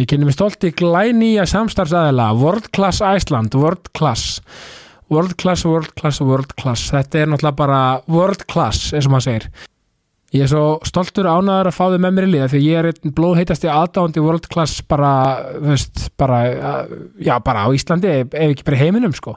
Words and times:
Ég 0.00 0.08
kynni 0.08 0.24
mig 0.24 0.36
stolt 0.36 0.64
í 0.64 0.70
glænýja 0.72 1.44
samstarfsæðila 1.50 2.30
World 2.38 2.70
Class 2.72 3.02
Iceland, 3.04 3.52
World 3.58 3.90
Class. 3.96 4.40
World 5.12 5.36
Class, 5.36 5.66
World 5.68 5.92
Class, 5.98 6.22
World 6.24 6.54
Class. 6.56 6.86
Þetta 6.94 7.20
er 7.20 7.28
náttúrulega 7.28 7.58
bara 7.58 7.82
World 8.08 8.46
Class 8.48 8.94
eins 8.96 9.08
og 9.08 9.12
maður 9.12 9.26
segir. 9.26 9.50
Ég 10.32 10.46
er 10.46 10.48
svo 10.48 10.64
stoltur 10.88 11.28
ánæður 11.28 11.68
að 11.68 11.76
fá 11.76 11.82
þau 11.92 11.98
með 12.00 12.16
mér 12.16 12.26
í 12.26 12.32
liða 12.32 12.48
því 12.48 12.62
ég 12.64 12.78
er 12.80 12.88
einn 12.88 13.14
blóðheitasti 13.18 13.68
aðdándi 13.68 14.24
World 14.24 14.48
Class 14.54 14.80
bara, 14.88 15.12
veist, 15.60 16.06
bara 16.16 16.38
já, 17.20 17.34
bara 17.44 17.66
á 17.66 17.76
Íslandi 17.76 18.08
ef 18.22 18.36
ekki 18.40 18.64
bara 18.64 18.80
heiminum, 18.80 19.12
sko 19.12 19.36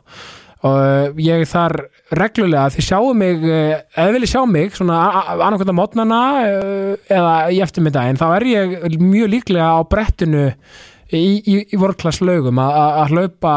og 0.66 0.75
uh, 0.82 1.21
ég 1.21 1.43
er 1.43 1.50
þar 1.50 1.75
reglulega 2.18 2.71
þið 2.73 2.88
sjáu 2.88 3.14
mig, 3.18 3.45
eða 3.45 4.15
viljið 4.15 4.32
sjá 4.34 4.41
mig 4.50 4.75
svona 4.77 5.00
annarkvæmda 5.36 5.77
mótnana 5.77 6.20
uh, 6.50 7.07
eða 7.11 7.38
í 7.54 7.61
eftirmiddaginn, 7.65 8.20
þá 8.21 8.27
er 8.39 8.50
ég 8.50 9.00
mjög 9.01 9.33
líklega 9.36 9.71
á 9.78 9.79
brettinu 9.89 10.46
í, 10.50 11.23
í, 11.39 11.57
í 11.70 11.79
vorklass 11.79 12.21
lögum 12.25 12.61
að 12.61 13.14
hlaupa, 13.14 13.56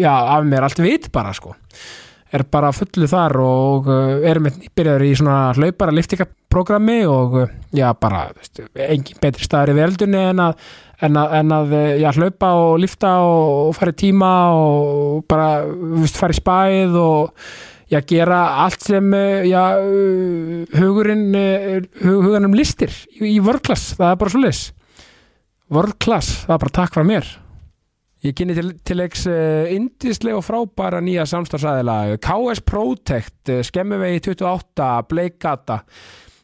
já, 0.00 0.12
af 0.12 0.48
mér 0.48 0.68
allt 0.68 0.82
vit 0.84 1.10
bara, 1.14 1.34
sko. 1.36 1.54
Er 2.34 2.42
bara 2.50 2.72
fullu 2.74 3.06
þar 3.06 3.36
og 3.38 3.88
erum 4.26 4.48
byrjaður 4.74 5.04
í 5.06 5.12
svona 5.14 5.36
hlaupara 5.54 5.94
liftingaprogrammi 5.94 7.04
og 7.06 7.36
já, 7.70 7.86
bara 7.94 8.24
veist, 8.34 8.58
engin 8.74 9.20
betri 9.22 9.46
staður 9.46 9.76
í 9.76 9.76
veldunni 9.78 10.24
en 10.32 10.42
að 10.48 10.64
en 11.02 11.18
að, 11.18 11.36
en 11.40 11.54
að 11.54 11.76
eh, 11.76 11.92
já, 12.02 12.10
hlaupa 12.14 12.50
og 12.60 12.80
lifta 12.82 13.12
og, 13.24 13.52
og 13.68 13.76
fara 13.76 13.94
í 13.94 14.00
tíma 14.04 14.32
og 14.54 15.22
bara 15.30 15.48
vist, 16.00 16.18
fara 16.20 16.34
í 16.34 16.38
spæð 16.38 16.98
og 17.00 17.46
já, 17.90 18.00
gera 18.08 18.40
allt 18.64 18.86
sem 18.86 19.14
eh, 19.18 19.46
já, 19.50 19.62
hugurinn 20.78 21.30
eh, 21.38 21.78
hugurinn 22.04 22.54
listir 22.56 22.94
í, 23.16 23.36
í 23.36 23.38
vörklass, 23.44 23.94
það 23.98 24.12
er 24.12 24.20
bara 24.22 24.34
svo 24.34 24.44
lis 24.44 24.66
vörklass, 25.74 26.44
það 26.44 26.54
er 26.54 26.62
bara 26.66 26.78
takk 26.82 26.94
frá 26.94 27.06
mér. 27.08 27.30
Ég 28.24 28.32
kynni 28.36 28.54
til, 28.56 28.70
til 28.86 28.96
leiks 28.96 29.26
indislega 29.28 30.38
og 30.38 30.44
frábæra 30.46 31.02
nýja 31.04 31.26
samstagsæðila 31.28 32.14
KS 32.24 32.62
Protect, 32.64 33.50
Skemmuvegi 33.68 34.22
28, 34.30 34.86
Bleikata 35.10 35.82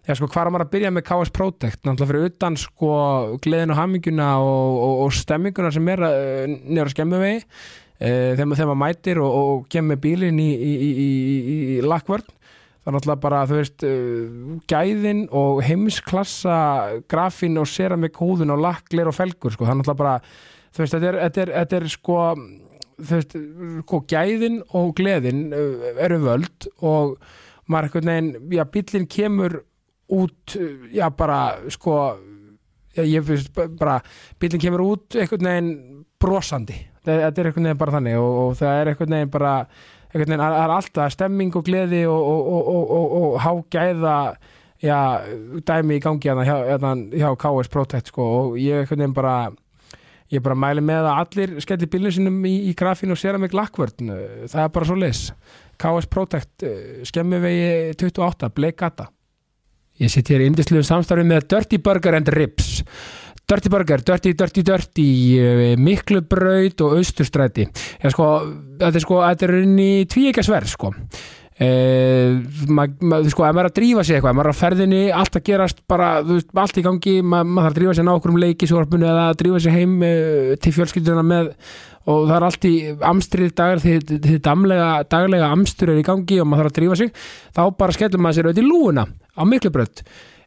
Já, 0.09 0.15
sko, 0.17 0.31
hvað 0.33 0.47
er 0.47 0.53
maður 0.55 0.65
að 0.65 0.73
byrja 0.73 0.91
með 0.97 1.03
KS 1.11 1.31
Protect? 1.37 1.81
Náttúrulega 1.85 2.09
fyrir 2.09 2.31
utan 2.31 2.55
sko 2.57 2.93
gleðin 3.45 3.75
og 3.75 3.77
hamminguna 3.77 4.29
og, 4.41 4.79
og, 4.81 4.95
og 5.05 5.13
stemminguna 5.13 5.73
sem 5.75 5.91
er 5.93 6.03
uh, 6.07 6.45
nýra 6.49 6.89
skemmu 6.89 7.21
vegi 7.21 7.43
uh, 7.43 8.33
þegar 8.39 8.49
maður 8.49 8.79
mætir 8.81 9.21
og, 9.21 9.37
og 9.41 9.67
kemur 9.73 10.01
bílinn 10.01 10.41
í, 10.41 10.49
í, 10.57 10.73
í, 10.89 11.11
í 11.77 11.77
lakkvörn. 11.85 12.25
Það 12.81 12.89
er 12.89 12.97
náttúrulega 12.97 13.25
bara, 13.27 13.43
þú 13.51 13.61
veist 13.61 13.87
uh, 13.91 14.57
gæðin 14.73 15.23
og 15.37 15.61
heimsklassa 15.69 16.57
grafin 17.13 17.61
og 17.61 17.69
seramik 17.69 18.17
húðun 18.25 18.57
og 18.57 18.65
lakklir 18.65 19.13
og 19.13 19.19
felgur, 19.19 19.53
sko, 19.53 19.69
það 19.69 19.77
er 19.77 19.81
náttúrulega 19.83 20.01
bara 20.01 20.17
þú 20.73 20.85
veist, 20.87 20.97
þetta 20.97 21.11
er, 21.13 21.23
þetta 21.27 21.45
er, 21.45 21.57
þetta 21.61 21.81
er 21.83 21.91
sko 21.93 22.21
þú 23.01 23.19
veist, 23.19 23.41
sko, 23.85 24.05
gæðin 24.17 24.63
og 24.81 24.95
gleðin 24.97 25.49
eru 25.53 26.23
völd 26.25 26.73
og 26.81 27.19
maður 27.71 27.93
ekkert 27.93 28.09
neginn, 28.09 28.55
já, 28.57 28.65
bílinn 28.65 29.13
kemur 29.13 29.61
út, 30.11 30.57
já 30.93 31.09
bara 31.11 31.41
sko, 31.71 31.97
já, 32.97 33.05
ég 33.05 33.25
finnst 33.25 33.55
bara, 33.79 34.01
bílinn 34.41 34.63
kemur 34.63 34.85
út 34.85 35.17
einhvern 35.17 35.49
veginn 35.51 35.73
brosandi. 36.21 36.77
Þetta 37.05 37.41
er 37.41 37.51
einhvern 37.51 37.69
veginn 37.71 37.81
bara 37.81 37.97
þannig 37.97 38.21
og, 38.21 38.39
og 38.43 38.59
það 38.61 38.81
er 38.81 38.93
einhvern 38.93 39.17
veginn 39.17 39.33
bara 39.33 39.55
einhvern 40.11 40.35
veginn, 40.35 40.45
er 40.49 40.75
alltaf 40.77 41.15
stemming 41.15 41.57
og 41.57 41.67
gleði 41.67 42.05
og, 42.11 42.31
og, 42.55 43.15
og 43.21 43.39
hágæða 43.45 44.19
já, 44.83 44.99
dæmi 45.67 45.99
í 45.99 46.05
gangi 46.05 46.31
hérna 46.31 46.47
hjá, 46.49 46.57
hérna 46.73 46.95
hjá 47.15 47.31
KS 47.41 47.73
Protect 47.73 48.13
sko 48.13 48.29
og 48.41 48.61
ég 48.61 48.83
einhvern 48.83 49.05
veginn 49.05 49.17
bara 49.17 49.37
ég 50.31 50.43
bara 50.43 50.59
mæli 50.59 50.83
með 50.85 51.09
að 51.11 51.23
allir 51.25 51.55
skelli 51.63 51.89
bílinn 51.91 52.15
sinum 52.15 52.43
í, 52.47 52.57
í 52.71 52.75
grafínu 52.79 53.17
og 53.17 53.23
sér 53.23 53.39
að 53.39 53.47
mig 53.47 53.55
lakkvörn. 53.57 54.13
Það 54.51 54.61
er 54.63 54.75
bara 54.75 54.91
svo 54.91 54.99
leis 54.99 55.25
KS 55.81 56.11
Protect, 56.11 56.67
skemmi 57.09 57.41
vegi 57.43 57.71
28, 57.97 58.53
Bleikata 58.55 59.09
Ég 60.01 60.09
sitt 60.09 60.31
hér 60.33 60.41
í 60.41 60.47
indisluðu 60.49 60.87
samstarfi 60.89 61.27
með 61.29 61.49
Dirty 61.53 61.81
Burger 61.85 62.17
and 62.17 62.31
Ribs. 62.33 62.81
Dirty 63.51 63.69
Burger, 63.69 64.01
Dirty, 64.07 64.33
Dirty, 64.39 64.63
Dirty, 64.63 65.09
eh, 65.37 65.77
Miklubraut 65.77 66.81
og 66.87 66.97
Austurstræti. 67.01 67.67
Sko, 68.09 68.29
þetta 68.79 68.97
er 68.97 69.05
sko, 69.05 69.19
þetta 69.27 69.47
er 69.49 69.55
inn 69.65 69.77
í 69.83 69.93
tvíekasverð 70.09 70.73
sko. 70.73 70.93
Eh, 71.61 72.39
maður 72.73 73.27
sko, 73.29 73.45
ef 73.45 73.53
maður 73.53 73.67
er 73.67 73.69
að 73.69 73.77
drífa 73.77 74.03
sig 74.07 74.17
eitthvað, 74.17 74.37
maður 74.39 74.49
er 74.49 74.55
að 74.55 74.61
ferðinni, 74.63 75.01
allt 75.13 75.35
að 75.37 75.43
gerast 75.45 75.83
bara, 75.91 76.07
þú 76.25 76.39
veist, 76.39 76.55
allt 76.63 76.79
í 76.81 76.85
gangi, 76.87 77.13
maður, 77.21 77.51
maður 77.51 77.67
þarf 77.67 77.75
að 77.75 77.79
drífa 77.81 77.97
sig 77.99 78.07
ná 78.07 78.13
okkur 78.15 78.33
um 78.33 78.39
leikisvorpunni 78.41 79.09
eða 79.11 79.27
að 79.27 79.41
drífa 79.43 79.61
sig 79.61 79.77
heim 79.77 79.93
eh, 80.09 80.55
til 80.57 80.73
fjölskylduna 80.79 81.25
með 81.29 81.51
og 82.09 82.25
það 82.31 82.35
er 82.39 82.47
allt 82.47 82.65
í 82.65 82.75
amstrið 83.11 83.53
dagar 83.61 83.83
því 83.85 83.95
þið 84.09 84.39
daglega 85.13 85.51
amstur 85.53 85.93
er 85.93 86.01
í 86.01 86.07
gangi 86.07 86.41
og 86.41 86.49
maður 86.49 86.65
þarf 86.65 86.73
að 86.73 86.79
drífa 86.81 86.99
sig, 87.03 87.13
þá 87.53 87.63
bara 87.83 87.97
skellum 87.99 88.25
maður 88.25 88.39
sér 88.39 88.49
auðvitað 88.49 88.65
í 88.65 88.71
lúuna 88.71 89.05
á 89.37 89.43
miklubrönd 89.45 90.05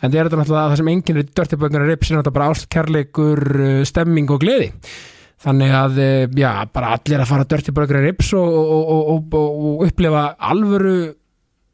en 0.00 0.10
það 0.10 0.18
er 0.18 0.28
þetta 0.28 0.40
náttúrulega 0.40 0.72
það 0.72 0.80
sem 0.80 0.90
enginn 0.94 1.20
er 1.20 1.30
dörtibögnar 1.38 1.86
rips 1.88 2.10
er 2.10 2.18
náttúrulega 2.18 2.36
bara 2.38 2.50
ástkærleikur 2.54 3.42
uh, 3.60 3.70
stemming 3.88 4.32
og 4.32 4.42
gleði. 4.42 4.68
Þannig 5.40 5.72
að, 5.76 6.02
uh, 6.04 6.26
já, 6.40 6.50
bara 6.74 6.92
allir 6.96 7.22
að 7.22 7.30
fara 7.30 7.48
dörtibögnar 7.48 8.00
er 8.00 8.06
rips 8.10 8.34
og, 8.36 8.58
og, 8.60 9.10
og, 9.14 9.38
og 9.40 9.86
upplifa 9.88 10.26
alvöru 10.50 10.98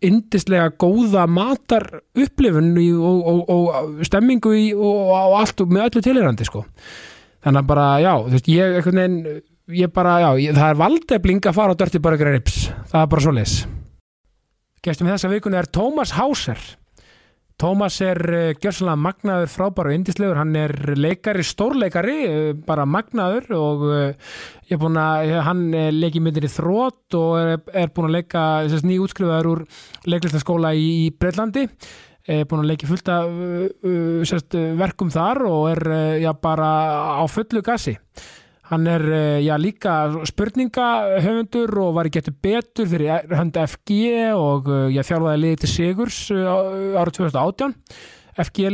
indislega 0.07 0.69
góða 0.77 1.25
matar 1.31 1.87
upplifun 2.15 2.75
og 3.01 4.03
stemmingu 4.05 4.53
í, 4.55 4.67
og 4.77 5.39
allt 5.41 5.65
með 5.71 5.89
öllu 5.89 6.03
tilirandi 6.05 6.47
sko. 6.47 6.67
Þannig 7.47 7.63
að 7.63 7.71
bara, 7.71 7.87
já, 8.03 8.13
þú 8.27 8.35
veist, 8.35 8.51
ég 8.53 8.77
einhvern 8.77 9.01
veginn, 9.01 9.41
ég 9.81 9.95
bara, 9.95 10.19
já, 10.21 10.29
ég, 10.43 10.59
það 10.59 10.73
er 10.73 10.81
valdefling 10.83 11.49
að 11.49 11.57
fara 11.57 11.75
á 11.75 11.81
dörtibögnar 11.81 12.29
er 12.29 12.39
rips. 12.39 12.67
Það 12.93 13.01
er 13.03 13.11
bara 13.15 13.25
svo 13.25 13.35
leis 13.35 13.57
Gestum 14.87 15.09
þessa 15.11 15.31
vikuna 15.33 15.59
er 15.59 15.67
Tómas 15.73 16.13
Háser 16.15 16.61
Tómas 17.57 17.95
er 18.05 18.19
uh, 18.29 18.51
gjörsanlega 18.61 19.01
magnaður 19.01 19.49
frábær 19.49 19.89
og 19.89 19.95
indislegur, 19.97 20.37
hann 20.37 20.53
er 20.61 20.75
leikari, 20.93 21.41
stórleikari, 21.47 22.17
uh, 22.29 22.49
bara 22.67 22.85
magnaður 22.85 23.47
og 23.57 23.85
uh, 23.89 24.35
ég 24.69 24.77
er 24.77 24.83
búin 24.83 24.99
að, 25.01 25.33
hann 25.47 25.63
leiki 25.97 26.21
myndir 26.21 26.45
í 26.45 26.53
þrótt 26.53 27.17
og 27.17 27.39
er, 27.41 27.55
er 27.73 27.95
búin 27.97 28.11
að 28.11 28.19
leika 28.19 28.43
nýjútskrifaður 28.69 29.49
úr 29.55 29.65
leiklistaskóla 30.05 30.75
í, 30.77 30.85
í 31.07 31.11
Breitlandi, 31.17 31.65
er 32.29 32.45
búin 32.51 32.67
að 32.67 32.75
leiki 32.75 32.91
fullt 32.91 33.09
af 33.15 33.41
sérst, 34.29 34.59
verkum 34.77 35.09
þar 35.15 35.47
og 35.49 35.71
er 35.71 35.83
já, 36.27 36.35
bara 36.37 36.69
á 37.23 37.25
fullu 37.31 37.65
gassi. 37.65 37.97
Hann 38.67 38.87
er 38.91 39.03
eh, 39.15 39.45
já, 39.47 39.55
líka 39.61 39.93
spurningahöfundur 40.27 41.71
og 41.85 41.95
var 41.95 42.09
í 42.09 42.13
getur 42.17 42.35
betur 42.43 42.89
fyrir 42.91 43.29
hönd 43.31 43.59
FG 43.63 43.99
og 44.35 44.67
eh, 44.67 44.97
ég 44.97 45.07
þjálfaði 45.07 45.43
liðið 45.45 45.63
til 45.63 45.71
Sigurs 45.71 46.19
eh, 46.35 46.99
árið 46.99 47.21
2018 47.21 47.77
FG 48.43 48.67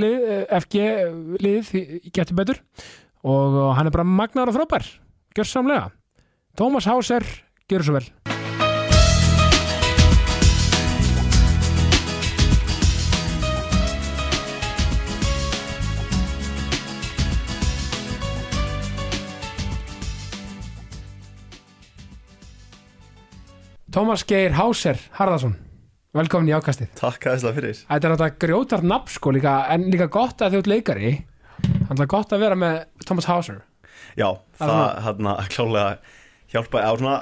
lið, 1.45 1.73
í 1.77 2.11
getur 2.11 2.41
betur 2.41 2.65
og 3.23 3.61
hann 3.77 3.87
er 3.87 3.95
bara 3.95 4.09
magnar 4.09 4.51
og 4.51 4.57
frábær 4.57 4.89
gjör 5.37 5.53
samlega 5.53 5.91
Tómas 6.57 6.89
Háser, 6.89 7.25
gjör 7.69 7.85
svo 7.85 8.01
vel 8.01 8.32
Tómas 23.93 24.23
Geir 24.25 24.55
Háser 24.57 24.97
Harðarsson 25.19 25.53
velkomin 26.17 26.49
í 26.49 26.55
ákastið. 26.57 26.95
Takk 26.97 27.27
að 27.29 27.35
þess 27.35 27.45
að 27.45 27.59
fyrir 27.59 27.75
Þetta 27.77 28.09
er 28.09 28.13
náttúrulega 28.15 28.39
grjótart 28.41 28.87
nafn 28.89 29.13
sko 29.13 29.33
líka, 29.37 29.53
en 29.75 29.85
líka 29.93 30.07
gott 30.13 30.41
að 30.41 30.55
þjótt 30.57 30.71
leikari. 30.73 31.11
Þannig 31.91 32.01
að 32.01 32.09
gott 32.15 32.33
að 32.33 32.41
vera 32.47 32.57
með 32.57 32.79
Tómas 33.05 33.29
Háser. 33.29 33.59
Já, 34.17 34.31
það 34.57 34.81
hérna 35.05 35.35
klálega 35.53 35.91
hjálpa 36.55 36.81
á 36.89 36.93
svona 36.97 37.19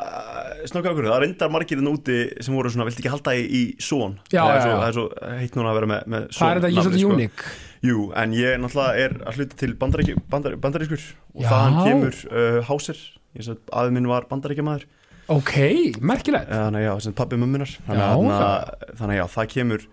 snöggar 0.70 0.94
okkur, 0.94 1.08
það 1.10 1.20
reyndar 1.24 1.50
margirinn 1.56 1.90
úti 1.90 2.20
sem 2.38 2.54
voru 2.54 2.70
svona, 2.70 2.86
vilt 2.86 3.02
ekki 3.02 3.12
halda 3.16 3.34
í, 3.34 3.42
í 3.46 3.62
són 3.82 4.16
Já, 4.30 4.40
já, 4.42 4.54
já. 4.62 4.70
Það 4.70 4.86
er 4.86 4.96
svo 4.96 5.04
heitt 5.40 5.58
núna 5.58 5.70
að 5.70 5.78
vera 5.78 5.90
með, 5.90 6.08
með 6.14 6.24
són 6.30 6.40
Það 6.40 6.50
er 6.50 6.60
þetta 6.60 6.70
ekki 6.70 6.86
svolítið 6.86 7.12
uník 7.14 7.44
Jú, 7.86 8.06
en 8.22 8.34
ég 8.34 8.56
náttúrulega 8.62 9.04
er 9.04 9.14
að 9.22 9.38
hluta 9.38 9.60
til 9.62 9.70
bandarískur 9.78 10.24
bandar, 10.34 10.56
og 10.58 11.46
þaðan 11.46 11.78
kemur 11.86 12.18
uh, 12.30 12.58
Háser, 12.66 13.04
aðeins 13.38 13.94
minn 13.94 14.10
var 14.10 14.26
bandaríkjamaður 14.32 14.88
ok, 15.36 15.54
merkilegt. 16.02 16.50
Þannig 16.50 16.82
að 16.82 16.86
já, 16.88 16.92
sem 17.06 17.16
pabbi 17.16 17.38
mumminar 17.40 17.72
þannig, 17.86 18.04
að- 18.04 18.92
þannig, 18.98 19.14
að- 19.14 19.18
já, 19.20 19.24
það 19.36 19.50
kemur 19.54 19.88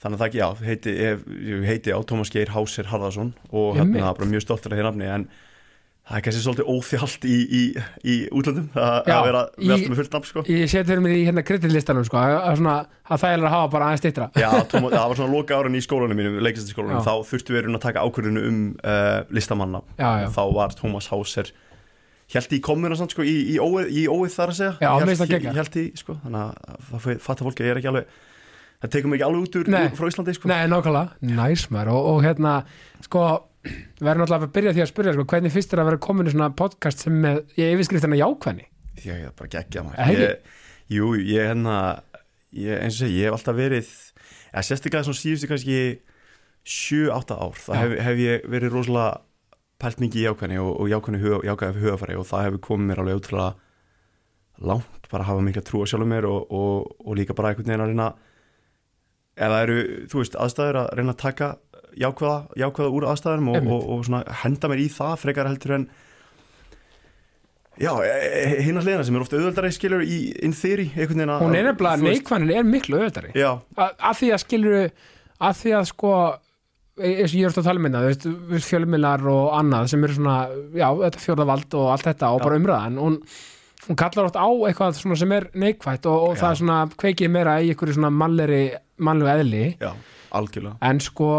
þannig 0.00 0.16
að 0.16 0.24
það, 0.24 0.40
já, 0.40 0.48
heiti, 0.64 0.96
ég, 0.96 1.24
ég 1.50 1.64
heiti 1.68 1.92
á 1.92 1.98
Tómas 2.08 2.30
Geir 2.32 2.48
Hásir 2.54 2.86
Harðarsson 2.88 3.34
og 3.52 3.74
hérna 3.76 4.14
bara 4.16 4.30
mjög 4.30 4.46
stoltur 4.46 4.72
af 4.72 4.78
því 4.80 4.86
nafni 4.86 5.08
en 5.12 5.26
það 6.10 6.16
er 6.16 6.22
kannski 6.24 6.40
svolítið 6.42 6.70
óþjált 6.72 7.26
í, 7.28 7.34
í, 7.60 7.60
í 8.08 8.14
útlöndum 8.34 8.70
að 8.74 9.10
Já, 9.10 9.14
að 9.14 9.26
vera 9.28 9.42
alltaf 9.44 9.84
með 9.92 9.98
fullt 10.00 10.14
nafn 10.16 10.26
sko. 10.30 10.42
ég 10.48 10.70
seti 10.72 10.88
fyrir 10.88 11.02
mig 11.04 11.18
í 11.20 11.26
hérna 11.28 11.44
kreditlistanum 11.46 12.06
sko, 12.08 12.16
að, 12.18 12.32
að 12.48 12.56
svona, 12.62 12.76
að 13.12 13.20
það 13.22 13.34
er 13.36 13.44
að 13.44 13.54
hafa 13.54 13.68
bara 13.76 13.90
aðeins 13.90 14.02
stittra 14.02 14.30
Já, 14.40 14.48
Tómas, 14.72 14.96
það 14.96 15.06
var 15.12 15.20
svona 15.20 15.34
loka 15.36 15.58
árin 15.60 15.76
í 15.78 15.82
skólanum 15.84 16.18
mínum, 16.18 16.40
leiklistaskólanum, 16.48 16.96
Já. 16.98 17.04
þá 17.06 17.28
þurftu 17.30 17.54
við 17.58 17.68
að 17.70 17.78
taka 17.84 18.02
ákvörðinu 18.08 18.46
um 18.48 18.58
uh, 18.80 19.20
listamanna 19.36 19.82
Já, 20.00 20.08
já. 20.24 20.28
þá 20.34 20.42
var 20.56 20.74
Tómas 20.80 21.10
Háser 21.12 21.52
held 22.38 22.52
í 22.56 22.60
komuna 22.64 22.98
samt 22.98 23.14
sko, 23.14 23.26
í, 23.26 23.36
í, 23.54 23.58
óið, 23.58 23.90
í 23.90 24.06
óið 24.10 24.34
þar 24.36 24.52
að 24.52 24.58
segja. 24.60 24.74
Já, 24.80 24.90
held 25.60 25.78
í, 25.80 25.86
sko, 25.98 26.18
þannig 26.24 26.42
að 26.42 26.90
það 26.90 27.22
fattar 27.24 27.48
fólki 27.48 27.64
að 27.64 27.70
ég 27.70 27.74
er 27.74 27.80
ekki 27.80 27.90
alveg 27.90 28.18
það 28.80 28.92
tekur 28.94 29.10
mig 29.10 29.18
ekki 29.20 29.26
alveg 29.28 29.46
út 29.46 29.58
úr, 29.60 29.70
Nei. 29.74 29.86
frá 29.98 30.08
Íslandi 30.08 30.34
sko. 30.36 30.50
Nei, 30.50 30.60
nákvæmlega, 30.70 31.32
næs 31.36 31.66
maður. 31.74 31.92
Og, 31.96 32.06
og 32.14 32.22
hérna, 32.24 32.54
sko 33.04 33.24
við 33.66 34.06
verðum 34.06 34.22
náttúrulega 34.24 34.46
að 34.48 34.54
byrja 34.56 34.74
því 34.76 34.84
að 34.84 34.90
spyrja 34.92 35.14
sko, 35.16 35.26
hvernig 35.34 35.52
fyrst 35.52 35.74
er 35.74 35.82
að 35.82 35.90
vera 35.90 36.02
komin 36.06 36.30
í 36.30 36.32
svona 36.32 36.48
podcast 36.56 37.04
sem 37.04 37.18
með 37.20 37.42
ég 37.60 37.74
yfirskriftina 37.74 38.20
jákvæðni? 38.20 38.68
Því 39.00 39.10
að 39.10 39.18
ég 39.20 39.26
er 39.28 39.34
bara 39.36 39.52
geggja 39.56 39.84
maður. 39.84 40.22
Ég, 40.22 40.54
Jú, 40.90 41.10
ég 41.22 41.50
hérna 41.52 41.74
ég, 42.56 42.80
eins 42.80 42.96
og 42.96 43.04
segi, 43.04 43.18
ég 43.20 43.28
hef 43.28 43.36
alltaf 43.36 43.58
verið 43.58 43.90
sérstaklega 44.50 45.06
svona 45.06 45.20
síðustu 45.20 45.50
kannski 45.50 45.82
7-8 46.66 47.36
ár, 47.36 47.60
það 47.60 47.76
Já. 47.76 47.82
hef, 47.82 47.92
hef 48.08 48.22
ég 48.24 48.48
verið 48.50 48.74
rosalega 48.74 49.20
pælt 49.80 50.00
mikið 50.02 50.20
í 50.20 50.26
jákvæðni 50.28 50.60
og, 50.62 50.70
og 50.76 50.90
jákvæðni 50.92 51.22
huga, 51.22 51.40
jákvæði 51.48 51.84
hugafæri 51.84 52.18
og 52.20 52.26
það 52.28 52.46
hefur 52.46 52.64
komið 52.66 52.90
mér 52.90 53.02
alveg 53.02 53.20
útrúlega 53.20 53.52
langt, 54.70 55.08
bara 55.08 55.24
að 55.24 55.30
hafa 55.30 55.44
mikla 55.46 55.64
trú 55.64 55.80
á 55.80 55.86
sjálfum 55.88 56.12
mér 56.12 56.28
og, 56.28 56.52
og, 56.52 56.90
og 57.00 57.16
líka 57.16 57.36
bara 57.36 57.52
einhvern 57.52 57.70
veginn 57.70 57.84
að 57.86 57.92
reyna 57.94 58.10
ef 59.40 59.48
það 59.48 59.62
eru, 59.64 59.78
þú 60.12 60.20
veist, 60.20 60.36
aðstæður 60.44 60.78
að 60.82 60.90
reyna 60.98 61.14
að 61.14 61.22
taka 61.22 61.48
jákvæða, 62.00 62.36
jákvæða 62.60 62.94
úr 62.96 63.08
aðstæðum 63.10 63.50
og, 63.50 63.58
Einmitt. 63.58 63.74
og, 63.74 63.88
og 63.94 64.06
svona 64.06 64.38
henda 64.42 64.70
mér 64.70 64.84
í 64.84 64.88
það 64.92 65.16
frekar 65.24 65.50
heldur 65.50 65.76
en 65.78 65.90
Já, 67.80 67.94
hinn 68.60 68.76
að 68.76 68.84
hliðina 68.84 69.04
sem 69.08 69.16
er 69.16 69.22
ofta 69.24 69.38
auðvöldari 69.38 69.70
skilur 69.72 70.02
í 70.04 70.16
in 70.44 70.52
theory 70.52 70.90
einhvern 70.90 71.22
veginn 71.22 71.32
að 71.32 71.44
hún 71.46 71.56
er 71.56 71.68
nefnilega, 71.70 72.04
neikvæðnin 72.04 72.52
er 72.58 72.66
miklu 72.68 72.98
auðvitað 73.00 73.38
Já, 73.40 73.50
að 73.80 74.18
því 74.18 74.28
að 74.34 74.42
skilur 74.42 74.74
að 75.40 75.54
því 75.62 75.72
að 75.78 75.86
sko 75.88 76.10
eins 77.00 77.32
og 77.32 77.38
ég 77.38 77.46
er 77.46 77.50
ofta 77.50 77.62
að 77.62 77.70
tala 77.70 77.80
um 77.80 77.88
þú 77.94 78.34
veist, 78.50 78.68
fjölmiðlar 78.68 79.24
og 79.32 79.46
annað 79.58 79.88
sem 79.92 80.04
eru 80.06 80.18
svona, 80.18 80.36
já, 80.76 80.88
þetta 81.04 81.24
fjórðavald 81.24 81.78
og 81.80 81.88
allt 81.94 82.06
þetta 82.10 82.30
og 82.34 82.40
Já. 82.40 82.44
bara 82.44 82.60
umræðan 82.60 83.00
hún, 83.00 83.18
hún 83.88 84.00
kallar 84.00 84.28
oft 84.28 84.38
á 84.38 84.48
eitthvað 84.68 85.00
sem 85.22 85.36
er 85.36 85.48
neikvætt 85.54 86.08
og, 86.10 86.28
og 86.28 86.38
það 86.40 86.50
er 86.50 86.62
svona 86.62 86.78
kveikið 87.00 87.34
meira 87.34 87.58
í 87.60 87.72
einhverju 87.72 87.98
svona 87.98 88.12
mannleri 88.14 88.62
mannlegu 89.00 89.32
eðli. 89.32 89.64
Já, 89.80 89.92
algjörlega. 90.36 90.76
En 90.84 91.00
sko 91.02 91.30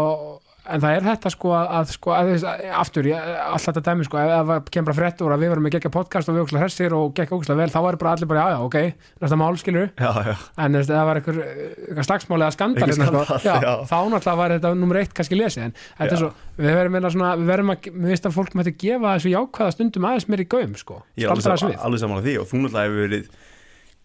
en 0.62 0.82
það 0.82 0.92
er 0.94 1.04
þetta 1.08 1.30
sko 1.34 1.52
að, 1.58 1.88
sko, 1.96 2.12
að, 2.14 2.28
að 2.46 2.60
aftur, 2.78 3.06
ég, 3.10 3.30
allt 3.42 3.64
þetta 3.66 3.82
dæmi 3.88 4.04
sko 4.06 4.18
ef 4.22 4.32
það 4.50 4.68
kemur 4.74 4.88
bara 4.90 4.98
fréttur 5.00 5.34
að 5.34 5.42
við 5.42 5.50
verum 5.52 5.66
með 5.66 5.74
gegja 5.76 5.90
podcast 5.94 6.30
og 6.30 6.36
við 6.36 6.44
ógslag 6.44 6.62
hressir 6.62 6.94
og 6.94 7.14
gegja 7.16 7.34
ógslag 7.38 7.58
vel 7.58 7.66
þá 7.72 7.78
er 7.82 7.98
bara 7.98 8.12
allir 8.14 8.30
bara 8.30 8.44
já 8.44 8.54
já 8.54 8.66
ok, 8.68 8.76
næsta 9.24 9.38
mál 9.40 9.58
skilur 9.58 9.88
Já, 9.98 10.10
já, 10.28 10.34
en 10.66 10.78
ef 10.78 10.86
það 10.86 11.08
var 11.08 11.20
einhver 11.22 12.06
slagsmáli 12.06 12.46
eða 12.46 12.56
skandal 12.56 12.86
Einhver 12.86 12.94
hérna, 12.94 13.24
skandall, 13.26 13.42
já, 13.42 13.54
já. 13.66 13.72
þá 13.90 13.98
náttúrulega 14.14 14.40
var 14.42 14.56
þetta 14.56 14.74
nummer 14.78 15.02
eitt 15.02 15.14
kannski 15.18 15.38
lesið 15.40 15.66
en 15.66 15.74
þetta 15.80 16.06
Já. 16.06 16.14
er 16.14 16.22
svo, 16.22 16.32
við 16.62 16.76
verðum 16.78 16.96
meina 16.98 17.12
svona 17.16 17.32
við 17.42 17.52
verðum 17.52 17.74
að, 17.74 17.88
við 17.92 18.12
veist 18.14 18.28
að 18.30 18.36
fólk 18.38 18.58
mætti 18.60 18.76
gefa 18.86 19.16
þessu 19.16 19.34
jákvæða 19.34 19.74
stundum 19.76 20.08
aðeins 20.12 20.28
meir 20.30 20.44
í 20.44 20.50
gaum 20.54 20.76
sko 20.78 21.00
alveg, 21.02 21.42
Staldra 21.42 21.56
aðeins 21.56 21.66
við. 21.72 21.80
alveg 21.88 22.04
saman 22.06 22.22
á 22.22 22.24
því 22.26 22.36
og 22.42 22.48
þú 22.52 22.62
náttúrulega 22.62 22.86
hefur 22.86 23.02
verið 23.08 23.32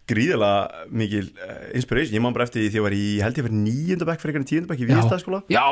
gríðilega 0.08 0.86
mikil 1.02 1.24
uh, 1.28 1.58
inspiration, 1.78 2.16
ég 2.16 2.24
man 2.24 2.36
bara 2.36 2.46
eftir 2.48 2.62
því 2.62 2.68
því 2.68 2.72
að 2.72 2.80
ég 2.80 2.86
var 2.86 2.96
í, 2.96 3.02
ég 3.18 3.26
held 3.26 3.40
ég 3.40 3.48
verið 3.48 3.60
níunda 3.64 4.08
bekk 4.08 4.22
fyrir 4.22 4.34
einhvern 4.34 4.48
tíunda 4.48 4.70
bekk 4.72 4.84
í. 4.84 4.88
Víðstæðskóla 4.92 5.42
já, 5.52 5.64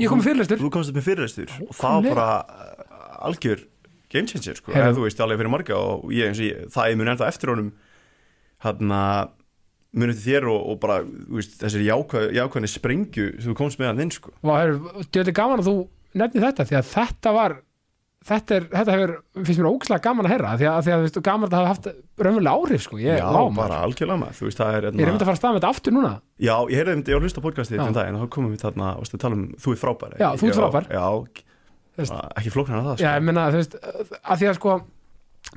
ég 0.00 0.10
kom 0.10 0.20
með 0.20 0.28
fyrirlestur. 0.30 0.60
Þú 0.64 0.72
komst 0.74 0.92
upp 0.92 0.98
með 0.98 1.06
fyrirlestur. 1.08 1.54
Og 1.68 1.78
það 1.78 1.96
var 1.96 2.10
bara 2.10 2.28
uh, 2.42 3.14
algjör 3.30 3.64
game 4.14 4.30
changer 4.30 4.58
sko, 4.58 4.74
eða 4.74 4.92
þú 4.94 5.06
veist 5.06 5.22
alveg 5.24 5.40
fyrir 5.40 5.54
marga 5.54 5.78
og 5.80 6.12
ég 6.14 6.30
eins 6.30 6.42
og 6.42 6.46
ég, 6.46 6.68
það 6.74 6.92
ég 6.92 7.00
mun 7.00 7.10
ennþá 7.14 7.30
eftir 7.32 7.50
honum 7.50 7.72
hann 8.64 8.94
að 8.94 9.32
mun 9.94 10.10
eftir 10.10 10.24
þér 10.26 10.48
og, 10.50 10.60
og 10.72 10.80
bara 10.82 11.00
þú 11.04 11.38
veist, 11.38 11.56
þessir 11.60 11.84
jákvæð, 11.88 12.28
jákvæðni 12.38 12.70
sprengju 12.70 13.26
sem 13.38 13.50
þú 13.50 13.56
komst 13.58 13.80
með 13.80 13.92
hann 13.92 14.04
inn 14.04 14.14
sko. 14.14 14.34
er, 14.54 14.74
þetta 15.04 15.24
er 15.24 15.36
gaman 15.38 15.62
að 15.62 15.70
þú 15.70 15.76
nefni 16.20 16.44
þetta 16.44 16.66
því 16.70 16.78
að 16.78 16.90
þetta 16.92 17.34
var 17.34 17.56
þetta, 18.24 18.56
er, 18.56 18.66
þetta 18.72 18.94
hefur, 18.94 19.12
finnst 19.40 19.60
mér 19.60 19.68
ógslag 19.70 20.02
gaman 20.04 20.28
að 20.28 20.34
heyra 20.34 20.52
því 20.60 20.68
að, 20.70 20.78
því 20.86 20.94
að 20.94 21.02
veist, 21.04 21.18
gaman 21.28 21.48
að 21.48 21.54
það 21.54 21.60
hafa 21.60 21.72
haft 21.74 21.88
raunverulega 22.24 22.54
áhrif 22.58 22.84
sko, 22.86 23.00
ég, 23.02 23.18
Já, 23.20 23.26
maður. 23.34 23.56
bara 23.58 23.80
algjörlega 23.84 24.20
maður 24.22 24.38
þú 24.38 24.48
veist, 24.48 24.60
það 24.60 24.78
er 24.78 24.86
ég 24.88 25.02
er 25.04 25.10
einmitt 25.10 25.24
að 25.24 25.28
fara 25.28 25.36
að 25.36 25.40
staða 25.42 25.54
með 25.54 25.60
þetta 25.60 25.72
aftur 25.74 25.96
núna 25.96 26.12
Já, 26.40 26.54
ég 26.72 26.88
um 26.88 27.02
þetta, 27.02 27.12
ég 27.12 27.18
var 27.18 27.20
að 27.20 27.28
hlusta 27.28 27.44
podcastið 27.44 27.76
Já. 27.76 27.82
þetta 27.82 27.92
um 27.92 27.98
daginn 27.98 28.18
og 28.18 28.24
þá 28.24 28.34
komum 28.36 28.54
við 28.54 28.64
þarna 28.64 28.90
og 28.96 29.20
tala 29.24 29.38
um 29.38 29.44
þú 29.60 29.74
er 29.74 29.80
frábær 29.84 30.16
Já, 30.18 30.28
þú 30.40 30.50
ert 30.50 30.58
frábær. 30.60 30.88
Já, 30.88 31.06
já 31.94 32.20
ekki 32.34 32.50
flóknar 32.50 32.80
en 32.80 32.88
það 32.88 32.96
Já, 32.96 33.04
sko. 33.04 33.14
ég 33.14 33.24
meina, 33.28 33.46
þú 33.52 33.60
veist, 33.60 33.76
að 34.24 34.40
því 34.40 34.48
að 34.50 34.58
sko 34.58 34.74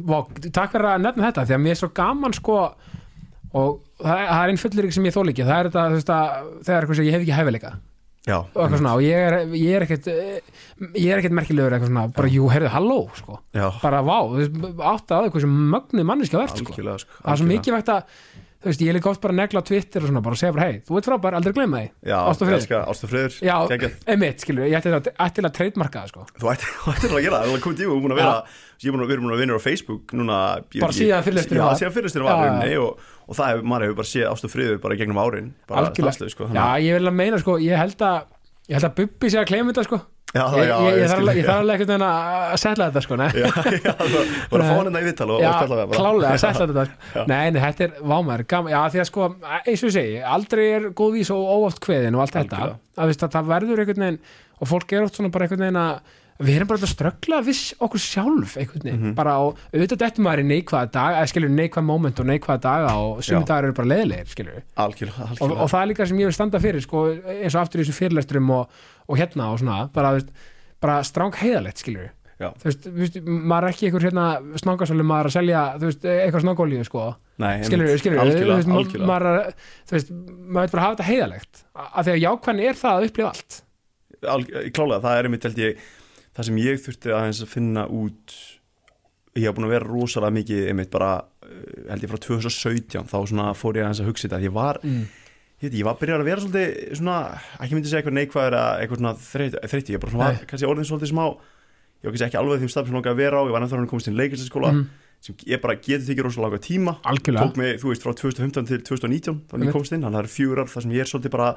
vá, 0.06 0.18
takk 0.54 0.74
fyrir 0.76 0.90
að 0.92 1.04
nefna 1.06 1.30
þetta 1.32 1.46
því 1.48 1.56
að 1.58 1.64
mér 1.64 1.74
er 1.74 1.80
svo 1.82 1.90
gaman 1.98 2.36
sko 2.38 2.58
og 3.58 3.78
það 4.04 4.14
er, 4.14 4.28
það 4.28 4.42
er 4.44 4.52
einn 4.52 4.62
fullur 4.62 4.90
sem 4.94 5.08
ég 5.08 5.16
þól 5.16 5.32
ekki 5.32 5.48
það 5.48 5.60
er 5.60 5.70
þetta, 5.70 5.86
þú 5.88 5.98
veist 5.98 6.12
að 6.14 6.50
það 6.68 6.76
er 6.78 6.90
sem 7.00 7.08
ég 7.08 7.16
hef 7.16 7.24
ekki 7.24 7.38
hæfileika 7.38 7.72
Já, 8.28 8.38
svona 8.54 8.96
og 8.98 9.04
ég 9.06 9.28
er, 9.28 9.38
ég 9.56 9.78
er 9.78 9.86
ekkert 9.86 10.08
eh, 10.12 10.40
ég 11.00 11.12
er 11.14 11.22
ekkert 11.22 11.38
merkilegur 11.38 11.78
eitthvað 11.78 11.94
svona 11.94 12.08
bara 12.18 12.32
jú, 12.34 12.50
heyrðu, 12.52 12.72
halló, 12.74 12.98
sko. 13.16 13.38
Bara 13.84 14.02
vá, 14.04 14.18
átt 14.92 15.14
að 15.16 15.30
eitthvað 15.30 15.46
sem 15.46 15.56
mögnuð 15.76 16.10
manneski 16.12 16.40
verð, 16.40 16.60
sko. 16.60 16.74
Algjörlega 16.76 17.04
sko, 17.06 17.22
það 17.22 17.32
er 17.34 17.42
svo 17.42 17.48
mikið 17.54 17.78
vegt 17.78 17.94
að 17.96 18.20
þú 18.58 18.70
veist, 18.72 18.82
ég 18.82 18.96
líka 18.98 19.10
oft 19.12 19.22
bara 19.22 19.34
að 19.36 19.40
negla 19.42 19.62
Twitter 19.68 20.02
og 20.04 20.10
svona 20.10 20.22
bara 20.26 20.34
að 20.38 20.42
segja 20.42 20.54
bara, 20.56 20.66
hei, 20.72 20.78
þú 20.88 20.98
ert 20.98 21.08
frábær, 21.10 21.36
aldrei 21.38 21.54
glemma 21.58 21.82
því. 21.84 21.90
Já, 22.10 22.18
Ást 22.18 22.42
og 22.42 22.48
friður. 22.48 22.58
elska, 22.58 22.80
ást 22.92 23.04
og 23.06 23.12
friður 23.12 23.36
Já, 23.46 23.56
einmitt, 24.14 24.42
skilur, 24.46 24.66
ég 24.68 24.78
ætti 24.80 24.94
að, 24.98 25.10
ætti 25.28 25.44
að 25.46 25.54
treytmarka 25.58 26.02
það, 26.04 26.10
sko. 26.14 26.26
Þú 26.42 26.50
ættir 26.54 26.72
þú 26.82 26.94
ættir 26.96 27.14
að 27.18 27.24
gera 27.28 27.38
það, 27.38 27.52
það 27.52 27.58
er 27.60 27.64
komið 27.68 27.78
tíma, 27.78 27.92
við 27.92 27.98
erum 27.98 28.08
búin 28.08 28.16
að 28.16 28.22
vera 28.24 28.34
ég 28.78 28.88
er 28.88 28.96
búin 28.98 29.06
að, 29.06 29.14
erum 29.18 29.28
búin 29.28 29.36
að 29.38 29.42
vinna 29.44 29.58
á 29.58 29.62
Facebook 29.68 30.14
núna 30.18 30.38
ég 30.74 30.82
Bara 30.88 30.98
síðan 30.98 31.24
fyrirlesturinn 31.28 31.64
Já, 31.64 31.70
síðan 31.82 31.96
fyrirlesturinn 31.96 32.28
Já, 32.28 32.34
var 32.34 32.44
rauninni 32.48 32.82
og, 32.82 33.06
og 33.28 33.38
það 33.40 33.52
hefur, 33.54 33.68
maður 33.72 33.86
hefur 33.88 34.00
bara 34.02 34.12
séð 34.12 34.28
ást 34.34 34.48
og 34.50 34.54
friður 34.54 34.82
bara 34.84 34.98
gegnum 35.00 35.22
árin 35.22 35.48
bara 35.70 35.86
Algjörlega. 35.86 36.14
stanslaust, 36.18 36.36
sko, 36.38 36.50
Já, 36.50 36.54
þannig 36.58 36.86
ég 36.90 36.98
vil 37.00 37.10
að 37.12 37.18
meina 37.22 37.40
sko, 37.42 37.56
ég 37.64 37.82
held 37.82 38.06
að 38.06 38.20
ég 38.68 38.78
held 38.78 38.90
að 38.90 38.96
Bubbi 39.02 39.32
sé 39.34 39.40
að 39.42 39.50
kleima 39.54 39.72
þetta 39.74 39.86
sko 39.88 40.02
Já, 40.36 40.44
já, 40.60 40.60
ég, 40.60 40.68
ég, 40.68 40.98
ég 41.00 41.08
þarf 41.08 41.22
alveg- 41.22 41.38
veginn 41.88 42.04
að 42.04 42.58
setla 42.60 42.88
þetta 42.92 43.04
sko, 43.06 43.16
nei 43.22 43.30
Já, 43.32 43.48
það 43.56 44.18
var 44.52 44.60
að 44.60 44.68
hann 44.68 44.82
hérna 44.90 45.00
í 45.02 45.08
vittal 45.08 45.30
og, 45.32 45.40
hann 45.48 45.72
bara. 45.88 46.02
klálega 46.02 46.34
að 46.34 46.42
setla 46.44 46.68
þetta 46.70 46.86
sko. 46.90 47.24
Nei, 47.32 47.46
nei, 47.56 47.62
þetta 47.64 47.88
er 47.88 47.96
gaman, 48.52 48.74
Já, 48.76 48.82
því 48.92 49.02
að 49.06 49.10
sko, 49.14 49.30
eins 49.64 49.86
og 49.88 49.96
segi 49.96 50.20
aldrei 50.36 50.66
er 50.76 50.90
góð 51.00 51.16
vís 51.22 51.32
og 51.34 51.48
óoft 51.58 51.80
kveðin 51.88 52.20
og 52.20 52.26
allt 52.28 52.36
þetta 52.42 52.60
Algjörlega. 52.60 52.78
að, 53.08 53.18
að 53.24 53.36
það 53.40 53.52
verður 53.56 53.84
einhvern 53.86 54.06
veginn 54.08 54.22
og 54.60 54.72
fólk 54.76 54.96
er 55.00 55.08
oft 55.08 55.16
svona 55.22 55.32
bara 55.34 55.48
einhvern 55.48 55.64
veginn 55.70 55.82
að 55.88 56.16
við 56.38 56.54
erum 56.60 56.68
bara 56.70 56.78
að 56.86 56.92
ströggla 56.92 57.38
viss 57.42 57.62
okkur 57.82 57.98
sjálf 58.04 58.52
einhvern 58.62 58.84
veginn, 58.86 59.00
Mhm. 59.08 59.14
bara 59.18 59.40
og 59.42 59.58
auðvitað 59.74 60.02
dettum 60.04 60.28
maður 60.28 60.44
í 60.44 60.50
neikvæða 60.52 60.92
dag, 60.94 61.16
eða 61.18 61.30
skilur 61.32 61.50
neikvæða 61.50 61.88
moment 61.88 62.20
og 62.22 62.28
neikvæða 62.30 62.62
daga 62.62 62.92
og 63.02 63.24
sumi 63.26 63.42
dagar 63.48 63.64
eru 63.66 63.74
bara 63.74 63.90
leðilegir, 63.90 64.28
Algjörlega, 64.78 65.32
og, 65.42 65.56
og 65.58 65.72
það 65.72 65.82
er 65.82 65.90
líka 65.90 66.06
sem 66.12 66.20
ég 66.22 66.30
vil 66.30 66.38
standa 66.38 66.62
fyrir 66.62 66.86
sko, 66.86 67.08
eins 67.26 67.56
og 67.58 67.64
aftur 67.64 67.82
í 67.82 67.88
þessum 67.88 67.98
fyrirlesturum 67.98 68.54
og, 68.54 68.70
og 69.08 69.18
hérna 69.20 69.52
og 69.54 69.60
svona, 69.62 69.80
bara, 69.96 70.14
veist, 70.18 70.32
bara 70.84 71.00
stráng 71.08 71.36
heiðalegt 71.42 71.82
skilur 71.84 72.10
þú 72.62 72.68
veist, 72.70 72.84
veist, 72.94 73.16
maður 73.26 73.66
er 73.66 73.74
ekki 73.74 73.88
einhver 73.90 74.04
hérna 74.06 74.26
snángasölu 74.62 75.06
maður 75.10 75.30
að 75.32 75.36
selja, 75.40 75.62
veist, 75.82 76.04
eitthvað 76.06 76.44
snángolíu 76.46 76.84
sko, 76.86 77.06
Nei, 77.42 77.54
skilur, 77.66 77.90
skilur 78.02 78.22
Algjörlega, 78.22 78.60
þú 78.66 78.76
veist, 78.78 78.98
maður, 79.10 79.30
er- 79.32 79.56
þú 79.90 79.96
veist, 79.98 80.12
maður 80.12 80.68
veit 80.68 80.76
bara 80.76 80.84
hafa 80.86 80.98
þetta 81.00 81.08
heiðalegt 81.12 81.64
að 81.88 82.04
því 82.10 82.14
að 82.14 82.22
jákvæðin 82.26 82.62
er 82.68 82.78
það 82.84 83.00
að 83.00 83.08
upplifa 83.10 83.32
allt. 83.34 83.58
Alg- 84.36 84.54
Klálega, 84.78 85.02
það 85.08 85.18
er 85.18 85.30
einmitt 85.30 85.48
held 85.50 85.64
ég 85.64 85.82
það 86.38 86.48
sem 86.50 86.62
ég 86.62 86.80
þurfti 86.86 87.14
aðeins 87.18 87.42
að 87.42 87.52
finna 87.56 87.88
út 87.90 88.38
ég 89.38 89.46
hef 89.46 89.56
búin 89.58 89.68
að 89.68 89.74
vera 89.76 89.90
rosalega 89.90 90.34
mikið 90.38 90.64
einmitt 90.72 90.92
bara, 90.94 91.12
uh, 91.46 91.66
held 91.92 92.06
ég 92.06 92.12
frá 92.14 92.22
2017 92.26 93.10
þá 93.10 93.18
svona 93.30 93.48
fór 93.58 93.78
ég 93.78 93.86
aðeins 93.86 94.02
að 94.02 94.10
hugsa 94.12 94.28
þetta 94.28 94.40
því 94.42 94.50
ég 94.50 94.56
var, 94.58 94.80
mm. 94.86 95.04
Ég 95.62 95.84
var 95.88 95.96
byrjar 95.98 96.22
að 96.22 96.28
vera 96.30 96.42
svolítið 96.44 96.96
svona, 97.00 97.16
ekki 97.64 97.74
myndi 97.78 97.90
segja 97.90 98.02
eitthvað 98.04 98.18
neikvæður 98.20 98.56
eitthvað 98.84 99.00
svona 99.02 99.14
þreytt, 99.26 99.56
þreytt 99.72 99.90
ég 99.90 100.02
bara 100.04 100.12
svona 100.14 100.28
var 100.30 100.46
kannski 100.52 100.68
orðin 100.70 100.86
svolítið 100.92 101.10
smá 101.14 101.24
ég 101.28 102.06
var 102.06 102.14
kannski 102.14 102.28
ekki 102.28 102.38
alveg 102.42 102.62
þeim 102.62 102.70
stað 102.74 102.86
sem 102.92 102.94
langaði 102.98 103.14
að 103.16 103.22
vera 103.24 103.40
á. 103.42 103.44
Ég 103.48 103.54
var 103.56 103.62
ennþá 103.66 103.78
hann 103.80 103.90
komist 103.90 104.08
inn 104.12 104.18
leiklistaskóla 104.20 104.70
Mm. 104.78 104.84
sem 105.20 105.36
ég 105.50 105.62
bara 105.64 105.76
getið 105.82 106.06
þykir 106.12 106.24
rosalega 106.28 106.46
langa 106.52 106.62
tíma. 106.62 106.94
Algjörlega, 107.02 107.42
tók 107.48 107.58
mig, 107.58 107.80
þú 107.82 107.90
veist, 107.90 108.04
frá 108.06 108.14
2015 108.14 108.68
til 108.70 108.78
2019 108.86 109.42
þannig 109.50 109.54
Einmitt. 109.58 109.68
ég 109.68 109.74
komst 109.74 109.92
inn, 109.98 110.06
að 110.06 110.20
eru 110.22 110.30
fjögur 110.30 110.62
ár 110.62 110.70
þar 110.70 110.82
sem 110.86 110.92
ég 110.94 111.02
er 111.02 111.10
svolítið 111.10 111.32
bara 111.34 111.48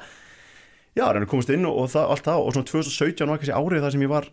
já, 0.97 1.03
að 1.05 1.27
komast 1.29 1.49
inn 1.53 1.65
og, 1.69 1.77
og 1.77 1.89
það, 1.93 2.09
allt 2.09 2.25
það. 2.25 2.41
Og 2.41 2.53
svona 2.55 2.69
2017 2.73 3.29
var 3.29 3.37
kannski 3.37 3.53
árið 3.53 3.81
þar 3.85 3.91
sem 3.93 4.01
ég 4.01 4.09
var 4.09 4.25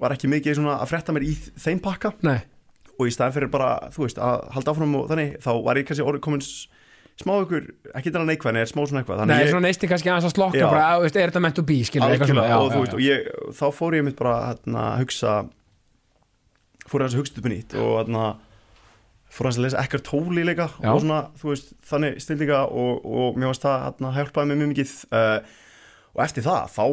var 0.00 0.10
ekki 0.16 0.28
mikið 0.32 0.56
svona 0.58 0.78
að 0.80 0.88
frétta 0.90 1.12
mér 1.14 1.22
í 1.28 1.34
þeim 1.60 1.78
pakka. 1.84 2.14
Nei, 2.24 2.40
og 2.98 3.04
í 3.06 3.12
staðin 3.14 3.36
fyrir 3.36 3.50
bara, 3.52 3.68
þú 3.92 4.00
veist, 4.08 4.16
að 4.18 4.48
halda 4.56 4.72
áfram 4.72 4.96
og 4.96 5.08
þannig, 5.12 5.36
þá 5.44 5.50
var 5.62 5.76
ég 5.76 5.86
kannski 5.86 6.02
orðið 6.08 6.24
komin 6.24 6.40
s- 6.42 6.66
smá 7.20 7.34
ykkur, 7.44 7.66
ekki 7.92 8.10
þetta 8.10 8.24
neikvæðin, 8.26 8.58
er 8.58 8.70
smá 8.70 8.80
svona 8.82 9.02
eitthvað 9.02 9.20
nei, 9.30 9.36
ég, 9.44 9.50
svona 9.52 9.68
neisti 9.68 9.90
kannski 9.90 10.10
aðeins 10.10 10.26
að 10.26 10.34
slokka 10.34 10.58
Já. 10.58 10.66
bara, 10.66 10.86
veist, 11.04 11.18
er 11.20 11.30
þetta 11.30 11.42
meant 11.44 11.58
to 11.58 11.62
be 11.66 11.76
skilur, 11.86 12.10
eitthvað 12.10 12.32
svona, 12.32 12.46
og 12.58 12.72
já, 12.72 12.78
veist, 12.80 12.96
já. 12.96 13.04
ég, 13.06 13.52
þá 13.54 13.66
fór 13.76 13.96
ég 13.98 14.06
mitt 14.08 14.18
bara 14.18 14.34
hérna, 14.48 14.86
að 14.88 15.04
hugsa 15.04 15.34
fór 16.90 17.04
ég 17.04 17.12
að 17.12 17.20
hugsa 17.20 17.38
upp 17.38 17.48
nýtt 17.52 17.76
og 17.78 17.92
hérna 18.00 18.24
fór 19.34 19.48
hans 19.48 19.58
að 19.60 19.66
lesa 19.66 19.82
ekkert 19.82 20.06
tóli 20.08 20.46
líka 20.46 20.68
og 20.82 21.04
svona, 21.04 21.20
þú 21.38 21.52
veist, 21.52 21.70
þannig 21.86 22.18
snildinga 22.22 22.64
og, 22.66 23.06
og 23.06 23.38
mér 23.38 23.50
varst 23.52 23.66
það 23.66 23.86
hérna 23.86 24.12
hjálpaði 24.18 24.50
mér 24.50 24.60
mjög 24.60 24.72
mikið 24.74 24.96
uh, 25.14 25.54
og 26.14 26.26
eftir 26.26 26.46
það, 26.46 26.74
þá 26.74 26.84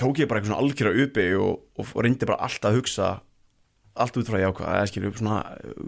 tók 0.00 0.20
ég 0.20 0.28
bara 0.28 0.40
eitthvað 0.40 0.52
svona 0.52 0.64
algjöra 0.64 0.96
uppi 1.04 1.28
og, 1.40 1.62
og, 1.80 1.94
reyndi 2.04 2.28
bara 2.28 2.40
alltaf 2.44 2.72
að 2.72 2.80
hugsa 2.80 3.12
allt 3.96 4.18
út 4.20 4.28
frá 4.28 4.40
jákvæð, 4.42 4.72
eða 4.74 4.88
skilju, 4.90 5.12
svona, 5.16 5.38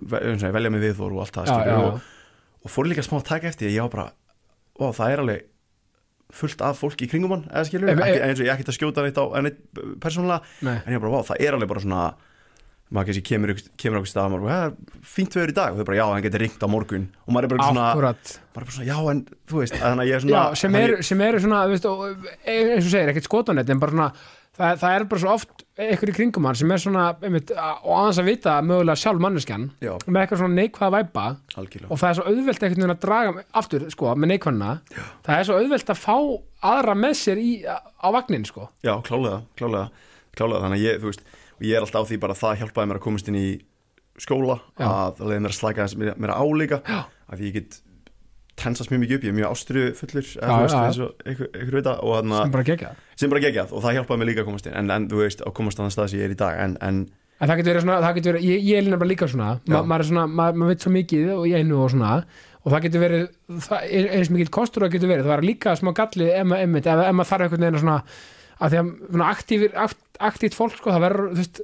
ve- 0.09 0.23
eins 0.31 0.41
og 0.45 0.49
ég 0.49 0.55
velja 0.57 0.73
mig 0.73 0.81
við 0.81 1.03
og 1.05 1.19
allt 1.21 1.35
það, 1.37 1.51
já, 1.69 1.75
og, 1.77 1.99
og 2.65 2.71
fór 2.71 2.89
líka 2.91 3.05
smá 3.07 3.19
að 3.21 3.29
taka 3.31 3.49
eftir, 3.53 3.71
ég 3.71 3.81
var 3.87 3.91
bara 3.95 4.13
ó, 4.81 4.91
það 4.95 5.13
er 5.13 5.19
alveg 5.25 5.43
fullt 6.39 6.61
af 6.61 6.77
fólki 6.83 7.07
í 7.07 7.11
kringum 7.11 7.31
hann, 7.33 7.45
eða 7.49 7.65
skilju, 7.71 7.89
Em- 7.89 7.99
ekki, 8.05 8.21
eins 8.27 8.41
og 8.41 8.47
ég 8.47 8.53
ekkert 8.53 8.69
að 8.73 8.77
skjóta 8.79 9.03
neitt 9.07 9.17
á 9.17 9.25
neitt 9.43 9.61
persónulega, 10.03 10.43
Nei. 10.63 10.81
en 10.85 10.93
ég 10.93 11.01
bara, 11.01 11.13
vá, 11.17 11.23
það 11.31 11.41
er 11.47 11.57
alveg 11.57 11.69
bara 11.69 11.81
svona 11.81 12.03
maður 12.89 13.05
kannski 13.11 13.23
kemur, 13.29 13.51
kemur 13.77 13.99
okkur 14.01 14.09
stað 14.09 14.25
og 14.25 14.31
maður 14.33 14.45
bara, 14.49 14.59
"Hæ, 14.71 14.77
fínt 15.05 15.35
veður 15.37 15.51
í 15.53 15.55
dag. 15.55 15.73
Og 15.73 15.79
þau 15.79 15.85
bara, 15.85 15.97
já, 15.99 16.05
hann 16.09 16.23
getur 16.25 16.41
ringt 16.41 16.63
á 16.65 16.69
morgun. 16.73 17.09
Og 17.29 17.35
maður 17.35 17.45
er 17.45 17.49
bara 17.53 17.69
svona, 17.69 17.93
akkurat. 17.93 18.39
maður 18.55 18.63
er 18.63 18.65
bara 18.65 18.77
svona 18.77 18.89
já, 18.89 19.11
en 19.11 19.21
þú 19.47 19.57
veist, 19.61 19.75
þannig 19.77 20.03
að 20.05 20.09
ég 20.09 20.15
er 20.15 20.21
svona 20.21 20.33
Já, 20.33 20.55
sem 20.57 20.73
þannig- 20.73 20.89
eru 20.89 21.03
sem 21.03 21.21
eru 21.21 21.39
svona, 21.39 21.69
veist, 21.69 21.85
og, 21.85 22.17
eins 22.47 22.85
og 22.87 22.91
segir, 22.93 23.09
ekkert 23.13 23.29
skotanett 23.29 23.69
en 23.71 23.79
bara 23.79 23.93
svona, 23.93 24.13
það, 24.59 24.81
það 24.83 24.97
er 24.97 25.07
bara 25.13 25.23
svo 25.25 25.35
oft 25.35 25.65
einhver 25.79 26.11
í 26.11 26.17
kringum 26.17 26.49
hann 26.49 26.59
sem 26.59 26.75
er 26.75 26.83
svona 26.83 27.05
einmitt, 27.23 27.53
og 27.55 27.93
aðeins 27.95 28.21
að 28.23 28.29
vita 28.33 28.57
mögulega 28.67 28.99
sjálf 28.99 29.23
manneskjan 29.23 29.69
Já. 29.85 29.93
með 30.07 30.21
eitthvað 30.23 30.43
svona 30.43 30.59
neikvæða 30.59 30.91
væpa. 30.97 31.27
Algjörlega, 31.63 31.93
og 31.93 32.03
það 32.03 32.11
er 32.11 32.19
svo 32.19 32.27
auðvelt 32.33 32.67
einhvern 32.67 32.83
veginn 32.83 32.97
að 32.97 33.01
draga 33.07 33.47
aftur, 33.63 33.87
sko, 33.95 34.11
með 34.19 34.33
neikvæðina. 34.35 34.75
Það 35.29 35.39
er 35.39 35.49
svo 35.49 35.61
auðvelt 35.63 35.95
að 35.95 36.03
fá 36.03 36.17
aðra 36.75 36.99
með 36.99 37.17
sér 37.23 37.41
í, 37.43 37.51
á 37.71 38.09
vagnin, 38.15 38.47
sko. 38.49 38.69
Já, 38.83 38.97
klálega, 39.07 39.45
klálega 39.59 39.89
klálega, 40.39 40.63
þannig 40.65 40.79
að 40.79 40.87
ég, 40.87 41.03
veist 41.05 41.27
ég 41.65 41.75
er 41.75 41.85
alltaf 41.85 42.07
á 42.07 42.09
því 42.09 42.21
bara 42.23 42.37
að 42.37 42.43
það 42.45 42.63
hjálpaði 42.63 42.91
mér 42.91 43.01
að 43.01 43.05
komast 43.09 43.31
inn 43.31 43.39
í 43.39 43.49
skóla, 44.19 44.59
Já. 44.79 44.87
að 44.87 45.19
það 45.19 45.33
leiði 45.33 45.43
mér 45.45 45.55
að 45.55 45.83
þess 45.83 45.99
mér, 45.99 46.33
að 46.35 46.43
álíka, 46.43 46.81
Já. 46.87 47.01
að 47.29 47.45
ég 47.47 47.59
get 47.59 47.81
tensast 48.59 48.91
mjög 48.91 49.05
mikið 49.05 49.19
upp, 49.19 49.27
ég 49.27 49.33
er 49.33 49.39
mjög 49.39 49.53
ástriðu 49.55 49.91
fullur 49.99 50.31
eða 50.35 50.57
veist, 50.65 50.75
já, 50.75 50.81
eins 50.89 50.99
og 51.05 51.21
einhver, 51.23 51.51
einhver 51.55 51.77
vita 51.79 51.93
og 52.03 52.17
sem 52.33 52.55
bara 52.57 52.67
gegja 52.67 52.89
sem 53.19 53.33
bara 53.33 53.43
gegjað 53.45 53.73
og 53.75 53.85
það 53.85 53.99
hjálpaði 53.99 54.23
mér 54.23 54.31
líka 54.31 54.45
að 54.45 54.51
komast 54.51 54.69
inn, 54.69 54.77
en, 54.79 54.93
en 54.95 55.09
þú 55.11 55.23
veist, 55.25 55.43
að 55.45 55.57
komast 55.59 55.81
á 55.81 55.83
þann 55.85 55.95
stað 55.95 56.13
sem 56.13 56.21
ég 56.23 56.29
er 56.29 56.37
í 56.37 56.39
dag, 56.39 56.61
en, 56.65 56.77
en 56.85 57.07
En 57.39 57.47
það 57.47 57.61
getur 57.61 57.71
verið 57.71 57.85
svona, 57.85 57.97
það 58.03 58.17
getur 58.17 58.35
verið, 58.35 58.47
ég, 58.49 58.63
ég 58.67 58.79
er 58.79 58.83
líka 58.83 58.97
bara 58.99 59.09
líka 59.13 59.27
svona, 59.31 59.49
Já. 59.63 59.71
Ma, 59.71 59.83
maður 59.87 60.03
er 60.03 60.09
svona, 60.09 60.23
maður, 60.27 60.57
maður 60.59 60.73
veit 60.73 60.85
svo 60.85 60.91
mikið 60.91 61.29
og 61.37 61.45
ég 61.47 61.63
einu 61.63 61.77
og 61.79 61.93
svona, 61.93 62.15
og 62.59 62.73
það 62.73 62.85
getur 62.89 63.05
verið, 63.05 63.29
það 63.69 63.85
er 63.99 64.09
eins 64.17 64.31
mikið 64.35 64.51
kostur 64.57 64.83
og 64.83 64.89
það 64.89 64.97
getur 64.97 65.13
verið, 65.13 65.29
það 65.29 65.37
er 65.37 65.47
líka 65.47 65.75
smá 65.79 65.93
galli 66.01 66.27
ef, 66.35 66.49
maður 66.51 67.29
þarf 67.31 67.45
einhvern 67.47 67.67
veginn 67.69 67.83
svona, 67.85 67.99
að 68.59 68.75
því 68.75 68.81
að 68.81 68.91
svona 69.13 69.29
aktífir, 69.37 69.77
akt, 69.85 70.03
aktíft 70.31 70.59
fólk, 70.59 70.75
sko, 70.81 70.97
það 70.97 71.05
verður, 71.07 71.31
þú 71.31 71.45
veist, 71.45 71.63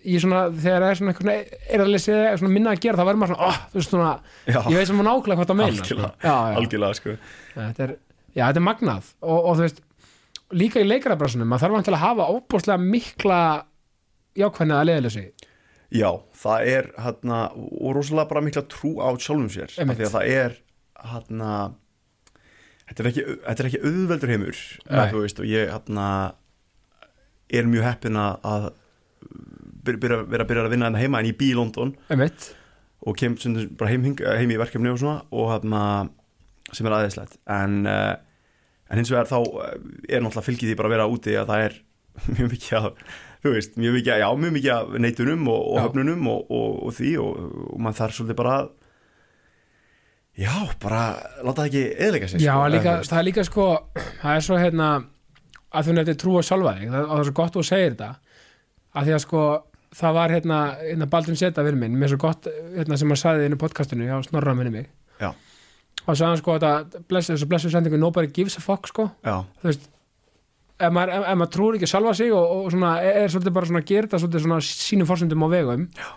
í 0.00 0.16
svona, 0.24 0.40
þegar 0.56 0.86
það 0.86 0.94
er 0.94 1.00
svona 1.02 1.12
einhvern 1.12 1.84
að 1.84 1.92
lesa 1.92 2.16
eða 2.16 2.40
svona 2.40 2.54
minna 2.54 2.72
að 2.72 2.82
gera, 2.86 2.96
þá 2.96 3.04
verður 3.10 3.20
maður 3.20 3.34
svona, 3.34 3.50
oh, 3.50 3.60
veist, 3.76 3.92
svona, 3.92 4.16
já, 4.48 4.60
ég 4.62 4.80
veit 4.80 4.88
sem 4.88 5.02
hún 5.02 5.08
nákvæmlega 5.10 5.42
hvað 5.42 5.52
það 5.52 5.60
meina, 5.60 5.76
sko. 5.76 5.84
Algjörlega. 5.84 6.12
Já, 6.24 6.32
já. 6.32 6.56
algjörlega, 6.62 6.96
sko 6.96 7.16
þetta 7.58 7.84
er, 7.84 7.92
já, 8.32 8.42
þetta 8.46 8.62
er 8.62 8.66
magnað 8.70 9.10
og, 9.20 9.36
og 9.36 9.58
þú 9.60 9.66
veist, 9.66 9.84
líka 10.56 10.82
í 10.82 10.88
leikarabrasunum 10.88 11.48
maður 11.50 11.66
þarf 11.76 11.86
til 11.88 11.96
að 11.96 12.04
hafa 12.04 12.28
óbúslega 12.34 12.82
mikla 12.82 13.40
jákvæðni 14.38 14.76
að 14.76 14.88
leiðilesi 14.90 15.24
Já, 15.90 16.10
það 16.38 16.68
er 16.70 16.88
hérna 17.02 17.38
og 17.56 17.94
rosalega 17.96 18.30
bara 18.30 18.44
mikla 18.46 18.62
trú 18.70 18.92
á 19.02 19.10
sjálfum 19.18 19.48
sér 19.50 19.72
af 19.74 19.96
því 19.96 20.06
að 20.06 20.14
það 20.14 20.34
er 20.34 20.58
hérna 21.10 21.54
þetta 22.90 23.02
er 23.02 23.08
ekki, 23.10 23.24
þetta 23.46 23.62
er 23.64 23.70
ekki 23.70 23.82
auðveldur 23.88 24.34
heimur 24.34 24.60
veist, 25.16 25.42
og 25.42 25.50
ég 25.50 25.72
hérna 25.72 26.06
er 27.50 27.66
mjög 27.66 27.86
heppin 27.88 28.18
að 28.20 28.70
byrja, 29.84 30.22
vera 30.30 30.44
að 30.44 30.50
byrja 30.50 30.64
að 30.64 30.72
vinna 30.74 30.88
hérna 30.88 31.02
heima 31.02 31.20
en 31.20 31.28
ég 31.30 31.38
bý 31.38 31.50
í 31.52 31.58
London. 31.58 31.92
Einmitt, 32.12 32.50
og 33.06 33.16
kem 33.18 33.36
stundum 33.40 33.70
bara 33.80 33.92
heim, 33.92 34.04
heim 34.04 34.52
í 34.52 34.58
verkefni 34.60 34.92
og 34.92 35.00
svona 35.00 35.22
og 35.32 35.52
hérna 35.54 35.82
sem 36.76 36.86
er 36.86 36.96
aðeinslegt 36.98 37.38
en, 37.50 37.78
uh, 37.88 38.14
en 38.90 39.00
hins 39.00 39.12
vegar 39.12 39.30
þá 39.30 39.38
eh, 39.40 39.72
er 40.10 40.24
náttúrulega 40.24 40.46
fylgið 40.48 40.72
því 40.72 40.78
bara 40.80 40.90
að 40.90 40.96
vera 40.96 41.08
úti 41.10 41.36
að 41.38 41.52
það 41.52 41.66
er 41.68 41.78
mjög 42.36 42.52
mikið 42.56 42.76
af 42.80 43.16
þú 43.40 43.54
veist, 43.54 43.78
mjög 43.80 43.96
mikið, 43.96 44.12
já, 44.20 44.28
mjög 44.42 44.54
mikið 44.58 44.74
af 44.76 44.98
neitunum 45.00 45.48
og, 45.48 45.62
og 45.70 45.80
höfnunum 45.86 46.28
og, 46.28 46.52
og, 46.52 46.76
og 46.88 46.96
því 46.98 47.14
og, 47.22 47.38
og 47.70 47.80
maður 47.80 48.00
þarf 48.02 48.18
svolítið 48.18 48.40
bara 48.42 48.56
að 48.58 48.68
já, 50.40 50.52
bara 50.82 51.00
láta 51.40 51.62
það 51.62 51.70
ekki 51.70 51.84
eðleika 52.06 52.28
sig 52.28 52.44
já, 52.44 52.52
sko, 52.52 52.68
líka, 52.74 52.98
veist. 52.98 53.12
það 53.12 53.22
er 53.22 53.28
líka 53.30 53.46
sko 53.48 53.66
það 54.20 54.34
er 54.34 54.46
svo 54.46 54.60
hérna 54.60 54.90
að 55.70 55.88
þú 55.88 55.96
nefnir 55.96 56.20
trú 56.20 56.36
á 56.36 56.42
sjálfa 56.44 56.76
þig 56.76 56.92
það, 56.92 57.08
það 57.10 57.18
er 57.22 57.28
svo 57.28 57.36
gott 57.40 57.50
að 57.50 57.58
þú 57.58 57.66
segir 57.70 57.92
þetta 57.94 58.10
að 58.90 59.08
því 59.08 59.16
að 59.16 59.22
sko 59.24 59.44
það 60.00 60.16
var 60.16 60.34
hérna, 60.34 60.58
hérna 60.84 61.08
Baldvin 61.10 61.38
Seta 61.38 61.64
fyrir 61.66 61.78
minn, 61.78 61.96
mér 61.98 62.08
er 62.08 62.14
svo 62.14 62.22
gott 62.22 62.48
hérna, 62.76 62.98
sem 62.98 63.10
hann 63.10 63.20
sagði 63.20 63.48
inn 63.48 63.56
í 63.56 63.60
podcastinu, 63.60 64.06
já, 64.06 64.16
snorra 64.28 64.54
minni 64.58 64.74
mig 64.74 64.90
Já. 65.20 65.32
Og 66.10 66.18
sagði 66.18 66.30
hann 66.32 66.42
sko 66.42 66.58
þetta 66.58 67.02
blessu, 67.10 67.34
þessu 67.34 67.48
blessu 67.50 67.72
sendingu 67.72 68.00
nobody 68.00 68.30
gives 68.34 68.58
a 68.58 68.64
fuck 68.64 68.90
sko. 68.90 69.08
Já, 69.26 69.40
þú 69.62 69.70
veist 69.70 69.88
ef 70.80 70.94
maður, 70.96 71.14
ef, 71.18 71.26
ef 71.28 71.38
maður 71.40 71.52
trúir 71.56 71.78
ekki 71.78 71.90
sjálfa 71.90 72.14
sig 72.16 72.32
og, 72.32 72.54
og 72.56 72.70
svona, 72.74 72.94
er, 73.04 73.18
er 73.24 73.32
svolítið 73.32 73.56
bara 73.56 73.68
svona 73.70 73.82
að 73.82 73.90
gera 73.90 74.08
þetta 74.08 74.20
svolítið 74.22 74.44
svona 74.46 74.60
sínum 74.64 75.08
fórsendum 75.10 75.44
á 75.44 75.48
vegum 75.52 75.82
Já. 75.98 76.08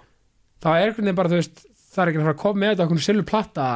þá 0.64 0.70
er 0.72 0.86
einhvern 0.86 1.08
veginn 1.10 1.20
bara, 1.20 1.32
þú 1.34 1.40
veist 1.42 1.66
það 1.94 2.04
er 2.04 2.12
ekki 2.12 2.22
að 2.22 2.28
fara 2.28 2.36
að 2.38 2.42
koma 2.44 2.62
með 2.64 2.72
þetta 2.74 2.88
okkur 2.88 3.04
silur 3.06 3.28
platta. 3.30 3.68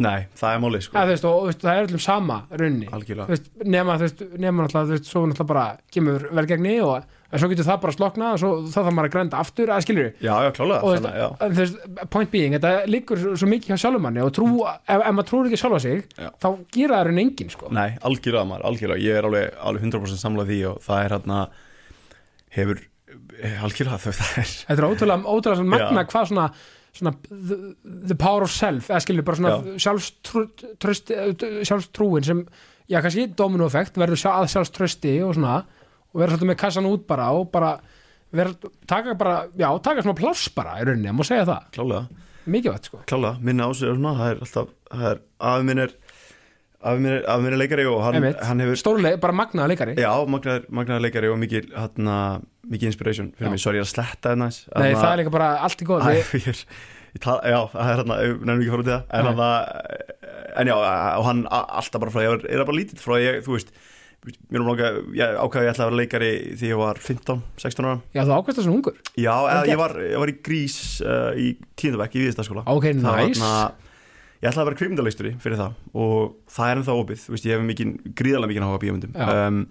Nei, 0.00 0.20
það 0.40 0.54
er 0.54 0.60
málið 0.64 0.84
sko. 0.86 0.96
Ja, 0.96 1.06
veist, 1.10 1.24
og, 1.28 1.34
og 1.36 1.48
veist, 1.50 1.60
það 1.60 1.78
er 1.78 1.88
öllum 1.90 2.02
sama 2.02 2.38
runni 2.56 2.88
algjörlega, 2.88 3.26
þú 3.28 3.34
veist, 3.34 3.50
nema, 3.76 3.96
þú 4.00 4.06
veist, 4.06 4.22
nema 4.40 4.64
náttúrulega, 4.64 4.88
þú 4.88 4.96
veist, 4.96 5.10
svo 5.10 5.22
náttúrulega 5.28 5.50
bara 5.52 5.66
kemur 5.92 6.24
velgegni 6.40 6.76
og 6.86 7.18
en 7.30 7.38
svo 7.38 7.48
getur 7.52 7.66
það 7.68 7.80
bara 7.84 7.94
sloknað 7.94 8.32
og 8.34 8.40
svo 8.42 8.50
þá 8.66 8.76
þarf 8.80 8.94
maður 8.96 9.08
að 9.08 9.14
grænda 9.14 9.38
aftur, 9.40 9.70
að 9.70 9.84
skilur 9.84 10.08
já, 10.18 10.32
já, 10.44 10.50
klálega 10.56 10.80
veist, 10.82 11.04
þannig, 11.04 11.20
já, 11.20 11.54
veist, 11.60 11.76
point 12.10 12.30
being, 12.32 12.56
þetta 12.56 12.72
liggur 12.90 13.20
svo- 13.38 13.50
mikið 13.52 13.70
hjá 13.74 13.78
sjálfum 13.84 14.02
manni 14.08 14.24
og 14.24 14.32
trú, 14.34 14.48
ef, 14.66 14.96
ef 14.98 15.14
maður 15.14 15.28
trúir 15.30 15.50
ekki 15.50 15.60
sjálfa 15.62 15.80
sig 15.84 16.02
Já. 16.18 16.30
þá 16.42 16.48
gera 16.74 16.98
það 16.98 17.06
runni 17.10 17.24
enginn, 17.28 17.52
sko. 17.54 17.70
Nei, 17.76 17.88
algjörlega 18.10 18.48
maður, 18.50 18.66
algjörlega, 18.72 19.04
ég 19.06 19.20
er 19.20 19.28
alveg, 19.30 19.54
alveg 19.70 19.86
100% 19.86 20.22
samlað 20.24 20.50
því 20.50 20.58
og 20.72 20.82
það 20.88 21.04
er 21.06 21.14
hérna 21.16 21.38
hefur, 22.58 22.82
algjörlega 23.62 24.02
þau 24.02 24.12
það 24.18 24.36
er 24.42 24.50
Þetta 24.50 24.78
er 24.80 24.88
ótrúlega, 24.90 25.22
ótrúlega 25.30 25.60
svona 25.62 25.74
magna 25.76 26.04
hvað 26.10 26.28
svona, 26.32 26.48
svona 26.98 27.12
the, 27.30 27.58
the 28.10 28.16
power 28.18 28.42
of 28.46 28.50
self 28.50 28.90
eða 28.90 29.02
skilur 29.06 29.26
bara 29.30 29.38
svona 29.38 29.78
sjálfstrúin 29.86 31.64
sjálfstrúin 31.68 32.26
sem, 32.26 32.42
já 32.90 32.98
kannski 33.04 33.28
domino 33.38 33.68
effekt, 33.70 33.98
verður 34.00 34.24
að 34.34 34.48
sjálfströsti 34.54 35.14
og 35.26 35.36
svona, 35.38 35.60
og 36.10 36.20
verður 36.20 36.36
svolítið 36.36 36.50
með 36.52 36.60
kassan 36.64 36.88
út 36.90 37.06
bara 37.10 37.30
og 37.36 37.48
bara 37.54 37.72
verður, 38.34 38.70
taka 38.90 39.14
bara, 39.18 39.36
já, 39.58 39.68
taka 39.82 40.04
smá 40.06 40.14
pláss 40.18 40.48
bara 40.54 40.76
í 40.80 40.86
rauninni, 40.86 41.12
má 41.14 41.24
segja 41.26 41.46
það, 41.48 41.64
klálega, 41.74 42.26
mikilvægt 42.50 42.90
sko. 42.90 43.02
Klálega, 43.10 43.40
minna 43.46 43.66
á 43.66 43.70
sig 43.74 43.90
og 43.90 43.98
svona, 43.98 44.14
það 44.20 44.30
er 44.34 44.44
alltaf, 44.46 44.70
það 44.92 45.08
er, 45.10 45.22
afi 45.50 45.66
minn 45.70 45.82
er 45.86 45.96
afi 46.80 47.02
minn 47.04 47.12
er, 47.18 47.24
afi 47.28 47.44
minn 47.44 47.56
er 47.56 47.60
leikari 47.60 47.84
og 47.90 47.98
hann, 48.06 48.16
Einmitt. 48.20 48.38
hann 48.46 48.62
hefur, 48.64 48.78
stórlega, 48.80 49.20
bara 49.20 49.36
magnaða 49.36 49.72
leikari. 49.74 49.96
Já, 50.00 50.12
magnaður, 50.30 50.70
magnaður 50.78 51.04
leikari 51.04 51.32
og 51.32 51.40
mikil, 51.42 51.66
hérna, 51.74 52.14
mikil 52.70 52.88
inspiration 52.92 53.32
fyrir 53.36 53.50
Já. 53.50 53.52
mig, 53.56 53.60
sorry, 53.64 53.80
ég 53.80 53.84
er 53.84 53.88
að 53.90 53.92
sletta 53.96 54.30
þetta 54.30 54.38
næs 54.40 54.62
Nei, 54.70 54.88
það 54.94 55.10
er 55.10 55.20
líka 55.24 55.34
bara 55.34 55.50
allt 55.66 55.82
í 55.84 55.88
góð 55.90 56.06
Æ, 56.06 56.10
ég 56.46 56.64
ég 57.10 57.22
tala, 57.24 57.42
já, 57.42 57.58
það 57.74 57.90
er 57.90 58.00
hérna, 58.00 58.18
ég 58.22 58.34
nefnum 58.38 58.60
ekki 58.62 58.70
að 58.70 58.74
fara 58.76 58.84
út 58.84 58.90
í 58.90 58.94
það. 58.94 59.02
En, 60.60 60.68
já, 60.70 60.76
og 61.18 61.24
hann 61.26 61.40
alltaf 61.50 62.02
bara 62.04 62.14
frá, 62.14 62.22
ég 62.24 62.46
er 62.46 62.62
bara 62.64 62.78
lítill 62.78 63.00
frá 63.02 63.16
ég, 63.20 63.40
þú 63.46 63.56
veist 63.56 63.74
mér 64.20 64.60
um 64.60 64.68
langa, 64.68 64.88
ég 65.16 65.36
ákvaði 65.40 65.60
að 65.62 65.66
ég 65.66 65.72
ætla 65.72 65.84
að 65.84 65.90
vera 65.90 66.00
leikari 66.00 66.30
því 66.60 66.70
ég 66.70 66.80
var 66.80 66.98
15, 67.00 67.44
16 67.62 67.86
ára. 67.88 68.00
Já 68.12 68.20
þú 68.22 68.34
ákvæmst 68.36 68.58
það 68.58 68.66
svona 68.66 68.78
ungur. 68.78 68.98
Já, 69.16 69.36
ég 69.70 69.78
var, 69.80 69.94
ég 70.04 70.18
var 70.20 70.32
í 70.32 70.34
grís 70.44 70.76
uh, 71.04 71.30
í 71.40 71.46
tíundabæk 71.80 72.18
í 72.18 72.24
viðstaskóla 72.26 72.66
ok, 72.68 72.90
Það 73.00 73.08
var 73.08 73.22
nice. 73.24 73.52
ég 74.40 74.50
ætlaði 74.50 74.64
að 74.64 74.68
vera 74.70 74.80
kvikmyndaleisturi 74.80 75.32
fyrir 75.40 75.60
það 75.60 76.02
og 76.04 76.34
það 76.52 76.72
er 76.72 76.82
ennþá 76.82 76.98
opið, 77.04 77.22
þú 77.24 77.34
veist, 77.36 77.48
ég 77.48 77.56
hef 77.56 77.64
mikið 77.70 77.94
gríðarlega 78.20 78.52
mikið 78.52 78.66
áhuga 78.66 78.80
á 78.80 78.84
bíómyndum. 78.84 79.16
Já. 79.16 79.32
um, 79.48 79.62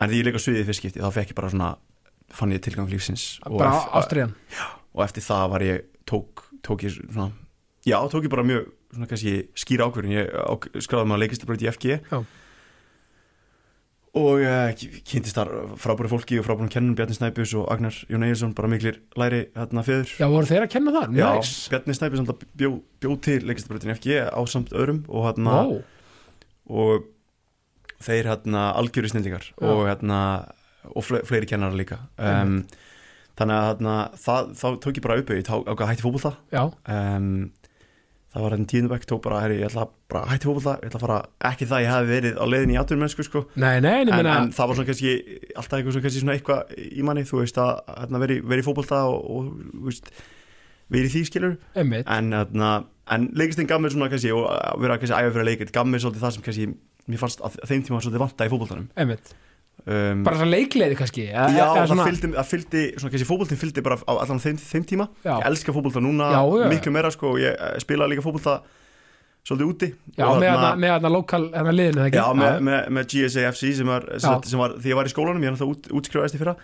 en 0.00 0.10
því 0.12 0.20
ég 0.20 0.28
leika 0.28 0.40
sviðið 0.40 0.68
fyrst 0.70 0.82
skipti 0.82 1.02
þá 1.02 1.10
fekk 1.16 1.32
ég 1.32 1.38
bara 1.40 1.52
svona, 1.52 1.70
fann 2.36 2.54
ég 2.54 2.62
tilgang 2.64 2.90
lífsins 2.90 3.24
bara 3.44 3.72
ástriðan 4.00 4.36
og 4.94 5.02
eftir 5.04 5.24
það 5.24 5.46
var 5.54 5.64
ég 5.66 5.88
tók, 6.08 6.44
tók 6.64 6.84
ég 6.86 6.96
svona 7.00 7.30
já, 7.86 7.96
tók 8.12 8.24
ég 8.26 8.32
bara 8.32 8.46
mjög 8.46 8.70
svona 8.94 9.08
kannski 9.10 9.34
skýra 9.58 9.88
ákvörðin 9.88 10.16
ég 10.16 10.30
skráði 10.84 11.10
maður 11.10 11.24
Já. 12.10 12.22
Og 14.18 14.42
uh, 14.42 14.72
kynntist 15.06 15.36
þar 15.38 15.50
frábæri 15.78 16.10
fólki 16.10 16.40
og 16.40 16.46
frábærum 16.46 16.70
kennum 16.72 16.96
Bjarni 16.98 17.14
Snæpjus 17.14 17.52
og 17.60 17.68
Agnar 17.70 17.94
Jón 18.10 18.24
Egilson 18.26 18.54
bara 18.58 18.70
miklir 18.72 18.98
læri 19.20 19.44
hérna 19.54 19.84
fjöður 19.86 20.14
já, 20.18 20.26
voru 20.32 20.50
þeir 20.50 20.66
að 20.66 20.72
kenna 20.72 20.94
þar, 20.96 21.12
Já, 21.14 21.28
nice. 21.38 21.70
Bjarni 21.70 21.94
Snæpjus 21.94 22.22
alltaf 22.24 22.42
bjó, 22.58 22.72
bjó 23.02 23.14
til 23.22 23.38
leikistarbröðin 23.46 23.92
í 23.92 23.96
FG 24.00 24.18
á 24.34 24.40
samt 24.50 24.74
öðrum 24.74 25.04
og 25.06 25.28
hérna 25.28 25.54
wow. 25.60 25.76
og 26.74 27.06
þeir 28.02 28.32
hérna 28.32 28.64
algjöru 28.80 29.12
snillingar 29.12 29.46
Já. 29.52 29.68
og 29.68 29.84
hérna 29.86 30.20
og 30.90 31.04
fle 31.04 31.22
fleiri 31.28 31.48
kennarar 31.48 31.76
líka. 31.76 32.00
Um, 32.16 32.62
þannig 33.38 33.56
að 33.56 33.66
hérna, 33.68 33.96
það, 34.20 34.52
þá 34.58 34.66
tók 34.82 34.98
ég 34.98 35.04
bara 35.04 35.18
upp 35.20 35.32
tók 35.46 35.68
ákvað 35.68 35.90
hætti 35.90 36.06
fótbolta. 36.06 36.32
Já, 36.50 36.62
um, 36.96 37.50
það 38.30 38.44
var 38.44 38.54
hérna 38.54 38.68
tíundabæk 38.70 39.06
tók 39.10 39.22
bara, 39.24 39.40
herri, 39.44 39.58
ég 39.58 39.70
ætla 39.70 39.86
bara 40.10 40.22
að 40.22 40.32
hætti 40.34 40.48
fótbolta 40.48 40.74
ég 40.78 40.90
ætla 40.90 40.98
að 41.00 41.04
fara, 41.04 41.18
ekki 41.50 41.66
það 41.70 41.84
ég 41.84 41.90
hafi 41.90 42.10
verið 42.10 42.36
á 42.38 42.44
leiðin 42.46 42.74
í 42.74 42.78
áttur 42.78 43.00
mennsku 43.00 43.26
sko, 43.26 43.42
nei, 43.58 43.80
nei, 43.82 43.96
en, 44.04 44.12
meina 44.12 44.36
en 44.44 44.52
það 44.54 44.70
var 44.70 44.78
svona 44.78 44.90
kannski 44.90 45.14
alltaf 45.54 45.78
eitthvað, 45.78 45.96
svona, 45.96 46.04
kannski 46.06 46.22
svona 46.22 46.36
eitthvað 46.36 46.76
í 46.86 47.06
manni 47.08 47.26
þú 47.26 47.40
veist 47.42 47.58
að 47.58 47.72
hérna, 47.96 48.22
veri, 48.22 48.38
veri 48.52 48.66
fótbolta 48.66 49.02
og, 49.10 49.18
og 49.34 49.50
þú 49.72 49.88
veist, 49.88 50.12
verið 50.94 51.16
því 51.16 51.24
skilur 51.26 51.58
einmitt. 51.74 52.06
En, 52.10 52.30
þarna, 52.34 52.70
en 53.16 53.28
leikistinn 53.38 53.70
gaf 53.70 53.82
mér 53.82 53.94
svona 53.96 54.10
kannski, 54.12 54.32
og 54.34 54.46
að 54.54 54.86
vera 54.86 55.00
kannski 55.02 55.18
æfa 55.18 55.34
fyrir 55.34 55.44
að 55.44 55.50
leika 55.50 55.70
gaf 55.74 55.90
mér 55.90 56.04
svolítið 56.04 56.26
það 56.26 56.36
sem 56.36 56.46
kannski 56.46 56.70
mér 57.10 57.22
fannst 57.24 57.42
að 57.42 57.60
þeim 57.66 57.86
tíma 57.86 57.98
var 57.98 58.06
svolítið 58.06 58.26
vanta 58.26 58.46
í 58.46 58.84
einmitt 59.00 59.34
um, 59.86 60.24
bara 60.26 60.36
svona 60.40 60.50
leikleiði 60.54 60.96
kannski 60.98 61.24
Já, 61.30 61.46
það 61.54 61.86
svona- 61.92 62.06
fylgdi, 62.08 62.32
það 62.36 62.50
fylgdi 62.52 62.82
svona 62.98 63.12
kannski 63.14 63.28
fótboltin 63.30 63.60
fylgdi 63.60 63.82
bara 63.86 63.96
á 64.04 64.12
allan 64.24 64.42
þeim, 64.42 64.58
þeim 64.60 64.84
tíma. 64.90 65.08
Já. 65.24 65.34
ég 65.38 65.46
elska 65.50 65.72
fótbolta 65.76 66.02
núna 66.04 66.30
Já, 66.34 66.42
miklu 66.72 66.92
meira 66.92 67.10
sko, 67.14 67.34
og 67.36 67.40
ég 67.42 67.54
eh, 67.56 67.78
spilaði 67.82 68.14
líka 68.16 68.24
fótbolta 68.26 68.60
svolítið 69.40 69.68
úti. 69.72 69.88
Já, 70.18 70.26
með 70.26 70.44
þarna- 70.44 70.60
þarna- 70.60 70.80
með 70.82 70.90
þarna 70.94 71.10
lokal 71.14 71.42
hérna 71.54 71.72
liðinu 71.72 72.02
það 72.04 72.16
Já, 72.18 72.26
með, 72.36 72.58
með, 72.66 72.88
með 72.98 73.06
GSAFC 73.14 73.62
sem 73.78 73.86
var, 73.88 74.04
sem, 74.20 74.58
var 74.60 74.74
því 74.76 74.90
ég 74.92 74.98
var 75.00 75.08
í 75.08 75.12
skólanum, 75.14 75.40
ég 75.42 75.48
er 75.48 75.54
náttúrulega 75.56 75.76
út, 75.78 75.88
útskrifaðist 75.96 76.36
í 76.36 76.40
fyrra. 76.42 76.56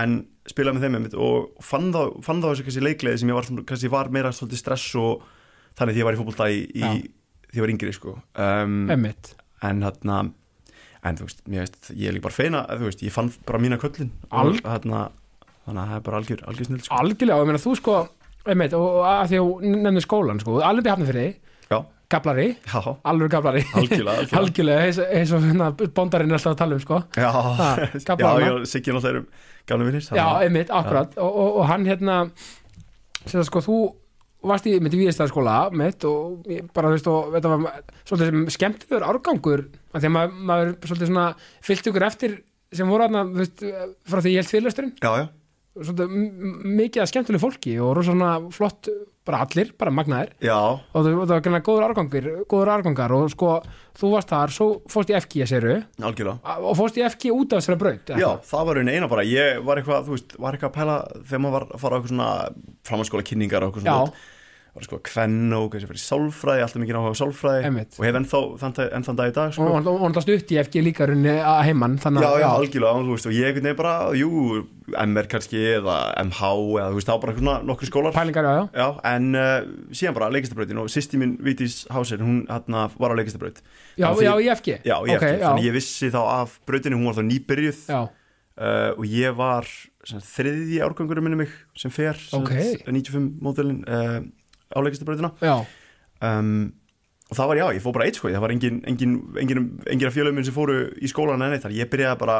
En 0.00 0.16
spilaði 0.50 0.74
með 0.80 0.82
þeim 0.88 0.96
einmitt 0.98 1.14
og 1.14 1.52
fann 1.62 1.92
þá, 1.94 2.02
þessu 2.50 2.66
kannski 2.66 2.82
leikleði 2.82 3.20
sem 3.22 3.30
ég 3.30 3.38
var, 3.38 3.46
kannski 3.70 3.90
var 3.92 4.10
meira 4.10 4.32
svolítið 4.34 4.58
stress 4.64 4.88
og 4.98 5.22
þannig 5.78 5.94
því 5.94 6.02
ég 6.02 6.08
var 6.10 6.18
í 6.18 6.20
fótbolta 6.20 6.50
í, 6.50 6.60
í 6.74 6.82
því 7.52 7.60
ég 7.60 7.62
var 7.62 7.72
yngri 7.76 7.94
sko. 7.94 8.16
Um, 8.34 8.90
en 9.62 9.82
þarna 9.86 10.18
en 11.04 11.18
þú 11.18 11.26
veist, 11.28 11.42
veist, 11.48 11.90
ég 11.96 12.08
er 12.10 12.16
líka 12.16 12.26
bara 12.28 12.36
feina 12.36 12.62
þú 12.70 12.88
veist, 12.88 13.04
ég 13.06 13.14
fann 13.14 13.30
bara 13.48 13.60
mína 13.62 13.78
köllin. 13.80 14.10
Al- 14.30 14.52
og 14.52 14.64
þarna, 14.64 15.04
þannig 15.66 15.82
að 15.82 15.92
það 15.92 15.94
er 15.96 16.04
bara 16.08 16.20
algjör, 16.20 16.42
algjör 16.50 16.68
snill 16.68 16.82
sko. 16.84 16.98
algjörlega, 17.00 17.36
og 17.38 17.44
ég 17.46 17.50
meina 17.50 17.62
þú 17.64 17.76
sko 17.80 17.96
einmitt, 18.50 18.76
og 18.76 19.00
að 19.04 19.24
því 19.30 19.40
að 19.40 19.64
nefnir 19.86 20.06
skólan 20.06 20.42
sko, 20.42 20.58
alveg 20.64 20.86
til 20.86 20.94
hafna 20.94 21.08
fyrir 21.10 21.30
já, 21.70 21.78
gablari. 22.10 22.48
Alveg 23.04 23.32
gablari. 23.32 23.64
Algjörlega, 23.76 24.84
eins, 25.18 25.32
og 25.36 25.44
hérna, 25.44 25.70
bondarinn 25.96 26.32
er 26.32 26.38
alltaf 26.40 26.56
að 26.56 26.60
tala 26.64 26.78
um 26.78 26.84
sko. 26.84 27.02
Já, 27.16 27.30
já, 27.30 28.30
já, 28.40 28.52
Siggi 28.66 28.94
náttúrulega 28.96 29.14
erum 29.14 29.28
gamla 29.70 29.86
vinnir 29.86 30.06
já, 30.08 30.26
einmitt, 30.40 30.72
akkurat. 30.74 31.16
Og, 31.20 31.30
og, 31.44 31.60
og 31.60 31.68
hann 31.70 31.86
hérna 31.86 32.20
sem 33.28 33.44
sko, 33.46 33.62
þú 33.64 33.78
varst 34.46 34.68
í 34.70 34.76
mitt 34.82 34.94
víðistæðarskóla 34.96 35.56
mitt 35.76 36.04
og 36.08 36.46
bara, 36.74 36.90
þú 36.90 36.94
veist, 36.96 37.10
og 37.10 37.34
þetta 37.34 37.52
var 37.52 37.82
svolítið 38.08 38.30
sem 38.30 38.54
skemmtilegur 38.56 39.06
árgangur 39.08 39.64
af 39.92 39.98
því 39.98 40.08
að 40.08 40.14
maður, 40.16 40.38
maður 40.50 40.72
svolítið 40.86 41.10
svona 41.10 41.26
fyllt 41.66 41.90
ykkur 41.90 42.06
eftir 42.08 42.38
sem 42.72 42.90
voru 42.90 43.06
aðna, 43.06 43.24
frá 44.06 44.22
því 44.22 44.34
ég 44.34 44.42
held 44.42 44.52
fyrirlesturinn 44.52 44.94
já, 45.02 45.10
já, 45.18 45.26
m- 45.80 46.60
mikið 46.80 47.02
að 47.04 47.08
skemmtilegu 47.12 47.42
fólki 47.42 47.74
og 47.80 48.00
svona 48.04 48.30
flott, 48.52 48.88
bara 49.26 49.42
allir, 49.44 49.70
bara 49.78 49.92
magnaðir. 49.94 50.30
Já, 50.42 50.56
og 50.56 50.96
það, 51.04 51.10
það 51.20 51.32
var 51.34 51.42
gæmlega 51.44 51.66
góður 51.68 51.86
árgangur 51.86 52.28
góður 52.50 52.70
árgangar 52.74 53.12
og 53.14 53.28
sko, 53.30 53.50
þú 54.00 54.10
varst 54.14 54.32
þar 54.32 54.54
svo 54.56 54.66
fórst 54.90 55.12
í 55.12 55.16
FG 55.20 55.44
að 55.44 55.50
seru 55.52 55.74
algjörlega. 56.00 56.56
Og 56.64 56.76
fórst 56.80 56.98
í 57.00 57.04
FG 57.06 57.30
út 57.36 57.52
af 57.54 57.60
þessari 57.62 57.80
braut 57.84 58.12
Já, 58.20 58.30
það 58.50 58.66
var 58.70 58.80
einu 58.82 58.94
eina 58.96 59.08
bara, 59.12 59.24
ég 59.28 59.62
var 59.64 59.80
eitthvað, 59.82 60.08
þú 60.08 60.16
veist, 60.16 60.36
var 60.40 60.56
eitthvað 60.58 60.70
að 60.72 60.76
pæla 60.80 60.98
þegar 61.30 61.42
maður 61.46 61.56
var 61.58 61.66
að 61.70 61.80
fara 61.84 61.94
á 61.94 61.96
eitthvað 62.00 62.14
svona 62.14 62.30
framhanskóla 62.90 63.26
kynningar 63.30 63.66
og 63.68 63.74
eitthvað 63.76 63.90
Já. 63.90 63.98
Var 64.74 64.84
sko 64.86 64.96
að 64.98 65.02
kvenn 65.10 65.52
og 65.56 65.64
kannski 65.72 65.88
fyrir 65.90 66.02
sálfræði, 66.04 66.62
alltaf 66.64 66.80
mikið 66.82 66.98
áhuga 67.00 67.10
á 67.10 67.20
sálfræði 67.20 67.64
Einmitt. 67.66 67.96
og 67.98 68.04
hef 68.06 68.18
ennþá 68.20 68.40
þann, 68.60 68.74
enn 68.96 69.06
þann 69.08 69.18
dag 69.18 69.30
í 69.30 69.34
dag 69.34 69.54
sko. 69.56 69.66
og 69.66 70.00
hann 70.04 70.14
það 70.14 70.24
stutt 70.26 70.52
í 70.54 70.58
FG 70.62 70.82
líka 70.86 71.08
runni 71.10 71.32
að 71.42 71.62
heimann 71.66 71.96
Já, 71.98 72.28
að 72.30 72.40
já, 72.40 72.48
algjörlega, 72.54 73.02
þú 73.02 73.16
veist, 73.16 73.26
og 73.26 73.34
ég 73.34 73.56
veginn 73.58 73.76
bara, 73.80 73.94
jú, 74.14 74.30
MR 74.90 75.28
kannski 75.30 75.60
eða 75.80 75.96
MH 76.26 76.40
eða 76.78 76.86
þú 76.90 76.98
veist, 77.00 77.10
þá 77.10 77.20
bara 77.24 77.34
svona 77.36 77.56
nokkri 77.66 77.90
skólar 77.90 78.14
pælingar, 78.14 78.44
já, 78.46 78.54
já, 78.54 78.70
Já, 78.80 78.88
en 79.10 79.28
uh, 79.34 79.68
síðan 79.94 80.16
bara 80.18 80.30
leikistabrautin 80.34 80.80
og 80.82 80.88
sýsti 80.90 81.18
mín 81.20 81.36
Vítis 81.42 81.82
Hásir, 81.90 82.22
hún 82.22 82.42
hérna 82.50 82.86
var 82.98 83.14
á 83.14 83.18
leikistabraut 83.18 83.60
já, 83.98 84.06
því- 84.14 84.26
já, 84.26 84.32
í 84.38 84.50
FG 84.54 84.68
Já, 84.86 84.96
ég 85.06 85.14
Ok, 85.16 85.22
eftir, 85.22 85.38
já. 85.40 85.46
þannig 85.50 85.66
ég 85.70 85.76
vissi 85.78 86.10
þá 86.14 86.20
af 86.40 86.58
brautinu, 86.66 86.98
hún 86.98 87.10
var 87.10 87.18
þá 87.20 87.26
nýbyrjuð 87.30 87.80
uh, 87.90 88.90
og 88.98 89.04
ég 89.06 89.34
var 89.38 89.66
sem, 90.04 90.18
sagt, 90.18 90.26
þriðji 90.34 90.80
árgangur 90.84 91.20
minni 91.22 91.36
mig 91.44 91.54
sem 91.78 91.90
fer 91.92 92.14
sem, 92.18 92.40
Ok. 92.42 92.50
sagt, 92.56 92.86
95 92.88 93.30
módelin 93.44 93.82
uh, 93.86 94.20
á 94.70 94.78
leikistabrautina 94.80 95.32
já, 95.42 95.56
um, 96.26 96.72
og 97.30 97.38
það 97.38 97.50
var 97.52 97.60
já, 97.60 97.66
ég 97.76 97.84
fór 97.84 97.94
bara 97.94 98.08
eitt 98.10 98.18
sko. 98.18 98.30
Það 98.32 98.42
var 98.42 98.52
engin, 98.56 98.80
engin, 98.90 99.14
engin, 99.38 99.66
engin 99.86 100.08
af 100.08 100.16
fjölum 100.16 100.34
minn 100.34 100.46
sem 100.46 100.54
fóru 100.56 100.80
í 100.98 101.10
skólan 101.10 101.44
en 101.46 101.54
eitt, 101.54 101.62
þar. 101.62 101.76
Ég 101.78 101.90
byrjaði 101.92 102.18
bara 102.18 102.38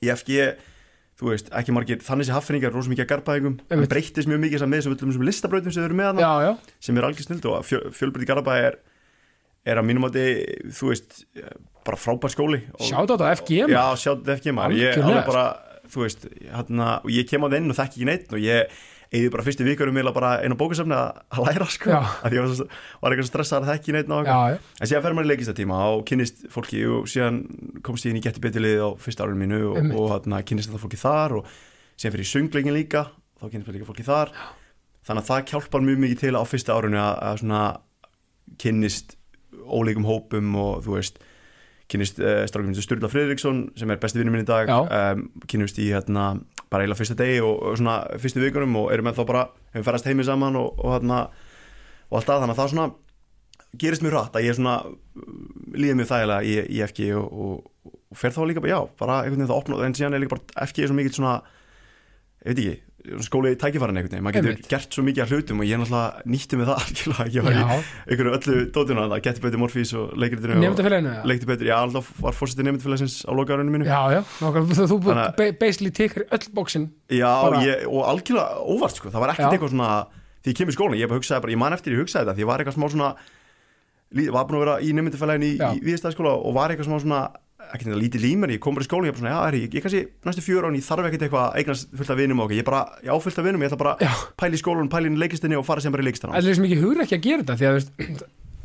í 0.00 0.08
FG 0.14 0.46
þú 1.18 1.32
veist, 1.32 1.48
ekki 1.58 1.74
margir, 1.74 2.02
þannig 2.06 2.28
sé 2.28 2.34
haffinningar 2.34 2.72
rosa 2.74 2.90
mikið 2.92 3.04
að 3.04 3.10
garbaðingum, 3.12 3.54
það 3.66 3.74
Einmitt. 3.74 3.90
breyttist 3.90 4.30
mjög 4.30 4.42
mikið 4.44 4.60
sem 4.62 4.70
með 4.70 4.84
þessum 4.86 5.24
listabrautum 5.26 5.74
sem 5.74 5.82
þau 5.82 5.88
eru 5.88 5.96
með 5.98 6.10
hana 6.12 6.28
já, 6.44 6.50
sem 6.86 7.00
er 7.00 7.06
algjör 7.08 7.26
snild 7.26 7.48
og 7.50 7.64
fjö, 7.66 7.80
fjölbrytti 7.98 8.28
garbaði 8.28 8.68
er, 8.68 8.76
er 9.66 9.80
að 9.82 9.88
mínum 9.88 10.06
átti 10.06 10.26
þú 10.78 10.92
veist, 10.92 11.18
bara 11.88 11.98
frábær 11.98 12.32
skóli. 12.32 12.60
Sjátt 12.78 13.10
á 13.10 13.14
þetta 13.16 13.32
FG 13.40 13.58
Já, 13.74 13.82
sjátt 13.98 14.30
FG 14.36 14.54
maður 14.54 14.78
ég, 14.78 14.94
Algjörlega, 14.94 15.10
alveg 15.10 15.32
bara, 15.32 15.46
veist, 15.98 16.28
og 17.02 17.10
ég 17.16 17.28
kem 17.32 17.42
á 17.42 17.46
það 17.48 17.58
inn 17.58 17.74
og 17.74 17.78
þekki 17.80 17.98
ekki 17.98 18.08
neitt 18.12 18.36
og 18.38 18.46
ég 18.46 18.78
eða 19.08 19.30
bara 19.32 19.44
fyrstu 19.46 19.64
eiginlega 20.02 20.14
bara 20.16 20.30
einu 20.44 20.56
bókasöfni 20.60 20.96
að 20.96 21.38
læra 21.46 21.68
sko, 21.72 21.90
Já. 21.94 22.00
að 22.26 22.36
ég 22.36 22.44
var, 22.44 22.50
svo, 22.58 22.66
var 23.00 23.14
eitthvað 23.14 23.28
stressað 23.30 23.62
að 23.62 23.70
neitt 23.96 24.10
og 24.12 24.18
já, 24.18 24.34
eitthvað. 24.34 24.52
já, 24.52 24.76
en 24.82 24.90
síðan 24.90 25.04
fer 25.06 25.16
maður 25.16 25.28
í 25.28 25.30
leikistatíma 25.32 25.78
og 25.94 26.02
kynnist 26.10 26.42
fólki 26.52 26.82
og 26.92 27.08
síðan 27.08 27.38
komst 27.86 28.04
ég 28.04 28.12
inn 28.12 28.20
í 28.20 28.24
getur 28.26 28.44
betilið 28.44 28.82
á 28.84 28.88
fyrsta 29.00 29.24
árunum 29.24 29.44
mínu 29.46 29.60
og, 29.70 29.78
Einmitt. 29.80 29.96
og 29.96 30.12
hérna, 30.12 30.42
kynnist 30.44 30.68
þetta 30.68 30.82
fólki 30.84 31.00
þar 31.00 31.36
og 31.40 31.52
síðan 31.96 32.16
fyrir 32.18 32.30
söngleikin 32.34 32.76
líka 32.76 33.06
þá 33.40 33.46
kynnist 33.48 33.70
maður 33.70 33.78
líka 33.78 33.88
fólki 33.88 34.08
þar 34.08 34.34
þannig 35.08 35.24
að 35.24 35.30
það 35.30 35.54
hjálpar 35.54 35.86
mjög 35.88 36.02
mikið 36.04 36.22
til 36.26 36.34
á 36.36 36.42
fyrsta 36.44 36.76
árunni 36.76 37.00
að, 37.00 37.14
að 37.30 37.40
svona 37.40 37.62
kynnist 38.60 39.16
ólíkum 39.68 40.06
hópum 40.08 40.52
og 40.60 40.84
þú 40.84 40.98
veist 40.98 41.20
kynnist 41.88 42.20
uh, 42.20 42.44
sem 42.44 42.84
Sturla 42.84 43.08
Friðriksson 43.08 43.62
sem 43.78 43.90
er 43.90 44.00
besti 44.00 44.20
vinnur 44.20 44.34
minn 44.36 44.44
í 44.44 44.48
dag 44.48 44.68
Já. 44.68 44.78
um, 45.16 45.24
kynnist 45.48 45.80
í 45.80 45.88
hérna 45.94 46.34
bara 46.68 46.84
eiginlega 46.84 47.00
fyrsta 47.00 47.18
degi 47.18 47.42
og, 47.44 47.54
og 47.62 47.76
svona 47.80 47.98
fyrstu 48.20 48.42
vikunum 48.42 48.76
og 48.82 48.90
erum 48.92 49.08
með 49.08 49.20
þá 49.20 49.28
bara 49.28 49.44
hefum 49.74 49.86
ferast 49.86 50.08
heimi 50.08 50.26
saman 50.26 50.58
og, 50.60 50.80
og 50.82 50.96
hérna 50.96 51.20
og 52.08 52.18
allt 52.18 52.32
að 52.32 52.42
þannig 52.42 52.54
að 52.54 52.60
það 52.60 52.72
svona 52.74 52.88
gerist 53.78 54.04
mjög 54.04 54.14
rætt 54.16 54.38
að 54.38 54.46
ég 54.48 54.56
svona 54.56 54.76
líði 55.76 55.96
mjög 55.98 56.10
þægilega 56.12 56.44
í, 56.48 56.54
í 56.72 56.82
FG 56.88 57.08
og, 57.18 57.40
og, 57.44 57.94
fer 58.16 58.32
þá 58.32 58.40
líka 58.48 58.64
bara, 58.64 58.72
já, 58.72 58.80
bara 59.00 59.16
einhvern 59.22 59.42
veginn 59.42 59.50
það 59.50 59.58
opna 59.60 59.80
en 59.84 59.96
síðan 59.96 60.16
er 60.16 60.22
líka 60.22 60.36
bara 60.36 60.68
FG 60.68 60.84
er 60.84 60.90
svo 60.90 60.96
mikið 60.96 61.18
svona 61.18 61.34
ég 62.44 62.48
veit 62.48 62.62
ekki, 62.62 62.76
skóli 63.24 63.52
í 63.54 63.58
tækifærin 63.60 63.96
einhvern 63.98 64.12
veginn, 64.12 64.24
maður 64.26 64.36
getur 64.38 64.52
Einmitt. 64.52 64.68
gert 64.72 64.94
svo 64.96 65.04
mikið 65.06 65.22
af 65.24 65.32
hlutum 65.32 65.62
og 65.62 65.66
ég 65.68 65.80
náttúrulega 65.80 66.26
nýtti 66.34 66.58
mig 66.60 66.68
það 66.68 66.80
algjörlega, 66.82 67.26
ég 67.34 67.46
var 67.46 67.52
í 67.52 67.62
já. 67.62 67.78
einhverju 68.08 68.34
öllu 68.38 68.56
dótinu 68.76 69.02
að 69.04 69.14
það 69.14 69.22
geti 69.28 69.44
betur 69.46 69.62
Morfís 69.62 69.92
og 69.98 70.12
leikritinu 70.18 70.58
nefndafélaginu 70.62 71.14
já, 71.16 71.22
leikti 71.32 71.48
betur, 71.52 71.70
já, 71.70 71.76
alltaf 71.82 72.12
var 72.26 72.36
fórsetið 72.38 72.68
nefndafélagsins 72.68 73.16
á 73.24 73.30
lokaðarunum 73.38 73.74
mínu. 73.78 73.88
Já, 73.88 74.00
já, 74.16 74.20
nákvæmlega, 74.42 74.88
þú, 74.92 74.98
að- 75.14 75.34
ba- 75.40 75.56
basically 75.64 75.90
tekur 75.98 76.26
öll 76.28 76.46
bóksin 76.58 76.88
Já, 77.08 77.32
ég, 77.64 77.86
og 77.88 78.04
algjörlega 78.12 78.62
óvart 78.76 78.96
sko, 79.00 79.10
það 79.14 79.24
var 79.24 79.34
ekkert 79.34 79.56
eitthvað 79.58 79.74
svona 79.74 79.90
því 80.44 80.52
ég 80.52 80.58
kemur 80.62 80.72
í 80.72 80.78
skólan, 80.78 80.98
ég 81.00 81.08
bara 81.10 81.18
hugsaði 81.22 81.42
bara, 81.46 81.52
ég 81.56 81.60
man 81.64 81.74
eftir 81.76 81.96
ég 81.96 82.02
hugsaði 82.04 82.28
þetta 82.30 82.38
var 82.48 82.62
eitthvað 82.62 82.76
búin 84.48 84.56
að 84.58 84.62
vera 84.64 84.76
í 84.80 84.92
nefndafélagin 84.96 85.44
í, 85.44 85.50
í 85.58 85.82
viðstæðskóla 85.84 86.30
og 86.38 86.54
var 86.56 86.72
eitthvað 86.72 86.86
svona 87.04 87.22
ekki 87.74 87.86
þetta 87.88 88.00
lítið 88.02 88.22
límur, 88.24 88.52
ég 88.54 88.60
kom 88.64 88.76
bara 88.76 88.84
í 88.84 88.88
skólan 88.88 89.08
ég 89.08 89.14
bara 89.16 89.22
svona, 89.22 89.32
já, 89.34 89.40
er, 89.48 89.56
ég, 89.62 89.74
ég 89.78 89.84
kannski 89.84 90.02
næstu 90.28 90.44
fjör 90.46 90.66
án, 90.68 90.76
ég 90.78 90.86
þarf 90.86 91.08
ekkert 91.08 91.24
eitthvað 91.26 91.44
að 91.46 91.58
eignast 91.62 91.90
fullt 91.98 92.12
af 92.14 92.18
vinum 92.20 92.40
og 92.42 92.46
okkur, 92.48 92.58
ég 92.58 92.66
bara, 92.68 92.80
já, 93.04 93.12
fullt 93.24 93.40
af 93.42 93.48
vinum, 93.48 93.64
ég 93.64 93.70
ætla 93.72 93.80
bara 93.82 93.94
Já. 94.02 94.12
pæli 94.40 94.58
í 94.58 94.62
skólan, 94.62 94.90
pæli 94.92 95.10
inn 95.10 95.18
í 95.18 95.22
leikistinni 95.24 95.58
og 95.58 95.66
fara 95.68 95.84
sem 95.84 95.94
bara 95.94 96.04
í 96.04 96.08
leikistina 96.08 96.34
Það 96.36 96.48
er 96.52 96.58
sem 96.60 96.68
ekki 96.68 96.80
hugur 96.82 97.02
ekki 97.04 97.18
að 97.18 97.26
gera 97.28 97.42
þetta 97.44 97.58
því 97.60 97.68
að 97.68 97.76
veist, 97.78 98.22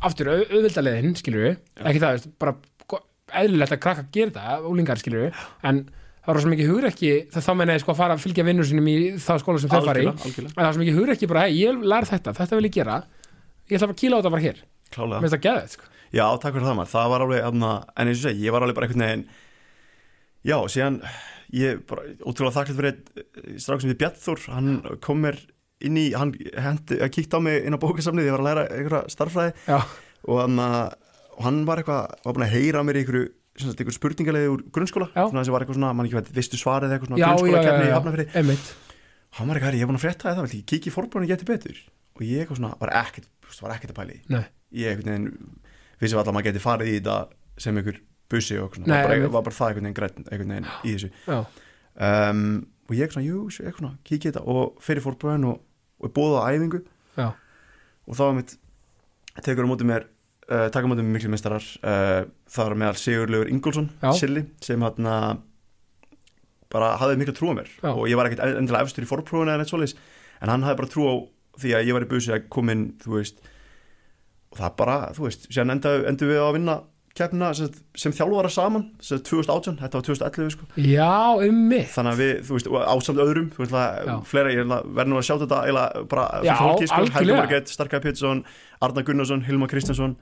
aftur, 0.08 0.30
au- 0.34 0.48
auðvildaleðin, 0.54 1.14
skilur 1.20 1.44
við 1.48 1.54
ekki 1.84 2.02
það, 2.04 2.16
veist, 2.18 2.30
bara 2.44 2.56
eðlilegt 3.44 3.74
að 3.76 3.82
krakka 3.84 4.06
gera 4.14 4.30
þetta, 4.34 4.58
úlingar, 4.70 5.00
skilur 5.00 5.26
við 5.26 5.44
en 5.70 5.80
það 6.24 6.34
er 6.38 6.44
sem 6.44 6.54
ekki 6.56 6.68
hugur 6.70 6.86
ekki 6.88 7.12
þá 7.34 7.50
meina 7.58 7.74
ég 7.76 7.82
sko 7.84 7.92
að 7.92 7.98
fara 8.00 8.14
að 8.16 8.22
fylgja 8.24 8.44
vinnur 8.46 8.68
sinum 8.68 8.86
í 8.88 8.96
þá 9.20 9.32
skóla 9.42 9.60
sem 9.60 9.72
þau 9.72 9.80
algjörlega, 9.82 10.14
en 10.14 10.52
það 10.54 10.68
er 10.68 10.76
sem 10.76 10.84
ekki 10.86 10.94
hugur 10.96 11.12
ekki 11.14 11.28
bara, 11.28 11.42
hei, 11.48 11.58
ég 11.60 11.82
lær 11.84 12.06
þetta, 12.08 12.32
þetta 12.38 12.56
vil 12.60 12.68
ég 12.68 12.76
gera 12.78 13.00
ég 13.68 13.76
ætla 13.76 13.88
bara 13.88 13.96
að 13.96 14.00
kýla 14.00 14.16
á 14.16 14.18
þetta 14.22 14.32
bara 14.36 14.44
hér, 14.44 14.62
mér 14.94 15.24
finnst 15.24 15.34
það 15.36 15.44
geðið 15.48 15.74
sko. 15.74 15.90
Já, 16.14 16.26
takk 16.38 16.54
fyrir 16.54 16.68
það 16.68 16.76
maður, 16.78 16.92
það 16.94 17.10
var 17.12 17.24
alveg 17.24 17.46
hana, 17.48 17.72
en 17.98 18.10
eins 18.10 18.20
og 18.20 18.28
segi, 18.28 18.44
ég 18.46 18.54
var 18.54 18.64
alveg 18.64 18.78
bara 18.78 18.88
einhvern 18.88 19.04
veginn 19.04 19.24
Já, 20.44 20.56
síðan 20.68 20.98
ég 21.54 21.80
bara 21.88 22.04
ótrúlega 22.22 22.54
þakklægt 22.58 22.78
fyrir 22.78 22.90
einn 22.92 23.60
strák 23.62 23.82
sem 23.82 23.90
við 23.92 24.00
Bjarnþór, 24.02 24.42
hann 24.52 24.98
kom 25.04 25.22
mér 25.24 25.38
inn 25.84 25.98
í, 26.00 26.04
hann 26.16 26.34
hendi, 26.60 26.98
kíkti 27.12 27.38
á 27.38 27.40
mig 27.42 27.64
inn 27.66 27.76
á 27.76 27.80
bókasamnið, 27.82 28.28
ég 28.28 28.36
var 28.36 28.44
að 28.44 28.48
læra 28.50 28.66
einhverja 28.68 29.14
starffræði 29.14 29.54
Já, 29.66 29.78
og 30.28 30.42
hann, 30.42 30.60
og 30.60 31.42
hann 31.48 31.64
var 31.68 31.82
eitthvað, 31.82 32.14
var 32.26 32.36
búin 32.36 32.46
að 32.46 32.54
heyra 32.54 32.84
mér 32.86 33.00
í 33.00 33.02
einhverju, 33.04 33.26
einhverju 33.64 33.96
spurningalegi 33.98 34.52
úr 34.52 34.64
grunnskóla, 34.74 35.10
Já. 35.12 35.24
svona 35.26 35.42
þessi 35.42 35.54
var 35.56 35.64
eitthvað 35.64 35.80
svona, 35.80 35.92
mann 35.96 36.08
ekki 36.08 36.20
veit, 36.20 36.32
vistu 36.38 36.60
svarið 36.60 36.94
eitthvað 36.94 37.12
svona 37.12 37.22
já, 37.22 37.28
grunnskóla 37.32 37.60
já, 37.60 37.66
kefni 37.68 38.24
í 38.24 38.28
einmitt. 38.38 38.72
Hann 39.34 39.48
var 39.48 39.56
eitthvað, 39.58 39.66
"Herri, 39.66 39.78
ég 39.80 39.82
er 39.82 39.90
búin 39.90 39.98
að 39.98 40.04
frétta 40.06 40.30
það, 40.30 40.44
vil 40.46 40.60
ég 40.60 40.66
kíkja 40.70 40.90
í 40.90 40.94
forbrónu 40.94 41.26
geti 41.26 41.44
betur? 41.48 41.78
Og 42.14 42.22
ég 42.22 42.44
eitthvað 42.44 42.60
svona, 42.60 42.78
var 42.78 42.90
ekkert, 43.02 43.28
var 43.60 43.74
ekkert 43.74 43.90
að 43.90 43.98
pæli 43.98 44.20
Nei, 44.30 44.44
ég 44.72 44.94
einhvern 44.94 45.38
vissi 46.04 46.16
alltaf 46.16 46.32
að 46.32 46.36
maður 46.38 46.48
geti 46.50 46.62
farið 46.64 46.90
í 46.92 46.96
þetta 46.98 47.16
sem 47.64 47.80
einhver 47.80 48.00
bussi 48.32 48.56
og 48.58 48.68
eitthvað 48.68 48.86
Nei, 48.86 48.94
svona, 48.94 49.04
var, 49.04 49.14
bara, 49.14 49.32
var 49.36 49.46
bara 49.48 49.58
það 49.58 49.70
einhvern 49.70 49.88
veginn 49.88 49.98
græn 49.98 50.24
einhvern 50.24 50.54
veginn 50.54 50.70
í 50.84 50.94
þessu. 50.94 51.10
Um, 51.94 52.42
og 52.88 52.96
ég 52.98 53.12
svona, 53.14 53.26
jú, 53.28 53.44
svona, 53.54 53.92
kíkja 54.06 54.30
í 54.30 54.32
þetta 54.32 54.44
og 54.50 54.82
fyrir 54.84 55.04
fórbröðin 55.04 55.46
og, 55.52 55.60
og 56.02 56.14
bóða 56.16 56.44
æfingu. 56.52 56.82
Já, 57.18 57.28
og 58.04 58.18
þá 58.18 58.24
var 58.26 58.36
mitt 58.40 58.56
tekur 59.44 59.66
á 59.66 59.70
móti 59.70 59.86
mér 59.88 60.06
uh, 60.50 60.68
taka 60.74 60.86
á 60.86 60.90
móti 60.90 61.04
mér 61.04 61.16
miklu 61.18 61.32
mestarar 61.32 61.64
uh, 61.82 62.22
það 62.50 62.70
var 62.70 62.78
meðal 62.82 63.00
Sigurlaugur 63.00 63.52
Ingólfsson 63.52 63.90
Já. 64.02 64.10
Silli, 64.18 64.44
sem 64.64 64.82
hann 64.84 65.10
bara 66.74 66.94
hafði 66.98 67.20
miklu 67.20 67.36
trú 67.36 67.54
á 67.54 67.58
mér. 67.60 67.70
Já. 67.78 67.90
og 67.94 68.06
ég 68.10 68.18
var 68.18 68.28
ekkert 68.28 68.58
endilega 68.58 68.86
efstur 68.86 69.06
í 69.06 69.10
fórbröðin 69.10 69.52
eða 69.52 69.62
neitt 69.62 69.70
svoleiðis 69.70 69.96
en 70.42 70.50
hann 70.50 70.66
hafði 70.66 70.80
bara 70.82 70.90
trú 70.90 71.06
á 71.06 71.14
því 71.62 71.74
að 71.78 71.88
ég 71.88 71.96
var 71.96 72.06
í 72.06 72.10
busi 72.10 72.32
að 72.34 72.48
koma 72.50 72.74
inn 72.74 72.86
þú 73.02 73.14
veist 73.14 73.38
og 74.54 74.60
það 74.62 74.74
bara, 74.80 74.98
þú 75.16 75.28
veist, 75.28 75.48
síðan 75.50 75.74
enda, 75.76 75.94
endur 76.08 76.30
við 76.30 76.42
að 76.44 76.52
vinna 76.58 76.76
keppnina 77.14 77.52
sem, 77.54 77.70
sem 77.98 78.14
þjálfara 78.14 78.50
saman 78.50 78.86
sem 79.02 79.20
2018, 79.22 79.76
þetta 79.78 80.00
var 80.00 80.06
2011 80.08 80.54
sko. 80.56 80.68
Já, 80.82 81.10
um 81.46 81.58
mig 81.70 81.86
þannig 81.94 82.14
að 82.14 82.22
við, 82.22 82.32
þú 82.48 82.56
veist, 82.56 82.70
ásamt 82.90 83.22
öðrum 83.22 83.50
veist, 83.58 83.74
Já. 83.74 84.14
fleira, 84.30 84.54
ég 84.54 84.66
verður 84.66 85.12
nú 85.12 85.20
að 85.20 85.26
sjá 85.28 85.34
þetta 85.44 85.60
bara 86.10 86.24
Já, 86.42 86.54
fullt 86.58 86.72
fólki, 86.72 86.88
sko, 86.90 86.96
Helga 86.98 87.18
algjörlega. 87.20 87.42
Margrét, 87.44 87.74
Starkæði 87.74 88.06
Pétursson 88.08 88.42
Arna 88.82 89.06
Gunnarsson, 89.06 89.44
Hilma 89.46 89.70
Kristjánsson 89.70 90.16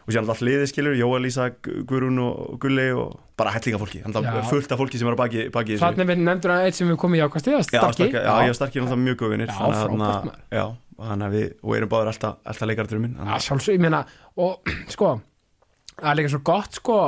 og 0.00 0.08
síðan 0.08 0.24
alltaf 0.24 0.40
liðið 0.46 0.70
skilur, 0.70 0.96
Jóa 0.96 1.20
Lísa 1.20 1.50
Guðrún 1.60 2.20
og 2.24 2.56
Gulli 2.62 2.88
og 2.96 3.18
bara 3.36 3.52
hellinga 3.52 3.80
fólki 3.82 4.00
Já. 4.00 4.08
að 4.08 4.48
fullt 4.48 4.72
af 4.72 4.80
fólki 4.80 5.00
sem 5.00 5.10
er 5.10 5.16
að 5.16 5.20
baki, 5.20 5.42
baki. 5.52 5.76
Þannig 5.80 6.08
við 6.08 6.22
nefndur 6.24 6.54
að 6.56 6.64
eitt 6.70 6.78
sem 6.80 6.88
við 6.88 6.98
komum 7.04 7.20
í 7.20 7.22
ákvæmst 7.26 7.52
Já, 7.52 7.60
starki, 7.68 8.08
já, 8.16 8.32
og 8.32 8.56
Starki 8.56 8.80
er 8.80 8.86
náttúrulega 8.86 9.04
mjög 9.04 9.20
góð 9.20 9.34
vinnir 9.36 9.52
Já, 9.52 9.58
að 9.60 9.76
frábært, 9.76 10.00
maður. 10.00 10.72
Við, 11.32 11.48
og 11.64 11.74
erum 11.76 11.90
báður 11.92 12.12
alltaf, 12.12 12.38
alltaf 12.44 12.70
leikardurum 12.70 13.06
minn 13.06 13.18
Já, 13.18 13.34
sjálfsög, 13.46 13.78
ég 13.78 13.82
meina 13.86 14.04
og 14.36 14.70
sko, 14.94 15.16
það 15.96 16.12
er 16.12 16.20
líka 16.20 16.32
svo 16.34 16.42
gott 16.50 16.78
sko, 16.80 17.00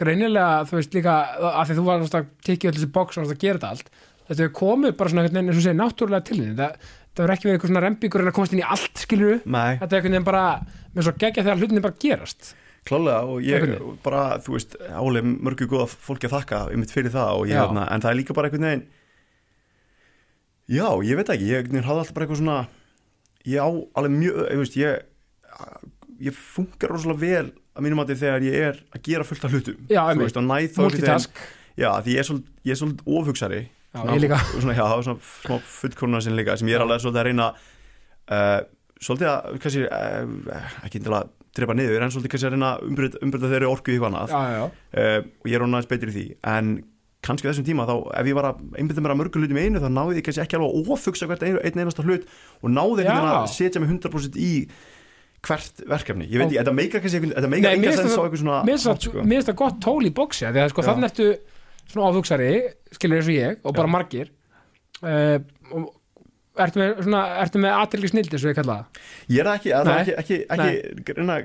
greinilega 0.00 0.64
þú 0.70 0.80
veist 0.80 0.98
líka, 0.98 1.20
af 1.52 1.68
því 1.68 1.78
þú 1.78 1.86
var 1.90 2.04
að 2.08 2.32
tekið 2.48 2.70
öll 2.70 2.76
þessi 2.80 2.90
box 2.96 3.20
og 3.20 3.30
að 3.30 3.40
gera 3.44 3.60
þetta 3.60 3.72
allt 3.74 3.94
þetta 4.24 4.40
hefur 4.40 4.56
komið 4.56 4.98
bara 4.98 5.12
svona 5.12 5.26
eins 5.28 5.56
og 5.58 5.62
segir, 5.62 5.78
náttúrulega 5.78 6.26
til 6.28 6.40
þín. 6.40 6.52
Það, 6.58 6.76
það 7.14 7.22
verður 7.22 7.34
ekki 7.34 7.46
verið 7.46 7.56
eitthvað 7.58 7.72
svona 7.72 7.84
rembíkur 7.84 8.22
en 8.22 8.30
að 8.30 8.36
komast 8.38 8.54
inn 8.54 8.62
í 8.62 8.66
allt, 8.74 9.00
skilur 9.04 9.40
Nei, 9.44 9.76
þetta 9.80 9.90
er 9.90 9.98
einhvern 9.98 10.14
veginn 10.16 10.28
bara, 10.28 10.44
með 10.94 11.06
svo 11.06 11.14
geggja 11.20 11.44
þegar 11.44 11.60
hlutinni 11.60 11.84
bara 11.84 11.98
gerast. 12.04 12.54
Klálega 12.84 13.20
og 13.32 13.44
ég 13.44 13.66
bara, 14.04 14.24
þú 14.44 14.56
veist, 14.56 14.76
álega 14.80 15.28
mörgu 15.28 15.68
góða 15.68 15.86
fólki 15.92 16.28
að 16.28 16.38
þakka 16.38 16.62
um 16.72 16.82
mitt 16.82 16.92
fyrir 16.92 17.12
það 17.14 17.40
og 17.40 17.48
ég, 17.48 17.60
þarna, 17.60 17.86
en 17.92 18.04
það 18.04 18.10
er 18.10 18.18
líka 18.20 18.36
bara 18.36 18.50
einhvern 18.50 18.68
veginn 18.68 18.86
já, 20.68 20.88
ég 21.04 21.20
veit 21.20 21.32
ekki, 21.32 21.48
ég 21.48 21.70
hafði 21.84 21.94
alltaf 21.94 22.16
bara 22.16 22.26
eitthvað 22.26 22.40
svona 22.42 22.58
ég 23.48 23.60
á 23.60 23.68
alveg 23.68 24.14
mjög, 24.14 24.40
ég 24.50 24.62
veist, 24.62 24.78
ég 24.80 25.04
ég 26.22 26.34
funkar 26.36 26.92
rosalega 26.94 27.20
vel 27.20 27.46
að 27.74 27.86
mínum 27.86 28.02
að 28.02 28.14
þegar 28.20 28.46
ég 28.46 28.66
er 28.70 28.80
að 28.94 29.04
gera 29.08 29.26
fullt 29.26 29.46
af 29.46 29.54
hlutum. 29.54 29.78
Já, 29.90 30.02
þú 30.12 30.22
veist, 30.22 30.38
og 30.38 30.46
næð 30.46 30.66
þá 30.74 30.80
multitask, 30.84 31.40
já, 31.80 31.88
því 32.04 32.14
ég 32.14 32.22
er 32.22 32.28
svolítið, 32.28 32.52
er 32.70 32.80
svolítið 32.80 33.16
ofhugsari. 33.18 33.62
Já, 33.94 34.00
ég 34.10 34.22
líka. 34.24 34.40
svona, 34.62 34.76
já, 34.76 34.82
það 34.84 34.94
var 34.94 35.06
svona 35.08 35.24
smá 35.30 35.56
fullkoruna 35.74 36.22
sinni 36.24 36.40
líka 36.40 36.58
sem 36.58 36.70
ég 36.70 36.78
er 36.78 36.84
alveg 36.84 37.02
svolítið 37.02 37.22
að 37.22 37.28
reyna 37.30 37.48
uh, 37.54 38.60
svolítið 39.02 39.30
að, 39.32 39.58
kannski 39.64 39.84
uh, 39.88 40.70
ekki 40.86 41.02
til 41.02 41.16
að 41.18 41.32
drepa 41.54 41.76
niður 41.78 42.06
en 42.06 42.14
svolítið 42.14 42.34
kannski 42.34 42.48
að 42.48 42.56
reyna 42.56 42.72
að 42.72 42.88
umbreyta, 42.88 43.50
þeirri 43.52 43.70
orku 43.70 43.94
í 43.94 44.00
annað. 44.10 44.34
Já, 44.34 44.42
já, 44.54 44.58
já. 44.58 44.66
Uh, 44.94 45.30
og 45.42 45.50
ég 45.50 45.58
er 45.58 45.66
aðeins 45.66 45.90
betri 45.90 46.14
í 46.14 46.16
því. 46.18 46.26
En 46.54 46.74
kannski 47.24 47.48
þessum 47.48 47.66
tíma 47.66 47.86
þá 47.88 47.94
ef 48.20 48.28
ég 48.30 48.36
var 48.38 48.50
að 48.50 48.62
einbyrða 48.78 49.04
mér 49.04 49.14
að 49.14 49.20
mörgum 49.20 49.44
hlutum 49.44 49.60
einu 49.60 49.82
þá 49.82 49.88
náði 49.92 50.18
ég 50.18 50.26
kannski 50.26 50.42
ekki 50.44 50.58
alveg 50.58 50.74
að 50.74 50.90
ofugsa 50.94 51.28
hvert 51.30 51.46
einn 51.46 51.80
einasta 51.80 52.04
hlut 52.04 52.28
og 52.60 52.68
náði 52.72 53.04
einhvern 53.04 53.24
veginn 53.24 53.40
að 53.40 53.48
setja 53.54 53.82
mig 53.82 53.90
100% 53.94 54.38
í 54.40 54.52
hvert 55.44 55.82
verkefni. 55.90 56.28
Ég 56.30 56.40
veit 56.40 56.46
ekki, 56.48 56.60
þetta 56.60 56.74
meika 56.76 57.00
kannski 57.04 57.20
þetta 57.32 57.50
meika 57.52 57.68
Nei, 57.68 57.80
mér 57.82 57.90
enga 57.90 57.98
sens 58.00 58.16
á 58.16 58.22
eitthvað 58.24 58.40
svona 58.44 58.60
mér 58.64 58.78
finnst 58.78 58.88
það- 58.88 59.50
sko. 59.50 59.56
gott 59.60 59.80
tól 59.84 60.04
í 60.04 60.12
bóksi 60.14 60.46
því 60.48 60.62
að 60.62 60.70
sko 60.72 60.86
þannig 60.86 61.10
ertu 61.10 61.26
svona 61.90 62.08
áfugsari 62.08 62.52
skilur 62.96 63.20
eins 63.20 63.28
og 63.28 63.36
ég 63.36 63.58
og 63.64 63.76
bara 63.76 63.88
Já. 63.88 63.92
margir. 63.92 64.30
Uh, 65.04 65.38
og 65.74 65.90
ertu 66.64 66.80
með, 66.80 67.02
með 67.60 67.76
aðtilgi 67.76 68.10
snild 68.12 68.32
eins 68.32 68.44
og 68.44 68.52
ég 68.52 68.58
kalla 68.60 68.76
það? 68.78 69.02
Ég 69.28 69.44
er 69.44 69.50
ekki, 69.52 69.74
ekki, 69.74 70.16
ekki, 70.22 70.38
ekki, 70.54 71.44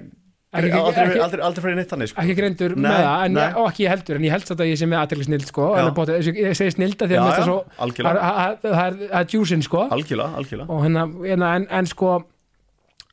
aldrei, 0.49 0.69
ekki- 0.71 1.21
aldrei, 1.21 1.41
aldrei 1.45 1.63
farið 1.63 1.77
neitt 1.77 1.91
þannig 1.93 2.09
sko. 2.09 2.21
ekki 2.23 2.35
greindur 2.39 2.73
Nei, 2.75 2.89
með 2.89 3.03
það 3.05 3.25
en, 3.25 3.37
og 3.59 3.67
ekki 3.69 3.83
ég 3.85 3.91
heldur 3.93 4.15
en 4.19 4.23
ég 4.25 4.33
held 4.33 4.47
satt 4.49 4.63
að 4.63 4.69
ég 4.71 4.79
sé 4.79 4.87
með 4.89 5.01
aðtilgi 5.03 5.27
snild 5.27 5.45
sko, 5.45 5.67
bóti, 5.99 6.15
ég, 6.17 6.55
segi 6.57 6.73
snilda 6.73 7.07
því 7.09 7.19
að 7.19 7.29
það 7.29 7.35
er- 7.35 8.57
það 8.63 8.73
er- 8.73 8.97
er- 9.03 9.13
er 9.19 9.29
djúsin 9.29 9.61
sko 9.61 9.83
og 9.85 10.81
hérna, 10.87 11.05
hérna 11.21 11.51
en, 11.59 11.67
en 11.69 11.85
sko 11.85 12.15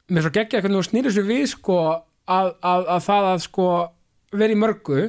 mér 0.08 0.22
er 0.22 0.26
svo 0.28 0.32
geggja 0.38 0.62
hvernig 0.62 0.80
þú 0.80 0.88
snýrir 0.88 1.12
svo 1.16 1.26
við 1.28 1.44
sko 1.52 1.78
að, 2.26 2.52
að, 2.62 2.88
að 2.96 3.04
það 3.10 3.28
að 3.34 3.44
sko 3.44 3.68
vera 4.32 4.56
í 4.56 4.60
mörgu 4.62 5.00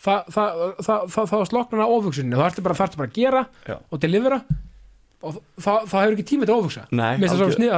það, 0.00 0.26
það, 0.34 0.60
það, 0.80 1.06
það, 1.14 1.46
sloknar 1.52 1.84
á 1.84 1.88
ofugsunni 1.88 2.36
þá 2.38 2.44
ertu 2.48 2.64
bara, 2.66 2.74
bara 2.98 3.08
að 3.08 3.16
gera 3.20 3.44
Já. 3.68 3.76
og 3.78 4.02
delivera 4.02 4.40
og 5.20 5.36
það, 5.60 5.82
það 5.86 6.02
hefur 6.02 6.14
ekki 6.16 6.28
tími 6.32 6.46
til 6.48 6.54
að 6.54 6.62
ofugsa 6.64 6.84
mér 6.90 7.28
svo 7.30 7.50
snýr, 7.54 7.74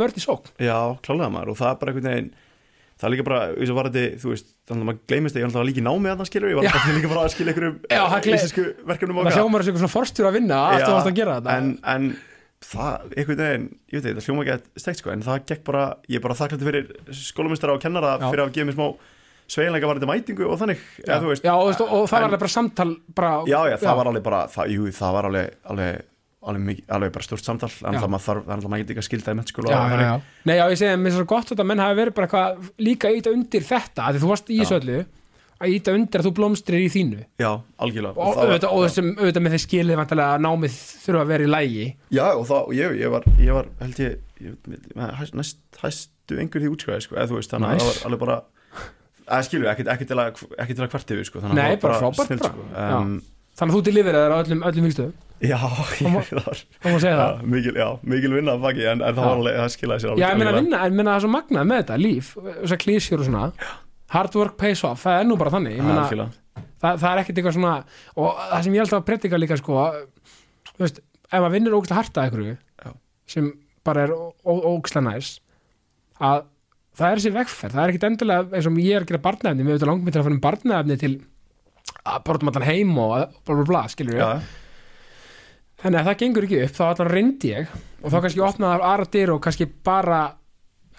vörð 0.00 0.20
í 0.20 0.24
sókn 0.24 0.52
Já, 0.62 0.78
klálega 1.02 1.32
maður 1.34 1.52
og 1.52 1.58
það 1.58 1.72
er 1.72 1.80
bara 1.82 1.92
einhvern 1.92 2.08
veginn 2.12 2.30
það 2.98 3.06
er 3.08 3.12
líka 3.14 3.26
bara, 3.28 3.40
eins 3.54 3.70
og 3.72 3.76
var 3.78 3.88
þetta, 3.88 4.20
þú 4.22 4.32
veist 4.32 4.48
þannig 4.68 4.82
að 4.82 4.88
maður 4.88 5.02
gleymist 5.12 5.36
að 5.36 5.40
ég 5.40 5.48
alltaf 5.48 5.66
líka 5.68 5.78
í 5.82 5.86
námi 5.86 6.10
að 6.12 6.18
það 6.22 6.30
skilur 6.32 6.50
ég 6.52 6.58
var 6.58 6.68
alltaf 6.68 6.96
líka 6.98 7.10
bara 7.12 7.22
að 7.24 7.34
skilja 7.34 7.52
einhverjum 7.54 7.76
það 7.88 8.30
íslensku 8.32 8.64
verkefnum 8.90 9.20
það 9.22 9.38
hljómar 9.38 9.64
þessu 9.64 9.78
svona 9.78 9.92
forstjóra 9.94 10.32
að 10.32 10.38
vinna 10.40 10.58
varst 10.72 11.12
að 11.12 11.18
gera 11.20 11.36
þetta. 11.38 11.58
En, 11.58 11.70
en 11.94 12.08
það, 12.64 13.06
einhvern 13.14 13.38
veginn, 13.44 13.68
ég 13.92 14.02
veit 14.02 14.08
það 14.18 14.26
hljóma 14.26 14.44
ekki 14.48 14.82
steikt 14.82 15.02
sko, 15.02 15.12
en 15.14 15.22
það 15.26 15.44
gekk 15.52 15.62
bara, 15.68 15.84
ég 16.10 16.18
er 16.18 16.24
bara 16.24 16.36
þakklætti 16.40 16.68
fyrir 16.68 16.90
skólamistara 17.14 17.76
og 17.78 17.82
kennara 17.84 18.16
Já. 18.18 18.26
fyrir 18.32 18.44
að 18.44 18.52
gefa 18.56 18.68
mér 18.70 18.76
smá 18.78 18.88
sveigjanleika 19.48 19.88
var 19.88 19.96
þetta 20.00 20.10
mætingu 20.10 20.44
og 20.50 20.58
þannig, 20.60 20.80
já, 21.00 21.12
eða 21.14 21.30
veist. 21.30 21.46
Já, 21.46 21.54
og, 21.54 21.70
og, 21.70 21.92
og 22.02 22.08
það 22.10 22.18
en- 22.18 22.24
var 22.24 22.26
alveg 22.28 22.42
bara 22.42 22.52
samtal 22.52 22.90
bara, 23.16 23.30
já, 23.48 23.58
já, 23.72 23.76
það 23.80 24.00
var 24.00 24.10
alveg 24.10 24.24
bara, 24.26 24.40
það, 24.52 24.72
jú, 24.74 24.90
það 24.98 25.14
var 25.16 25.28
alveg 25.30 25.54
alveg, 25.72 26.02
alveg, 26.48 26.64
mikið, 26.70 26.88
alveg 26.96 27.12
bara 27.14 27.26
stort 27.26 27.46
samtal 27.46 27.70
það 27.70 27.84
þannig 27.84 28.56
að 28.56 28.66
maður 28.68 28.82
geti 28.82 28.94
ekki 28.94 29.02
að 29.02 29.08
skilda 29.08 29.34
í 29.34 29.38
mennskóla 29.38 29.72
já, 29.72 29.78
og 29.78 29.92
já, 29.92 30.02
já. 30.06 30.14
Nei, 30.48 30.56
já, 30.56 30.64
ég 30.64 30.80
segi 30.80 30.90
að 30.94 31.00
mér 31.04 31.12
er 31.12 31.18
svo 31.18 31.28
gott 31.34 31.54
að 31.54 31.68
menn 31.68 31.84
hafi 31.84 31.98
verið 31.98 32.16
bara 32.18 32.28
eitthvað 32.28 32.68
líka 32.88 33.12
íta 33.14 33.32
undir 33.34 33.66
þetta, 33.68 34.10
því 34.10 34.22
þú 34.24 34.32
varst 34.32 34.52
í 34.52 34.58
þessu 34.62 34.78
öllu 34.78 34.98
að 35.58 35.74
íta 35.74 35.94
undir 35.96 36.22
að 36.22 36.28
þú 36.28 36.32
blómstrir 36.38 36.84
í 36.84 36.90
þínu. 36.92 37.24
Já, 37.42 37.48
algjörlega. 37.82 38.14
Og, 38.14 38.36
það 38.36 38.44
auðvitað, 38.44 38.74
og 38.74 38.84
þessum, 38.86 39.08
auðvitað 39.18 39.44
með 39.44 39.54
þeir 39.54 39.62
skilið 39.64 40.02
að 40.04 40.44
námið 40.44 40.76
þurfa 41.02 41.22
að 41.24 41.32
vera 41.32 41.46
í 41.46 41.50
lægi 41.50 41.86
Já, 42.14 42.24
og 42.28 42.44
það, 42.46 42.60
og 42.60 42.76
ég, 42.78 42.94
ég 43.00 43.14
var, 43.14 43.26
ég 43.42 43.58
var, 43.58 43.70
held 43.82 44.02
ég, 44.04 44.14
ég 44.44 45.34
næst 45.40 45.80
hæstu 45.82 46.38
einhver 46.38 46.62
því 46.62 46.70
útskvæði, 46.76 47.06
sko, 47.08 47.18
eða 47.18 47.30
þú 47.32 47.40
veist, 47.40 47.54
þannig 47.54 47.72
að 47.72 47.82
það 47.82 47.90
var 47.90 48.00
alveg 48.08 48.22
bara, 48.22 48.38
að 49.26 49.48
skilju, 49.48 49.70
ekki, 49.72 50.08
til 50.12 50.20
að, 50.22 50.44
til 50.70 50.86
að 50.86 50.92
hvert 50.94 51.14
yfir, 51.16 51.26
sko, 51.26 51.42
Nei, 51.48 51.64
að 51.64 51.74
það 51.74 51.80
bara 51.88 52.00
frábært 52.04 52.44
sko, 52.46 52.68
um, 52.84 53.16
þannig 53.58 53.74
að 53.74 53.78
þú 53.78 53.82
deliveraðir 53.90 54.34
á 54.34 54.38
öllum, 54.38 54.62
öllum 54.70 54.88
vikstöðum 54.88 55.16
já, 55.44 55.58
Það 55.58 55.90
ég, 56.02 56.16
það 56.28 56.46
var, 56.46 56.60
þá 56.82 56.86
má 56.88 56.98
segja 56.98 57.12
já, 57.12 57.18
það. 57.20 57.42
mikil, 57.54 57.74
já, 57.78 57.88
mikil 58.14 58.30
vinna 58.34 58.54
að 58.56 58.64
baki, 58.64 58.82
en, 58.90 59.02
en 59.06 59.14
það 59.18 59.28
alveg, 59.32 59.58
það 59.58 59.68
skilaði 59.74 60.02
sér 60.02 60.10
alveg, 60.12 60.22
Já, 60.24 60.28
ég 60.32 60.38
meina 60.40 60.54
vinna, 60.56 60.80
en 60.84 60.96
meina 60.98 61.10
það 61.10 61.18
er 61.18 61.24
svo 61.24 61.30
magnað 61.34 61.68
með 61.70 61.82
þetta 61.82 61.98
líf, 62.02 62.26
þessar 62.48 62.80
klísjur 62.82 63.22
og 63.22 63.28
svona. 63.28 63.44
Hard 64.08 64.38
work 64.40 64.56
pays 64.58 64.84
off, 64.88 65.04
það 65.04 65.20
er 65.20 65.26
nú 65.28 65.36
bara 65.38 65.52
þannig 65.54 65.78
meina, 65.84 66.28
það, 66.80 67.00
það 67.02 67.08
er 67.10 67.22
ekkert 67.22 67.38
eitthvað 67.38 67.56
svona 67.58 67.74
og 68.16 68.28
það 68.40 68.62
sem 68.66 68.74
ég 68.74 68.82
held 68.84 68.94
að 68.98 69.06
predika 69.08 69.40
líka 69.40 69.58
sko, 69.60 69.72
þú 70.74 70.84
veist, 70.84 70.98
ef 71.28 71.38
maður 71.38 71.54
vinnur 71.56 71.76
ógæslega 71.78 72.00
hart 72.00 72.14
að 72.18 72.24
einhverju 72.28 72.54
Já. 72.56 72.90
sem 73.34 73.44
bara 73.86 74.06
er 74.06 74.14
ógæslega 74.48 75.04
næs 75.06 75.28
að 76.18 76.38
það 76.98 77.08
er 77.08 77.16
þessi 77.20 77.34
vegferð, 77.36 77.74
það 77.76 77.82
er 77.84 77.92
ekkert 77.92 78.08
endilega 78.08 78.40
eins 78.58 78.66
og 78.70 78.80
ég 78.82 78.96
er 78.96 79.04
að 79.04 79.10
gera 79.12 79.24
barnaefni, 79.28 79.62
við 79.66 79.72
auðvitað 79.76 79.90
langum 79.92 80.08
til 80.08 81.12
að 84.18 84.40
til 85.78 85.94
að 85.94 86.04
það 86.10 86.18
gengur 86.22 86.46
ekki 86.48 86.60
upp 86.66 86.76
þá 86.78 86.84
allan 86.90 87.10
reyndi 87.12 87.52
ég 87.54 87.72
og 88.02 88.12
þá 88.12 88.18
kannski 88.24 88.44
opnaði 88.48 88.86
aðra 88.92 89.08
dyr 89.14 89.32
og 89.36 89.42
kannski 89.44 89.66
bara 89.86 90.20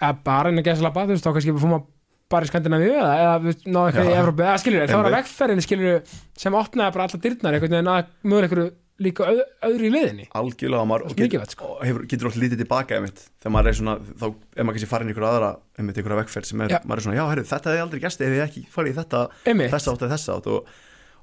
eða 0.00 0.12
bara 0.24 0.52
en 0.52 0.60
að 0.62 0.68
gesa 0.70 0.86
labba 0.86 1.06
þú 1.08 1.16
veist 1.16 1.26
þá 1.28 1.32
kannski 1.36 1.56
fór 1.60 1.72
maður 1.74 1.88
bara 2.30 2.46
í 2.46 2.50
Skandinavíu 2.52 2.92
eða, 2.94 3.14
eða 3.20 3.54
náðu 3.66 3.86
eitthvað 3.90 4.08
í. 4.12 4.18
Evrópu 4.20 4.44
eða 4.46 4.58
skilur 4.62 4.84
þá 4.86 4.94
var 5.00 5.08
það 5.10 5.16
vegferðin 5.18 5.64
skilur 5.66 6.14
sem 6.38 6.54
opnaði 6.60 6.94
bara 6.94 7.06
allar 7.08 7.22
dyrnar 7.24 7.56
einhvern 7.58 7.74
veginn 7.74 7.90
að 7.90 8.12
mögulega 8.22 8.46
einhverju 8.50 8.68
líka 9.00 9.24
öð, 9.32 9.38
öðru 9.64 9.86
í 9.88 9.90
leiðinni 9.94 10.26
algjörlega, 10.36 10.84
maður 10.90 11.06
og 11.08 11.14
get- 11.16 11.24
mikilvægt, 11.24 11.54
sko. 11.56 11.70
og 11.72 11.84
hefur, 11.88 12.02
getur 12.06 12.28
alltaf 12.28 12.42
lítið 12.42 12.58
tilbaka, 12.60 12.98
einmitt, 12.98 13.22
þegar 13.40 13.54
maður 13.54 13.70
er 13.70 13.76
svona, 13.78 13.94
þá 14.20 14.24
er 14.28 14.66
maður 14.68 14.76
kannski 14.76 14.88
farin 14.90 15.12
ykkur 15.14 15.24
aðra, 15.30 15.48
einmitt, 15.80 16.00
ykkur 16.02 16.14
vegferð 16.20 16.48
sem 16.50 16.60
er, 16.66 16.74
maður 16.84 17.00
er 17.00 17.06
svona, 17.06 17.16
já, 17.16 17.24
herru, 17.32 17.44
þetta 17.48 17.72
hefði 17.72 17.84
aldrei 17.86 18.02
gæst 18.04 18.20
ef 18.26 18.34
ég 18.36 18.44
ekki 18.44 18.62
farið 18.76 18.92
í 18.92 18.96
þetta, 19.00 19.22
Einmitt. 19.48 19.72
þessa 19.72 19.94
átt 19.94 20.04
eða 20.04 20.12
þessa 20.18 20.36
átt 20.36 20.50
og 20.52 20.68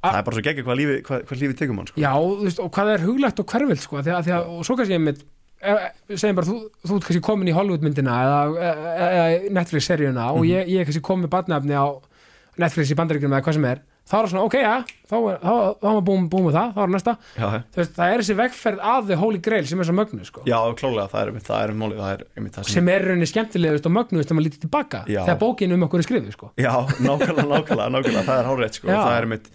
það 0.04 0.20
er 0.22 0.28
bara 0.28 0.38
svo 0.38 0.44
geggja 0.48 0.64
hvað 0.68 0.80
lífið, 0.82 1.00
hvað, 1.08 1.24
hvað 1.30 1.42
lífið 1.44 1.58
tekur 1.62 1.78
mann, 1.80 1.88
sko. 1.92 2.02
já, 2.02 2.12
þú 2.14 2.46
veist, 2.48 2.60
og 2.64 2.72
hvað 2.78 2.94
er 2.94 3.06
huglægt 3.08 3.40
og 3.44 3.50
hverfild 3.54 3.82
sko, 3.84 4.04
því 4.06 4.14
að, 4.18 4.22
því 4.28 4.36
að, 4.38 4.52
og 4.58 4.66
svo 4.70 4.78
kannski 4.78 4.98
ég 4.98 5.04
mitt 5.08 5.26
segjum 6.14 6.38
bara, 6.38 6.48
þú, 6.48 6.58
þú 6.86 6.98
ert 7.00 7.06
kannski 7.10 7.24
komin 7.26 7.50
í 7.50 7.56
Hollywood 7.58 7.82
myndina 7.86 8.18
eða, 8.24 8.40
eða, 8.72 9.08
eða 9.18 9.54
Netflix 9.58 9.88
seríuna 9.90 10.28
og 10.36 10.44
Mhm. 10.44 10.50
ég, 10.54 10.68
ég 10.76 10.80
er 10.84 10.86
kannski 10.86 11.02
komin 11.08 11.26
með 11.26 11.34
barnafni 11.34 11.74
á 11.74 11.88
Netflix 12.58 12.92
í 12.94 12.98
bandaríkjum 12.98 13.34
eða 13.34 13.42
hvað 13.46 13.58
sem 13.58 13.66
er 13.66 13.82
þá 14.08 14.14
er 14.16 14.22
það 14.24 14.30
svona, 14.32 14.44
ok, 14.48 14.54
já, 14.64 14.76
þá 15.10 15.16
er, 15.18 15.40
maður 15.84 16.04
búin, 16.08 16.28
með 16.46 16.54
það, 16.56 16.70
þá 16.78 16.80
er 16.86 16.92
næsta 16.94 17.14
Já, 17.36 17.48
veist, 17.76 17.92
það 17.98 18.14
er 18.14 18.22
þessi 18.24 18.36
vegferð 18.40 18.80
að 18.94 19.08
the 19.10 19.18
holy 19.20 19.42
grail 19.44 19.66
sem 19.68 19.82
er 19.84 19.90
svo 19.90 19.96
mögnu 19.98 20.24
sko. 20.30 20.44
já, 20.48 20.56
klálega, 20.80 21.10
það 21.12 21.22
er 21.26 21.32
einmitt, 21.34 21.48
það 21.50 21.64
er 21.66 21.74
málið, 21.82 21.98
það 22.06 22.14
er 22.14 22.24
einmitt 22.38 22.56
það 22.56 22.64
sem, 22.70 22.74
sem 22.78 22.90
er 22.94 23.06
rauninni 23.10 23.28
skemmtilegust 23.34 23.90
og 23.90 23.96
mögnuðust 23.98 24.30
þegar 24.30 24.38
maður 24.40 24.48
lítið 24.48 24.64
tilbaka 24.64 25.02
Já. 25.12 25.22
þegar 25.28 25.40
bókin 25.44 25.74
um 25.76 25.84
okkur 25.90 26.00
er 26.00 26.08
skrifið 26.08 26.32
sko. 26.38 26.52
já, 26.56 26.72
nákvæmlega, 27.04 27.48
nákvæmlega, 27.52 27.90
nákvæmlega, 27.98 28.24
það 28.30 28.40
er 28.40 28.48
hárétt, 28.54 28.80
sko, 28.80 28.88
það 28.94 29.12
er 29.18 29.28
einmitt, 29.28 29.52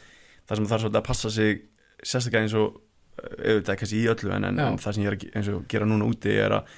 það 0.53 0.61
sem 0.61 0.67
er 0.69 0.83
svolítið 0.85 1.01
að 1.01 1.07
passa 1.09 1.31
sig, 1.33 1.63
sérstaklega 2.03 2.47
eins 2.47 2.57
og, 2.61 2.81
eh, 3.19 3.53
auðvitað, 3.53 3.79
kannski 3.83 4.01
í 4.03 4.09
öllu, 4.13 4.33
en, 4.37 4.45
en, 4.51 4.61
Já. 4.63 4.69
það 4.85 4.97
sem 4.99 5.05
ég 5.05 5.11
er 5.13 5.17
að, 5.19 5.27
eins 5.41 5.49
og 5.53 5.63
gera 5.73 5.89
núna 5.89 6.09
úti 6.13 6.35
er 6.37 6.57
að 6.61 6.75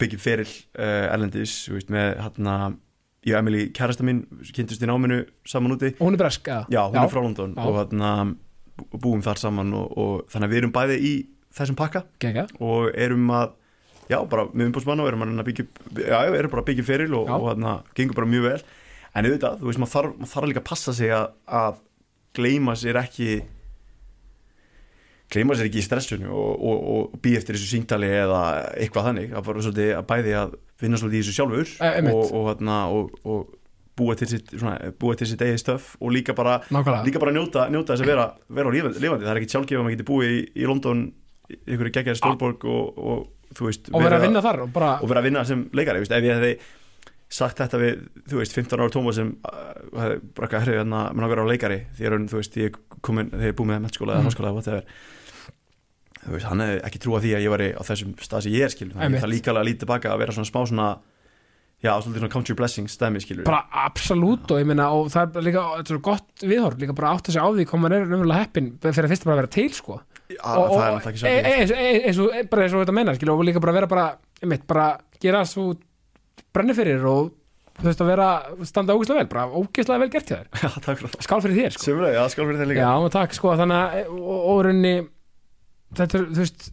byggja 0.00 0.18
feril 0.18 0.48
uh, 0.50 1.04
erlendis, 1.14 1.52
veist, 1.70 1.90
með, 1.94 2.16
hérna, 2.24 2.54
ég 3.24 3.36
og 3.36 3.38
Emily, 3.44 3.68
kærasta 3.76 4.04
mín, 4.06 4.24
kynntust 4.52 4.82
í 4.82 4.88
náminu 4.90 5.20
saman 5.48 5.76
úti, 5.76 5.92
og 5.94 6.08
hún 6.08 6.16
er 6.18 6.22
bresk 6.24 6.48
eða? 6.50 6.64
Já, 6.74 6.80
hún 6.90 6.98
er 7.04 7.12
frá 7.12 7.22
London 7.22 7.54
Já. 7.54 7.62
og 7.68 7.76
hérna 7.78 8.10
bú- 8.74 9.00
búum 9.04 9.22
þar 9.24 9.38
saman 9.40 9.70
og, 9.78 9.92
og 9.96 10.24
þannig 10.32 10.48
að 10.50 10.54
við 10.56 10.60
erum 10.64 10.74
bæði 10.74 10.96
í 10.98 11.12
þessum 11.54 11.78
pakka 11.78 12.02
Gekka. 12.24 12.48
og 12.58 12.90
erum 12.98 13.30
að 13.30 13.54
já, 14.10 14.18
bara 14.28 14.48
með 14.50 14.66
umbúsmann 14.72 15.00
og 15.00 15.08
erum 15.12 15.22
að 15.30 15.44
byggja 15.46 15.66
já, 16.02 16.18
já, 16.26 16.34
erum 16.40 16.52
bara 16.52 16.64
að 16.64 16.68
byggja 16.72 16.84
feril 16.90 17.14
og, 17.14 17.30
Já. 17.30 17.36
og 17.38 17.46
hérna, 17.52 17.74
gengur 17.94 18.18
bara 18.18 18.30
mjög 18.34 18.46
vel 18.50 18.62
en 19.14 19.28
auðvitað, 19.30 19.60
þú 19.62 19.70
veist, 19.70 19.80
maður 19.84 19.94
þarf, 19.94 20.16
maður 20.18 20.32
þarf 20.34 20.50
líka 20.50 20.60
að 20.64 20.68
passa 20.74 20.92
sig 20.98 21.14
að, 21.14 21.78
að 22.34 22.40
gleyma 22.40 22.74
sér 22.78 22.98
ekki 23.00 23.42
gleyma 25.32 25.56
sér 25.56 25.68
ekki 25.70 25.80
í 25.80 25.84
stressunu 25.84 26.30
og, 26.30 26.54
og, 26.60 26.86
og 26.94 27.18
býja 27.22 27.40
eftir 27.40 27.56
þessu 27.56 27.70
síngtali 27.72 28.10
eða 28.10 28.44
eitthvað 28.78 29.10
þannig, 29.10 29.34
að 29.34 29.46
bara 29.48 29.66
svolítið 29.66 29.92
að 29.98 30.06
bæði 30.10 30.34
að 30.38 30.56
vinna 30.82 31.00
svolítið 31.00 31.18
í 31.18 31.22
þessu 31.24 31.36
sjálfur 31.38 31.74
einmitt. 31.88 32.14
og, 32.14 32.34
og, 32.34 32.64
og, 32.68 33.20
og 33.24 33.60
búa 33.94 34.16
til 34.18 34.28
sitt, 34.30 34.50
svona, 34.52 34.92
búa 34.98 35.14
til 35.18 35.28
sitt 35.30 35.42
eigið 35.42 35.60
stöf 35.62 35.92
og 36.00 36.14
líka 36.14 36.34
bara 36.34 36.58
líka 37.06 37.22
bara 37.22 37.34
njóta, 37.34 37.68
njóta 37.70 37.94
þess 37.94 38.02
að 38.02 38.10
vera, 38.10 38.28
vera 38.50 38.70
á 38.70 38.74
lifandi, 38.74 39.02
það 39.06 39.30
er 39.30 39.40
ekki 39.40 39.52
sjálfgefum 39.54 39.84
að 39.84 39.86
maður 39.86 39.96
geti 39.96 40.08
búið 40.08 40.32
í, 40.34 40.40
í 40.58 40.66
London 40.70 41.04
ykkur 41.54 41.92
geggjaði 41.94 42.18
stórborg 42.18 42.66
og, 42.66 42.98
og 42.98 43.54
þú 43.54 43.68
veist 43.68 43.92
og 43.92 44.02
vera 44.02 44.18
að 44.18 44.26
vinna 44.26 44.42
þar 44.42 44.64
og 44.64 44.72
bara 44.74 44.96
og 44.98 45.10
vera 45.10 45.22
að 45.22 45.28
vinna 45.28 45.44
sem 45.46 45.62
leikari 45.76 46.02
veist, 46.02 46.14
ef 46.16 46.26
ég 46.26 46.40
hefði 46.40 46.56
sagt 47.34 47.58
þetta 47.58 47.78
við 47.82 48.02
þú 48.30 48.38
veist, 48.38 48.54
15 48.54 48.78
ára 48.84 48.92
Tómas 48.94 49.16
sem 49.18 49.32
hefði 49.42 50.18
bara 50.36 50.46
ekki 50.46 50.54
að 50.58 50.62
herri 50.64 50.76
hérna 50.78 51.00
með 51.10 51.24
nákvæmlega 51.24 51.50
leikari 51.50 51.78
því 51.98 52.06
er 52.06 52.14
hann, 52.14 52.28
þú 52.30 52.36
veist, 52.38 52.58
ég 52.60 52.76
komin 53.02 53.30
þegar 53.32 53.50
ég 53.50 53.56
búið 53.58 53.70
með 53.72 53.80
mennskóla 53.88 54.12
eða 54.14 54.20
Mm. 54.22 54.28
háskóla 54.30 54.48
eða 54.50 54.54
whatever. 54.58 54.84
Þú 56.24 56.30
veist, 56.36 56.46
hann 56.48 56.60
hefði 56.64 56.78
ekki 56.88 57.00
trúa 57.04 57.18
því 57.20 57.32
að 57.36 57.42
ég 57.44 57.50
var 57.52 57.60
á 57.74 57.82
þessum 57.84 58.14
stað 58.22 58.42
sem 58.46 58.52
ég 58.54 58.62
er 58.64 58.68
skilur. 58.72 58.94
Einmitt. 58.96 59.20
það 59.20 59.28
er 59.28 59.34
líka 59.34 59.50
alveg 59.50 59.62
að 59.64 59.68
líta 59.68 59.82
tilbaka 59.84 60.08
að 60.14 60.18
vera 60.22 60.32
svona 60.32 60.48
smá 60.48 60.60
svona 60.70 60.86
já, 61.84 61.90
svolítið 62.00 62.20
svona 62.22 62.32
country 62.32 62.54
blessings 62.56 62.92
stæmi 62.96 63.20
skilur. 63.20 63.44
Bara 63.44 63.66
absolutt 63.84 64.50
og 64.50 64.58
ég 64.62 64.66
meina 64.70 64.86
og 64.94 65.10
það 65.12 65.36
er 65.36 65.42
líka, 65.42 65.64
þetta 65.74 65.90
er 65.90 65.92
svo 65.98 66.00
gott 66.06 66.30
viðhorf 66.40 66.78
líka 66.80 66.94
bara 66.96 67.12
átt 67.12 67.28
að 67.28 67.34
segja 67.34 67.44
á 67.44 67.50
því 67.52 67.66
hvað 67.68 67.82
maður 67.82 67.96
er 67.98 68.06
umverulega 68.08 68.40
heppin 68.40 68.70
fyrir 76.42 77.04
að 77.04 77.30
fyrst 77.74 77.94
bara 77.94 77.94
að 77.94 77.94
vera 77.94 77.94
til 77.94 77.94
sko 77.94 77.94
það 77.94 77.94
er 77.94 77.94
náttúrulega 77.94 77.94
ekki 77.94 77.94
e- 77.94 77.94
sjálfgefið 77.94 77.94
e- 77.94 77.94
eins 77.94 77.94
e- 77.94 77.94
eins 77.94 77.94
og 77.94 77.94
bara 77.94 77.94
eins 77.94 77.94
og 77.94 77.94
þetta 77.94 77.94
menna 77.94 77.94
skilur, 77.94 77.94
og 77.94 77.94
líka 77.94 77.94
bara 77.94 77.94
vera 77.94 77.94
bara, 77.94 77.94
einmitt, 77.94 77.94
bara 77.94 77.94
gera 77.94 77.94
svo 77.94 77.94
brenni 77.94 77.94
fyrir 77.94 77.94
og 77.94 77.94
þú 77.94 77.94
veist 77.94 78.00
að 78.00 78.10
vera, 78.12 78.28
standa 78.64 78.94
ógeðslega 78.94 79.18
vel 79.18 79.30
bara 79.32 79.46
ógeðslega 79.50 79.98
vel 79.98 80.10
gert 80.10 80.28
hjá 80.30 80.36
þér, 80.38 80.48
já, 80.62 80.70
takk 80.84 80.98
fyrir 80.98 81.10
það 81.10 81.26
skál 81.26 81.42
fyrir 81.42 81.58
þér 81.58 81.74
sko 81.74 81.84
Sjöfumlega, 81.84 82.14
já, 82.14 82.28
skál 82.28 82.46
fyrir 82.46 82.60
það 82.60 82.68
líka 82.70 82.80
Já, 82.80 82.92
og 82.94 83.10
takk 83.14 83.34
sko, 83.34 83.54
þannig 83.58 83.78
að 83.80 84.12
og 84.14 84.60
rauninni 84.64 84.94
þetta 85.94 86.18
er, 86.18 86.26
þú 86.30 86.44
veist 86.44 86.68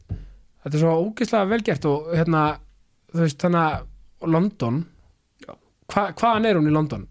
þetta 0.61 0.75
er 0.75 0.83
svo 0.83 0.91
ógeðslega 1.01 1.49
vel 1.51 1.61
gert 1.65 1.87
og 1.89 2.11
hérna, 2.13 2.43
þú 3.11 3.23
veist, 3.25 3.39
þannig 3.41 3.61
að 3.61 4.29
London 4.29 4.83
hva, 5.91 6.03
hvaðan 6.15 6.45
er 6.47 6.59
hún 6.59 6.69
í 6.69 6.75
London? 6.75 7.07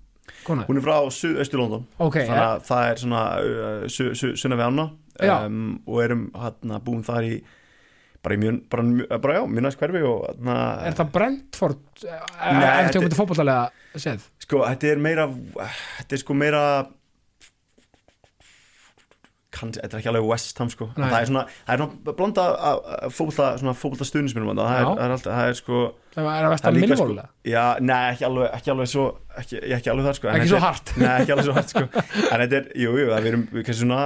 Kona? 0.46 0.64
Hún 0.68 0.78
er 0.78 0.84
frá 0.84 0.96
Suðaustu 1.12 1.58
London 1.60 1.82
Ok, 1.98 2.22
þannig 2.22 2.46
að 2.46 2.62
það 2.70 2.84
er 2.86 3.00
svona 3.02 3.24
uh, 3.42 3.88
su, 3.92 4.14
su, 4.16 4.30
sunna 4.40 4.56
við 4.56 4.70
ána 4.70 4.86
Já. 5.20 5.34
um, 5.44 5.80
og 5.84 5.98
erum 6.04 6.22
hérna 6.32 6.78
búin 6.84 7.02
þar 7.04 7.26
í 7.26 7.34
bara 8.22 8.36
í 8.36 8.38
mjög, 8.42 8.56
bara, 8.70 8.82
mjög- 8.84 9.20
bara 9.24 9.34
já, 9.38 9.42
mjög 9.48 9.64
næst 9.66 9.78
hverfi 9.80 10.02
og 10.04 10.22
hérna, 10.28 10.56
er 10.86 10.92
það 10.98 11.12
Brentford 11.14 11.78
Nei, 12.04 12.12
ef 12.12 12.60
þetta- 12.60 12.92
þú 12.92 13.00
komið 13.00 13.12
til 13.14 13.20
fótbollalega 13.20 13.70
séð? 13.96 14.26
sko, 14.46 14.64
þetta 14.68 14.90
er 14.94 14.98
meira 15.08 15.28
þetta 15.30 16.12
er 16.18 16.22
sko 16.24 16.34
meira 16.34 16.64
kann, 19.50 19.72
þetta 19.74 19.96
er 19.96 19.98
ekki 19.98 20.08
alveg 20.12 20.26
West 20.28 20.60
Ham 20.62 20.68
sko, 20.70 20.86
það 20.94 21.14
er 21.18 21.26
svona 21.26 21.40
það 21.66 21.72
er 21.74 21.80
svona 21.80 22.14
blanda 22.20 22.44
fókbalta 23.10 24.06
stuðnisminum 24.06 24.52
það, 24.54 24.68
er- 24.76 24.86
það 24.86 25.02
er 25.08 25.14
alltaf, 25.16 25.32
það 25.40 25.48
er 25.50 25.58
sko 25.58 25.80
Er 26.10 26.22
það 26.22 26.28
það 26.30 26.52
vestan 26.52 26.70
er 26.70 26.76
líka 26.76 26.86
sko, 26.86 27.04
minnvólulega? 27.06 27.28
já, 27.50 27.64
nei, 27.80 27.98
ekki 28.12 28.24
alveg, 28.28 28.46
ekki 28.56 28.70
alveg 28.74 28.88
svo 28.90 29.04
ekki, 29.40 29.58
ekki 29.76 29.90
alveg 29.92 30.06
það 30.08 30.14
sko. 30.18 30.28
Ekki 30.34 30.48
svo 30.50 30.56
er- 30.58 30.64
hart. 30.64 30.92
Nei, 30.98 31.10
ekki 31.20 31.32
alveg 31.34 31.46
svo 31.46 31.54
hægt 31.54 31.70
sko. 31.70 31.82
En 32.34 32.40
þetta 32.42 32.56
er, 32.58 32.64
jú, 32.82 32.94
jú, 32.98 33.04
það 33.12 33.28
er 33.30 33.36
við 33.54 33.64
kannski 33.68 33.84
svona 33.84 34.00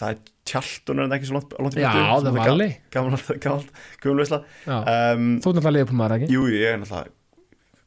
Það 0.00 0.10
er 0.14 0.20
tjaldun 0.50 1.02
en 1.04 1.12
ekki 1.16 1.28
svo 1.28 1.36
langt, 1.36 1.50
langt 1.60 1.76
í 1.76 1.82
Já, 1.84 1.90
burtu, 1.92 2.26
það 2.26 2.36
var 2.40 2.52
alveg 2.54 2.76
Gamalt, 2.94 3.26
gamalt, 3.44 3.72
gömulveisla 4.00 4.38
Já. 4.64 4.76
um, 4.80 5.26
Þú 5.44 5.50
er 5.50 5.56
náttúrulega 5.58 5.74
liðpumar, 5.76 6.14
ekki? 6.16 6.28
Jú, 6.32 6.44
ég 6.54 6.64
er 6.70 6.78
náttúrulega 6.80 7.10
Við, 7.10 7.16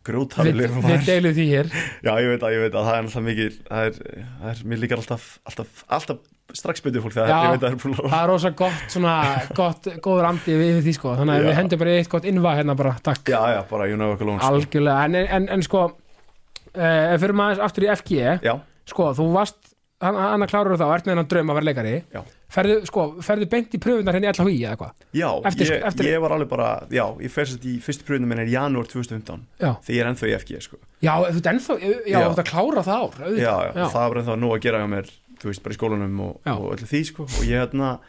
grjótafli 0.03 0.51
við 0.51 1.05
deilum 1.07 1.31
því 1.37 1.43
hér. 1.47 1.67
Já, 2.05 2.11
ég 2.19 2.27
veit 2.33 2.43
að, 2.43 2.51
ég 2.53 2.59
veit 2.65 2.73
að 2.75 2.87
það 2.89 2.95
er 2.97 3.03
náttúrulega 3.07 3.27
mikil 3.29 3.51
Það 3.69 3.81
er, 3.87 3.93
það 4.43 4.49
er 4.53 4.57
mér 4.67 4.81
líkar 4.83 5.01
alltaf 5.01 5.27
Alltaf, 5.47 5.83
alltaf 5.97 6.17
strax 6.53 6.83
byrjuð 6.83 7.05
fólk 7.07 7.15
Þegar 7.15 7.31
Já. 7.31 7.37
ég 7.39 7.53
veit 7.53 7.55
að 7.55 7.63
það 7.63 7.71
er 7.73 7.79
búin 7.81 7.95
að 7.95 8.09
Það 8.11 8.19
er 8.19 8.29
rosa 8.33 8.51
gott, 8.61 8.81
svona, 8.91 9.13
gott, 9.55 9.87
góður 10.03 10.27
andi 10.29 10.57
við 10.59 10.81
því 10.83 10.93
sko, 10.99 11.15
þannig 11.17 11.33
að 11.33 11.39
Já. 11.39 11.47
við 11.47 11.57
hendum 11.61 11.79
bara 11.85 11.95
eitt 11.97 12.11
gott 12.11 12.27
innvað 12.29 12.59
hérna 12.59 12.75
bara, 12.83 12.91
takk. 13.07 13.23
Já, 13.31 13.39
já, 13.55 13.61
bara, 13.71 13.87
you 13.89 13.97
know, 13.97 14.11
lóns 14.19 14.43
Algjörlega, 14.43 15.07
en, 15.07 15.15
en, 15.23 15.47
en 15.55 15.63
sko 15.63 15.85
uh, 15.87 17.15
Já, 20.01 20.07
hann, 20.09 20.15
hann 20.19 20.43
að 20.43 20.49
klára 20.51 20.75
þá, 20.79 20.85
ert 20.95 21.05
með 21.05 21.13
hennan 21.13 21.27
draum 21.31 21.51
að 21.53 21.57
vera 21.59 21.67
leikari 21.69 21.91
Já. 22.11 22.21
ferðu, 22.51 22.77
sko, 22.89 23.03
ferðu 23.23 23.45
beint 23.53 23.75
í 23.77 23.79
pröfunar 23.79 24.13
henni 24.17 24.27
allá 24.27 24.45
í 24.51 24.57
eða 24.65 24.75
hvað 24.81 24.91
já 25.15 25.27
Eftir- 25.47 25.69
ég, 25.69 25.83
eftir- 25.87 26.09
ég 26.09 26.21
var 26.21 26.31
alveg 26.35 26.49
bara 26.49 26.69
Já, 26.91 27.05
ég 27.23 27.31
fer 27.31 27.45
sett 27.45 27.63
í 27.63 27.77
fyrstu 27.79 28.03
pröfnum 28.03 28.27
minn 28.27 28.39
er 28.43 28.51
janúar 28.51 28.87
2015 28.89 29.45
já, 29.61 29.71
Þegar 29.79 29.95
ég 29.95 30.01
er 30.03 30.09
ennþá 30.11 30.27
í 30.27 30.35
FG, 30.41 30.61
sko 30.65 30.77
já, 30.99 31.13
þú 31.23 31.37
ert 31.39 31.49
ennþá 31.53 31.77
já, 31.79 31.93
Já. 32.09 32.19
þú 32.19 32.33
ert 32.33 32.43
að 32.43 32.51
klára 32.51 32.83
það 32.83 32.99
ár 32.99 33.15
auðvitað. 33.23 33.39
já, 33.39 33.55
já, 33.75 33.87
það 33.95 34.09
var 34.09 34.17
ennþá 34.23 34.35
nú 34.43 34.51
að 34.51 34.61
gera 34.67 34.79
hjá 34.83 34.89
mér 34.91 35.07
þú 35.39 35.45
veist, 35.51 35.63
bara 35.63 35.73
í 35.73 35.77
skólanum 35.79 36.19
og, 36.19 36.39
Já. 36.45 36.53
og 36.57 36.67
öllu 36.75 36.87
því 36.91 37.03
sko, 37.07 37.23
og 37.23 37.43
ég 37.47 37.63
hérna 37.63 37.99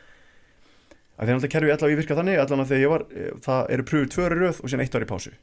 að 1.15 1.27
því 1.31 1.35
að 1.47 1.51
kerfi 1.55 1.71
allavega 1.71 1.95
ég 1.95 2.01
virka 2.03 2.17
þannig 2.19 2.39
allavega 2.43 2.69
þegar 2.73 2.83
ég 2.83 2.91
var, 2.91 3.03
eh, 3.15 3.31
það 3.45 3.71
eru 3.71 3.83
pröfur 3.85 4.09
tvö 4.11 5.35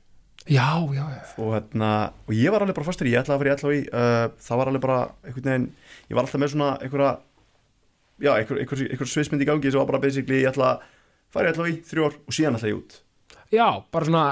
já, 0.47 0.69
já, 0.95 1.04
já, 1.06 1.21
og 1.38 1.51
hérna, 1.56 1.91
og 2.27 2.34
ég 2.34 2.54
var 2.54 2.65
alveg 2.65 2.77
bara 2.77 2.88
fastur 2.88 3.10
ég 3.10 3.21
ætlaði 3.21 3.38
að 3.38 3.41
fara 3.41 3.51
í 3.51 3.56
allavega 3.56 4.04
uh, 4.04 4.38
það 4.41 4.62
var 4.62 4.71
alveg 4.71 4.86
bara 4.86 4.99
einhvern 5.25 5.49
veginn, 5.51 5.67
ég 6.10 6.17
var 6.17 6.25
alltaf 6.25 6.41
með 6.41 6.54
svona 6.56 6.69
einhverja, 6.82 7.12
já, 8.21 8.32
einhver, 8.36 8.62
einhver, 8.63 8.86
einhver 8.89 9.12
sviðsmynd 9.12 9.45
í 9.45 9.49
gangi 9.51 9.73
sem 9.73 9.82
var 9.82 9.91
bara 9.91 10.04
basically 10.04 10.41
ég 10.41 10.54
ætla 10.54 10.75
að 10.75 10.88
fara 11.32 11.54
í 11.54 11.75
í 11.75 11.82
þrjú 11.88 12.08
ár 12.08 12.17
og 12.25 12.36
síðan 12.36 12.58
ætla 12.60 12.71
ég 12.71 12.80
út. 12.82 12.97
Já, 13.51 13.67
bara 13.91 14.08
svona 14.08 14.25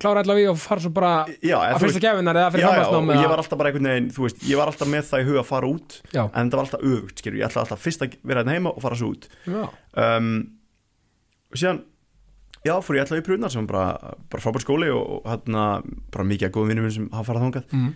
klára 0.00 0.22
í 0.38 0.46
og 0.48 0.58
fara 0.60 0.80
svo 0.80 0.90
bara 0.94 1.12
já, 1.44 1.56
að 1.58 1.82
fyrsta 1.82 2.00
gefinar 2.02 2.38
eða 2.40 2.52
fyrir 2.54 2.68
framhansnám 2.68 3.10
ég 3.18 3.28
var 3.28 3.42
alltaf 3.42 3.60
bara 3.60 3.70
einhvern 3.72 3.88
veginn, 3.90 4.10
þú 4.14 4.24
veist, 4.24 4.44
ég 4.48 4.60
var 4.60 4.70
alltaf 4.70 4.88
með 4.88 5.08
það 5.10 5.22
í 5.22 5.26
huga 5.28 5.42
að 5.42 5.48
fara 5.50 5.68
út 5.68 5.96
já, 6.14 6.22
en 6.24 6.50
það 6.50 6.56
var 6.56 6.64
alltaf 6.64 7.20
skilur, 7.20 7.38
ég 7.38 7.48
ætla 7.48 7.64
alltaf 7.64 7.82
fyrst 7.84 8.04
að 8.04 8.16
vera 8.22 8.42
hérna 8.44 8.56
heima 8.56 8.72
og 8.72 8.84
fara 8.84 8.98
svo 8.98 9.10
út. 9.12 9.28
Um, 9.48 10.30
og 11.52 11.60
síðan 11.60 11.82
já, 12.66 12.74
fór 12.84 12.98
ég 12.98 13.04
alltaf 13.04 13.20
í 13.20 13.24
pröfunar 13.26 13.52
sem 13.54 13.66
bara, 13.68 14.14
bara 14.30 14.42
frábær 14.42 14.64
skóli 14.64 14.90
og, 14.94 15.18
og 15.18 15.30
hérna 15.30 15.64
bara 16.14 16.28
mikið 16.28 16.48
að 16.48 16.54
góðum 16.56 16.72
vinnum 16.74 16.94
sem 16.94 17.08
hafa 17.14 17.28
farað 17.30 17.46
þangað. 17.46 17.74
Mm. 17.78 17.90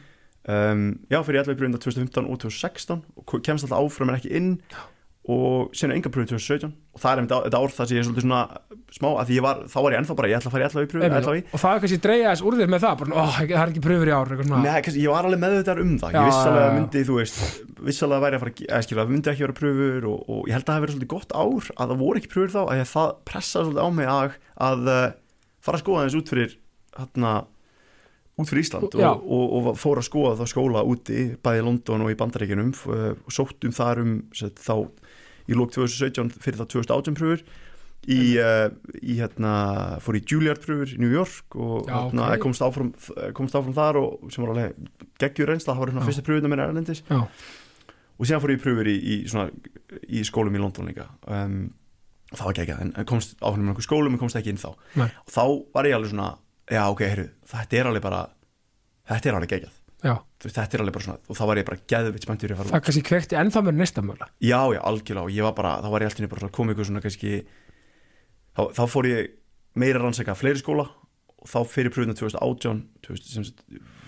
um, 0.54 0.84
já, 1.10 1.18
fór 1.20 1.38
ég 1.38 1.44
alltaf 1.44 1.56
í 1.56 1.60
pröfunar 1.60 1.84
2015 1.86 2.28
og 2.28 2.42
2016 2.46 3.04
og 3.22 3.36
kemst 3.46 3.68
alltaf 3.68 3.78
áfram 3.80 4.12
en 4.12 4.20
ekki 4.20 4.34
inn 4.38 4.52
og 5.30 5.70
síðan 5.70 5.92
enga 5.94 6.10
pröfu 6.10 6.32
2017 6.34 6.72
og 6.72 6.98
það 6.98 7.12
er 7.12 7.20
einmitt 7.20 7.32
þetta 7.32 7.58
ár 7.62 7.72
það 7.72 7.86
sem 7.88 7.94
ég 7.94 8.00
er 8.02 8.06
svolítið 8.08 8.24
svona 8.24 8.40
smá, 8.92 9.08
að 9.22 9.28
var, 9.44 9.60
þá 9.70 9.76
var 9.78 9.94
ég 9.94 10.00
ennþá 10.00 10.16
bara 10.18 10.30
ég 10.32 10.38
ætla 10.40 10.50
að 10.50 10.54
fara 10.56 10.64
í 10.66 10.82
í 10.82 10.90
pröfu, 10.90 11.42
og 11.54 11.62
það 11.62 11.76
er 11.76 11.82
kannski 11.84 11.98
dreigja 12.02 12.32
þess 12.32 12.44
úr 12.48 12.56
þér 12.58 12.72
með 12.72 12.82
það 12.82 12.96
bara, 13.02 13.14
ó, 13.14 13.22
það 13.36 13.54
er 13.54 13.72
ekki 13.72 13.84
pröfur 13.86 14.10
í 14.10 14.16
ár. 14.16 14.32
Nei, 14.50 14.80
kannski, 14.82 15.04
ég 15.04 15.14
var 15.14 15.28
alveg 15.28 15.42
meðvitaður 15.44 15.84
um 15.84 15.92
það 16.02 16.16
Já, 16.16 16.18
Ég 16.18 16.26
viss 16.26 16.40
alveg 16.42 16.58
já, 16.58 16.64
að 16.64 16.66
já. 16.66 16.74
myndi, 16.80 17.04
þú 17.06 17.20
veist 17.20 17.38
Vissalega 17.86 18.24
væri 18.26 18.38
að 18.38 18.42
fara, 18.42 18.54
að 18.66 18.84
skilja, 18.88 19.00
það 19.02 19.14
myndi 19.14 19.32
ekki 19.32 19.46
vera 19.46 19.56
pröfur 19.62 20.08
og, 20.10 20.18
og 20.26 20.42
ég 20.50 20.56
held 20.56 20.62
að 20.62 20.68
það 20.68 20.76
hafi 20.76 20.84
verið 20.86 20.96
svolítið 20.96 21.12
gott 21.14 21.32
ár 21.38 21.70
að 21.72 21.94
það 21.94 22.02
voru 22.02 22.20
ekki 22.22 22.32
pröfur 22.34 22.52
þá, 22.52 22.60
að 22.66 22.84
það 22.92 23.14
pressaði 23.30 23.70
svolítið 23.70 23.82
á 23.82 23.88
mig 23.96 24.12
að, 24.12 24.36
að 24.68 24.92
uh, 24.92 25.08
fara 25.62 25.78
að 25.78 25.84
skoða 25.86 26.04
þess 26.06 26.18
út 26.20 26.32
fyrir 26.34 26.54
hérna, 26.98 27.32
út 28.38 28.50
fyrir 28.52 28.64
Ísland 28.66 28.98
og, 28.98 29.24
og, 29.38 29.56
og 29.58 29.80
fór 29.80 30.02
að 30.02 30.08
skoða 30.08 30.36
þá 30.38 30.52
skóla 30.52 30.84
úti 30.86 31.24
bæði 31.42 31.62
í 31.62 31.66
London 31.66 32.06
og 32.06 32.12
í 32.12 32.18
Bandaríkinum 32.20 32.72
og 32.92 33.34
sóttum 33.34 33.74
þar 33.74 34.02
um 34.04 34.14
set, 34.36 34.62
þá 34.62 34.86
í 35.48 35.58
lók 35.58 35.72
2017 35.74 36.32
fyrir 36.42 36.60
þá 36.60 36.66
2018 36.76 37.18
pröfur. 37.18 37.44
Í, 38.10 38.34
uh, 38.42 38.66
í 38.98 39.14
hérna 39.20 39.52
fór 40.02 40.16
í 40.18 40.22
Juilliard 40.26 40.58
pröfur 40.64 40.90
í 40.90 40.96
New 40.98 41.12
York 41.12 41.54
og 41.54 41.86
Já, 41.86 41.94
hérna, 42.00 42.32
ok. 42.34 42.40
komst, 42.42 42.64
áfram, 42.66 42.88
komst 43.38 43.54
áfram 43.54 43.76
þar 43.76 44.00
og 44.00 44.32
sem 44.34 44.42
var 44.42 44.56
alveg 44.56 44.88
geggjur 45.22 45.52
reynsla, 45.52 45.76
það 45.76 45.84
var 45.84 45.92
hérna 45.92 46.06
fyrsta 46.08 46.24
pröfuna 46.26 46.50
mér 46.50 46.64
erlendis. 46.64 47.04
Já, 47.06 47.20
og 47.22 48.26
síðan 48.26 48.42
fór 48.42 48.54
ég 48.56 48.64
pröfur 48.64 48.90
í, 48.90 48.96
í, 48.98 49.20
svona, 49.30 49.52
í 50.10 50.24
skólum 50.26 50.58
í 50.58 50.62
London 50.62 50.90
líka. 50.90 51.06
Um, 51.30 51.60
það 52.32 52.48
var 52.48 52.58
geggjað, 52.58 52.82
en 52.88 53.08
komst 53.12 53.36
áfram 53.38 53.62
með 53.66 53.74
einhver 53.74 53.86
skólum 53.86 54.16
en 54.16 54.22
komst 54.24 54.40
ekki 54.40 54.50
inn 54.54 54.60
þá. 54.62 54.72
Nei. 54.98 55.06
og 55.22 55.32
þá 55.36 55.44
var 55.76 55.90
ég 55.90 55.96
alveg 55.98 56.14
svona, 56.14 56.28
já 56.72 56.82
ok, 56.88 57.04
heyrðu 57.06 57.28
þetta 57.54 57.78
er 57.78 57.90
alveg 57.92 58.04
bara, 58.08 58.20
þetta 59.12 59.30
er 59.30 59.38
alveg 59.38 59.54
geggjað 59.54 59.78
já, 60.02 60.14
þetta 60.42 60.64
er 60.76 60.82
alveg 60.84 60.96
bara 60.96 61.06
svona, 61.06 61.20
og 61.28 61.38
þá 61.38 61.42
var 61.50 61.60
ég 61.60 61.68
bara 61.68 61.82
geðvitt 61.92 62.26
spenntur 62.26 62.52
í 62.52 62.54
að 62.54 62.60
fara 62.62 62.68
út. 62.68 62.74
það 62.76 62.84
kannski 62.88 63.04
kvekti 63.08 63.38
ennþá 63.38 63.62
mér 63.66 63.76
næsta 63.78 64.02
mögulega 64.04 64.30
Já, 64.42 64.60
já, 64.74 64.80
algjörlega 64.90 65.26
og 65.28 65.36
ég 65.36 65.46
var 65.46 65.54
bara, 65.58 65.76
þá 65.84 65.88
var 65.94 66.04
ég 66.04 66.10
alltaf 66.12 66.32
bara 66.34 66.48
að 66.48 66.56
koma 66.58 66.74
ykkur 66.74 66.88
svona 66.90 67.04
kannski 67.04 67.32
þá, 68.56 68.62
þá 68.76 68.82
fór 68.90 69.08
ég 69.12 69.30
meira 69.78 70.00
að 70.00 70.06
rannsaka 70.08 70.36
fleiri 70.38 70.60
skóla 70.62 70.88
og 71.42 71.48
þá 71.50 71.58
fyrir 71.70 71.94
pröfuna 71.94 72.14
2018 72.18 72.82
2000, 73.06 73.30
sem 73.36 73.46
sagt, 73.48 73.64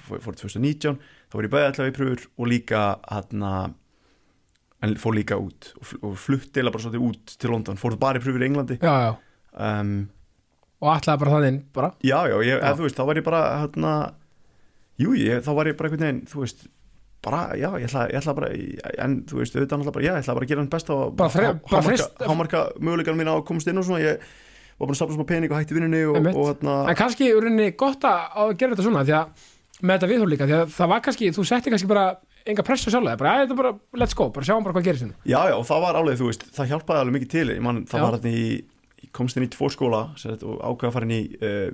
fór 0.09 0.21
fór 0.23 0.37
2019 0.39 0.99
þá 1.01 1.39
var 1.39 1.49
ég 1.49 1.55
bæði 1.55 1.71
allavega 1.71 1.95
í 1.95 1.97
pröfur 1.97 2.27
og 2.39 2.51
líka 2.51 2.83
hérna 3.09 3.53
en 4.85 4.97
fór 5.01 5.17
líka 5.17 5.39
út 5.41 5.71
og, 5.81 5.95
og 6.05 6.19
flutt 6.21 6.59
eða 6.61 6.73
bara 6.75 6.85
svolítið 6.85 7.07
út 7.09 7.37
til 7.41 7.53
London, 7.55 7.79
fór 7.81 7.97
bara 8.01 8.21
í 8.21 8.25
pröfur 8.25 8.43
í 8.45 8.49
Englandi. 8.51 8.77
Já, 8.83 8.93
já, 9.07 9.13
um, 9.57 9.95
og 10.85 10.91
ætlaði 10.93 11.23
bara 11.23 11.49
inn 11.49 11.61
bara, 11.73 11.93
Já, 12.05 12.19
já, 12.29 12.37
ég, 12.45 12.59
Já. 12.61 12.75
Þú 12.77 12.85
veist, 12.85 12.99
þá 12.99 13.09
var 13.09 13.21
ég 13.21 13.25
bara 13.27 13.43
hérna, 13.63 13.93
jú, 15.01 15.15
ég, 15.19 15.43
þá 15.45 15.51
var 15.57 15.71
ég 15.71 15.77
bara 15.79 15.91
einhvern 15.91 16.07
veginn, 16.07 16.23
þú 16.31 16.45
veist 16.45 16.67
bara, 17.25 17.41
já, 17.57 17.71
ég 17.81 17.87
ætla, 17.89 18.05
ég 18.13 18.21
ætla 18.21 18.35
bara 18.37 18.51
en 19.05 19.15
þú 19.29 19.39
veist, 19.41 19.55
auðvitað 19.57 19.81
náttúrulega 19.81 19.97
bara, 19.97 20.05
já, 20.05 20.13
ég 20.13 20.25
ætla 20.25 20.35
bara 20.37 20.45
að 20.45 20.51
gera 20.53 20.61
hann 20.65 20.73
best 20.75 20.91
og 20.93 21.15
Bara 21.17 21.31
bara 21.33 21.53
hámarka, 21.73 22.29
hámarka 22.29 22.61
möguleikar 22.79 23.17
mín 23.17 23.31
á 23.33 23.35
að 23.39 23.47
komast 23.49 23.71
inn 23.71 23.81
og 23.81 23.87
svona, 23.89 24.03
ég 24.05 24.21
var 24.79 24.87
búin 24.89 24.95
að 24.97 25.01
safna 25.01 25.17
smá 25.17 25.27
pening 25.31 25.53
og 25.55 25.59
hætti 25.61 25.77
vinnunni 25.77 26.03
og, 26.11 26.19
og 26.35 26.47
hérna 26.51 26.77
en 26.91 26.99
kannski 26.99 27.29
í 27.31 27.35
rauninni 27.39 27.71
gott 27.81 28.05
að 28.05 28.53
gera 28.61 28.75
þetta 28.75 28.87
svona 28.89 29.05
því 29.07 29.17
að 29.21 29.49
með 29.85 29.97
þetta 29.97 30.11
viðhóð 30.13 30.31
líka 30.35 30.49
því 30.51 30.57
að 30.59 30.75
það 30.75 30.91
var 30.93 31.03
kannski, 31.09 31.31
þú 31.35 31.45
setti 31.49 31.73
kannski 31.73 31.89
bara 31.91 32.05
enga 32.45 32.63
pressu 32.67 32.91
sjálflega, 32.93 33.17
bara, 33.23 33.33
"Æ, 33.33 33.37
þetta 33.45 33.55
er 33.57 33.61
bara, 33.63 33.73
let's 34.03 34.15
go 34.15 34.29
bara 34.31 34.45
sjáum 34.45 34.65
bara 34.67 34.75
hvað 34.77 34.85
gerist 34.91 35.05
hérna 35.07 35.17
Já, 35.25 35.41
já, 35.49 35.55
og 35.57 35.65
það 35.65 35.81
var 35.87 35.95
alveg, 35.97 36.19
þú 36.21 36.29
veist, 36.29 36.45
það 36.53 36.71
hjálpaði 36.75 37.01
alveg 37.01 37.15
mikið 37.17 37.31
til 37.33 37.61
man, 37.65 37.85
það 37.89 37.99
Já. 37.99 38.05
var 38.05 38.19
hérna 38.19 38.33
í, 38.35 39.09
komst 39.17 39.37
inn 39.41 39.47
í 39.47 39.51
tvo 39.55 39.71
skóla 39.73 40.03
og 40.13 40.59
ákveða 40.61 40.91
að 40.91 40.97
fara 40.99 41.09
inn 41.09 41.17
í 41.17 41.23
uh, 41.41 41.71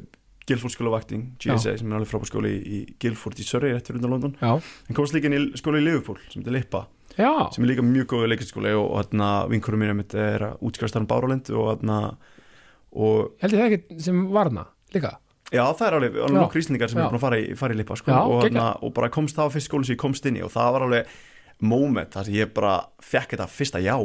Guildford 0.48 0.74
skóla 0.74 0.94
vakting, 0.94 1.26
GSA, 1.42 1.76
sem 1.78 1.90
er 1.90 1.98
alveg 1.98 2.10
frábær 2.10 2.30
skóli 2.30 2.54
í, 2.58 2.80
Guildford 3.02 3.38
í 3.42 3.46
Surrey, 3.46 3.74
rétt 3.74 3.90
fyrir 3.90 4.00
undan 4.00 4.14
London. 4.16 4.32
Já, 4.40 4.56
en 4.88 4.96
komst 4.96 5.14
líka 5.14 5.30
inn 5.30 5.36
í 5.36 5.60
skóla 5.60 5.80
í 5.80 5.84
Liverpool, 5.84 6.18
sem 6.30 6.40
heitir 6.40 6.56
Lippa 6.56 6.86
já, 7.16 7.32
sem 7.54 7.64
er 7.64 7.72
líka 7.72 7.84
mjög 7.86 8.08
góðu 8.12 8.30
leikastskóli 8.32 8.74
og, 8.78 8.92
hérna 8.98 9.30
vinkurum 9.50 9.82
mín 9.82 10.04
er 10.18 10.46
að 10.50 10.62
útskjáðast 10.66 10.98
hann 10.98 11.08
Báralind 11.10 11.50
og 11.54 11.72
hérna 11.72 11.98
og 12.90 13.34
held 13.42 13.54
ég 13.54 13.60
það 13.60 13.74
ekki 13.76 14.04
sem 14.06 14.22
var 14.34 14.50
hana 14.50 14.66
líka. 14.94 15.18
Já, 15.50 15.64
það 15.74 15.86
er 15.86 15.96
alveg, 15.98 16.16
alveg 16.24 16.38
nokkur 16.38 16.62
íslendingar 16.62 16.90
sem 16.90 17.00
Já. 17.00 17.04
er 17.04 17.10
búin 17.10 17.18
að 17.18 17.24
fara 17.24 17.38
í, 17.40 17.46
fara 17.58 17.74
í 17.74 17.78
Lippa 17.80 17.98
sko, 17.98 18.12
Já, 18.14 18.20
og, 18.22 18.44
hérna, 18.46 18.66
og 18.86 18.94
bara 18.94 19.10
komst 19.10 19.38
það 19.38 19.50
á 19.50 19.54
fyrst 19.56 19.70
skóli 19.70 19.88
sem 19.88 19.96
ég 19.96 20.02
komst 20.02 20.26
inn 20.30 20.38
í 20.38 20.44
og 20.46 20.52
það 20.54 20.74
var 20.76 20.86
alveg 20.86 21.14
moment 21.60 22.14
þar 22.14 22.28
sem 22.28 22.36
ég 22.38 22.52
bara 22.54 22.74
fekk 23.04 23.34
þetta 23.34 23.48
fyrsta 23.50 23.82
já 23.82 23.96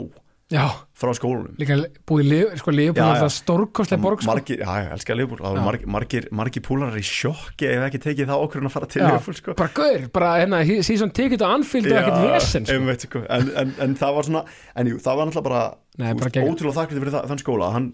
já, 0.53 0.65
frá 0.93 1.09
skólanum 1.17 1.55
líka 1.57 1.75
búið 2.05 2.33
í 2.35 2.41
sko 2.59 2.73
það 2.75 3.29
stórkostlega 3.33 4.01
borg 4.03 4.21
sko. 4.21 4.29
margir, 4.29 4.59
já, 4.61 4.69
ég 4.83 4.91
elskar 4.93 5.17
Liverpool 5.17 5.41
það 5.41 5.55
voru 5.55 5.63
margir, 5.65 5.87
margir, 5.95 6.27
margir 6.37 6.63
púlarar 6.65 6.99
í 6.99 7.05
sjokki 7.05 7.71
ef 7.71 7.85
ekki 7.87 8.01
tekið 8.03 8.29
það 8.29 8.43
okkur 8.45 8.67
að 8.69 8.75
fara 8.75 8.89
til. 8.93 9.01
Liverpool 9.01 9.39
sko. 9.39 9.55
bara 9.57 9.73
gaur, 9.79 10.05
bara 10.13 10.35
hérna 10.43 10.59
season 10.85 11.13
ticket 11.17 11.41
á 11.41 11.49
Anfield 11.49 11.89
og 11.89 11.97
ekkert 11.97 12.27
vesen 12.27 12.69
sko. 12.69 12.99
sko. 13.07 13.23
en, 13.25 13.49
en, 13.63 13.73
en 13.87 13.97
það 13.97 14.19
var 14.19 14.29
svona 14.29 14.45
en 14.75 14.91
jú, 14.93 15.01
það 15.01 15.17
var 15.17 15.29
náttúrulega 15.31 15.49
bara, 15.49 15.63
Nei, 15.95 16.09
þú 16.11 16.21
bara 16.21 16.45
ótrúlega 16.51 16.75
þakklæði 16.75 17.01
fyrir 17.01 17.13
það, 17.15 17.27
þann 17.31 17.41
skóla 17.41 17.67
hann 17.71 17.85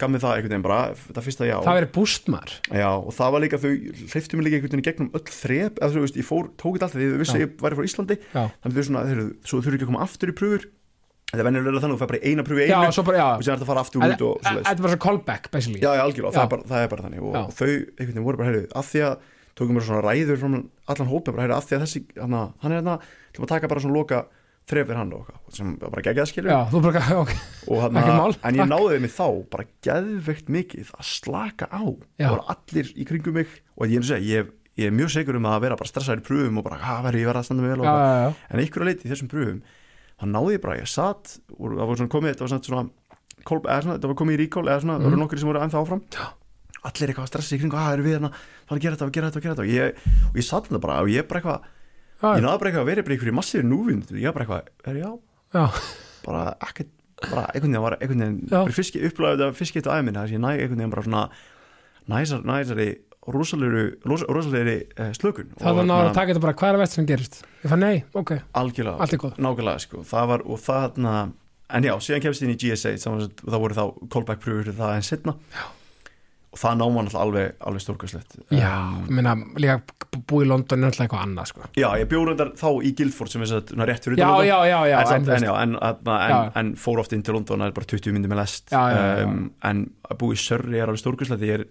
gaf 0.00 0.10
mér 0.10 0.22
það 0.24 0.34
einhvern 0.34 0.54
veginn 0.54 0.64
bara 0.64 0.80
þetta 0.96 1.24
fyrsta 1.26 1.46
já, 1.46 1.56
það 1.60 1.78
verið 1.78 1.90
bústmar 1.94 2.54
já 2.72 2.88
og 2.88 3.10
það 3.18 3.34
var 3.36 3.44
líka 3.44 3.60
þau 3.60 3.70
hleyftu 4.14 4.38
mig 4.40 4.46
líka 4.46 4.56
einhvern 4.56 4.72
veginn 4.72 4.86
gegnum 4.88 5.10
öll 5.20 5.34
þrep 5.36 5.76
eða 5.76 5.92
þú 5.92 6.04
veist, 6.06 6.16
ég 6.16 6.24
fór, 6.24 6.48
tók 6.56 6.78
þetta 6.78 6.88
alltaf 6.88 6.96
því 6.96 7.10
þau 7.10 7.20
vissi 7.20 7.36
Já. 7.36 7.42
ég 7.44 7.52
væri 7.60 7.76
frá 7.76 7.90
Íslandi 7.90 8.16
þannig 8.32 8.78
þau 8.80 8.86
svona, 8.88 9.04
þeir, 9.10 9.20
svo 9.44 9.60
þurfi 9.60 9.76
ekki 9.76 9.84
að 9.84 9.92
koma 9.92 10.06
aftur 10.06 10.32
í 10.32 10.36
pröfur 10.40 10.64
þetta 11.30 11.40
er 11.40 11.46
venjulega 11.46 11.82
þannig, 11.84 11.96
þú 11.96 12.00
fær 12.02 12.10
bara 12.10 12.20
í 12.20 12.30
eina 12.30 12.44
pröfu 12.46 12.60
í 12.60 12.66
einu 12.70 12.92
svo 12.96 13.04
bara, 13.06 13.26
og 13.36 13.44
sér 13.46 13.52
þetta 13.54 13.66
að 13.66 13.70
fara 13.70 13.82
aftur 13.84 14.00
út 14.02 14.04
og 14.06 14.10
en- 14.10 14.46
svoleiðis. 14.50 14.66
þetta 14.70 14.82
var 14.86 14.90
svo 14.94 15.00
callback 15.06 15.50
basically. 15.54 15.80
Já, 15.80 15.90
já, 15.94 16.02
algjörlega, 16.04 16.34
það 16.34 16.42
er, 16.42 16.50
bara, 16.54 16.62
það 16.70 16.82
er 16.84 16.88
bara 16.94 17.02
þannig. 17.06 17.20
Og, 17.22 17.32
Já. 17.34 17.40
og 17.44 17.52
þau 17.54 17.70
einhvern 17.70 18.10
veginn 18.10 18.26
voru 18.26 18.36
bara, 18.40 18.48
heyrðu, 18.50 18.66
að 18.74 18.84
því 18.90 19.00
að 19.06 19.14
tókum 19.60 19.74
mér 19.76 19.86
svona 19.86 20.02
ræður 20.06 20.40
frá 20.40 20.48
allan 20.90 21.10
hópin, 21.12 21.32
bara, 21.36 21.42
heyrðu, 21.46 21.56
að 21.60 21.66
því 21.70 21.74
að 21.78 21.82
þessi 21.86 22.00
hana, 22.20 22.42
hann 22.62 22.72
er 22.72 22.78
hérna, 22.80 22.98
til 23.32 23.40
að 23.44 23.50
taka 23.54 23.68
bara 23.70 23.80
svona 23.80 23.94
loka 23.98 24.18
þrefir 24.70 24.94
hann 25.00 25.12
og 25.12 25.26
eitthvað, 25.26 25.54
sem 25.56 25.72
bara 25.82 26.02
geggjað 26.06 26.28
skilur 26.30 26.50
já, 26.52 26.60
þú 26.70 26.78
bara, 26.84 27.00
ok, 27.22 27.32
og 27.74 27.80
hana, 27.82 28.00
Ekki 28.04 28.14
mál, 28.20 28.34
en 28.42 28.54
ég 28.54 28.62
takk. 28.62 28.70
náði 28.70 29.00
mig 29.02 29.10
þá 29.14 29.26
bara 29.50 29.64
geðveikt 29.86 30.48
mikið 30.54 30.92
að 30.94 31.04
slaka 31.10 31.66
á. 31.70 31.80
Það 31.80 32.30
og 33.76 33.90
ég, 33.90 33.98
er 33.98 34.48
að 34.80 34.86
er 34.86 34.94
mjög 34.96 35.10
segur 35.12 35.36
um 35.36 35.44
að 35.50 35.60
vera 35.66 35.76
bara 35.76 35.90
stressaður 35.90 36.22
í 36.22 36.24
pröfum 36.24 36.60
og 36.60 36.64
bara, 36.64 36.78
hvað 36.80 37.02
verður 37.04 37.20
ég 37.20 37.28
verið 37.28 37.40
að 37.42 37.46
standa 37.48 37.64
mig 37.64 37.72
vel? 37.74 37.80
og 37.82 37.84
já, 37.84 37.90
eitthvað. 37.90 38.14
já, 38.16 38.22
já, 38.24 38.34
en 38.54 38.62
einhverju 38.62 38.86
leiti 38.88 39.04
í 39.04 39.10
þessum 39.12 39.28
pröfum 39.28 39.58
þá 40.20 40.24
náði 40.30 40.56
ég 40.56 40.62
bara, 40.64 40.76
ég 40.80 40.90
satt 40.90 41.38
og 41.56 41.72
það 41.78 41.88
var 41.90 42.00
svona 42.00 42.12
komið, 42.14 42.34
þetta 42.34 42.44
var 42.44 42.52
svona, 42.52 42.66
svona, 42.68 42.84
kól, 43.48 43.58
eða 43.64 43.80
svona 43.84 43.96
þetta 43.96 44.10
var 44.12 44.18
komið 44.20 44.36
í 44.36 44.40
ríkól 44.42 44.66
eða 44.68 44.82
svona, 44.84 44.98
það 45.00 45.08
voru 45.08 45.20
nokkur 45.22 45.40
sem 45.40 45.50
voru 45.50 45.62
ennþá 45.64 45.80
áfram. 45.80 46.02
Mhm. 46.04 46.36
Allir 46.80 47.10
eitthvað 47.12 47.26
að 47.26 47.30
stressa 47.30 47.56
í 47.56 47.60
kringu, 47.60 47.76
hvað 47.76 47.92
eru 47.94 48.04
við 48.06 48.14
hérna? 48.16 48.30
Það 48.64 48.72
er 48.72 48.78
að 48.78 48.84
gera 48.84 48.96
þetta, 48.96 49.06
að 49.06 49.16
gera 49.16 49.26
þetta, 49.30 49.40
að 49.40 49.44
gera 49.44 49.54
þetta. 49.54 49.64
Og 49.64 49.74
ég, 49.74 50.14
og 50.30 50.38
ég 50.40 50.46
satt 50.46 50.68
þetta 50.68 50.80
bara 50.80 51.00
og 51.02 51.10
ég 51.12 51.26
bara 51.28 51.40
eitthvað, 51.40 51.66
ég 52.24 52.44
náði 52.44 52.60
bara 52.60 52.70
eitthvað 52.70 52.80
að 52.84 52.90
vera 52.90 53.04
bara 53.04 53.14
einhverju 53.16 53.34
massífi 53.36 53.64
núvind, 53.68 54.14
ég 54.16 54.24
var 54.30 54.36
bara 54.38 54.46
eitthvað, 54.46 54.70
er 54.88 54.96
já. 55.00 55.10
Já, 55.50 55.64
bara 56.24 56.42
ekkert, 56.68 56.92
bara 57.26 57.44
einhvern 57.50 57.68
veginn 57.74 57.84
var 57.84 57.96
einhvern 57.98 58.24
veginn, 58.24 58.40
bara 58.48 58.76
fiski, 58.76 59.02
upplæðið 59.10 59.42
þetta 59.44 59.58
fiskið 59.60 59.82
þetta 59.82 59.92
aðeins, 59.96 60.16
þess 60.16 60.30
að 60.30 60.36
ég 60.36 60.40
næ 60.40 60.50
einhvern 60.54 60.80
veginn 60.80 60.94
bara 60.94 61.04
svona 61.04 61.22
næsar, 62.08 62.44
næsari 62.48 62.88
rosalegri, 63.28 64.76
eh, 64.96 65.10
slökun 65.16 65.50
það 65.60 65.76
var 65.80 65.88
náður 65.90 66.08
að 66.08 66.14
taka 66.16 66.32
þetta 66.32 66.44
bara, 66.46 66.56
hvað 66.62 66.72
er 66.72 66.80
vest 66.80 66.96
sem 66.96 67.08
gerist? 67.08 67.42
Ég 67.60 67.72
fann 67.72 67.84
nei, 67.84 68.04
ok, 68.16 68.32
algjörlega, 68.56 68.96
allt 68.96 69.12
er 69.16 69.20
góð 69.20 69.36
nákvæmlega 69.36 69.84
sko, 69.84 70.04
það 70.08 70.30
var 70.32 70.46
og 70.46 70.62
það 70.64 71.02
en 71.70 71.90
já, 71.90 71.92
síðan 72.02 72.24
kemst 72.24 72.42
ég 72.42 72.48
inn 72.48 72.56
í 72.56 72.62
GSA 72.62 72.94
það, 73.02 73.60
voru 73.60 73.76
þá 73.76 73.84
callback 74.10 74.42
pröfur 74.42 74.72
það 74.74 74.96
en 74.96 75.06
setna 75.06 75.34
Já. 75.52 75.66
og 76.50 76.60
það 76.62 76.80
náma 76.80 77.04
alltaf 77.04 77.20
alveg, 77.20 77.52
alveg 77.70 77.84
stórkvæslegt 77.84 78.38
já, 78.56 78.72
ég 79.04 79.12
meina, 79.14 79.36
líka 79.60 79.78
búið 80.26 80.46
í 80.46 80.50
London 80.50 80.82
er 80.82 80.90
alltaf 80.90 81.04
eitthvað 81.04 81.22
annað, 81.22 81.50
sko. 81.52 81.68
Já, 81.78 81.86
ég 82.00 82.08
bjóð 82.10 82.24
reyndar 82.30 82.48
þá 82.58 82.66
í 82.82 82.90
Guildford 82.98 83.30
sem 83.30 83.44
er 83.44 83.50
satt, 83.52 83.70
rétt 83.78 84.08
fyrir 84.08 84.18
já, 84.18 84.30
já, 84.48 84.56
já, 84.66 84.78
já, 84.90 84.96
en, 85.14 85.28
en, 85.36 85.46
en, 85.52 85.76
en, 86.16 86.50
en, 86.62 86.72
fór 86.80 87.04
oft 87.04 87.14
inn 87.14 87.22
til 87.26 87.36
London 87.36 87.62
það 87.62 87.70
er 87.70 87.76
bara 87.76 87.90
20 87.92 88.16
myndi 88.16 88.32
með 88.32 88.42
lest. 88.42 88.72
Já, 88.74 88.80
já. 88.90 89.04
Um, 89.28 89.44
en 89.70 89.84
að 90.08 90.18
búa 90.24 90.34
í 90.34 90.40
Surrey 90.42 90.82
er 90.82 90.90
alveg 90.90 91.04
stórkvæslegt 91.04 91.46
ég 91.46 91.60
er 91.60 91.68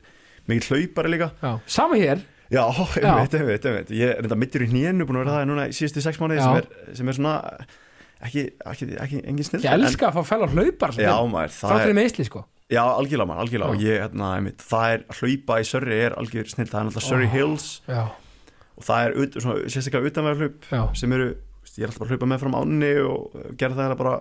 mikið 0.49 0.69
hlaupari 0.73 1.13
líka. 1.13 1.31
Já, 1.43 1.51
sama 1.79 1.99
hér. 1.99 2.23
Já, 2.49 2.63
einmitt, 2.65 3.35
einmitt, 3.37 3.65
einmitt. 3.69 3.91
Ég 3.93 4.15
er 4.15 4.23
reynda 4.23 4.37
mittur 4.39 4.63
í 4.65 4.69
hnénu, 4.71 5.05
búin 5.05 5.19
að 5.19 5.27
vera 5.27 5.35
það 5.37 5.49
núna 5.51 5.67
í 5.69 5.75
síðustu 5.77 6.01
sex 6.01 6.17
mánuði 6.21 6.41
sem 6.41 6.57
er, 6.57 6.69
sem 6.97 7.11
er 7.11 7.17
svona 7.19 7.33
ekki, 8.25 8.45
ekki, 8.71 8.87
ekki 9.05 9.19
engin 9.21 9.47
snill 9.47 9.61
ég 9.63 9.75
elska 9.75 10.09
að 10.09 10.17
fá 10.17 10.31
fæla 10.33 10.47
hlaupar 10.49 10.95
já, 10.97 11.11
maður, 11.29 11.53
það 11.59 11.83
er 11.83 11.93
meðsli, 11.99 12.25
sko. 12.25 12.41
Já, 12.69 12.81
algjörlega 12.85 13.29
mann, 13.29 13.41
algjörlega. 13.43 13.75
Og 13.77 13.85
ég, 13.85 14.01
hérna, 14.01 14.31
einmitt, 14.39 14.65
það 14.65 14.95
er 14.95 15.05
hlaupa 15.19 15.59
í 15.61 15.69
Surrey 15.69 16.01
er 16.07 16.17
algjör 16.21 16.49
snill, 16.51 16.67
það 16.69 16.81
er 16.81 16.89
náttúrulega 16.89 17.07
Surrey. 17.07 17.29
Hills. 17.33 17.69
já, 17.89 18.01
og 18.79 18.85
það 18.87 19.05
er 19.05 19.15
ut, 19.19 19.39
svona, 19.43 19.71
sérstaklega 19.73 20.11
utanvegar 20.13 20.43
hlaup 20.43 20.93
sem 20.97 21.15
eru, 21.17 21.31
ég 21.69 21.85
er 21.85 21.89
alltaf 21.89 22.01
bara 22.01 22.09
að 22.09 22.13
hlaupa 22.15 22.29
með 22.33 22.43
fram 22.43 22.59
ánni 22.59 22.91
og 23.05 23.39
gerði 23.61 23.81
það 23.81 23.97
bara. 24.01 24.13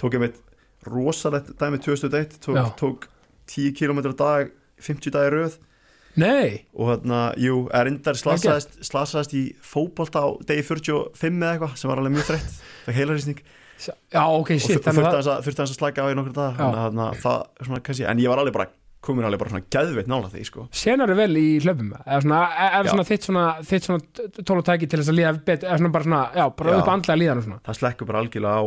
Tók 0.00 0.16
ég 0.16 0.24
mitt 0.24 0.40
rosalegt 0.88 1.52
dæmi 1.60 1.78
2001, 1.78 2.38
tók, 2.42 2.56
Já. 2.58 2.64
tók 2.78 3.06
10 3.46 3.74
km 3.78 4.00
dag, 4.18 4.50
50 4.82 5.14
dagi 5.14 5.32
röð. 5.34 5.58
Nei. 6.20 6.62
Og 6.78 6.92
hérna, 6.92 7.24
jú, 7.42 7.64
er 7.74 7.88
reyndar 7.88 8.18
slasaðist, 8.18 8.78
slasaðist 8.86 9.34
í 9.34 9.44
fótbolta 9.66 10.22
á 10.22 10.28
degi 10.46 10.62
45 10.62 11.42
eða 11.42 11.56
eitthvað 11.56 11.76
sem 11.80 11.90
var 11.90 12.02
alveg 12.02 12.14
mjög 12.14 12.28
þreytt, 12.30 12.56
fekk 12.86 12.98
heilarýsning 13.00 13.42
já, 13.82 14.22
ok, 14.22 14.54
og 14.54 14.62
shit, 14.62 14.78
þurfti 14.78 14.86
þannig 14.86 15.08
að 15.10 15.66
að, 15.66 15.74
slæka 15.74 16.06
á 16.06 16.08
í 16.10 16.16
nokkur 16.16 16.36
dag 16.36 16.56
þannig 16.58 16.78
að 16.78 16.86
þarna, 16.86 17.08
það, 17.24 17.44
er 17.58 17.68
svona, 17.68 17.82
kannski, 17.88 18.06
en 18.10 18.22
ég 18.22 18.30
var 18.32 18.42
alveg 18.42 18.56
bara 18.56 18.68
komin 19.04 19.26
alveg 19.28 19.42
bara 19.42 19.52
svona 19.52 19.66
gæðveitt 19.74 20.08
nála 20.08 20.30
því 20.32 20.46
sko. 20.48 20.66
senar 20.72 21.12
er 21.12 21.18
vel 21.18 21.34
í 21.36 21.44
hlaupum 21.60 21.90
eða 21.98 22.20
svona, 22.24 22.40
er 22.54 22.76
er 22.78 22.90
svona 22.92 23.06
þitt 23.10 23.28
svona, 23.28 23.44
þitt 23.68 23.88
svona 23.88 24.38
tólutæki 24.40 24.88
til 24.88 25.00
þess 25.00 25.12
að 25.12 25.18
líða 25.18 25.34
betur, 25.40 25.68
eða 25.68 25.80
svona 25.82 25.94
bara 25.98 26.08
svona, 26.08 26.22
já, 26.32 26.44
bara 26.60 26.74
Já. 26.74 26.78
upp 26.78 26.92
andlega 26.94 27.20
líðan 27.20 27.42
og 27.42 27.48
svona, 27.48 27.60
það 27.66 27.80
slekkur 27.80 28.10
bara 28.10 28.22
algjörlega 28.24 28.62
á 28.62 28.64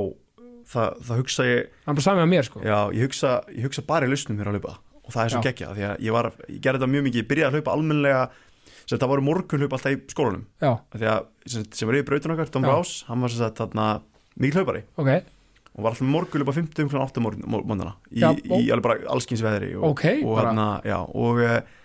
það, 0.68 1.02
það 1.08 1.24
hugsa 1.24 1.48
ég, 1.48 1.72
það 1.82 1.94
er 1.94 1.98
bara 1.98 2.08
samið 2.10 2.26
að 2.28 2.32
mér, 2.36 2.50
sko. 2.52 2.62
Já, 2.68 2.78
ég 3.00 3.08
hugsa 3.08 3.34
ég 3.56 3.70
hugsa 3.70 3.86
bara 3.88 4.06
í 4.06 4.14
lausnum 4.14 4.38
hér 4.38 4.52
að 4.52 4.60
hlaupa 4.60 4.76
og 5.08 5.16
það 5.16 5.24
er 5.24 5.34
svo 5.34 5.42
geggja 5.46 5.72
því 5.78 5.88
að 5.88 6.04
ég 6.08 6.16
var, 6.18 6.30
ég 6.48 6.60
gerði 6.60 6.82
þetta 6.82 6.92
mjög 6.94 7.08
mikið 7.08 7.24
ég 7.24 7.30
byrjaði 7.32 7.48
að 7.48 7.58
hlaupa 7.58 7.76
almennilega 7.78 8.22
sem 8.88 9.00
það 9.00 9.12
voru 9.14 9.26
morgun 9.28 9.64
hlaupa 9.64 9.80
alltaf 9.80 9.96
í 9.96 9.98
skólanum 10.14 10.46
því 10.94 11.10
að 11.14 11.26
sem, 11.48 11.66
sem 11.72 11.90
var 11.90 11.98
yfir 12.00 12.10
brautun 12.12 12.36
okkar, 12.36 12.52
Já. 12.52 12.68
Rouse 12.68 13.08
hann 13.08 13.24
var 13.24 13.34
sem 13.34 13.44
sagt 13.44 13.64
mikil 14.38 14.62
hlaupari 14.62 14.84
ok, 14.96 15.10
og 15.78 15.84
var 15.84 15.94
alltaf 15.94 16.08
morgun 16.08 16.44
hlaupa 16.44 16.56
50 16.60 16.92
kl. 16.92 17.02
8 17.08 17.24
morgunana 17.24 17.96
í, 18.12 18.22
í 18.22 18.62
alveg 18.74 18.86
bara 18.86 19.12
allskins 19.16 19.44
veðri 19.46 19.74
og, 19.78 19.92
Ok, 19.94 20.06
og, 20.24 20.38
þarna, 20.40 20.68
já, 20.88 20.98
og, 21.04 21.42
eh, 21.44 21.60
og 21.62 21.77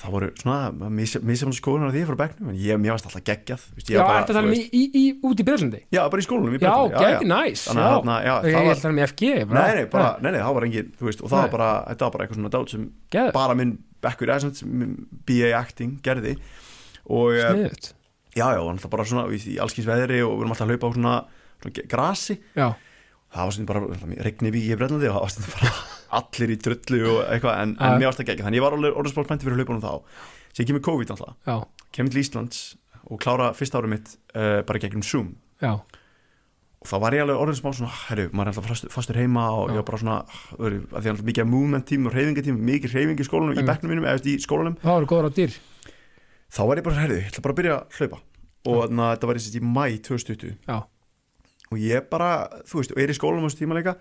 það 0.00 0.14
voru 0.14 0.28
svona 0.40 0.88
misjafn 0.96 1.52
skoðunar 1.56 1.92
því 1.92 2.02
frá 2.08 2.16
bekknum 2.22 2.52
en 2.52 2.58
ég, 2.60 2.78
mér 2.80 2.94
varst 2.94 3.08
alltaf 3.10 3.24
geggjað 3.26 3.66
veist, 3.76 3.90
já, 3.92 4.00
í, 4.48 4.62
í, 4.72 4.82
í, 4.96 5.04
út 5.28 5.42
í 5.42 5.46
Breitlandi 5.46 5.82
já, 5.92 6.00
bara 6.08 6.22
í 6.22 6.26
skólanum 6.26 6.56
í 6.56 6.60
já, 6.62 6.72
næs, 7.20 7.66
Þannig 7.68 7.84
já. 7.84 7.90
að 7.90 7.96
þarna, 7.98 8.16
já, 8.24 8.32
ég 8.46 8.56
held 8.56 8.80
þannig 8.80 8.96
með 8.96 9.06
FG 9.10 9.30
bara. 9.50 9.60
nei, 9.60 9.76
nei, 9.76 9.90
bara, 9.92 10.08
nei, 10.24 10.30
nei, 10.30 10.40
það 10.40 10.56
var 10.56 10.66
engin 10.70 10.90
þú 10.96 11.08
veist, 11.10 11.22
og 11.24 11.32
það 11.32 11.44
var 11.44 11.52
bara, 11.56 11.70
þetta 11.90 12.06
var 12.06 12.14
bara 12.16 12.26
eitthvað 12.26 12.40
svona 12.40 12.52
dát 12.56 12.74
sem 12.74 12.88
Geðveikt. 13.12 13.36
bara 13.36 13.58
minn 13.60 13.76
bekkur, 14.00 14.34
BA 15.28 15.52
acting 15.58 15.98
gerði. 16.04 16.36
Og 17.10 17.36
eh, 17.36 17.50
sniðut, 17.52 17.90
já, 18.36 18.46
já, 18.54 18.60
alltaf 18.62 18.92
bara 18.92 19.06
svona 19.08 19.26
í, 19.28 19.40
í 19.52 19.56
allskins 19.60 19.88
veðri 19.88 20.22
og 20.24 20.36
við 20.36 20.44
erum 20.44 20.54
alltaf 20.54 20.66
að 20.68 20.74
hlaupa 20.74 20.90
á 20.90 20.96
svona, 20.96 21.14
svona 21.60 21.86
grasi. 21.92 22.38
Já, 22.56 22.68
það 23.34 23.48
var 23.48 23.56
svona 23.56 23.70
bara, 23.72 24.12
regni 24.28 24.54
við 24.54 24.70
í 24.70 24.78
Bretlandi 24.78 25.10
og 25.10 25.18
það 25.18 25.26
var 25.26 25.34
svona 25.36 25.54
bara 25.56 25.99
allir 26.18 26.54
í 26.54 26.58
drullu 26.64 27.00
og 27.14 27.20
eitthvað 27.30 27.62
en, 27.62 27.76
en 27.78 27.96
mér 28.00 28.10
varst 28.10 28.22
það 28.22 28.28
gegn, 28.32 28.44
þannig 28.46 28.60
ég 28.60 28.66
var 28.66 28.76
alveg 28.76 28.98
orðinspált 29.00 29.30
pænti 29.30 29.46
fyrir 29.46 29.60
hlaupunum 29.60 29.84
þá. 29.84 30.26
Sem 30.50 30.66
kemur 30.66 30.84
COVID 30.86 31.14
alltaf, 31.14 31.36
já, 31.46 31.56
kemur 31.94 32.14
til 32.14 32.22
Íslands 32.24 32.60
og 33.06 33.22
klára 33.22 33.50
fyrsta 33.56 33.80
árið 33.80 33.94
mitt 33.94 34.12
uh, 34.34 34.60
bara 34.66 34.82
gegnum 34.82 35.06
Zoom. 35.06 35.32
Já. 35.62 35.76
Og 36.80 36.88
þá 36.88 36.94
var 37.02 37.12
ég 37.12 37.22
alveg 37.26 37.40
orðin 37.42 37.58
smá 37.58 37.74
svona, 37.76 37.92
herru, 38.06 38.28
maður 38.32 38.48
er 38.48 38.54
alltaf 38.54 38.68
fastur, 38.70 38.92
fastur 38.94 39.18
heima 39.20 39.50
og 39.52 39.68
Já. 39.68 39.74
ég 39.74 39.82
var 39.82 39.88
bara 39.90 40.00
svona, 40.00 40.18
að 40.56 40.70
því 40.70 40.78
að 40.96 41.10
alltaf 41.12 41.26
mikið 41.28 41.50
movement 41.50 41.86
tím 41.90 42.08
og 42.08 42.14
reyfingatím, 42.16 42.62
mikið 42.70 42.94
reyfing 42.96 43.20
í 43.20 43.26
skólanum, 43.28 43.52
í 43.52 43.60
Einmitt. 43.60 43.68
bekknum 43.68 43.92
mínum, 43.92 44.06
eða 44.08 44.32
í 44.32 44.38
skólanum. 44.40 44.78
Það 44.80 44.96
voru 44.96 45.10
góður 45.10 45.28
á 45.28 45.32
dýr 45.36 45.58
þá 46.50 46.62
var 46.66 46.80
ég 46.80 46.86
bara, 46.86 47.02
herru, 47.04 47.18
ég 47.20 47.28
ætla 47.30 47.44
bara 47.44 47.54
að 47.54 47.60
byrja 47.60 47.76
að 47.76 47.98
hlaupa. 47.98 48.22
Og 48.70 48.80
að 48.84 48.96
þetta 49.00 49.28
var 49.30 49.40
í, 49.40 49.62
mæ 49.64 49.84
2020 50.08 50.56
já, 50.68 50.78
og 51.70 51.78
ég 51.80 52.08
bara, 52.10 52.30
þú 52.68 52.80
veist, 52.80 52.94
og 52.96 53.00
er 53.00 53.12
í 53.12 53.16
skólanum 53.16 53.46
á 53.46 53.48
þessu 53.48 53.62
tíma 53.62 53.78
líka 53.78 53.94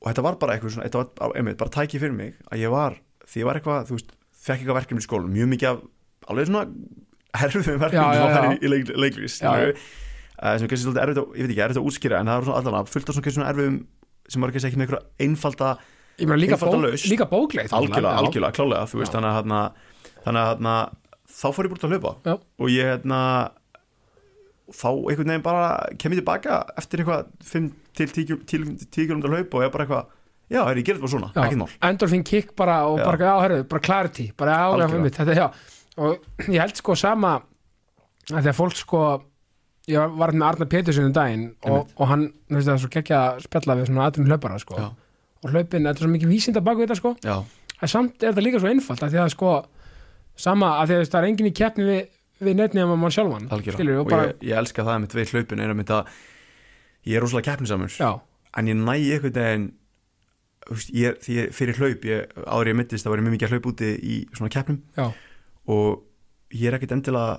og 0.00 0.08
þetta 0.08 0.24
var 0.24 0.38
bara 0.40 0.56
eitthvað 0.56 0.74
svona, 0.76 0.88
þetta 0.88 1.04
var 1.20 1.36
einmitt, 1.36 1.58
bara 1.60 1.72
tækið 1.74 2.04
fyrir 2.04 2.16
mig 2.16 2.36
að 2.50 2.62
ég 2.64 2.72
var, 2.72 2.96
því 3.28 3.42
ég 3.42 3.48
var 3.48 3.60
eitthvað, 3.60 3.88
þú 3.90 3.98
veist 3.98 4.12
fekk 4.40 4.62
eitthvað 4.62 4.78
verkefni 4.80 5.02
í 5.02 5.06
skólanum, 5.06 5.34
mjög 5.36 5.50
mikið 5.54 5.70
af 5.70 5.80
alveg 6.32 6.48
svona 6.48 6.64
herfum 7.40 7.80
verkefni 7.84 8.16
sem 8.16 8.34
var 8.34 8.48
í, 8.50 8.58
í 8.60 8.72
leik, 8.72 8.92
leiklís 8.96 9.38
Já, 9.42 9.50
já. 9.60 9.70
uh, 9.70 10.54
sem 10.56 10.66
er 10.66 10.72
kannski 10.72 10.84
svolítið 10.86 11.02
erfitt 11.04 11.20
ég 11.20 11.44
veit 11.44 11.52
ekki, 11.52 11.64
erfitt 11.66 11.80
að 11.82 11.88
útskýra 11.90 12.20
en 12.20 12.30
það 12.32 12.40
var 12.40 12.48
svona 12.48 12.72
allan 12.72 12.90
fullt 12.90 13.12
af 13.12 13.18
svona, 13.18 13.34
svona 13.36 13.50
erfiðum 13.52 13.78
sem 14.30 14.44
var 14.46 14.54
kannski 14.54 14.70
ekki 14.70 14.80
með 14.80 14.86
einhverja 14.88 15.26
einfalda 15.26 15.70
líka, 16.20 16.30
bók, 16.30 16.56
Einfaldalaust. 16.56 17.06
líka 17.10 17.26
bókleitt 17.28 17.76
algjörlega, 17.76 18.16
algjörlega, 18.20 18.56
klálega 18.56 18.88
þú 18.90 19.00
veist, 19.00 19.14
þannig 19.14 19.54
að 19.60 19.70
þannig 20.24 20.70
að 20.72 20.98
þá 21.30 21.46
fór 21.54 21.66
ég 21.66 21.72
búin 21.72 21.86
að 21.86 21.94
hlaupa 21.94 22.12
Já. 22.26 22.34
og 22.36 22.72
ég 22.72 22.90
hérna 22.90 23.20
þá 24.70 24.88
einhvern 24.90 25.30
veginn 25.32 25.44
bara 25.44 25.70
kem 25.98 26.14
ég 26.14 26.20
tilbaka 26.20 26.60
eftir 26.78 27.02
eitthvað 27.02 27.30
5 27.50 27.70
til 27.96 28.08
10 28.10 29.06
km 29.06 29.22
hlaup 29.26 29.54
og 29.54 29.64
ég 29.66 29.72
bara 29.74 29.86
eitthvað 29.86 30.16
já, 30.50 30.62
er 30.66 30.80
ég 30.80 30.86
gerði 30.86 31.04
bara 31.04 31.12
svona, 31.14 31.30
ekkert 31.34 31.60
mál. 31.60 31.74
Endorfin 31.90 32.24
kick 32.26 32.54
bara 32.58 32.80
og 32.90 32.98
Já. 32.98 33.04
bara, 33.06 33.18
já, 33.22 33.34
herru, 33.44 33.58
bara 33.70 33.80
clarity 33.86 34.30
bara, 34.36 34.56
Algjörlega. 34.66 34.98
einmitt, 34.98 35.18
þetta, 35.18 35.36
já. 35.36 35.50
Og 36.00 36.48
ég 36.48 36.60
held 36.60 36.76
sko 36.80 36.96
sama 36.98 37.34
að 38.30 38.40
þegar 38.40 38.56
fólk 38.58 38.78
sko 38.78 39.02
ég 39.90 40.16
var 40.18 40.32
með 40.34 40.46
Arnar 40.48 40.70
Pétursson 40.70 41.08
um 41.08 41.14
daginn 41.14 41.46
og, 41.66 41.88
og 41.96 42.10
hann, 42.10 42.28
þú 42.48 42.58
veist 42.58 42.68
það, 42.68 42.74
er 42.74 42.82
svo 42.84 42.92
gekkja 42.94 43.20
að 43.20 43.40
spjalla 43.46 43.76
við 43.78 43.90
svona 43.90 44.06
aðrum 44.06 44.30
hlaupara 44.30 44.60
sko. 44.62 44.78
Já. 44.78 44.88
og 45.40 45.50
hlaupin, 45.54 45.86
þetta 45.86 45.96
er 45.96 46.04
svo 46.04 46.12
mikið 46.14 46.32
vísinda 46.34 46.62
bak 46.64 46.78
við 46.78 46.88
þetta 46.88 46.98
sko. 47.00 47.14
Já, 47.24 47.36
en 47.80 47.92
samt 47.94 48.22
er 48.22 48.32
þetta 48.32 48.44
líka 48.46 48.62
svo 48.62 48.70
einfalt 48.70 49.04
að 49.06 49.14
því 49.14 49.22
að 49.24 49.30
sko 49.34 49.52
sama 50.40 50.74
að 50.80 50.90
því 50.90 50.98
að 50.98 51.06
það 51.10 51.20
er 51.20 51.28
enginn 51.30 51.50
í 51.50 51.54
keppni 51.56 51.86
við, 51.88 52.02
við 52.40 52.58
neittni 52.58 52.84
að 52.84 52.92
mann 52.96 53.14
sjálfan 53.14 53.48
og, 53.50 53.70
og 53.70 54.10
bara, 54.10 54.28
ég, 54.30 54.44
ég 54.50 54.60
elska 54.60 54.84
það 54.86 55.02
með 55.04 55.16
við 55.20 55.34
hlaupin 55.34 55.64
er 55.64 55.72
að 55.72 55.80
mynda 55.80 56.02
ég 57.06 57.16
er 57.16 57.22
rosalega 57.24 57.50
keppnisamur 57.52 57.92
en 58.58 58.66
ég 58.70 58.76
næ 58.76 58.94
einhvern 58.98 59.32
veginn 59.36 59.68
þú 60.66 60.76
veist, 60.76 60.90
ég, 60.94 61.20
því 61.24 61.36
ég, 61.38 61.52
fyrir 61.56 61.78
hlaup 61.80 62.04
ég, 62.04 62.34
áður 62.46 62.68
ég 62.70 62.76
myndist 62.76 63.04
það 63.06 63.10
var 63.14 63.18
ég 63.22 63.24
mjög 63.26 63.34
mikið 63.36 63.46
að 63.48 63.54
hlaup 63.54 63.68
úti 63.70 63.88
í 64.04 64.16
svona 64.36 64.50
keppnum. 64.52 64.82
Já, 64.98 65.06
og 65.70 66.02
ég 66.52 66.68
er 66.68 66.76
ekkert 66.76 66.92
endilega 66.98 67.38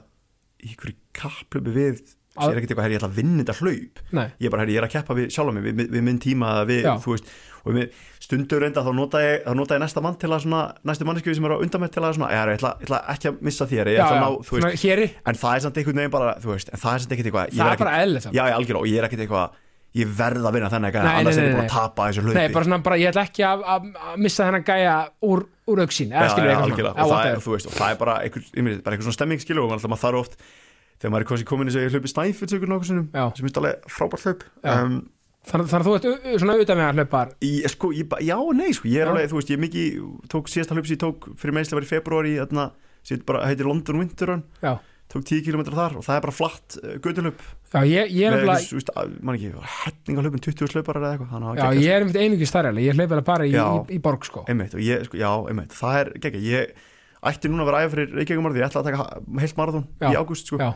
í 0.61 0.71
einhverju 0.73 0.95
kapplöpu 1.13 1.73
við 1.75 2.01
Að- 2.31 2.47
ég 2.47 2.51
er 2.55 2.57
ekkert 2.61 2.71
eitthvað, 2.71 2.83
herri, 2.85 2.95
ég 2.95 3.01
ætla 3.01 3.09
að 3.11 3.17
vinna 3.19 3.43
þetta 3.43 3.55
hlaup. 3.59 4.01
Nei, 4.15 4.25
ég 4.39 4.45
er 4.47 4.51
bara, 4.53 4.61
herri, 4.63 4.73
ég 4.73 4.81
er 4.81 4.87
að 4.87 4.93
keppa 4.95 5.15
við 5.17 5.29
sjálf 5.35 5.53
mig 5.53 5.63
við, 5.67 5.81
við, 5.91 6.03
minn 6.07 6.19
tíma 6.23 6.51
við, 6.65 6.85
veist. 7.05 7.31
Og 7.65 7.75
við 7.75 7.91
stundur 8.31 8.63
reynda, 8.63 8.83
þá 8.85 8.91
nota 8.95 9.21
ég, 9.23 9.47
nota 9.57 9.75
ég 9.75 9.83
næsta 9.83 10.03
mann 10.03 10.15
til 10.19 10.29
að 10.31 10.45
svona, 10.45 10.61
næstu 10.87 11.07
mannesku 11.07 11.33
sem 11.35 11.47
er 11.47 11.55
á 11.55 11.63
undan 11.63 11.83
með 11.83 11.91
til 11.95 12.03
að 12.03 12.13
svona, 12.17 12.29
ég 12.31 12.53
ætla, 12.55 12.71
ætla 12.85 13.01
ekki 13.13 13.31
að 13.31 13.41
missa 13.47 13.67
þér 13.67 13.91
ég 13.91 13.99
já, 13.99 14.05
ætla 14.05 14.13
að 14.13 14.21
já, 14.21 14.23
ná, 14.23 14.29
þú 14.47 14.61
veist, 14.61 15.19
en 15.31 15.41
það 15.41 15.57
er 15.57 15.65
samt 15.65 15.81
einhvern 15.81 16.01
veginn 16.01 16.15
bara, 16.15 16.31
veist, 16.45 16.71
en 16.71 16.81
það 16.81 16.95
er 16.95 17.03
samt 17.03 17.15
ekkert 17.17 17.29
eitthvað 17.31 17.51
það 17.59 17.73
er 17.73 17.83
bara 17.83 18.23
samt. 18.23 18.37
já, 18.37 18.41
ég 18.41 18.55
algjörlega, 18.55 18.81
og 18.81 18.89
ég 18.91 19.01
er 19.01 19.09
ekkert 19.09 19.25
eitthvað 19.25 19.59
ég 19.91 20.11
verð 20.15 20.45
að 20.47 20.55
vinna 20.55 20.71
þennan 20.71 20.93
gæja, 20.95 21.13
annars 21.19 21.37
er 21.37 21.47
ég 21.49 21.55
bara 21.57 21.65
að 21.67 21.73
tapa 21.73 22.07
þessu 22.07 22.21
hlaupi 22.23 22.37
Nei, 22.37 22.53
bara 22.55 22.67
svona, 22.67 22.79
bara, 22.85 22.97
ég 23.01 23.11
ætla 23.11 23.25
ekki 23.27 23.43
að, 23.43 23.63
að, 23.73 23.89
að 23.99 24.21
missa 24.23 24.47
þennan 24.47 24.67
gæja 24.69 24.93
úr, 25.27 25.43
úr 25.67 25.81
auksin 25.83 26.13
já, 26.13 26.15
já, 26.15 26.29
eitthvað 26.29 26.63
algjörlega, 26.63 26.93
svona 26.95 27.03
og 27.03 27.11
Já, 27.11 27.33
er, 27.33 27.41
veist, 27.51 27.67
og 27.67 27.75
það 27.75 27.91
er 27.91 27.99
bara 27.99 28.15
einhver 28.23 29.03
svona 29.03 29.17
stemming 29.17 29.43
skilur 29.43 29.65
og 29.65 29.73
maður 29.75 29.99
þarf 30.05 30.21
oft 30.21 30.39
þegar 31.01 31.15
maður 31.15 31.35
er 31.35 31.47
komin 31.49 31.71
í 31.71 31.75
nokkuð 32.71 32.87
sinnum 32.87 33.09
Já. 33.11 33.25
sem 33.35 33.49
er 33.49 33.59
alveg 33.61 33.91
frábært 33.91 34.27
hlaup 34.29 34.47
Þannig 35.49 35.71
að 35.73 35.87
þú 35.87 35.93
ert 35.97 36.05
svona 36.41 36.53
auðvitað 36.53 36.77
með 36.77 36.85
að 36.85 36.99
hlaupar 36.99 37.31
sko, 37.73 37.89
ég, 37.97 38.11
já 38.27 38.35
nei, 38.53 38.69
sko, 38.77 38.87
ég 38.91 39.01
er 39.01 39.09
Já. 39.09 39.11
alveg, 39.11 39.31
þú 39.31 39.39
veist, 39.39 39.49
ég 39.49 39.57
er 39.57 39.63
mikið 39.65 39.95
tók 40.29 40.51
síðasta 40.53 40.75
hlaup 40.77 40.85
sem 40.85 40.95
ég 40.95 41.01
tók 41.01 41.27
fyrir 41.41 41.55
meðslega 41.57 41.79
var 41.79 41.87
í 41.87 41.89
februari 41.89 42.33
þarna, 42.37 42.65
sem 43.01 43.23
bara 43.25 43.47
heitir 43.49 43.65
London 43.65 44.03
Winter 44.03 44.29
Run. 44.29 44.43
Já, 44.61 44.75
tók 45.11 45.25
10 45.27 45.43
km 45.43 45.63
þar 45.73 45.97
og 45.99 46.05
það 46.05 46.17
er 46.17 46.23
bara 46.23 46.35
flatt 46.35 46.77
uh, 46.79 46.93
gödulöp 47.03 47.41
já 47.73 47.81
ég, 47.87 48.13
ég 48.15 48.31
er 48.31 48.45
ekki, 48.53 49.49
hetninga 49.81 50.23
hlaupin 50.23 50.43
20 50.45 50.75
hlaupar 50.75 50.99
eða 51.01 51.11
eitthvað, 51.15 51.33
Já, 51.41 51.49
geggjað, 51.57 51.81
ég 51.81 51.95
er 51.95 52.05
einmitt 52.05 52.19
einungi 52.21 52.47
starri 52.47 52.85
Ég 52.85 52.95
hlaup 52.95 53.15
alveg 53.17 53.27
bara 53.27 53.47
í, 53.47 53.51
Já. 53.51 53.65
í, 53.81 53.97
í 53.97 53.99
borg 54.03 54.27
sko. 54.27 54.45
Einmitt, 54.51 54.77
ég, 54.79 55.03
sko, 55.09 55.19
já, 55.19 55.31
einmitt, 55.51 55.75
það 55.75 55.97
er 55.99 56.11
geggja, 56.23 56.43
ég 56.47 56.87
ætti 57.31 57.51
núna 57.51 57.65
að 57.65 57.71
vera 57.71 57.81
æfa 57.83 57.93
fyrir 57.95 58.15
Reykjavík 58.19 58.45
marathon, 58.45 58.61
ég 58.61 58.69
ætla 58.69 58.83
að 58.83 58.89
taka 58.89 59.41
heilt 59.43 59.59
marathon 59.59 59.85
Já. 59.99 60.07
í 60.07 60.15
ágúst, 60.21 60.51
sko, 60.51 60.71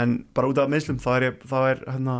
en 0.00 0.14
bara 0.36 0.50
út 0.52 0.60
af 0.60 0.70
meðslum, 0.74 1.00
þá 1.02 1.10
er 1.16 1.26
ég, 1.30 1.40
þá 1.48 1.56
er 1.62 1.82
hérna, 1.88 2.18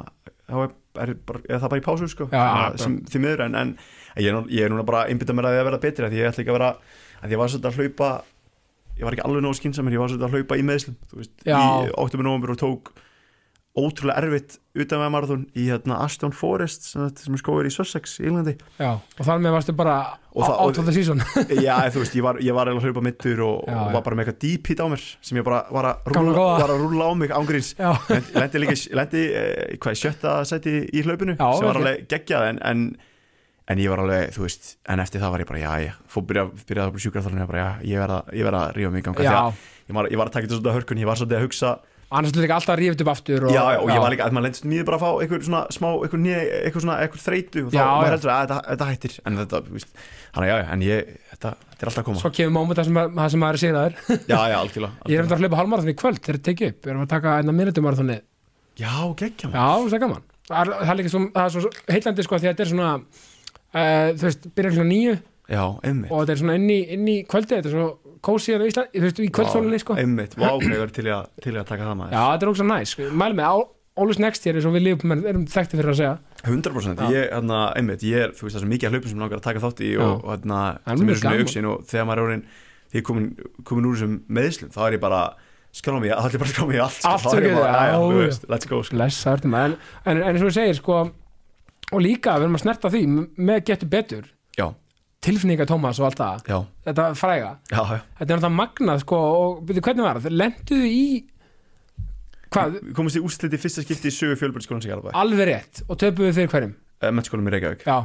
þá 0.48 0.56
er, 0.64 0.74
er, 1.02 1.14
bara, 1.26 1.40
er 1.48 1.58
það 1.62 1.68
bara 1.72 1.80
í 1.80 1.84
pásu, 1.84 2.08
sko, 2.08 2.28
já, 2.30 2.76
sem 2.78 2.98
því 3.10 3.20
miður, 3.24 3.40
en, 3.48 3.54
en 3.54 3.72
ég, 4.16 4.28
er 4.30 4.34
nú- 4.36 4.48
ég 4.50 4.64
er 4.64 4.70
núna 4.70 4.84
bara 4.86 5.06
einbytta 5.10 5.34
mér 5.34 5.48
að 5.48 5.56
því 5.56 5.60
að 5.62 5.68
vera 5.70 5.78
betri, 5.82 6.10
því 6.12 6.20
ég 6.22 6.28
ætla 6.30 6.42
ekki 6.44 6.52
að 6.54 6.58
vera, 6.58 6.70
að 7.24 7.30
ég 7.34 7.38
var 7.42 7.48
svolítið 7.48 7.70
að 7.70 7.78
hlaupa, 7.80 8.10
ég 8.98 9.04
var 9.08 9.12
ekki 9.16 9.24
alveg 9.26 9.42
nógu 9.42 9.58
skinsamur, 9.58 9.92
ég 9.96 9.98
var 10.04 10.08
svolítið 10.12 10.28
að 10.28 10.34
hlaupa 10.38 10.58
í 10.60 10.66
meðslum, 10.70 10.96
veist, 11.18 11.34
í 11.88 11.90
8. 12.04 12.22
november 12.22 12.54
og 12.54 12.60
tók 12.62 12.92
ótrúlega 13.74 14.22
erfitt 14.22 14.60
utan 14.78 15.00
með 15.02 15.10
marathon 15.10 15.40
í 15.58 15.64
hérna 15.66 15.96
Aston 16.04 16.34
Forest 16.34 16.84
sem, 16.92 17.08
sem 17.18 17.34
er 17.34 17.40
skóður 17.40 17.66
í 17.66 17.72
Sussex 17.74 18.16
í 18.22 18.28
Englandi. 18.28 18.54
Já 18.78 18.92
Og 18.94 19.30
með 19.42 19.54
varstu 19.56 19.74
bara 19.76 19.96
Og 20.34 20.46
out 20.50 20.78
of 20.78 20.86
the 20.86 20.94
season. 20.94 21.22
Já, 21.66 21.74
þú 21.94 22.02
veist, 22.02 22.14
ég 22.18 22.26
var, 22.26 22.38
ég 22.42 22.54
var 22.54 22.70
að 22.70 22.78
hlaupa 22.82 23.02
mittur 23.06 23.42
og, 23.46 23.64
Já, 23.66 23.78
og 23.78 23.96
var 23.96 24.04
bara 24.06 24.18
með 24.18 24.28
eitthvað 24.28 24.38
deep 24.46 24.70
hit 24.70 24.82
á 24.82 24.86
mér 24.90 25.02
sem 25.26 25.38
ég 25.38 25.46
bara 25.46 25.60
var 25.74 25.88
að 25.90 26.10
góða. 26.10 26.46
var 26.62 26.74
að 26.74 26.84
rúlla 26.84 27.08
á 27.10 27.12
mig 27.18 27.34
ángríns 27.34 27.72
Já, 27.78 27.90
lendi 28.34 28.62
líka, 28.62 28.76
lendi 28.98 29.24
eh, 29.30 29.74
hvað, 29.82 29.98
sjötta 30.02 30.36
seti 30.50 30.76
í 30.90 31.02
hlaupinu 31.06 31.34
Já, 31.38 31.46
sem 31.58 31.68
var 31.70 31.80
alveg 31.82 32.06
geggjað 32.10 32.48
en, 32.52 32.60
en, 32.70 32.84
en 33.74 33.82
ég 33.82 33.90
var 33.94 34.02
alveg, 34.02 34.34
þú 34.34 34.46
veist 34.46 34.74
en 34.90 35.02
eftir 35.02 35.22
það 35.22 35.34
var 35.34 35.44
ég 35.44 35.50
bara, 35.50 35.62
já, 35.62 35.72
já, 35.88 35.94
fór 36.14 36.26
byrja, 36.30 36.46
byrjaði 36.62 36.86
að 36.90 36.94
bli 36.98 37.04
bara, 37.50 37.64
já, 37.64 37.90
ég 37.94 38.02
verða 38.02 38.20
ég 38.34 38.46
að 38.62 38.78
rífa 38.78 38.94
mig 38.94 39.02
í 39.02 39.08
ganga, 39.10 39.26
ég 39.26 39.34
ég 40.10 40.18
var 40.18 40.30
að 40.30 40.34
taka 40.38 40.46
þetta 40.46 40.58
svolítið 40.58 40.72
að 40.72 40.78
hörkun, 40.80 41.02
ég 41.02 41.10
var 41.10 41.20
svolítið 41.20 41.38
að 41.38 41.46
hugsa 41.46 41.72
Annars 42.14 42.32
er 42.36 42.44
líka 42.44 42.56
alltaf 42.58 42.76
ríft 42.78 43.00
upp 43.02 43.10
aftur 43.10 43.46
og, 43.48 43.52
já, 43.54 43.62
já, 43.74 43.78
og 43.82 43.90
ég 43.90 44.02
var 44.04 44.12
líka, 44.14 44.26
að 44.28 44.34
maður 44.36 44.46
lendist 44.48 44.66
mjög 44.70 44.84
bara 44.88 44.98
að 44.98 45.02
fá 45.04 45.10
eitthvað 45.24 45.46
svona 45.48 45.62
smá, 45.74 45.86
eitthvað 45.98 46.22
nýja, 46.24 46.42
eitthvað 46.60 46.84
svona, 46.84 46.96
eitthvað 47.04 47.24
þreytu 47.24 47.62
og 47.64 47.70
þá 47.72 47.78
Já, 47.78 47.84
maður 47.90 48.14
heldur 48.14 48.32
að 48.34 48.42
þetta, 48.44 48.58
þetta 48.70 48.88
hættir. 48.90 49.16
En 49.24 49.38
þetta, 49.40 49.60
veist, 49.74 49.96
hann 50.36 50.46
já, 50.48 50.54
já, 50.54 50.66
en 50.76 50.84
ég 50.86 51.10
þetta, 51.32 51.52
þetta 51.72 51.82
er 51.84 51.90
alltaf 51.90 52.02
að 52.04 52.08
koma, 52.10 52.22
Svo 52.22 52.30
kemur 52.38 52.54
móment 52.58 52.78
það 52.80 52.88
sem, 52.90 53.00
það 53.18 53.32
sem 53.34 53.42
maður 53.44 53.58
er 53.58 53.62
sigðaður 53.64 53.98
já, 54.32 54.38
já, 54.38 54.56
algjörlega, 54.60 54.92
Ég 54.94 55.18
er 55.18 55.24
algjörlega. 55.24 55.34
að 55.34 55.42
hlaupa 55.44 55.60
halvmarathon 55.62 55.92
í 55.94 55.98
kvöld 56.04 56.20
þegar 56.22 56.38
þetta 56.38 56.50
tekið 56.52 56.70
upp. 56.74 56.80
Við 56.86 56.94
erum 56.94 57.04
að 57.04 57.12
taka 57.14 57.34
einna 57.40 57.56
minutumarathoni 57.58 58.18
já, 58.84 58.94
geggja 59.20 59.50
maður. 59.50 59.58
Já, 59.58 59.88
það 59.88 59.98
er 59.98 60.04
gaman. 60.06 60.24
Það 60.44 60.58
er, 60.60 60.72
það 60.84 60.90
er 60.94 60.98
líka 61.00 61.12
svo, 61.14 61.20
það 61.34 61.44
er 61.44 61.54
svo 61.54 61.74
heillandi 61.94 62.24
sko 62.26 62.38
því 62.38 62.48
að 62.48 62.52
þetta 62.54 62.64
er 62.64 62.70
svona 62.74 62.88
uh, 62.98 64.08
Þú 64.18 64.26
veist, 64.28 64.48
byrjar 64.58 64.74
svona 64.78 64.90
nýju 64.90 65.14
já, 65.54 65.62
einmitt. 65.88 66.10
Og 66.12 66.20
þetta 66.24 66.34
er 66.34 66.40
svona 66.42 66.56
inn 66.58 66.66
í, 66.72 66.78
inn 66.96 67.06
í 67.08 67.16
kvöldi 67.28 67.54
Þetta 67.58 67.70
er 67.70 67.76
svo 67.78 67.86
kósi 68.24 68.52
hérna 68.54 68.66
á 68.66 68.70
Ísland, 68.72 68.90
þú 68.94 69.04
veist, 69.06 69.20
í 69.20 69.30
kvöldsólinni 69.36 69.80
sko 69.82 69.96
einmitt, 70.00 70.34
vá, 70.40 70.48
ég 70.58 70.74
verður 70.74 70.92
til, 70.96 71.06
í 71.06 71.12
að- 71.14 71.28
til 71.44 71.54
í 71.54 71.58
að 71.60 71.68
taka 71.70 71.86
það 71.88 71.96
maður 72.00 72.14
Já, 72.16 72.22
þetta 72.32 72.46
er 72.46 72.52
ógst 72.54 72.66
næs 72.70 72.94
Mæli 73.22 73.38
með, 73.38 73.48
All- 73.52 73.70
Always 73.94 74.18
Next 74.18 74.42
Year 74.46 74.56
eins 74.58 74.66
og 74.66 74.72
við 74.74 74.82
lífum 74.88 75.12
erum 75.14 75.44
þekkti 75.46 75.78
fyrir 75.78 75.92
að 75.92 75.98
segja 76.00 76.14
100% 76.44 76.98
Já. 76.98 77.10
ég, 77.14 77.28
hérna, 77.30 77.58
einmitt, 77.78 78.02
ég 78.02 78.24
er, 78.24 78.32
þú 78.34 78.48
veist 78.48 78.56
það 78.56 78.60
er 78.60 78.64
svo 78.64 78.70
mikið 78.72 78.88
að 78.88 78.94
hlaupum 78.96 79.10
sem 79.12 79.20
langar 79.22 79.38
að 79.38 79.44
taka 79.46 79.62
þátt 79.62 79.82
í 79.86 79.90
Já. 79.94 80.02
og, 80.02 80.24
hérna, 80.32 80.62
er 80.82 80.98
sem 80.98 81.08
eru 81.12 81.20
svona 81.20 81.38
auksin 81.44 81.68
og 81.70 81.84
þegar 81.86 82.08
maður 82.08 82.18
er 82.18 82.24
orðin 82.26 82.42
því 82.90 82.98
ég 82.98 83.04
komin, 83.06 83.28
komin 83.70 83.86
úr 83.86 83.94
þessum 83.94 84.16
meðslum 84.34 84.72
þá 84.74 84.80
er 84.88 84.96
ég 84.98 85.00
bara, 85.06 85.20
skrála 85.74 86.00
mig, 86.02 86.10
ég 86.10 86.18
bara 86.18 86.50
að 86.50 86.52
skrála 86.54 86.68
mig 86.68 86.76
í 86.76 86.82
allt 86.82 86.98
sko. 86.98 87.12
Allt 87.14 87.30
sem 87.30 87.46
ég 87.46 87.54
bara, 87.54 87.86
já, 87.86 87.98
veist, 88.18 88.44
let's 88.50 88.66
go 88.70 88.82
sko. 88.82 88.98
Maður 88.98 89.54
en, 89.54 89.76
en, 90.10 90.16
en 90.18 90.22
eins 90.34 90.42
og 90.42 90.50
við 90.50 90.56
segir 90.58 90.78
sko 90.82 90.98
og 91.94 92.00
líka 92.02 92.34
við 92.38 92.48
erum 92.48 92.58
að 92.58 92.64
snerta 92.66 92.90
því 92.90 93.02
með 93.38 93.64
getur 93.70 93.90
betur 93.94 94.24
já, 94.58 94.66
tilfinninga 95.24 95.66
Tómas 95.68 95.98
og 96.02 96.08
allt 96.10 96.20
það. 96.20 96.42
Já, 96.52 96.58
þetta 96.88 97.06
fræga, 97.18 97.52
já, 97.72 97.78
já. 97.80 98.00
Þetta 98.18 98.24
er 98.24 98.34
náttúrulega 98.38 98.56
magnað 98.58 99.04
sko 99.04 99.20
og 99.34 99.62
byrju 99.68 99.84
hvernig 99.88 100.04
var 100.06 100.20
það, 100.24 100.36
lenduðu 100.42 100.90
í 100.90 101.04
hvað, 102.54 102.76
Við 102.80 102.92
komumst 102.98 103.18
í 103.18 103.22
úrslit 103.24 103.56
í 103.56 103.60
fyrsta 103.60 103.84
skipti 103.84 104.10
í 104.10 104.14
sögu 104.14 104.36
fjölbjörnskólan 104.40 104.84
sem 104.84 104.92
ég 104.92 104.98
alveg, 104.98 105.16
alveg 105.18 105.48
rétt. 105.50 105.80
Og 105.88 105.98
töpuðu 106.00 106.34
þeir 106.36 106.50
hverjum, 106.52 106.74
uh, 107.02 107.10
mennskólanum 107.16 107.50
í 107.50 107.54
Reykjavík. 107.56 107.86
Já. 107.88 107.96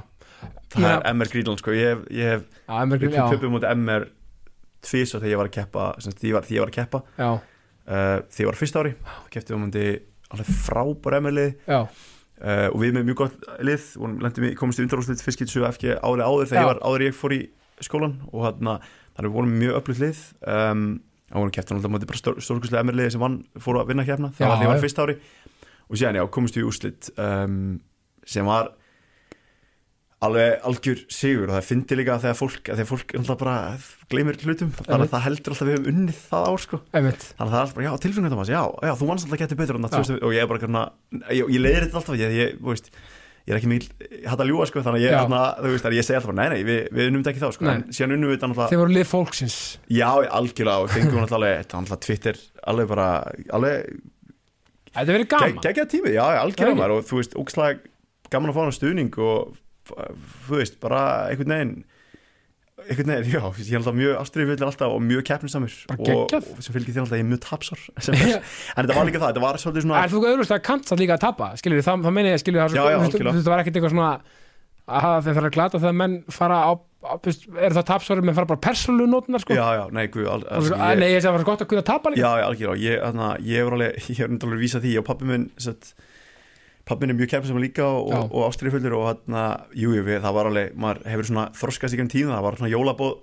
Það 0.69 0.79
Meina- 0.85 0.95
er 1.03 1.13
MR 1.13 1.29
Greenland, 1.33 1.59
sko, 1.61 1.71
ég 1.75 1.89
hef, 1.91 2.03
ég 2.15 2.29
hef 2.33 2.43
emmer, 2.79 3.01
við 3.03 3.17
töpum 3.33 3.53
mútið 3.57 3.73
MR 3.75 4.05
tvís 4.85 5.11
og 5.13 5.21
þegar 5.21 5.33
ég 5.33 5.39
var 5.41 5.49
að 5.49 5.55
keppa, 5.57 5.87
því 5.99 6.29
ég 6.29 6.37
var, 6.37 6.45
því 6.47 6.55
ég 6.55 6.63
var 6.63 6.71
að 6.71 6.77
keppa. 6.79 7.01
Uh, 7.89 8.21
því 8.29 8.45
ég 8.45 8.49
var 8.49 8.57
fyrsta 8.59 8.79
ári, 8.83 8.93
keppti 9.33 9.53
við 9.55 9.61
mútið 9.65 9.89
alveg 10.29 10.49
frábær 10.63 11.17
MR-lið 11.19 11.55
já, 11.67 11.79
uh, 12.39 12.67
og 12.71 12.79
við 12.83 12.95
með 12.97 13.09
mjög 13.09 13.19
gott 13.23 13.49
lið. 13.65 13.85
Í, 14.49 14.53
komumst 14.59 14.81
í 14.81 14.85
undarúslit 14.85 15.23
fyrst 15.23 15.43
getur 15.43 15.65
7 15.65 15.69
FG 15.75 15.97
árið 15.99 16.25
áður 16.25 16.49
þegar 16.51 16.63
ég 16.63 16.71
var 16.71 16.81
áður 16.85 17.05
ég 17.07 17.19
fór 17.19 17.35
í 17.35 17.41
skólan 17.83 18.17
og 18.31 18.47
þarna 18.47 18.79
þannig 18.83 19.29
við 19.29 19.37
vorum 19.37 19.53
mjög 19.61 19.79
öflugt 19.81 20.03
lið. 20.03 20.23
Um, 20.55 20.87
og 21.29 21.43
vorum 21.43 21.53
kæftan 21.53 21.77
alltaf 21.77 22.17
stór, 22.17 22.39
stórkurslega 22.41 22.81
emmerliði 22.81 23.13
sem 23.13 23.21
vann 23.21 23.39
fór 23.61 23.83
að 23.83 23.91
vinna 23.91 24.05
kefna 24.07 24.31
það 24.33 24.45
Já, 24.45 24.49
var 24.49 24.57
því 24.57 24.65
ég 24.65 24.71
var 24.71 24.79
já. 24.79 24.83
fyrst 24.85 25.01
ári. 25.03 25.15
Og 25.89 25.99
síðan 25.99 26.17
já, 26.19 26.23
komumst 26.33 26.57
við 26.57 26.63
í 26.63 26.69
úrslit 26.69 27.09
um, 27.21 27.59
sem 28.29 28.49
var 28.49 28.71
alveg 30.19 30.65
algjör 30.67 31.01
sigur 31.13 31.47
og 31.47 31.55
það 31.55 31.67
fyndi 31.69 31.95
líka 31.95 32.17
þegar 32.19 32.35
fólk, 32.35 32.59
að 32.65 32.79
þegar 32.81 32.89
fólk 32.89 33.13
alltaf 33.19 33.37
bara 33.39 33.53
gleymir 34.11 34.39
hlutum 34.43 34.73
þannig 34.79 35.05
að 35.05 35.13
það 35.13 35.25
heldur 35.27 35.53
alltaf 35.53 35.67
við 35.69 35.75
höfum 35.77 35.91
unnið 35.93 36.17
það 36.25 36.43
ár 36.49 36.59
sko. 36.65 36.79
Einmitt. 36.91 37.23
Þannig 37.37 37.45
að 37.45 37.53
það 37.53 37.59
er 37.59 37.63
alltaf 37.63 37.77
bara, 37.77 37.85
já, 37.85 37.91
tilfengjum 38.03 38.33
Thomas, 38.33 38.51
já, 38.51 38.61
já, 38.83 38.93
þú 38.99 39.05
vannst 39.09 39.23
alltaf 39.23 39.37
að 39.37 39.43
geta 39.45 39.59
betur 39.61 39.79
og 40.19 40.31
ég 40.35 40.41
er 40.43 40.49
bara 40.51 40.61
svona, 40.65 40.83
ég, 41.31 41.43
ég 41.55 41.63
leiðir 41.63 41.85
þetta 41.85 41.99
alltaf, 42.01 42.19
ég, 42.19 42.35
ég, 42.35 42.59
veist, 42.67 42.91
ég 43.47 43.53
er 43.53 43.59
ekki 43.61 43.71
mikil, 43.71 43.89
ég 44.03 44.27
hætti 44.27 44.43
að 44.43 44.51
ljúga, 44.51 44.65
sko, 44.67 44.83
þannig 44.83 44.99
að 44.99 45.05
ég, 45.05 45.15
þarna, 45.15 45.41
þú 45.63 45.71
veist, 45.71 45.87
að 45.87 45.95
ég 45.95 46.03
segi 46.09 46.17
alltaf 46.19 46.31
bara, 46.33 46.39
nei, 46.41 46.49
nei, 46.51 46.61
við, 46.67 46.79
við 46.97 47.03
unnum 47.09 47.23
þetta 47.23 47.31
ekki 47.31 47.43
þá, 47.45 47.51
sko, 47.55 47.63
Nei. 47.65 47.71
en 47.77 47.83
síðan 47.95 48.15
unnum 48.17 48.29
við 48.29 48.35
þetta 48.35 48.49
alltaf, 48.49 48.73
þeir 48.73 48.81
voru 48.83 48.95
lið 48.97 49.07
fólksins. 49.09 49.57
Já, 49.87 50.09
algjörlega, 50.39 50.83
og 50.83 50.91
þetta 50.91 51.15
þetta 55.79 56.59
gaman. 56.59 56.77
Maður, 56.83 56.93
að 58.51 58.57
fá 58.57 58.61
hana 58.65 58.75
stuðning 58.77 59.19
og, 59.25 59.57
þú 60.47 60.59
veist, 60.59 60.79
bara 60.83 61.03
einhvern 61.29 61.53
veginn, 61.55 61.73
einhvern 62.85 63.13
veginn, 63.13 63.31
já, 63.33 63.41
ég 63.59 63.71
er 63.73 63.79
alltaf 63.81 63.97
mjög 63.99 64.17
ástriðvillir 64.23 64.67
alltaf 64.69 64.95
og 64.95 65.05
mjög 65.05 65.23
keppnisamur 65.29 65.77
og, 65.95 66.11
og 66.33 66.65
sem 66.65 66.75
fylgir 66.75 66.95
því 66.95 67.05
alltaf 67.05 67.19
ég 67.19 67.25
er 67.25 67.31
mjög 67.31 67.41
er, 67.53 67.87
en 68.75 68.83
þetta 68.83 68.99
var 68.99 69.09
líka 69.09 69.21
það, 69.21 69.31
þetta 69.31 69.45
var 69.45 69.63
svolítið 69.63 69.87
svona 69.87 70.03
er 70.03 70.13
þú 70.13 70.21
auðvitað 70.25 70.57
að 70.59 70.67
kant 70.69 70.91
það 70.91 71.01
líka 71.03 71.17
að 71.17 71.25
tapa 71.25 71.49
skilur 71.61 71.87
það, 71.89 72.05
það 72.07 72.15
meina 72.19 72.35
ég 72.35 72.43
skilur 72.43 72.77
það 72.77 73.51
var 73.53 73.63
ekkert 73.63 73.79
eitthvað 73.79 73.95
svona 73.95 74.13
að 74.89 75.25
þeir 75.25 75.35
þarf 75.37 75.49
að 75.49 75.57
glata 75.57 75.81
þegar 75.81 75.99
menn 75.99 76.15
fara 76.33 76.61
á 76.65 76.71
veist, 77.23 77.45
er 77.55 77.75
það 77.75 77.85
tapsvarið 77.93 78.27
með 78.27 78.37
fara 78.39 78.49
bara 78.49 78.61
persólu 78.63 79.05
nótnar 79.09 79.43
sko? 79.43 79.55
Já, 79.55 79.65
já, 79.77 79.83
nei, 79.95 80.05
guð, 80.11 80.27
al, 80.33 80.41
al, 80.43 80.63
að, 80.75 80.99
nei, 80.99 81.07
ég 81.13 81.21
segi 81.21 81.21
að 81.21 81.29
það 81.29 81.37
var 81.37 81.45
gott 81.47 81.63
að 81.63 81.69
kunna 81.71 81.83
tapa 81.87 82.11
líka. 82.11 82.21
Já, 82.23 82.41
já, 82.41 82.45
algjörlega, 82.49 82.83
ég, 82.83 82.99
þarna, 83.05 83.29
ég 83.47 83.59
alveg, 83.69 83.91
ég 84.09 85.85
hefur 86.89 86.97
náttúrulega 86.97 86.97
vísað 86.97 86.97
því 86.97 86.97
og 86.97 86.97
pappi 86.97 86.97
minn, 86.97 86.97
sett, 86.97 86.97
pappi 86.97 87.05
minn 87.05 87.13
er 87.13 87.19
mjög 87.19 87.29
kemur 87.29 87.47
sem 87.47 87.59
líka 87.59 87.85
og, 87.85 88.31
og, 88.33 88.45
ástriðfullur 88.49 88.95
og 88.97 89.05
þarna, 89.09 89.43
jú, 89.73 89.93
jú, 89.93 90.03
það 90.05 90.33
var 90.33 90.49
alveg, 90.49 90.75
maður 90.75 90.99
hefur 91.05 91.25
svona 91.29 91.49
þroskast 91.53 91.93
í 91.93 91.99
gennum 91.99 92.13
tíma, 92.13 92.35
það 92.35 92.45
var 92.45 92.57
svona 92.57 92.73
jólabóð, 92.73 93.13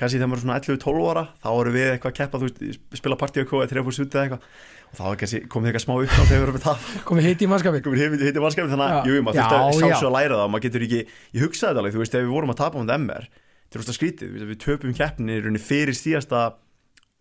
kannski 0.00 0.18
þegar 0.18 0.30
maður 0.30 0.40
er 0.40 0.44
svona 0.44 0.58
11-12 0.60 1.10
ára, 1.10 1.24
þá 1.40 1.48
voru 1.50 1.70
við 1.74 1.88
eitthvað 1.90 2.12
að 2.12 2.18
keppa, 2.20 2.38
þú 2.38 2.46
veist, 2.46 2.80
spila 3.00 3.16
partí 3.20 3.40
og 3.44 3.50
þegar 3.50 3.84
fór 3.84 3.96
sutið 3.96 4.20
eitthvað. 4.22 4.42
Og 4.90 4.94
þá 4.98 5.04
kannski 5.20 5.38
komið 5.46 5.68
eitthvað 5.70 5.84
smá 5.84 5.94
upp 5.94 6.10
á 6.10 6.22
þegar 6.26 6.40
við 6.40 6.44
erum 6.46 6.56
við 6.56 6.64
það, 6.64 6.76
komið 7.10 7.24
hitt 7.28 7.40
í 7.40 7.46
mannskapin 7.50 7.84
komið 7.84 8.00
heiti, 8.00 8.24
heiti 8.26 8.42
mannskapin, 8.42 8.72
þannig 8.72 8.86
að, 8.86 9.06
jú, 9.06 9.12
jú, 9.14 9.22
maður 9.22 9.38
þurfti 9.38 9.54
að 9.54 9.62
já. 9.70 9.78
sjálfsög 9.78 10.08
að 10.08 10.16
læra 10.16 10.34
það 10.34 10.42
og 10.42 10.50
maður 10.50 10.64
getur 10.64 10.82
ekki, 10.86 11.02
ég 11.30 11.44
hugsaði 11.44 11.70
þetta 11.70 11.80
alveg, 11.84 11.94
þú 11.94 12.00
veist, 12.02 12.16
ef 12.16 12.24
við 12.24 12.34
vorum 12.34 12.50
að 12.50 12.58
tapa 12.58 12.74
á 12.74 12.82
þetta 12.82 12.98
MR, 12.98 13.24
þetta 13.60 13.78
er 13.78 13.82
úrst 13.84 13.92
að 13.92 13.98
skrítið, 14.00 14.28
við, 14.34 14.42
við 14.50 14.58
töpum 14.64 14.96
keppni 14.98 15.30
í 15.30 15.38
rauninni 15.44 15.62
fyrir 15.62 15.94
síðasta 15.94 16.40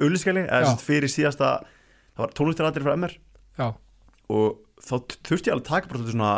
ölliskæli, 0.01 0.47
eða 0.49 0.73
fyrir 0.81 1.13
síðasta 1.13 1.51
það 4.83 5.03
þá 5.03 5.17
þurfti 5.27 5.49
ég 5.49 5.55
alveg 5.55 5.65
að 5.65 5.69
taka 5.69 5.91
bara 5.91 6.05
svona 6.07 6.31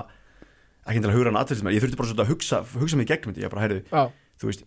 ekki 0.82 0.98
endilega 0.98 1.18
hugra 1.18 1.32
hann 1.32 1.42
aðtöðismenn, 1.42 1.76
ég 1.76 1.84
þurfti 1.84 2.00
bara 2.00 2.10
svolítið 2.10 2.26
að 2.26 2.32
hugsa, 2.34 2.62
hugsa 2.82 2.98
mig 2.98 3.06
í 3.06 3.12
þetta, 3.14 3.38
ég 3.38 3.52
bara, 3.54 3.66
heyrðu, 3.68 3.82
já, 3.92 4.02
þú 4.42 4.50
veist 4.50 4.64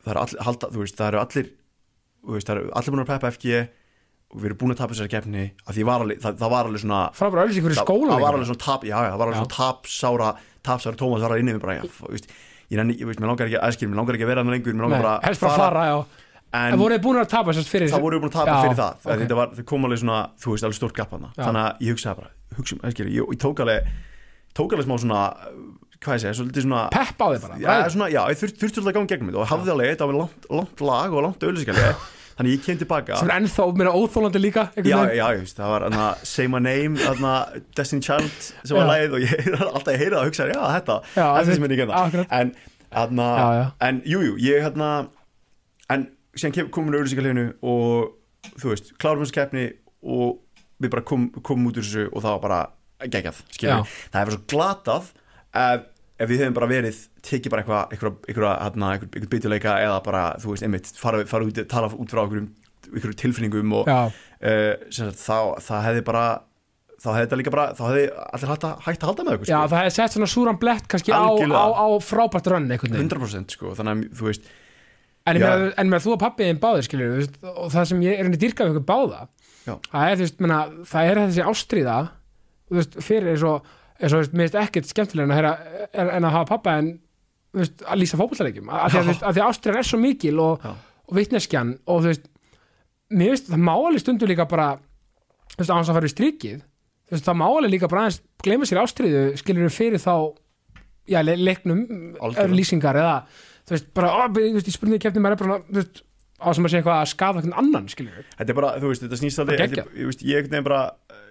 það 0.00 0.12
eru 0.14 0.22
allir, 0.24 0.44
halda, 0.46 0.70
þú 0.72 0.82
veist, 0.84 0.96
það 1.00 1.10
eru 1.10 1.20
allir 1.20 1.50
veist, 2.36 2.48
það 2.48 2.56
eru 2.56 2.72
allir 2.80 2.94
búin 2.94 3.02
að 3.04 3.10
peppa 3.12 3.32
FG 3.34 3.58
og 4.30 4.38
við 4.40 4.48
erum 4.50 4.60
búin 4.60 4.74
að 4.74 4.80
tapa 4.80 4.94
þessari 4.94 5.12
alveg, 6.04 6.20
það, 6.22 6.38
það 6.40 6.52
var 6.54 6.68
alveg 6.70 6.82
svona 6.84 7.00
frábæra 7.18 7.44
það, 7.50 7.80
skóla 7.82 8.14
það 8.14 8.24
var 8.24 8.38
alveg 8.38 8.50
svona 8.50 8.64
tap, 8.64 8.86
já, 8.86 8.94
já, 8.94 9.10
það 9.10 9.20
var 9.20 9.30
alveg 9.30 9.40
svona 9.40 9.54
tapsára 9.56 10.30
tapsára 10.70 11.00
Tómas 11.00 11.24
var 11.24 11.34
að 11.34 11.42
inni 11.42 11.56
ég, 12.94 13.00
ég 13.02 13.10
veist, 13.10 13.20
mér 13.20 13.32
langar 13.32 13.50
ekki 13.50 13.58
að 13.58 13.66
æskil, 13.72 13.90
mér 13.90 14.00
langar 14.00 14.16
ekki 14.16 14.26
að 14.28 14.30
vera 14.30 14.44
hann 14.44 14.54
lengur 14.54 14.76
mér 14.78 14.86
langar 14.86 15.02
bara 15.02 15.16
að 15.50 15.56
fara, 15.58 15.84
en 16.58 16.78
voruð 16.80 16.98
þið 16.98 17.04
búin 17.04 17.20
að 17.20 17.28
tapa 17.30 17.54
sérst 17.54 17.70
fyrir 17.70 17.90
það 17.92 18.04
voru 18.04 18.20
búin 18.22 18.32
að 18.32 18.38
tapa 18.38 18.54
Já, 18.54 18.62
fyrir 18.64 18.78
það 18.80 18.94
ok. 18.94 19.04
okay. 19.06 19.20
þetta 19.24 19.38
var, 19.38 19.50
það 19.58 19.66
kom 19.70 19.86
alveg 19.86 20.00
svona, 20.02 20.20
þú 20.42 20.54
veist, 20.54 20.66
alveg 20.66 20.78
stórt 20.80 20.96
gap 20.96 21.12
þannig 21.14 21.60
að 21.62 21.84
ég 21.86 21.94
hugsaði 21.96 22.20
bara, 22.22 22.32
hugsa, 22.58 22.78
æskil, 22.90 23.08
ég, 23.10 23.34
ég 23.36 23.42
tók 23.44 23.62
alveg 23.64 23.90
tók 24.58 24.74
alveg 24.74 24.88
smá 24.88 24.96
svona 25.04 25.24
hvað 26.00 26.16
ég 26.16 26.22
segja, 26.24 26.36
svolítið 26.38 26.64
svona 26.66 26.86
Pepp 26.94 27.20
á 27.20 27.26
þig 27.28 27.42
bara 27.44 27.58
já, 27.60 27.74
svona, 27.92 28.08
já, 28.10 28.22
ég 28.32 28.40
þurfti 28.40 28.62
þurft 28.62 28.78
svolítið 28.78 28.90
að 28.90 28.96
ganga 28.98 29.12
gegnum 29.12 29.30
þetta 29.30 29.42
og 29.42 29.52
hafði 29.52 29.74
alveg, 29.74 29.92
þetta 29.94 30.08
var 30.10 30.18
langt, 30.22 30.48
langt 30.58 30.82
lag 30.90 31.14
og 31.14 31.24
langt 31.26 31.46
auðlýsingali 31.46 31.84
þannig 32.40 32.54
ég 32.54 32.62
kem 32.64 32.78
tilbaka. 32.80 33.18
Sem 33.20 33.28
er 33.28 33.36
ennþá 33.36 33.66
meira 33.76 33.92
óþólandi 33.92 34.40
líka 34.40 34.62
já, 34.80 34.96
já, 35.12 35.24
ég 35.36 35.42
veist, 35.42 35.58
það 35.58 35.72
var 35.74 35.84
hana, 35.90 36.06
Say 36.24 36.48
My 36.48 36.62
Name, 36.64 36.96
hana, 37.04 37.34
Destiny 37.76 38.04
Child 38.06 38.46
sem 38.64 38.78
var 38.78 38.88
lagið 38.88 39.16
og 39.18 39.26
ég 39.26 39.50
alltaf 39.66 39.92
ég 39.92 40.00
heyrði 40.00 40.16
það 40.16 40.22
og 40.22 40.30
hugsaði, 40.30 40.56
já, 40.56 40.62
þetta, 40.78 40.96
þetta 41.18 41.58
sem 41.58 41.68
er 41.68 41.92
Akkurat. 42.00 42.32
en, 42.38 42.54
hana, 42.96 43.28
Já, 43.28 43.48
já. 43.58 43.66
en, 43.90 44.00
jú, 44.08 44.22
jú, 44.24 44.38
ég 44.46 44.64
hérna 44.64 44.90
en 45.92 46.08
síðan 46.36 46.70
komum 46.72 46.92
við 46.94 47.02
auðlýsingalífinu 47.02 47.46
og 47.66 48.52
þú 48.60 48.72
veist, 48.72 48.92
klárum 49.00 49.24
þessu 49.24 49.36
keppni 49.36 49.64
og 50.00 50.38
við 50.80 50.92
bara 50.94 51.06
kom, 51.06 51.28
komum 51.44 51.70
út 51.70 51.80
úr 51.80 51.86
þessu 51.86 52.06
og 52.10 52.24
það 52.24 52.36
var 52.36 52.44
bara 52.44 52.60
geggjað, 53.10 53.40
það 53.60 54.20
hefur 54.20 54.36
svo 54.36 54.42
glatað 54.52 55.10
ef, 55.56 55.88
ef 56.20 56.30
við 56.30 56.44
hefum 56.44 56.56
bara 56.58 56.70
verið 56.70 57.00
tekið 57.26 57.54
bara 57.54 57.64
eitthvað 57.64 57.94
eitthvað, 57.94 58.18
eitthvað, 58.26 58.52
hérna, 58.64 58.92
eitthvað, 58.94 59.10
eitthvað 59.14 59.32
bytjuleika 59.34 59.78
eða 59.86 59.98
bara, 60.06 60.22
þú 60.40 60.54
veist, 60.54 60.66
einmitt, 60.66 60.92
fara, 61.00 61.24
fara 61.28 61.48
út 61.48 61.60
tala 61.70 61.90
út 61.92 62.14
frá 62.14 62.22
einhverjum, 62.24 62.52
tilfinningum 63.20 63.74
og 63.80 63.90
uh, 63.90 64.14
sagt, 64.92 65.20
þá, 65.20 65.60
það 65.64 65.84
hefði 65.88 66.06
bara 66.08 66.24
þá 67.00 67.08
hefði 67.14 67.24
þetta 67.24 67.38
líka 67.40 67.52
bara, 67.54 67.66
þá 67.76 67.84
hefði 67.86 68.06
allir 68.26 68.50
hægt 68.52 68.66
að, 68.68 68.80
hægt 68.86 69.04
að 69.04 69.10
halda 69.10 69.24
með 69.26 69.36
okkur 69.36 69.48
já, 69.48 69.54
sko. 69.56 69.68
það 69.72 69.78
hefði 69.80 69.94
sett 69.96 70.16
svona 70.16 70.30
súran 70.30 70.58
blett 70.60 70.88
kannski 70.90 71.14
á, 71.16 71.20
Algjörlega. 71.20 71.62
á, 71.64 71.68
á 71.80 71.86
frábært 72.04 72.50
rönn 72.52 72.68
einhvern 72.68 72.96
veginn 72.96 73.08
100% 73.08 73.56
sko, 73.56 73.72
þannig 73.78 73.94
að 73.94 74.18
þú 74.18 74.28
veist 74.28 74.50
En 75.28 75.36
en 75.76 75.90
með 75.90 76.06
þú 76.06 76.14
og 76.14 76.22
pappiðin 76.22 76.60
báðir 76.62 76.86
skilur 76.86 77.26
og 77.50 77.68
það 77.74 77.84
sem 77.90 78.00
ég 78.06 78.16
er 78.16 78.24
henni 78.24 78.40
dýrkað 78.40 78.70
við 78.70 78.78
ykkur 78.78 78.86
báða 78.88 79.20
Já. 79.66 79.74
það 79.90 80.06
er, 80.06 80.16
þú 80.16 80.24
veist, 80.24 80.40
meina, 80.40 80.58
það 80.88 81.10
er 81.10 81.20
þessi 81.20 81.44
ástríða 81.50 81.96
þú 82.70 82.78
veist, 82.78 82.96
fyrir 83.04 83.30
eins 83.34 83.44
og 83.44 83.68
eins 84.00 84.08
og, 84.08 84.16
þú 84.16 84.20
veist, 84.22 84.32
mér 84.32 84.48
finnst 84.48 84.58
ekkert 84.62 84.88
skemmtilega 84.90 85.36
en 85.36 85.48
að, 85.50 85.56
en, 85.92 86.12
en 86.16 86.24
að 86.28 86.34
hafa 86.38 86.48
pappa 86.54 86.76
en 86.80 86.88
þú 87.52 87.60
veist, 87.60 87.84
að 87.84 88.00
lýsa 88.00 88.20
fótballalegjum 88.20 88.72
að, 88.72 88.86
því 88.94 89.00
að, 89.02 89.10
að 89.18 89.28
að 89.30 89.42
ástríðan 89.50 89.80
er 89.82 89.88
svo 89.90 90.00
mikil 90.00 90.36
og, 90.44 90.54
og 91.10 91.18
vitneskjan 91.18 91.74
og 91.84 92.00
þú 92.00 92.08
veist, 92.14 92.26
mér 93.12 93.34
veist, 93.34 93.50
það 93.52 93.64
má 93.68 93.74
alveg 93.76 94.04
stundu 94.04 94.30
líka 94.30 94.48
bara 94.48 94.68
þú 95.52 95.60
veist, 95.60 95.70
á 95.70 95.76
hans 95.76 95.92
að 95.92 96.00
fara 96.00 96.08
í 96.08 96.14
strikið 96.14 96.58
þú 96.64 97.16
veist, 97.18 97.28
það 97.28 97.40
má 97.42 97.46
alveg 97.50 97.74
líka 97.76 97.92
bara 97.92 98.06
aðeins 98.06 98.22
gleyma 98.40 98.70
sér 98.70 98.82
ástríðu 98.86 99.22
skilur 99.36 99.68
eða 103.60 103.68
þú 103.68 103.76
veist, 103.76 103.88
bara, 103.94 104.08
ó, 104.16 104.20
þú 104.32 104.54
veist, 104.56 104.68
í 104.70 104.74
spurningi 104.74 105.02
kefni 105.04 105.20
maður 105.24 105.36
er 105.36 105.42
bara, 105.44 105.58
þú 105.70 105.78
veist, 105.80 106.02
á 106.40 106.48
sem 106.56 106.64
að 106.64 106.70
segja 106.72 106.80
eitthvað 106.82 107.00
að 107.04 107.10
skafa 107.12 107.40
einhvern 107.42 107.58
annan, 107.60 107.88
skilur 107.92 108.14
við 108.16 108.28
þetta 108.38 108.50
er 108.54 108.58
bara, 108.60 108.70
þú 108.80 108.90
veist, 108.92 109.02
þetta 109.04 109.18
snýst 109.20 109.42
aldrei 109.42 109.56
þetta, 109.60 109.70
geggjað. 109.70 109.96
ég, 110.00 110.22
ég 110.34 110.46
veginn 110.50 110.64
bara 110.70 110.82
uh, 110.90 111.24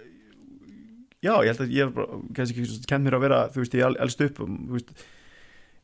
já, 1.20 1.32
ég 1.44 1.48
held 1.50 1.64
að 1.66 1.72
ég 1.74 1.88
hef 1.88 1.94
bara, 1.96 2.20
kannski 2.36 2.62
ekki 2.64 2.84
kent 2.92 3.04
mér 3.08 3.16
að 3.18 3.24
vera, 3.26 3.40
þú 3.54 3.64
veist, 3.64 3.74
ég 3.80 3.86
el- 3.90 3.98
elst 4.06 4.22
upp 4.28 4.38
og, 4.44 4.52
þú 4.70 4.76
veist, 4.78 4.92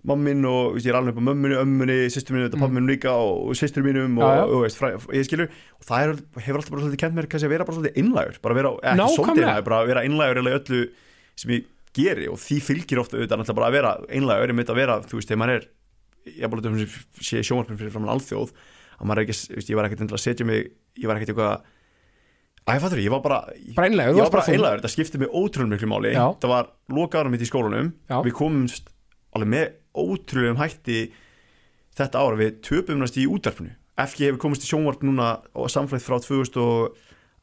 mammin 0.06 0.44
og, 0.46 0.60
þú 0.70 0.76
veist, 0.76 0.86
ég 0.86 0.92
er 0.94 0.98
alveg 1.00 1.16
upp 1.16 1.18
á 1.18 1.26
mömmunni, 1.26 1.56
ömmunni, 1.58 1.96
sýstur 2.14 2.36
mínu, 2.36 2.46
þetta 2.46 2.56
Mm. 2.60 2.62
pappi 2.62 2.76
mínum 2.76 2.90
líka 2.92 3.10
og, 3.18 3.48
og 3.50 3.56
sýstur 3.58 3.82
mínum 3.82 4.18
og, 4.22 4.22
Já, 4.22 4.36
já. 4.38 4.42
og, 4.46 4.52
þú 4.54 4.60
veist, 4.62 4.78
fræ, 4.78 4.90
ég 5.18 5.26
skilur 5.26 5.48
og 5.50 5.86
það 5.88 6.04
er, 6.06 6.12
hefur 6.46 6.58
alltaf 6.60 6.70
bara 6.76 6.82
svolítið 6.86 7.00
kent 7.02 7.16
mér 7.18 7.26
kannski 7.32 7.48
að 7.48 7.54
vera 7.56 7.64
bara 7.66 7.76
svolítið 7.80 7.98
innlægur, 8.04 8.38
bara 8.46 8.54
vera, 8.54 8.70
ekki 8.70 9.00
Nákvæmlega. 9.00 9.16
svolítið 9.16 9.42
innlægur, 9.42 9.66
bara 9.66 9.80
vera 9.90 10.04
innlægur 10.06 10.40
eða 10.44 10.60
öllu 10.60 10.82
sem 11.42 11.50
ég 11.56 11.64
geri 11.96 12.28
og 12.30 12.38
því 12.38 12.56
fylgir 12.62 13.00
ofta 13.02 13.16
auðvitað 13.18 13.40
náttúrulega 13.42 13.58
bara 13.58 13.66
að 13.66 13.76
vera 13.80 13.92
einlægur, 14.14 14.52
einmitt 14.54 14.70
að 14.70 14.78
vera, 14.78 15.00
þú 15.02 15.18
veist, 15.18 15.28
þegar 15.32 15.42
maður 15.42 15.56
er 15.58 15.66
ég 16.26 16.50
bara 16.50 16.72
um 16.72 16.80
sé 17.22 17.42
sjónvarpin 17.44 17.78
fyrir 17.78 17.94
framan 17.94 18.12
alþjóð 18.16 18.52
að 18.96 19.08
maður 19.08 19.22
er 19.22 19.26
ekki, 19.26 19.38
veist, 19.56 19.70
ég 19.70 19.78
var 19.78 19.88
ekkert 19.88 20.04
endilega 20.04 20.20
að 20.20 20.24
setja 20.24 20.46
mig 20.48 20.70
ég 20.96 21.08
var 21.10 21.18
ekkert 21.20 21.34
eitthvað 21.34 21.72
að 22.66 22.78
ég 22.78 22.82
fattur, 22.82 23.02
ég 23.04 23.12
var 23.14 23.22
bara 23.22 23.40
þú 24.10 24.18
ég 24.18 24.24
var 24.24 24.32
bara 24.34 24.54
einlægur, 24.56 24.80
þetta 24.80 24.90
skipti 24.90 25.20
mig 25.22 25.30
ótrúlega 25.30 25.72
miklu 25.76 25.90
máli. 25.92 26.12
Já. 26.16 26.24
það 26.42 26.52
var 26.52 26.70
loka 26.96 27.20
ára 27.20 27.30
mitt 27.30 27.44
í 27.44 27.46
skólanum. 27.46 27.92
Já. 28.10 28.18
við 28.26 28.34
komumst 28.40 28.90
alveg 29.36 29.52
með 29.52 29.66
ótrúlegum 30.02 30.58
hætti 30.58 31.00
þetta 31.96 32.22
ára 32.24 32.40
við 32.40 32.56
töpum 32.66 33.02
næst 33.02 33.20
í 33.22 33.28
útvarpinu. 33.30 33.76
FG 33.96 34.26
hefur 34.26 34.40
komist 34.42 34.66
í 34.66 34.68
sjónvarp 34.68 35.04
núna 35.06 35.28
og 35.56 35.70
samflætt 35.72 36.04
frá 36.04 36.18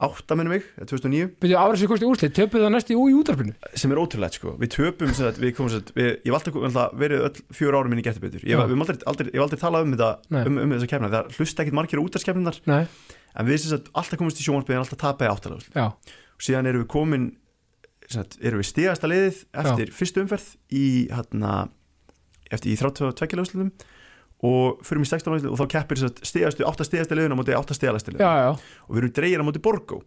2008 0.04 0.38
minnum 0.38 0.54
mig, 0.54 0.66
eða 0.78 0.88
2009 0.90 1.30
byrjuðu 1.44 1.60
árið 1.64 1.82
sér 1.82 1.92
kosti 1.92 2.08
úrslit, 2.08 2.34
töpuðu 2.38 2.66
það 2.66 2.74
næstu 2.74 2.96
í 2.98 3.16
útarpinu 3.18 3.54
sem 3.80 3.94
er 3.94 4.02
ótrúlegt 4.02 4.38
sko. 4.40 4.54
Við 4.60 4.72
töpum 4.76 5.12
sem 5.12 5.28
sagt, 5.28 5.40
við 5.42 5.54
komum 5.58 5.72
sem 5.72 5.82
sagt, 5.82 5.94
við, 5.98 6.10
ég 6.28 6.38
alltaf 6.38 6.58
alltaf 6.70 6.98
verið 7.04 7.26
öll 7.28 7.44
fjör 7.60 7.78
árum 7.78 7.94
minni 7.94 8.06
getur 8.06 8.24
betur 8.24 8.44
ég, 8.44 8.54
Já. 8.54 8.60
við 8.60 8.74
höfum 8.74 8.86
aldrei, 8.86 9.00
aldrei, 9.12 9.30
ég 9.30 9.40
hef 9.40 9.46
aldrei 9.48 9.62
talað 9.64 9.88
um 9.88 9.96
þetta 9.96 10.42
um, 10.44 10.60
um 10.64 10.74
þessa 10.76 10.90
kemna, 10.92 11.12
það 11.14 11.38
hlusta 11.38 11.64
ekkit 11.64 11.78
margir 11.80 12.04
útarskemninar 12.04 12.60
Nei, 12.70 12.82
en 13.34 13.50
við 13.50 13.64
sem 13.64 13.74
sagt 13.74 13.94
alltaf 13.94 14.20
komumst 14.20 14.42
í 14.42 14.48
sjónvarpið 14.48 14.78
en 14.78 14.84
alltaf 14.84 15.02
tapaði 15.04 15.32
áttalega 15.32 15.72
já, 15.78 15.88
og 16.36 16.46
síðan 16.48 16.70
erum 16.72 16.84
við 16.84 16.92
komin 16.94 17.30
sem 18.10 18.20
sagt, 18.20 18.38
erum 18.44 18.62
við 18.62 18.70
stigasta 18.70 19.10
liðið 19.10 19.40
eftir 19.64 19.94
fyrstu 19.96 20.24
umferð 20.26 20.50
í 20.76 20.86
hérna 21.14 21.54
eftir 22.54 22.74
í 22.74 22.78
32 22.80 23.40
leðuslutum 23.40 23.72
og 24.44 24.82
fyrir 24.84 25.04
í 25.06 25.10
16 25.10 25.34
leðuslutum 25.34 25.54
og 25.56 25.62
þá 25.62 25.68
keppir 25.78 26.02
stigastu, 26.28 26.66
átta 26.68 26.88
stigasta 26.88 27.16
liðun 27.18 27.36
á 27.36 27.40
móti 27.40 27.56
átta 27.56 27.78
stigalæstu 27.78 28.16
liðun 28.16 28.26
já, 28.28 28.34
já, 28.44 28.80
og 28.88 28.96
við 28.96 29.04
erum 29.04 29.14
dreigir 29.20 29.44
á 29.44 29.46
móti 29.48 29.62
Borgó 29.64 30.02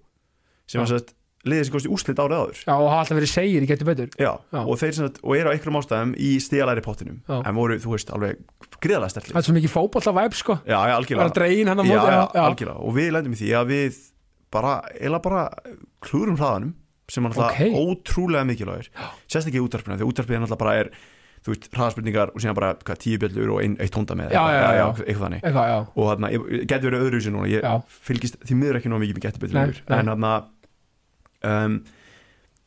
sem 0.66 0.82
sem 0.82 0.90
sagt, 0.98 1.14
liðið 1.46 1.68
sem 1.68 1.74
kosti 1.76 1.90
úrslit 1.94 2.18
árið 2.20 2.40
áður. 2.42 2.60
Já 2.66 2.72
og 2.74 2.88
hafa 2.90 3.02
alltaf 3.04 3.18
verið 3.20 3.30
segir 3.30 3.62
í 3.64 3.68
getur 3.70 3.86
betur. 3.86 4.08
Já, 4.18 4.32
Já. 4.50 4.60
og 4.66 4.80
þeir 4.80 4.96
sagt, 4.98 5.20
og 5.22 5.36
eru 5.38 5.50
á 5.50 5.54
einhverjum 5.54 5.78
ástæðum 5.78 6.14
í 6.18 6.30
stigalæri 6.42 6.82
pottinum 6.82 7.20
Já. 7.22 7.36
en 7.38 7.54
voru, 7.54 7.76
þú 7.82 7.92
veist, 7.94 8.10
alveg 8.16 8.40
gríðalega 8.82 9.06
Það 9.06 9.14
stertli 9.14 9.38
er 9.38 9.46
svo 9.46 9.54
mikið 9.56 9.72
fótbolta 9.76 10.14
væp 10.16 10.34
sko. 10.34 10.58
Já, 10.66 10.78
já, 10.90 10.96
Bara 11.20 11.30
algjörlega. 12.50 12.78
Og 12.82 12.96
við 12.98 13.12
lendum 13.14 13.36
í 13.36 13.40
því 13.40 13.52
að 13.60 13.70
við 13.70 14.00
bara, 14.56 14.74
eila 14.98 15.22
bara 15.22 15.44
klúrum 16.02 16.38
hraðanum 16.40 16.74
sem 17.06 17.22
er 17.22 17.30
náttúrulega 17.30 17.70
Ok. 17.70 17.78
ótrúlega 17.86 18.48
mikilvægur. 18.50 18.90
Sérstaklega 19.30 19.62
í 19.62 19.66
útarpinu, 19.68 20.00
því 20.00 20.08
útarpinu 20.10 20.42
náttúrulega 20.42 20.58
bara 20.64 20.74
er 20.82 20.90
þú 21.46 21.52
veist, 21.52 21.68
hraðaspurningar 21.70 22.32
og 22.32 22.42
síðan 22.42 22.56
bara 22.58 22.72
hvað, 22.80 22.98
tíu 23.04 23.18
bjöllur 23.22 23.52
og 23.54 23.60
ein, 23.62 23.76
eitt 23.82 23.92
tónda 23.94 24.16
með 24.18 24.32
eitthvað. 24.32 25.20
þannig. 25.20 25.44
Og 25.94 26.08
þarna, 26.10 26.30
geti 26.72 26.88
verið 26.88 27.04
öðru 27.06 27.20
núna, 27.36 27.50
ég 27.52 27.62
Já. 27.62 27.74
fylgist 28.08 28.38
því 28.42 28.56
miður 28.58 28.78
ekki 28.80 28.90
nóg 28.90 29.04
mikið 29.04 29.38
með 29.44 29.54
lengur. 29.54 29.78
nei. 29.86 29.98
en 30.00 30.10
þarna 30.10 30.32
um, 31.50 31.76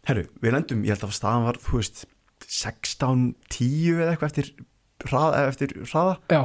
herru, 0.08 0.24
við 0.40 0.56
lendum 0.56 0.86
ég 0.88 0.96
held 0.96 1.04
að 1.10 1.18
staðan 1.18 1.50
var, 1.50 1.60
þú 1.66 1.82
veist 1.82 2.06
16-10 2.48 4.00
eða 4.00 4.14
eitthvað 4.14 4.32
eftir 4.32 4.54
hraða, 5.10 5.44
eftir 5.52 5.76
hraða. 5.84 6.16
Já, 6.32 6.42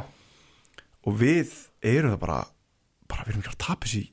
og 1.05 1.17
við 1.21 1.55
erum 1.85 2.17
það 2.17 2.21
bara 2.27 2.43
bara 3.11 3.29
við 3.29 3.35
erum 3.37 3.45
ekki 3.45 3.55
að 3.55 3.63
tapa 3.63 3.87
þessi 3.87 4.05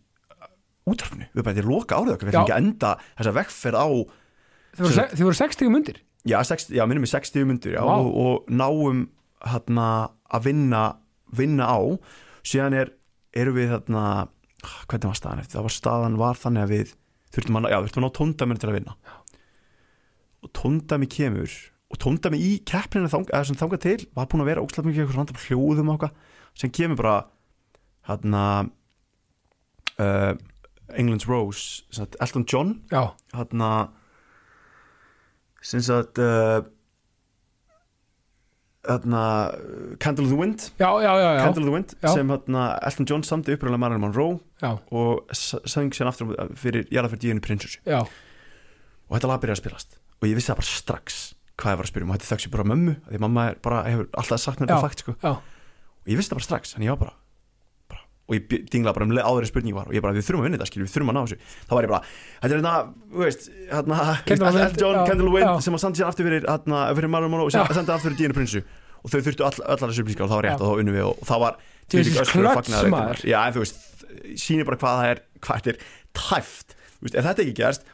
útvarpinu, 0.92 1.28
við 1.32 1.42
erum 1.42 1.50
bara 1.50 1.58
til 1.58 1.66
að 1.66 1.74
loka 1.74 1.98
árið 1.98 2.16
okkar. 2.16 2.30
Við 2.30 2.36
erum 2.36 2.46
ekki 2.46 2.56
að 2.56 2.64
enda 2.66 2.94
þessa 3.18 3.36
vegferð 3.40 3.82
á 3.82 3.88
þið 4.78 5.24
voru 5.26 5.38
60 5.42 5.72
mundir 5.72 6.02
já, 6.28 6.38
60, 6.46 6.76
já 6.78 6.86
minnum 6.90 7.06
við 7.06 7.14
60 7.16 7.48
myndur 7.50 7.76
já, 7.76 7.82
Vá. 7.86 7.96
og, 7.98 8.10
og 8.12 8.52
náum 8.52 9.06
hérna 9.42 9.88
að 10.32 10.48
vinna 10.50 10.84
vinna 11.32 11.68
á, 11.68 11.80
síðan 12.44 12.76
er 12.78 12.94
erum 13.32 13.58
við 13.58 13.72
þarna 13.76 14.06
hvernig 14.92 15.10
var 15.10 15.18
staðan 15.18 15.42
eftir, 15.42 15.58
það 15.58 15.68
var 15.68 15.76
staðan 15.78 16.20
var 16.20 16.40
þannig 16.40 16.66
að 16.66 16.74
við 16.76 16.96
þurftum 17.32 17.58
að, 17.58 17.70
já, 17.72 17.78
þurftum 17.86 18.02
að 18.02 18.06
ná 18.06 18.18
tóndamir 18.18 18.60
til 18.60 18.70
að 18.70 18.76
vinna. 18.78 18.96
Og 20.42 20.52
tóndami 20.58 21.08
kemur 21.10 21.56
og 21.92 22.00
tónda 22.00 22.32
mig 22.32 22.44
í 22.44 22.52
keppninu 22.68 23.10
þang, 23.12 23.28
sem 23.48 23.58
þangað 23.60 23.84
til 23.84 23.98
var 24.16 24.30
búin 24.32 24.44
að 24.46 24.52
vera 24.52 24.64
óslæð 24.64 24.88
mikið 24.88 25.04
eitthvað 25.06 25.44
hljóðum 25.48 25.92
eitthvað 25.92 26.14
sem 26.62 26.74
kemur 26.76 27.00
bara 27.00 27.16
hérna 28.08 28.44
uh, 30.00 30.34
England's 31.00 31.28
Rose 31.28 31.84
Elton 32.24 32.46
John 32.48 32.78
hérna 33.36 33.72
sem 35.62 35.82
sagt 35.86 36.18
uh, 36.20 36.62
hérna 38.88 39.24
Candle 40.00 40.26
in 40.26 40.30
the 40.32 40.38
Wind. 40.40 40.72
Já, 40.80 40.90
já, 41.02 41.14
já, 41.20 41.34
já, 41.38 41.44
Candle 41.46 41.62
in 41.62 41.68
the 41.70 41.74
Wind 41.76 41.90
sem 42.16 42.28
hérna 42.34 42.64
Elton 42.82 43.06
John 43.10 43.24
samti 43.24 43.54
uppröðlega 43.54 43.78
Marilyn 43.84 44.02
Monroe 44.02 44.40
já, 44.62 44.72
og 44.92 45.28
s- 45.32 45.60
söng 45.70 45.92
sér 45.94 46.10
aftur 46.10 46.34
fyrir 46.58 46.88
jarðafyrir 46.90 47.22
Díunu 47.22 47.42
Prinsessu 47.46 47.80
og 48.02 49.18
þetta 49.20 49.28
lag 49.30 49.42
byrjaði 49.44 49.60
að 49.60 49.64
spilast. 49.66 49.98
Og 50.22 50.28
ég 50.30 50.36
vissi 50.38 50.50
það 50.52 50.60
bara 50.62 50.72
strax 50.72 51.20
hvað 51.62 51.74
ég 51.76 51.78
var 51.82 51.86
að 51.86 51.92
spyrja 51.92 52.06
um. 52.08 52.12
Og 52.12 52.18
þetta 52.18 52.30
þekks 52.32 52.46
ég 52.48 52.52
bara 52.56 52.64
mömmu 52.72 52.94
því 53.12 53.20
mamma 53.22 53.44
bara, 53.62 53.84
hefur 53.86 54.08
alltaf 54.18 54.40
sagt 54.42 54.60
mér 54.62 54.72
þetta 54.72 54.82
fakt 54.88 55.04
sko. 55.06 55.16
og 55.22 56.08
ég 56.10 56.18
vissi 56.18 56.32
það 56.32 56.40
bara 56.42 56.48
strax 56.50 56.74
þannig 56.74 56.88
ég 56.90 56.96
var 56.96 57.02
bara 57.06 57.16
og 58.30 58.38
ég 58.38 58.68
dinglaði 58.72 58.96
bara 58.96 59.08
um 59.08 59.16
áður 59.18 59.46
en 59.46 59.50
spurning 59.50 59.76
var 59.76 59.90
og 59.90 59.96
ég 59.96 60.04
bara 60.04 60.16
við 60.16 60.28
þurfum 60.28 60.44
að 60.44 60.48
vinna 60.48 60.60
þetta 60.60 60.70
skilur 60.70 60.88
við 60.88 60.94
þurfum 60.96 61.12
að 61.12 61.18
ná 61.18 61.22
þessu. 61.26 61.38
Þá 61.68 61.74
var 61.76 61.88
ég 61.88 61.92
bara 61.92 62.04
þetta 62.06 62.52
er 62.52 62.60
hérna 62.62 62.74
þú 63.12 63.24
veist 63.26 63.48
hérna 63.72 63.98
Elton 64.36 64.80
John 64.82 64.96
já, 64.96 65.04
Candle 65.10 65.34
Wind 65.36 65.48
já. 65.50 65.54
sem 65.66 65.76
að 65.76 65.84
standa 65.84 66.00
sér 66.00 66.12
aftur 66.12 66.30
fyrir 66.30 66.48
hérna 66.48 66.84
fyrir 66.96 67.12
Marilyn 67.12 67.34
Monroe 67.34 67.50
og 67.50 67.56
sem 67.56 67.74
sendi 67.76 67.96
aftur 67.96 68.12
fyrir 68.12 68.20
Díunu 68.22 68.38
Prinsessu 68.38 68.64
og 69.02 69.12
þau 69.12 69.20
þurftu 69.26 69.48
all, 69.48 69.64
allar 69.66 69.92
þessu 69.92 70.06
upplýsingar 70.06 70.28
og 70.28 70.32
það 70.32 70.40
var 70.40 70.48
rétt 70.48 70.54
Já. 70.54 70.62
og 70.62 70.68
þá 70.70 70.84
unnum 70.84 70.98
við 70.98 71.08
og, 71.08 71.24
það 71.32 71.42
var 71.44 71.58
þvílík 71.92 72.20
öskur 72.22 72.50
og 72.52 72.92
maður. 72.94 73.24
já 73.26 73.40
en 73.42 73.56
þú 73.56 73.64
veist 73.66 73.82
sýnir 74.38 74.68
bara 74.70 74.80
hvað 74.82 75.00
það 75.02 75.10
er 75.12 75.24
hvað 75.42 75.58
þetta 75.58 75.74
er 75.74 75.82
tæft. 76.22 76.78
Þú 77.00 77.08
veist 77.08 77.18
ef 77.18 77.28
þetta 77.28 77.44
ekki 77.46 77.58
gerst 77.58 77.90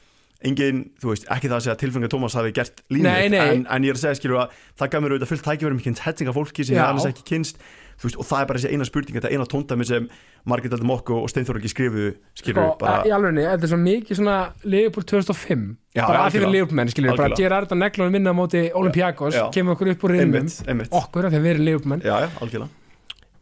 engin, 0.45 0.84
þú 1.01 1.11
veist, 1.13 1.25
ekki 1.34 1.49
það 1.49 1.57
að 1.57 1.63
segja 1.65 1.73
að 1.73 1.82
tilfengar 1.82 2.11
Tómas 2.13 2.36
hafi 2.38 2.51
gert 2.53 2.84
línu 2.93 3.09
en, 3.09 3.63
en 3.65 3.88
ég 3.88 3.93
er 3.93 3.97
að 3.97 4.03
segja 4.03 4.19
skilur 4.19 4.43
að 4.43 4.57
það 4.78 4.91
gaf 4.93 5.03
mér 5.03 5.15
auðvitað 5.15 5.32
fullt 5.32 5.45
tækifærum 5.47 5.80
ekki 5.82 5.93
hettinga 6.03 6.34
fólki 6.36 6.65
sem 6.67 6.78
ég 6.78 6.84
alveg 6.84 7.15
ekki 7.15 7.25
kynst 7.32 7.63
veist, 8.04 8.18
og 8.18 8.28
það 8.30 8.41
er 8.41 8.50
bara 8.50 8.62
þessi 8.62 8.74
eina 8.74 8.88
spurning 8.88 9.18
þetta 9.18 9.32
eina 9.34 9.48
tóndæmi 9.50 9.88
sem 9.89 10.08
Margit 10.48 10.76
Aldur 10.76 10.88
Mokko 10.88 11.20
og 11.24 11.32
Steinþór 11.32 11.60
ekki 11.62 11.72
skrifuðu 11.74 12.12
skilur 12.38 12.62
sko, 12.62 12.78
bara, 12.84 13.04
í 13.08 13.14
alveg 13.16 13.39
þetta 13.41 13.68
er 13.68 13.72
svo 13.74 13.80
mikið 13.82 14.20
svona 14.22 14.38
Liverpool 14.64 15.08
2005 15.12 15.64
Já, 15.98 16.04
bara 16.06 16.26
að 16.26 16.36
því 16.36 16.41
við 16.43 16.52
Liverpool 16.54 16.80
menn, 16.80 16.91
skilur, 16.93 17.14
bara 17.16 17.30
Algjörlega. 17.32 17.43
gera 17.48 17.62
þetta 17.66 17.80
neglunum 17.82 18.18
minna 18.18 18.34
móti 18.38 18.66
Olympiakos, 18.78 19.39
kemur 19.56 19.78
okkur 19.78 19.93
upp 19.95 20.06
úr 20.06 20.14
rinnum 20.14 20.84
okkur, 21.02 21.26
af 21.30 21.34
því 21.34 21.39
að 21.39 21.48
við 21.48 21.56
erum 21.56 21.66
Liverpool 21.68 21.93
menn. 21.95 22.06
Já, 22.06 22.14
já, 22.22 22.30
algjörlega. 22.43 22.84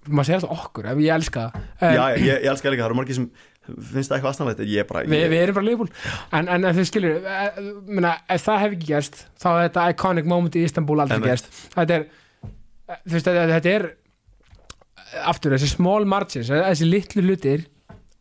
Maður 0.06 0.28
segir 0.30 0.38
alltaf 0.40 0.64
okkur, 0.68 0.88
ég 1.02 1.12
elska 1.18 1.44
það. 1.82 1.98
Já, 1.98 2.04
ég, 2.14 2.26
ég 2.30 2.48
elska 2.54 2.72
líka, 2.72 2.84
það 2.86 2.92
eru 2.92 2.98
margir 3.02 3.18
sem 3.18 3.28
finnst 3.66 4.12
það 4.12 4.18
eitthvað 4.20 4.32
aðstæðanlegt 4.32 4.64
ég 4.70 4.84
er 4.84 4.88
bara 4.90 5.04
við, 5.04 5.18
ég, 5.18 5.32
við 5.32 5.42
erum 5.42 5.58
bara 5.58 5.66
Liverpool. 5.66 5.92
En, 6.38 6.50
en 6.54 6.68
þið 6.78 6.90
skilur, 6.92 7.16
eh, 7.32 7.60
minna, 7.90 8.12
ef 8.30 8.46
það 8.46 8.60
hef 8.62 8.76
ekki 8.78 8.90
gerst 8.92 9.22
þá 9.42 9.48
er 9.56 9.62
þetta 9.64 9.86
iconic 9.96 10.30
moment 10.30 10.58
í 10.60 10.66
Istanbul 10.68 11.00
aldrei 11.02 11.24
gerst. 11.26 11.50
Þetta 11.74 11.98
er, 11.98 12.06
eh, 12.46 13.00
þú 13.02 13.18
veist, 13.18 13.32
þetta 13.32 13.74
er 13.74 13.88
aftur, 15.24 15.56
þessi 15.56 15.72
small 15.72 16.06
margins 16.10 16.52
þessi 16.52 16.90
litlu 16.90 17.24
hlutir 17.26 17.66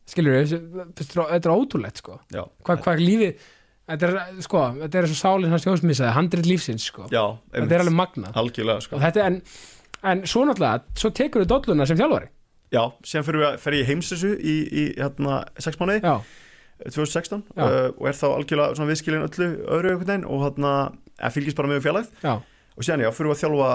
skilur 0.09 0.37
við, 0.37 0.55
þetta 1.01 1.41
er 1.41 1.53
ótrúlegt 1.55 2.03
sko. 2.03 2.19
Já, 2.35 2.43
hvað, 2.67 2.83
hvað 2.85 3.03
lífið 3.03 3.47
þetta 3.89 4.09
er, 4.09 4.19
sko, 4.45 4.65
þetta 4.83 5.01
er 5.01 5.09
svo 5.11 5.19
sálinn 5.19 5.55
hans 5.55 5.67
Jónsmissaði, 5.69 6.13
handrið 6.17 6.51
lífsins, 6.53 6.89
sko. 6.93 7.09
Já, 7.13 7.23
þetta 7.55 7.79
er 7.79 7.85
alveg 7.85 7.99
magnað. 7.99 8.39
Sko. 8.85 9.01
en, 9.25 9.41
en 10.13 10.25
svo 10.29 10.45
náttúrulega, 10.49 10.85
svo 11.01 11.13
tekur 11.17 11.45
við 11.45 11.53
dolluna 11.53 11.89
sem 11.89 12.01
þjálfari. 12.01 12.31
Já, 12.75 12.83
síðan 13.07 13.27
fyrir 13.29 13.43
við 13.43 13.49
að 13.49 13.61
fer 13.63 13.77
ég 13.79 13.91
heimsessu 13.91 14.33
í, 14.35 14.55
í 14.67 14.85
hérna, 14.99 15.43
sex 15.63 15.79
mánuði. 15.81 16.03
Já, 16.05 16.17
2016 16.83 17.45
Já. 17.55 17.63
uh, 17.63 17.91
og 17.95 18.09
er 18.11 18.17
þá 18.19 18.27
algjörlega 18.33 18.89
viðskilin 18.89 19.25
öllu 19.25 19.49
öðru 19.77 19.95
veginn 20.01 20.27
og 20.27 20.43
hérna 20.43 20.73
eða 21.21 21.33
fylgist 21.37 21.59
bara 21.59 21.71
með 21.71 21.85
fjallæð 21.85 22.09
já, 22.25 22.33
og 22.43 22.87
síðan 22.87 23.05
já, 23.05 23.11
fyrir 23.15 23.31
við 23.31 23.37
að 23.37 23.43
þjálfa 23.45 23.69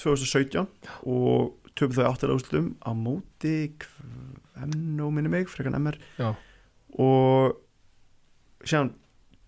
2017 0.00 0.68
og 1.10 1.63
töfum 1.78 1.96
þau 1.96 2.08
áttalega 2.08 2.38
úrslutum 2.38 2.70
á 2.82 2.90
móti 2.94 3.56
MNO 4.54 5.10
minni 5.10 5.32
mig, 5.32 5.48
frekar 5.50 5.74
en 5.74 5.80
MR 5.82 5.98
já, 6.18 6.30
og 7.02 7.58
síðan 8.64 8.94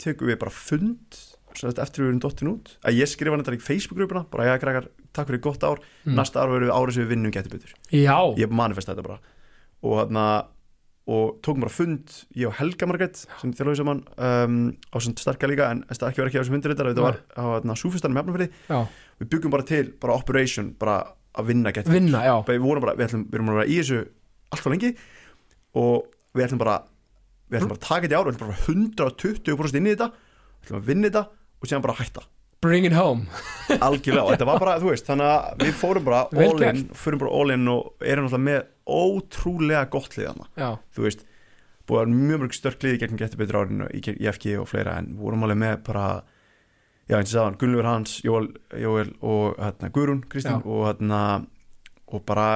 tekum 0.03 0.31
við 0.31 0.41
bara 0.43 0.55
fund 0.55 1.23
eftir 1.57 2.03
við 2.03 2.11
erum 2.11 2.19
dottin 2.21 2.51
út. 2.51 2.75
Að 2.85 2.99
ég 2.99 3.09
skrifa 3.09 3.39
þetta 3.41 3.55
í 3.57 3.63
Facebook-grupuna 3.65 4.27
bara 4.29 4.51
já, 4.51 4.57
grækar, 4.61 4.91
takk 5.17 5.31
fyrir 5.31 5.41
gott 5.47 5.65
ár. 5.65 5.81
Mm. 6.05 6.19
næsta 6.19 6.43
ár 6.43 6.53
verður 6.53 6.69
við 6.69 6.75
árið 6.75 6.97
sem 6.99 7.07
við 7.07 7.15
vinnum 7.15 7.33
getur 7.33 7.55
betur. 7.55 7.73
Já, 7.89 8.19
ég 8.37 8.53
manifesta 8.53 8.93
þetta 8.93 9.07
bara. 9.07 9.17
Og 9.87 9.97
hérna 10.03 10.27
og 11.07 11.37
tókum 11.39 11.63
bara 11.63 11.71
fund, 11.71 12.11
ég 12.35 12.49
og 12.49 12.57
Helga 12.59 12.87
Margrét 12.91 13.21
sem 13.23 13.53
þjálfum 13.55 13.77
saman 13.79 14.01
um, 14.19 14.57
á 14.91 14.97
svona 14.99 15.23
sterka 15.23 15.47
líka 15.47 15.69
en 15.71 15.85
þetta 15.87 16.09
ekki 16.09 16.23
verið 16.23 16.31
ekki 16.33 16.39
á 16.39 16.43
þessum 16.43 16.57
fundir 16.57 16.73
þetta 16.75 17.05
var 17.05 17.21
á 17.31 17.75
súfistanum 17.79 18.19
hefnafriði 18.19 18.49
já, 18.67 18.81
við 19.23 19.31
byggum 19.37 19.55
bara 19.55 19.67
til, 19.71 19.85
bara 20.03 20.17
operation 20.19 20.73
bara 20.81 20.97
að 21.37 21.51
vinna 21.51 21.73
getur 21.75 21.97
vinna, 21.97 22.23
já. 22.27 22.35
Við 22.49 22.63
vorum 22.65 22.85
bara, 22.85 22.95
við 22.99 23.09
ætlum, 23.09 23.25
við 23.31 23.39
erum 23.39 23.51
bara 23.53 23.67
í 23.67 23.81
þessu 23.81 24.03
alltaf 24.55 24.71
lengi 24.73 24.93
og 25.77 26.07
við 26.37 26.47
ætlum 26.47 26.63
bara 26.63 26.79
við 27.47 27.59
ætlum 27.59 27.73
bara 27.73 27.81
að 27.81 27.85
taka 27.87 28.07
þetta 28.07 28.17
í 28.17 28.19
ár, 28.19 28.27
við 28.27 28.37
ætlum 28.37 28.49
bara 28.49 28.65
120% 28.65 29.81
inn 29.81 29.87
í 29.87 29.95
þetta, 29.95 30.09
við 30.57 30.67
ætlum 30.67 30.81
að 30.81 30.91
vinna 30.91 31.11
þetta 31.11 31.25
og 31.57 31.71
síðan 31.71 31.87
bara 31.87 31.99
hætta, 32.01 32.27
bring 32.65 32.89
it 32.89 32.97
home. 32.97 33.29
Algjörlega 33.77 34.25
og 34.25 34.35
þetta 34.35 34.49
var 34.49 34.63
bara, 34.63 34.77
þú 34.83 34.91
veist, 34.91 35.07
þannig 35.07 35.31
að 35.31 35.65
við 35.65 35.79
fórum 35.81 36.07
bara 36.09 36.25
all 36.33 36.67
in, 36.67 36.85
fórum 36.97 37.23
bara 37.23 37.39
all 37.39 37.55
in 37.55 37.73
og 37.73 38.07
erum 38.07 38.27
náttúrulega 38.27 38.47
með 38.49 38.61
ótrúlega 38.87 39.87
gott 39.93 40.19
lið 40.19 40.45
já, 40.57 40.71
þú 40.95 41.07
veist 41.07 41.27
búið 41.87 42.13
mjög 42.13 42.41
mörg 42.43 42.57
störk 42.57 42.83
liði 42.83 43.01
gegn 43.03 43.21
getur 43.21 43.41
betur 43.41 43.61
árinu 43.61 43.87
í, 43.95 44.01
í 44.03 44.27
FG 44.31 44.57
og 44.63 44.69
fleira 44.71 44.97
en 45.01 45.13
vorum 45.21 45.45
alveg 45.47 45.61
með 45.61 45.77
bara 45.87 46.07
já 47.07 47.19
eins 47.19 47.31
og 47.31 47.35
sagðan, 47.35 47.59
Gunnlaugur 47.61 47.89
Hans, 47.91 48.17
Jóel, 48.27 48.49
Jóel 48.83 49.13
og 49.21 49.61
hérna, 49.61 49.93
Guðrún, 49.95 50.25
Kristín 50.31 50.59
Já. 50.59 50.67
og 50.67 50.87
hérna 50.89 51.21
og 52.07 52.23
bara 52.27 52.49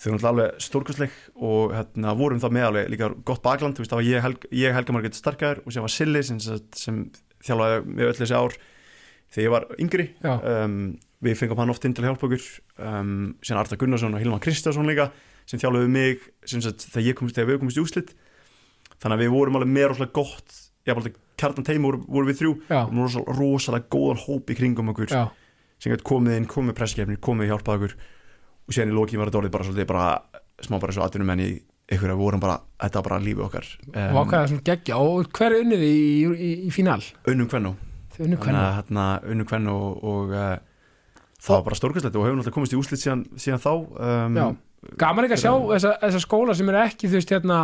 þau 0.00 0.06
eru 0.06 0.16
náttúrulega 0.16 0.32
alveg 0.32 0.64
stórkostleik 0.64 1.16
og 1.36 1.74
hérna 1.76 2.14
vorum 2.16 2.40
það 2.40 2.54
með 2.56 2.68
alveg 2.70 2.92
líka 2.94 3.10
gott 3.28 3.42
bakland, 3.44 3.76
þú 3.76 3.84
veist, 3.84 3.92
það 3.92 4.00
var 4.00 4.08
ég, 4.08 4.24
Helg, 4.24 4.46
ég 4.56 4.76
Helga 4.76 4.96
Margrét 4.96 5.18
Starkar 5.18 5.60
og 5.64 5.74
sem 5.74 5.84
var 5.84 5.92
Silli 5.92 6.22
sem, 6.24 6.40
sem, 6.40 7.02
þjálfaði 7.44 7.82
með 7.88 8.08
öll 8.08 8.18
þessi 8.20 8.36
ár 8.36 8.56
þegar 9.30 9.44
ég 9.44 9.52
var 9.54 9.66
yngri. 9.80 10.06
Um, 10.24 10.78
við 11.20 11.36
fengum 11.36 11.60
hann 11.60 11.72
oft 11.72 11.84
inn 11.84 11.94
til 11.96 12.08
okkur. 12.08 12.46
Um, 12.80 13.12
síðan 13.44 13.60
Arta 13.60 13.78
Gunnarsson 13.80 14.16
og 14.16 14.24
Hilma 14.24 14.40
Kristjánsson 14.42 14.88
líka 14.88 15.10
sem 15.48 15.60
þjálfuðu 15.60 15.92
mig 15.92 16.24
sem 16.48 16.62
sagt, 16.64 16.88
þegar, 16.88 17.06
ég 17.08 17.18
komst, 17.18 17.36
þegar 17.36 17.52
við 17.52 17.60
komist 17.62 17.80
í 17.80 17.84
úslit 17.84 18.12
þannig 19.00 19.16
að 19.16 19.22
við 19.24 19.32
vorum 19.34 19.58
alveg 19.58 19.72
með 19.72 19.88
rosalega 19.90 20.16
gott 20.16 20.58
ég 20.86 20.96
bara 20.96 21.12
kjartan 21.40 21.66
teimi 21.66 21.84
voru, 21.86 22.02
voru 22.06 22.30
við 22.30 22.40
þrjú. 22.42 22.54
Og 22.80 23.34
rosalega, 23.38 23.88
góðan 23.92 24.22
hóp 24.26 24.52
í 24.52 24.58
kringum 24.58 24.92
okkur. 24.92 25.10
Já, 25.10 25.26
sem 25.80 25.94
gæti 25.94 26.06
komið 26.12 26.38
inn, 26.38 26.48
komið 26.50 26.70
með 26.70 26.78
presskefni 26.78 27.18
komið 27.24 27.48
að 27.48 27.52
hjálpa 27.54 27.76
okkur. 27.78 27.98
Og 28.68 28.76
síðan 28.76 28.92
í 28.92 28.96
lokin 28.96 29.20
var 29.20 29.30
þetta 29.30 29.42
orðið 29.42 29.54
bara 29.56 29.68
svolítið 29.68 29.90
bara 29.90 30.06
smá 30.60 30.78
bara 30.78 30.94
svo 30.94 31.04
atvinnum 31.06 31.34
en 31.34 31.44
í 31.44 31.50
ykkur 31.90 32.12
að 32.12 32.20
vorum 32.20 32.42
bara, 32.42 32.58
þetta 32.78 33.00
var 33.00 33.06
bara 33.08 33.22
lífið 33.24 33.46
okkar. 33.48 33.70
Og 33.90 34.18
ákveða 34.20 34.50
svona 34.52 34.66
geggja. 34.68 34.98
Og 35.02 35.30
hver 35.34 35.54
er 35.56 35.64
unnið 35.64 35.86
í, 35.86 35.94
í, 36.30 36.50
í, 36.68 36.74
fínal 36.74 37.00
unnum 37.32 37.50
að 38.60 38.74
hérna, 38.76 39.06
unnum 39.32 39.48
kvennu 39.48 39.72
og, 39.72 40.04
og 40.12 40.34
uh, 40.34 40.52
það 41.40 41.56
var 41.56 41.64
bara 41.68 41.78
stórkastlegt 41.78 42.18
og 42.18 42.26
hefur 42.26 42.38
náttúrulega 42.38 42.56
komist 42.58 42.76
í 42.76 42.78
úslit 42.80 43.02
síðan, 43.02 43.24
síðan 43.40 43.62
þá 43.64 43.72
um, 43.72 44.38
gaman 45.00 45.26
ekki 45.26 45.38
að 45.38 45.42
sjá 45.44 45.52
þessa, 45.72 45.94
þessa 46.04 46.22
skóla 46.24 46.56
sem 46.56 46.70
eru 46.72 46.82
ekki 46.82 47.08
þú 47.08 47.18
veist 47.18 47.34
hérna 47.34 47.60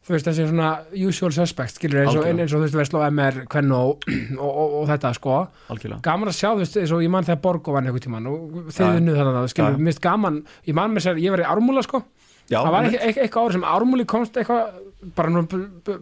þú 0.00 0.14
veist 0.14 0.28
þessi 0.30 0.46
svona 0.48 0.68
usual 1.06 1.32
suspect 1.36 1.76
skilur 1.76 2.02
eins 2.04 2.16
og, 2.16 2.24
eins 2.26 2.54
og 2.54 2.60
þú 2.60 2.62
veist 2.64 2.78
Vestló 2.78 3.02
MR 3.06 3.42
Kvenn 3.52 3.74
og, 3.76 4.06
og, 4.08 4.46
og, 4.48 4.76
og 4.80 4.86
þetta 4.88 5.12
sko. 5.18 5.34
Algjörlega. 5.72 6.00
Gaman 6.06 6.30
að 6.32 6.38
sjá 6.38 6.48
þú 6.54 6.62
veist 6.62 6.78
eins 6.80 6.94
og 6.96 7.04
ég 7.04 7.12
man 7.12 7.26
þegar 7.28 7.42
Borgo 7.44 7.74
vann 7.76 7.90
einhvern 7.90 8.06
tímann 8.06 8.30
og 8.30 8.56
Já. 8.70 8.72
þið 8.78 9.00
unnuð 9.02 9.20
þannig 9.20 9.38
að 9.42 9.50
skilur 9.52 9.76
Já. 9.76 9.84
mist 9.90 10.02
gaman 10.04 10.40
ég 10.70 10.78
man 10.80 10.96
með 10.96 11.06
sér 11.06 11.20
ég 11.20 11.34
var 11.36 11.44
í 11.44 11.48
ármúla 11.52 11.84
sko. 11.86 12.02
Já, 12.50 12.58
það 12.64 12.72
var 12.74 12.80
einmitt. 12.80 12.96
ekki, 12.98 13.10
ekki, 13.10 13.22
eitthvað 13.26 13.44
árið 13.46 13.56
sem 13.58 13.66
ármúli 13.70 14.06
komst 14.10 14.40
eitthvað 14.40 14.80
bara 15.14 15.30
nú 15.30 15.44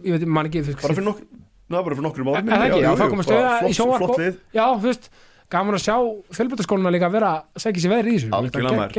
ég 0.07 0.15
veit 0.15 0.25
man 0.25 0.49
ekki 0.49 0.63
bara 0.79 0.95
fyrir 0.97 1.05
fyrir 1.85 2.01
nokkur 2.01 2.23
Er- 2.39 2.47
er 2.73 2.95
það 2.97 3.11
komum 3.11 3.25
stöða 3.27 3.51
í 3.69 3.75
lið, 4.23 4.39
já 4.57 4.63
þú 4.65 4.87
veist 4.87 5.09
gaman 5.53 5.77
að 5.77 5.83
sjá 5.85 5.95
fjölbjörnskóluna 6.37 6.93
líka 6.93 7.11
vera 7.13 7.29
að 7.37 7.61
segja 7.63 7.83
sér 7.85 7.93
veðri 7.93 8.15
í 8.15 8.17
þessu 8.17 8.33
algjörlega 8.39 8.89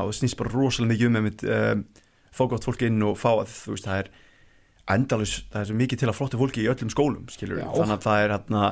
það 0.00 0.10
snýst 0.18 0.38
bara 0.40 0.52
rosalega 0.54 0.92
mikið 0.92 1.06
um 1.10 1.18
einmitt, 1.20 1.44
um, 1.46 1.84
fá 2.34 2.42
gott 2.50 2.66
fólk 2.66 2.82
inn 2.86 3.02
og 3.06 3.14
fá 3.20 3.30
að 3.36 3.54
þú 3.54 3.76
veist, 3.76 3.86
það 3.86 4.02
er 4.02 4.10
endalus, 4.88 5.32
það 5.52 5.60
er 5.60 5.68
svo 5.70 5.76
mikið 5.80 5.98
til 6.02 6.08
að 6.10 6.16
flottu 6.18 6.38
fólki 6.40 6.62
í 6.62 6.68
öllum 6.70 6.90
skólum, 6.92 7.24
skilur 7.32 7.58
Já. 7.62 7.68
þannig 7.74 7.96
að 7.96 8.04
það 8.06 8.20
er 8.24 8.34
hérna, 8.36 8.64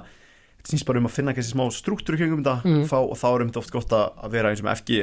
þetta 0.59 0.71
snýst 0.73 0.87
bara 0.87 1.01
um 1.03 1.09
að 1.09 1.15
finna 1.17 1.35
kannski 1.35 1.55
smá 1.57 1.65
struktúr 1.75 2.17
kringum 2.21 2.45
þetta 2.45 2.57
Mm. 2.65 2.85
fá, 2.91 2.99
og 3.03 3.17
þá 3.19 3.27
er 3.35 3.43
um 3.43 3.49
þetta 3.51 3.63
oft 3.65 3.73
gott 3.75 3.91
að 3.99 4.05
að 4.25 4.31
vera 4.37 4.51
eins 4.53 4.63
og 4.63 4.69
með 4.69 4.77
FG 4.83 5.01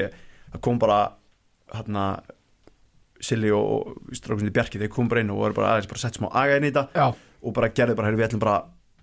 það 0.53 0.61
kom 0.61 0.79
bara 0.79 0.99
hérna 1.75 2.05
Silli 3.21 3.51
og, 3.53 3.67
og 4.09 4.15
strákunni 4.17 4.49
Bjarki 4.55 4.79
þeir 4.81 4.89
kom 4.89 5.07
bara 5.11 5.21
inn 5.21 5.29
og 5.29 5.37
voru 5.43 5.53
bara 5.53 5.75
aðeins 5.75 5.89
bara 5.91 6.01
sett 6.01 6.17
smá 6.17 6.29
aga 6.33 6.55
inn 6.57 6.65
í 6.65 6.71
þetta 6.71 6.87
já 6.95 7.11
og 7.41 7.53
bara 7.57 7.69
gerði 7.73 7.95
bara, 7.97 8.07
heyrðu, 8.09 8.19
við 8.21 8.27
ætlum 8.29 8.41
bara 8.43 8.55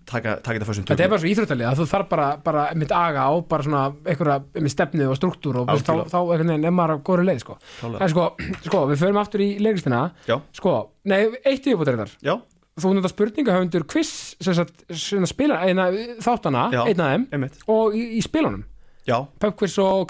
taka, 0.08 0.36
taka 0.42 0.58
þetta 0.58 0.68
fyrst 0.68 0.82
um 0.82 0.88
Þetta 0.88 1.04
er 1.04 1.12
bara 1.12 1.22
svo 1.22 1.30
íþróttalið 1.32 1.68
að 1.68 1.80
þú 1.80 1.86
þarf 1.92 2.10
bara, 2.12 2.28
bara 2.44 2.66
mitt 2.80 2.94
aga 2.96 3.24
á 3.28 3.32
bara 3.52 3.66
svona 3.66 3.82
einhverja 4.02 4.38
með 4.58 4.74
stefnu 4.74 5.08
og 5.08 5.18
struktúr 5.18 5.60
og 5.62 5.72
þá, 5.84 5.94
þá 6.10 6.18
er 6.36 6.44
maður 6.68 6.94
á 6.96 7.04
góru 7.08 7.26
leið 7.28 7.42
sko. 7.44 7.58
En 7.88 8.12
sko, 8.12 8.28
sko, 8.68 8.84
við 8.92 9.02
förum 9.02 9.20
aftur 9.20 9.44
í 9.44 9.50
leiklistina. 9.62 10.04
Sko, 10.56 10.76
nei, 11.08 11.20
eitt 11.44 11.68
Já, 11.68 12.34
þú 12.78 12.94
nefnda 12.94 13.10
spurningahöfundur 13.12 13.86
quiz 13.90 14.10
sem 14.40 14.56
sagt, 14.56 14.84
sem 14.94 15.24
að 15.24 15.32
spila 15.32 15.60
eina, 15.66 15.88
þáttana, 16.24 16.68
einn 16.84 17.02
af 17.02 17.14
þeim 17.14 17.46
og 17.74 17.96
í, 17.98 18.04
í 18.18 18.22
spilunum, 18.24 18.64
pubquiz 19.42 19.74
og 19.82 20.04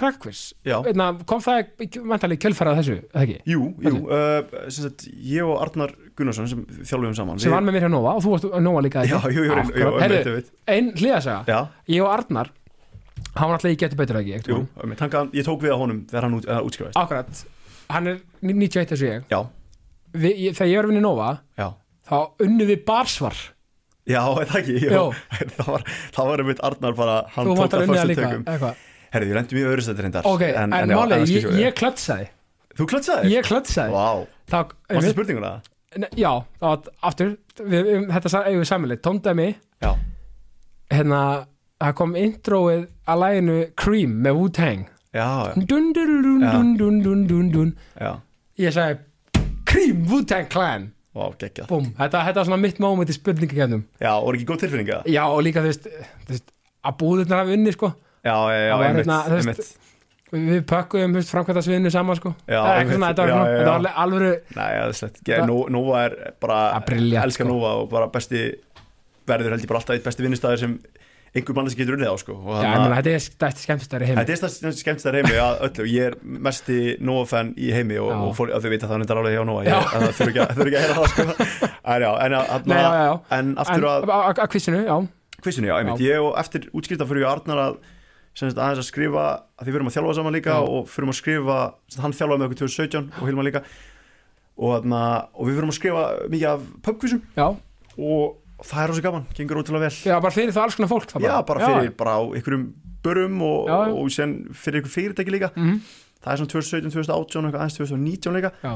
einna, 0.88 1.10
kom 1.28 1.42
það 1.44 1.72
vantarlega 2.08 2.44
kjölfarað 2.44 2.80
þessu, 2.82 2.98
eða 3.08 3.24
ekki? 3.24 3.38
Jú, 3.52 3.70
jú, 3.86 3.94
uh, 4.10 4.68
sagt, 4.74 5.08
ég 5.22 5.46
og 5.46 5.62
Arnar 5.62 5.94
Gunnarsson 6.18 6.48
sem 6.50 6.62
þjálfum 6.82 7.16
saman 7.18 7.42
sem 7.42 7.54
var 7.54 7.64
með 7.64 7.78
mér 7.78 7.86
hjá 7.86 7.92
Nova 7.94 8.14
og 8.18 8.24
þú 8.24 8.34
varst 8.34 8.48
Nova 8.64 8.84
líka 8.84 9.04
Já, 9.08 9.18
jú, 9.30 9.44
jú, 9.46 9.58
jú, 9.78 9.92
einmitt 10.02 10.50
ein 10.68 10.90
hliðasaga, 10.98 11.60
ég 11.86 12.02
og 12.02 12.10
Arnar 12.12 12.52
hann 13.34 13.50
var 13.50 13.58
alltaf 13.58 13.72
í 13.72 13.78
getur 13.78 14.00
betur 14.00 14.18
ekki 14.20 14.40
jú, 14.50 14.62
einmitt, 14.82 15.02
hann, 15.04 15.30
ég 15.36 15.46
tók 15.46 15.62
við 15.62 15.74
á 15.74 15.78
honum 15.78 16.02
þegar 16.08 16.26
hann 16.26 16.38
út, 16.38 16.48
uh, 16.48 16.62
útskrifaðist. 16.66 16.98
Akkurat, 16.98 17.44
hann 17.92 18.10
er 18.12 18.18
91 18.44 18.90
þessu 18.92 19.08
ég. 19.08 19.38
Vi, 20.18 20.34
þegar 20.56 20.70
ég 20.72 20.82
var 20.82 20.90
í 20.90 21.04
Nova 21.04 21.30
já. 21.58 21.68
þá 22.08 22.18
unnu 22.46 22.68
við 22.68 22.84
barsvar. 22.88 23.38
Já, 24.08 24.22
það 24.24 24.54
ekki, 24.62 24.76
það 25.58 26.30
var, 26.30 26.42
einmitt 26.42 26.62
Arnar 26.64 26.94
bara, 26.96 27.18
hann 27.34 27.50
tók 27.52 27.74
það 27.74 27.90
fyrstu 27.92 28.20
tökum. 28.22 28.46
eða 28.48 28.76
Herði, 29.14 29.30
við 29.30 29.38
lendum 29.38 29.58
í 29.60 29.64
öðru 29.70 29.84
stættir 29.86 30.06
reyndar 30.08 30.28
ok, 30.28 30.42
en, 30.48 30.74
en, 30.76 30.92
máli, 30.92 31.20
ég, 31.32 31.48
ég 31.58 31.76
klötsaði 31.78 32.28
Þú 32.78 32.86
klötsaði? 32.92 33.32
ég 33.32 33.46
klötsaði 33.48 33.94
varstu 33.94 34.66
einmitt, 34.92 35.14
spurninguna? 35.14 35.52
ne- 35.96 36.10
já, 36.16 36.32
þá 36.60 36.90
aftur 37.08 37.36
við, 37.58 37.88
þetta 38.12 38.42
eigum 38.44 38.62
við 38.62 38.70
sammeilið, 38.72 39.00
tóndæmi 39.06 39.48
Já, 39.82 39.92
hérna, 40.92 41.22
það 41.80 41.96
kom 42.00 42.14
introið 42.18 42.84
að 43.08 43.20
læginu 43.22 43.58
Cream 43.78 44.14
með 44.24 44.38
Wu-Tang. 44.40 44.86
Já, 45.14 45.26
já, 45.48 45.52
dun 45.70 45.92
dun 45.96 46.14
dun 46.22 46.42
Já. 46.42 46.52
dun 46.52 46.72
dun 46.78 46.96
dun 47.02 47.26
dun 47.28 47.50
dun. 47.54 47.70
Já. 47.98 48.10
Ég 48.58 48.74
sagði 48.74 49.42
Cream 49.68 50.06
Wu-Tang 50.10 50.48
Clan. 50.52 50.88
Geggjað. 51.18 51.66
Búm, 51.66 51.86
þetta, 51.98 52.20
þetta 52.28 52.38
var 52.38 52.46
svona 52.46 52.60
mitt 52.62 52.76
moment 52.78 53.10
í 53.10 53.14
spurningakefnum 53.16 53.80
Já, 53.98 54.12
voru 54.22 54.38
ekki 54.38 54.44
góð 54.46 54.60
tilfinninga? 54.62 54.98
já 55.10 55.24
og 55.26 55.40
líka 55.42 55.64
þú 55.64 55.70
veist, 55.72 55.88
þú 56.28 56.30
veist 56.30 56.52
að 56.86 56.94
búðurnar 57.00 57.40
hafa 57.40 57.56
unni 57.56 57.72
sko 57.74 57.88
Já, 58.24 58.34
já, 58.34 58.58
já, 58.58 58.72
Það 58.74 58.86
einmitt, 58.88 59.06
hérna, 59.06 59.18
einmitt 59.38 59.76
við, 60.28 60.58
veist, 61.16 61.30
framkvæmtasviðinu 61.32 61.90
saman 61.94 62.18
sko 62.18 62.34
Já, 62.44 62.58
Eða 62.58 62.62
eitthvað 62.62 62.78
einmitt. 62.82 62.94
svona, 62.98 63.10
þetta 63.12 63.22
var, 63.22 63.28
Já, 63.28 63.36
já, 63.38 63.58
þetta 63.58 63.64
já. 63.64 63.78
var 63.88 64.00
alveg 64.04 64.54
Nei, 64.58 64.68
það 64.68 64.88
er 64.88 64.96
slett 65.02 65.20
Það- 65.28 65.72
Nova 65.78 66.04
er 66.04 66.16
bara, 66.40 66.60
brilliant, 66.86 67.24
elskar 67.28 67.46
sko. 67.46 67.52
Nova 67.54 67.74
og 67.82 67.90
bara 67.92 68.08
besti 68.12 68.42
verður 69.28 69.54
held 69.54 69.62
ég 69.64 69.68
bara 69.70 69.80
alltaf 69.82 69.96
eitt 69.96 70.04
besti 70.08 70.24
vinnustæður 70.26 70.58
sem 70.64 70.78
einhver 71.36 71.54
mann 71.58 71.68
sem 71.68 71.76
getur 71.78 71.96
unnið 71.98 72.08
á 72.08 72.16
sko 72.18 72.32
já, 72.32 72.60
ég 72.64 72.78
meina, 72.80 73.00
þetta 73.02 73.48
er 73.48 73.56
skemmtistæri 73.62 74.06
heim 74.08 74.16
Þetta 74.18 74.32
er 74.32 74.38
stærst 74.40 74.78
skemmtist 74.80 75.08
að 75.10 75.18
heimi 75.18 75.34
að 75.44 75.58
öllu 75.68 75.84
ég 75.92 76.06
er 76.08 76.14
mesti 76.24 76.78
Nova-fan 77.04 77.50
í 77.60 77.68
heimi 77.76 77.98
og, 78.00 78.08
Já. 78.08 78.16
og 78.24 78.32
fólk, 78.38 78.52
að 78.56 78.64
þau 78.64 78.70
vita 78.72 78.86
það 78.88 78.94
hann 78.96 79.04
er 79.04 79.20
alveg 79.20 79.36
hjá 79.36 79.44
Nova 79.50 79.64
Já. 79.66 79.68
ég, 79.68 79.92
að 79.92 80.06
það 80.06 80.14
þurfi 80.18 80.32
ekki, 80.32 80.40
að- 80.46 80.56
þurfi 80.56 80.72
ekki 80.72 80.78
að 80.78 80.86
heyra 80.86 80.96
það 80.96 81.12
sko. 81.12 81.26
en, 81.92 82.02
já, 82.06 82.10
en, 82.24 82.36
að, 82.38 82.66
Nei, 82.72 82.78
já, 82.80 82.88
já, 82.88 83.04
já. 83.04 83.14
en 83.38 83.52
aftur 83.64 83.86
að 83.92 84.08
að, 84.08 84.14
að, 84.16 84.40
að 84.46 84.50
kvissinu, 84.56 84.80
já, 84.88 84.96
kvissinu, 85.44 85.68
já, 85.68 85.74
einmitt, 85.82 86.00
ég 86.08 86.24
og 86.24 86.32
eftir 86.40 86.66
útskrifta 86.72 87.06
fyrir 87.12 87.26
ég 87.26 87.30
að 87.68 87.76
aðeins 88.46 88.82
að 88.82 88.88
skrifa 88.88 89.26
að 89.58 89.62
því 89.62 89.70
við 89.70 89.78
erum 89.78 89.90
að 89.90 89.96
þjálfa 89.98 90.16
saman 90.18 90.36
líka 90.38 90.56
Já. 90.56 90.72
og 90.72 90.90
fyrir 90.92 91.12
að 91.12 91.18
skrifa, 91.20 91.60
hann 92.02 92.16
þjálfaði 92.18 92.40
með 92.40 92.48
okkur 92.48 92.60
2017 92.64 93.08
og 93.18 93.30
Hilma 93.30 93.46
líka. 93.46 93.62
Og, 94.58 94.74
þarna, 94.74 95.00
og 95.34 95.46
við 95.48 95.58
fyrir 95.58 95.70
að 95.70 95.78
skrifa 95.78 96.04
mikið 96.32 96.50
af 96.50 96.66
pubquizum. 96.88 97.22
Já, 97.38 97.46
og 97.98 98.66
það 98.66 98.82
er 98.82 98.92
rosa 98.92 99.06
gaman, 99.06 99.30
gengur 99.38 99.62
ótrúlega 99.62 99.86
vel. 99.86 99.96
Já, 100.10 100.16
bara 100.18 100.34
fyrir 100.34 100.54
það 100.54 100.66
alls 100.66 100.78
konar 100.78 100.90
fólk 100.90 101.14
já, 101.14 101.32
bara. 101.46 101.70
fyrir 101.70 101.94
bara 101.98 102.18
á 102.18 102.22
einhverjum 102.26 102.68
börum 103.06 103.40
og, 103.46 103.70
Já, 103.70 103.76
já. 103.86 103.94
og 103.94 104.54
fyrir 104.58 104.80
einhver 104.80 104.94
fyrirtæki 104.96 105.34
líka. 105.34 105.52
Mm 105.54 105.78
það 106.22 106.32
er 106.32 106.40
svona 106.40 106.52
2017, 106.54 106.94
2018 106.94 107.40
og 107.40 107.48
eitthvað 107.48 107.64
aðeins 107.64 107.78
2019 107.78 108.36
líka. 108.38 108.50
Já, 108.64 108.72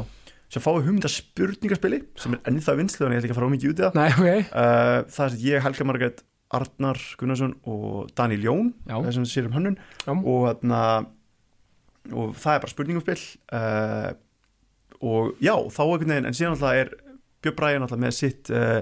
sem 0.52 0.64
fáið 0.64 0.86
hugmynda 0.86 1.10
spurningaspili 1.10 2.02
sem 2.20 2.36
er 2.36 2.42
ennþá 2.50 2.74
vinslu 2.78 3.06
en 3.06 3.14
ég 3.14 3.22
ætla 3.22 3.28
ekki 3.28 3.34
að 3.34 3.40
fara 3.40 3.48
á 3.48 3.54
mikið 3.54 3.72
út 3.72 3.80
í 3.80 3.84
það. 3.86 3.98
Nei, 3.98 4.08
ok. 4.12 4.52
Uh, 4.52 4.96
það 5.14 5.24
er 5.24 5.34
sem 5.34 5.44
ég, 5.48 5.64
Helga 5.66 5.86
Margrét 5.88 6.22
Arnar 6.52 7.00
Gunnarsson 7.20 7.54
og 7.68 8.10
Daniel 8.18 8.44
Jón 8.46 8.72
það 8.88 9.12
sem 9.16 9.28
sér 9.28 9.48
um 9.48 9.56
hönnun. 9.56 9.78
Og, 10.12 10.48
þarna, 10.50 10.82
og 12.12 12.34
það 12.36 12.56
er 12.56 12.64
bara 12.64 12.72
spurningaspil 12.74 13.22
uh, 13.56 14.10
og 15.02 15.32
já, 15.42 15.54
þá 15.72 15.82
einhvern 15.84 16.12
veginn 16.12 16.28
en 16.30 16.36
síðan 16.36 16.56
alltaf 16.56 16.78
er 16.78 16.92
Björn 17.42 17.56
Bræðin 17.58 17.86
alltaf 17.86 18.02
með 18.02 18.16
sitt 18.18 18.52
uh, 18.54 18.80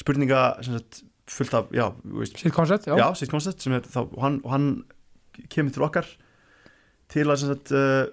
spurninga 0.00 0.42
sem 0.64 0.78
sagt, 0.78 1.02
fullt 1.28 1.58
af, 1.58 1.68
já, 1.76 1.84
veist, 2.18 2.38
sitt 2.40 2.54
koncept, 2.56 2.88
já, 2.88 2.96
já, 2.98 3.06
sitt 3.18 3.30
koncept 3.30 3.62
sem 3.62 3.76
er 3.76 3.84
þá, 3.86 4.00
og 4.06 4.22
hann, 4.24 4.40
og 4.46 4.54
hann 4.54 4.70
kemur 5.52 5.74
til 5.74 5.84
okkar 5.86 6.08
til 7.12 7.26
að 7.28 7.42
sem 7.42 7.52
sagt, 7.52 7.72
uh, 7.76 8.08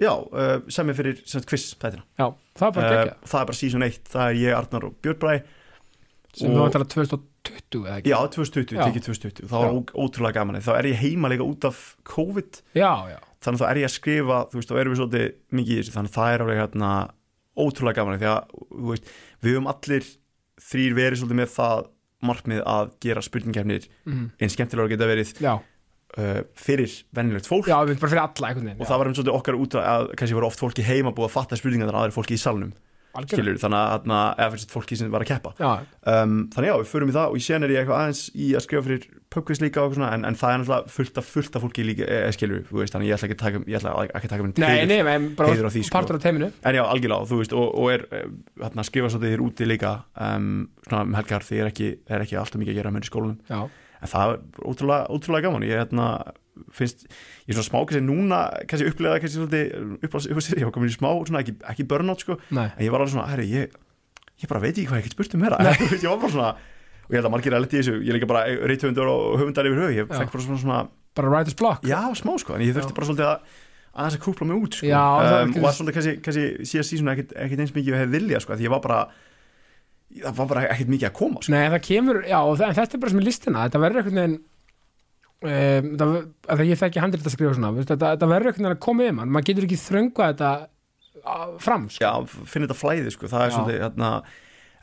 já, 0.00 0.12
uh, 0.14 0.56
semja 0.72 0.96
fyrir 0.96 1.20
sem 1.24 1.38
sagt, 1.40 1.50
quiz 1.50 1.66
þættina. 1.74 2.06
Já, 2.20 2.26
það 2.56 2.66
er 2.68 2.78
bara 2.78 2.94
geggja 2.94 3.18
það 3.26 3.40
er 3.40 3.50
bara 3.50 3.60
season 3.60 3.86
1, 3.90 4.00
það 4.14 4.30
er 4.30 4.40
ég, 4.40 4.56
Arnar 4.56 4.88
og 4.88 4.98
Björn 5.04 5.20
Bræ 5.20 5.36
sem 6.34 6.50
við 6.50 6.62
vantar 6.64 6.86
að 6.86 7.28
2020 7.48 7.88
eða 7.88 7.98
ekki? 8.00 8.12
Já, 8.12 8.18
2020, 8.34 8.78
Já. 8.78 8.84
tekið 8.88 9.06
2020 9.08 9.50
þá 9.50 9.56
var 9.56 9.78
ótrúlega 9.92 10.38
gaman. 10.38 10.60
Þá 10.64 10.72
er 10.76 10.88
ég 10.90 11.00
heima 11.02 11.30
líka 11.32 11.46
út 11.46 11.66
af 11.68 11.82
COVID. 12.08 12.60
Já, 12.76 12.92
já, 13.12 13.18
þannig 13.44 13.62
þá 13.62 13.66
er 13.68 13.80
ég 13.80 13.88
að 13.88 13.94
skrifa, 13.96 14.38
þú 14.50 14.60
veist, 14.60 14.70
þá 14.70 14.80
erum 14.80 14.94
við 14.94 15.00
svolítið 15.02 15.26
mikið 15.58 15.74
í 15.74 15.80
þessu, 15.80 15.96
þannig 15.96 16.12
að 16.12 16.18
það 16.18 16.34
er 16.34 16.44
alveg 16.44 16.60
hérna 16.62 16.92
ótrúlega 17.64 17.98
gaman. 18.00 18.22
Því 18.22 18.30
að, 18.32 18.56
þú 18.70 18.88
veist, 18.92 19.12
við 19.44 19.56
höfum 19.56 19.70
allir 19.74 20.08
þrýr 20.64 20.96
verið 21.00 21.20
svolítið 21.20 21.40
með 21.42 21.52
það 21.54 21.86
markmið 22.24 22.64
að 22.70 22.90
gera 23.04 23.22
spurningkefnir 23.24 23.86
mm. 24.08 24.26
eins 24.40 24.56
skemmtilega 24.56 24.88
að 24.88 24.94
geta 24.94 25.08
verið 25.10 25.32
uh, 25.44 26.40
fyrir 26.56 26.94
venjulegt 27.16 27.50
fólk. 27.50 27.68
Já, 27.68 27.76
við 27.84 28.00
bara 28.00 28.12
fyrir 28.14 28.24
alla 28.24 28.52
veginn 28.54 28.78
og 28.78 28.88
það 28.88 29.00
var 29.02 29.10
um 29.10 29.16
svolítið 29.18 29.36
okkar 29.36 29.60
út 29.60 29.76
að 29.82 30.08
kannski 30.14 30.38
voru 30.38 30.48
oft 30.48 30.62
fólki 30.62 30.86
heima 30.86 31.12
búið 31.12 31.28
að 31.28 31.34
fatta 31.34 31.58
spurningar 31.60 31.92
að 31.92 32.00
aðri 32.00 32.16
fólki 32.16 32.38
í 32.38 32.40
salnum 32.40 32.72
skilur, 33.30 33.58
þannig 33.62 34.14
að 34.14 34.42
eða 34.44 34.70
fólki 34.72 34.98
sem 34.98 35.12
var 35.12 35.24
að 35.24 35.30
keppa. 35.30 35.52
Já, 35.60 35.70
um, 36.12 36.38
þannig 36.54 36.70
já, 36.70 36.74
við 36.80 36.90
förum 36.90 37.12
í 37.12 37.14
það 37.14 37.34
og 37.34 37.38
í 37.38 37.44
sen 37.44 37.66
er 37.66 37.74
ég 37.74 37.82
eitthvað 37.82 38.00
aðeins 38.00 38.22
í 38.34 38.48
að 38.54 38.64
skrifa 38.66 38.86
fyrir 38.88 39.06
pubquiz 39.34 39.60
líka 39.62 39.84
svona, 39.90 40.10
en, 40.14 40.24
en 40.28 40.36
það 40.38 40.52
er 40.52 40.60
náttúrulega 40.62 40.94
fullt 40.94 41.20
af, 41.20 41.30
fullt 41.36 41.56
af 41.58 41.64
fólki 41.64 41.84
líka, 41.86 42.06
e, 42.06 42.32
skilur, 42.36 42.62
veist, 42.70 42.94
þannig 42.94 43.10
ég 43.10 43.16
ætla 43.16 43.28
ekki 43.28 43.36
að 43.36 43.42
taka, 43.42 43.62
ég 43.70 43.80
ætla 43.80 43.94
ekki 44.04 44.28
að 44.28 44.34
taka 44.34 44.46
minn 44.46 44.54
bara 45.38 45.50
heiður 45.50 45.70
á 45.70 45.72
því, 45.74 45.82
sko. 45.88 46.02
en 46.70 46.78
já, 46.78 46.82
algjörlega, 46.84 47.30
þú 47.30 47.40
veist, 47.40 47.56
og, 47.58 47.72
og 47.80 47.90
er 47.94 48.06
eh, 48.14 48.28
hérna, 48.62 48.86
skrifa 48.86 49.10
svolítið 49.10 49.34
þér 49.34 49.44
úti 49.48 49.68
líka 49.68 49.94
um, 50.28 50.52
svona 50.86 51.02
um 51.08 51.18
helgar 51.18 51.46
því 51.48 51.60
er 51.62 51.72
ekki, 51.72 51.90
er 52.06 52.26
ekki 52.26 52.38
alltaf 52.38 52.62
mikið 52.62 52.76
að 52.76 52.80
gera 52.80 52.94
með 52.94 53.08
í 53.08 53.10
skólanum, 53.10 53.40
já, 53.50 53.60
en 53.98 54.14
það 54.14 54.36
er 54.36 54.64
ótrúlega, 54.70 55.10
ótrúlega 55.10 55.48
gaman, 55.48 55.66
ég 55.66 55.82
hérna 55.82 56.08
finnst, 56.74 57.06
ég 57.44 57.54
er 57.54 57.58
svona 57.58 57.68
smá 57.68 57.78
kannski 57.80 58.02
núna 58.04 58.40
kannski 58.70 58.90
upplega 58.90 59.20
kannski 59.22 59.40
svolítið 59.40 60.04
uppláðs, 60.06 60.52
ég 60.54 60.68
var 60.68 60.74
komin 60.74 60.92
í 60.92 60.96
smá, 60.96 61.10
svona 61.26 61.42
ekki, 61.42 61.56
ekki 61.72 61.88
burnout 61.90 62.24
sko, 62.24 62.38
nei, 62.54 62.68
en 62.68 62.84
ég 62.86 62.94
var 62.94 63.04
alveg 63.04 63.14
svona, 63.16 63.26
herri, 63.32 63.48
ég, 63.50 63.74
ég 64.42 64.50
bara 64.50 64.62
veit 64.64 64.74
ekki 64.74 64.88
hvað 64.90 65.02
ég 65.02 65.08
get 65.08 65.16
spurt 65.16 65.36
um 65.38 65.44
veist, 65.48 65.98
ég 65.98 66.08
var 66.10 66.22
bara 66.22 66.34
svona, 66.36 66.52
og 67.04 67.12
ég 67.12 67.20
held 67.20 67.30
að 67.30 67.34
margir 67.36 67.58
að 67.58 67.66
leta 67.66 67.78
í 67.78 67.82
þessu 67.82 67.98
ég 68.00 68.18
líka 68.18 68.30
bara 68.30 68.46
reythöfundur 68.70 69.10
og 69.10 69.38
höfundar 69.42 69.68
yfir 69.70 69.84
höf 69.84 69.94
ég 69.98 70.10
fekk 70.14 70.34
bara 70.36 70.46
svona, 70.46 70.62
svona 70.64 70.80
bara 71.14 71.30
writer's 71.30 71.58
block 71.58 71.86
já, 71.86 72.00
smá 72.18 72.34
sko, 72.42 72.56
en 72.56 72.66
ég 72.66 72.74
þurfti 72.74 72.94
Já. 72.94 72.98
bara 72.98 73.10
svolítið 73.10 73.30
að 73.30 73.62
aðeins 73.94 74.16
að 74.18 74.24
kúpla 74.24 74.48
mig 74.48 74.58
út 74.58 74.78
sko. 74.78 74.88
Já, 74.88 75.02
um, 75.44 75.52
og 75.54 75.62
var 75.62 75.76
svolítið 75.76 75.96
kannski, 75.98 76.14
kannski 76.24 76.66
síðast 76.66 76.90
síðan 76.90 77.12
ekkit 77.14 77.62
eins 77.62 77.74
mikið 77.74 77.94
við 77.94 78.00
hefði 78.00 78.18
vilja 78.18 78.40
sko, 78.42 78.56
því 78.58 78.66
ég 78.66 78.72
var 78.74 78.82
bara 78.82 78.98
það 80.14 80.40
var 80.40 80.50
bara 80.50 80.64
ekkit 80.72 80.90
mikið 80.90 81.08
að 81.10 81.14
koma 81.20 81.42
sko. 81.42 81.54
Nei, 81.54 81.62
það 81.74 81.84
kemur, 81.88 82.18
já, 82.26 82.38
og 82.40 82.58
það, 82.58 82.74
þetta 82.80 82.98
er 82.98 83.02
bara 83.04 83.14
sem 83.14 83.22
er 83.22 83.28
listina 83.28 83.64
þetta 83.68 83.82
verður 83.84 84.02
einhvern 84.02 84.20
veginn 84.20 84.36
um, 85.44 85.90
það, 86.00 86.14
að 86.54 86.64
ég 86.68 86.80
þekki 86.80 87.02
handrið 87.02 87.28
að 87.28 87.34
skrifa 87.36 87.56
svona 87.58 87.72
þetta, 87.80 87.98
þetta 88.14 88.30
verður 88.30 88.54
veginn 88.54 88.70
að 88.70 88.80
koma 88.84 89.08
um 89.10 89.20
maður 89.24 89.46
getur 89.50 89.66
ekki 89.68 89.80
þröngvað 89.84 90.32
þetta 90.32 90.52
fram 91.62 91.86
sko. 91.90 92.04
já, 92.04 92.10
finna 92.48 92.68
þetta 92.68 92.78
flæði 92.78 93.12
sko, 93.14 93.30
það 93.30 93.44
er 93.44 93.50
Já. 93.50 93.54
svolítið 93.56 93.80
hérna, 93.84 94.10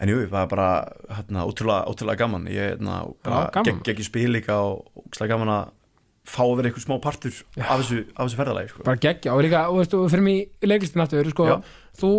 en 0.01 0.11
jú, 0.11 0.17
það 0.31 0.41
er 0.41 0.49
bara 0.51 0.69
hérna, 1.17 1.45
ótrúlega, 1.45 1.91
ótrúlega 1.91 2.21
gaman 2.23 2.47
ég 2.49 2.73
hérna, 2.73 2.97
bara 3.25 3.43
Já, 3.45 3.51
gaman. 3.57 3.81
gegg 3.85 3.93
ekki 3.93 4.07
spil 4.07 4.31
líka 4.33 4.57
og 4.57 5.03
ótrúlega 5.03 5.35
gaman 5.35 5.53
að 5.53 5.71
fá 6.31 6.41
að 6.45 6.55
vera 6.59 6.69
eitthvað 6.69 6.85
smá 6.85 6.95
partur 7.01 7.33
Já. 7.57 7.65
af 7.65 7.81
þessu, 7.81 7.99
þessu 8.17 8.39
ferðalagi 8.39 8.71
sko. 8.73 8.83
bara 8.87 9.01
geggja 9.05 9.35
og 9.35 9.43
líka, 9.45 9.63
og 9.69 9.81
veist, 9.81 9.93
og 9.97 10.09
fyrir 10.13 10.25
mig 10.25 10.41
leiklistin 10.65 11.03
aftur, 11.05 11.29
sko, 11.33 11.47
Já. 11.49 11.57
þú 12.01 12.11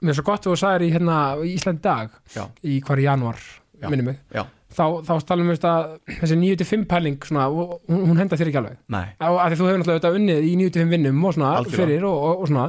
mér 0.00 0.14
er 0.14 0.18
svo 0.20 0.26
gott 0.30 0.46
þú 0.46 0.56
sagðir 0.58 0.86
í 0.86 0.92
hérna 0.94 1.18
í 1.42 1.54
Ísland 1.56 1.82
dag, 1.84 2.14
Já. 2.34 2.46
í 2.62 2.80
hvar 2.84 3.02
í 3.02 3.06
januar 3.08 3.42
minni 3.88 4.06
mig, 4.06 4.18
Já. 4.34 4.44
Þá, 4.70 4.84
þá 5.06 5.12
stalum 5.24 5.50
við 5.50 5.66
að 5.68 5.92
þessi 6.20 6.38
9-5 6.40 6.86
pæling 6.90 7.20
svona, 7.26 7.46
hún, 7.50 8.02
hún 8.08 8.20
henda 8.20 8.38
þér 8.38 8.50
ekki 8.52 8.60
alveg. 8.62 8.80
Nei, 8.94 9.04
af 9.18 9.46
því 9.50 9.60
þú 9.60 9.68
hefur 9.68 9.82
náttúrulega 9.82 9.98
auðvitað 9.98 10.18
unnið 10.20 10.48
í 10.48 10.56
9-5 10.62 10.92
vinnum 10.94 11.22
og 11.26 11.36
svona 11.36 11.52
Algjörlega. 11.58 11.82
fyrir 11.82 12.08
og, 12.08 12.18
og, 12.30 12.42
og 12.44 12.50
svona. 12.52 12.66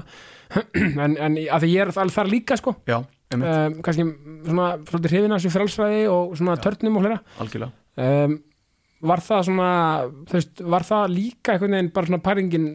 En, 1.05 1.13
en 1.15 1.35
af 1.47 1.61
því 1.63 1.67
ég 1.71 1.81
er 1.85 1.93
alveg 1.95 2.11
þar 2.17 2.27
líka 2.27 2.57
sko. 2.59 2.73
Já, 2.89 2.97
um, 3.37 3.75
kannski 3.85 4.03
svona 4.43 4.69
svolítið 4.83 5.13
hrifin 5.13 5.35
af 5.35 5.39
þessu 5.39 5.53
frálsræði 5.53 6.01
og 6.11 6.33
svona 6.39 6.57
Já. 6.57 6.63
törnum 6.65 6.97
og 6.99 7.05
hlera 7.05 7.69
um, 7.95 8.35
var 9.01 9.23
það 9.25 9.45
svona 9.47 9.69
veist, 10.31 10.61
var 10.61 10.85
það 10.85 11.13
líka 11.15 11.55
einhvern 11.55 11.77
veginn 11.77 11.93
bara 11.95 12.09
svona 12.09 12.23
pæringin 12.25 12.67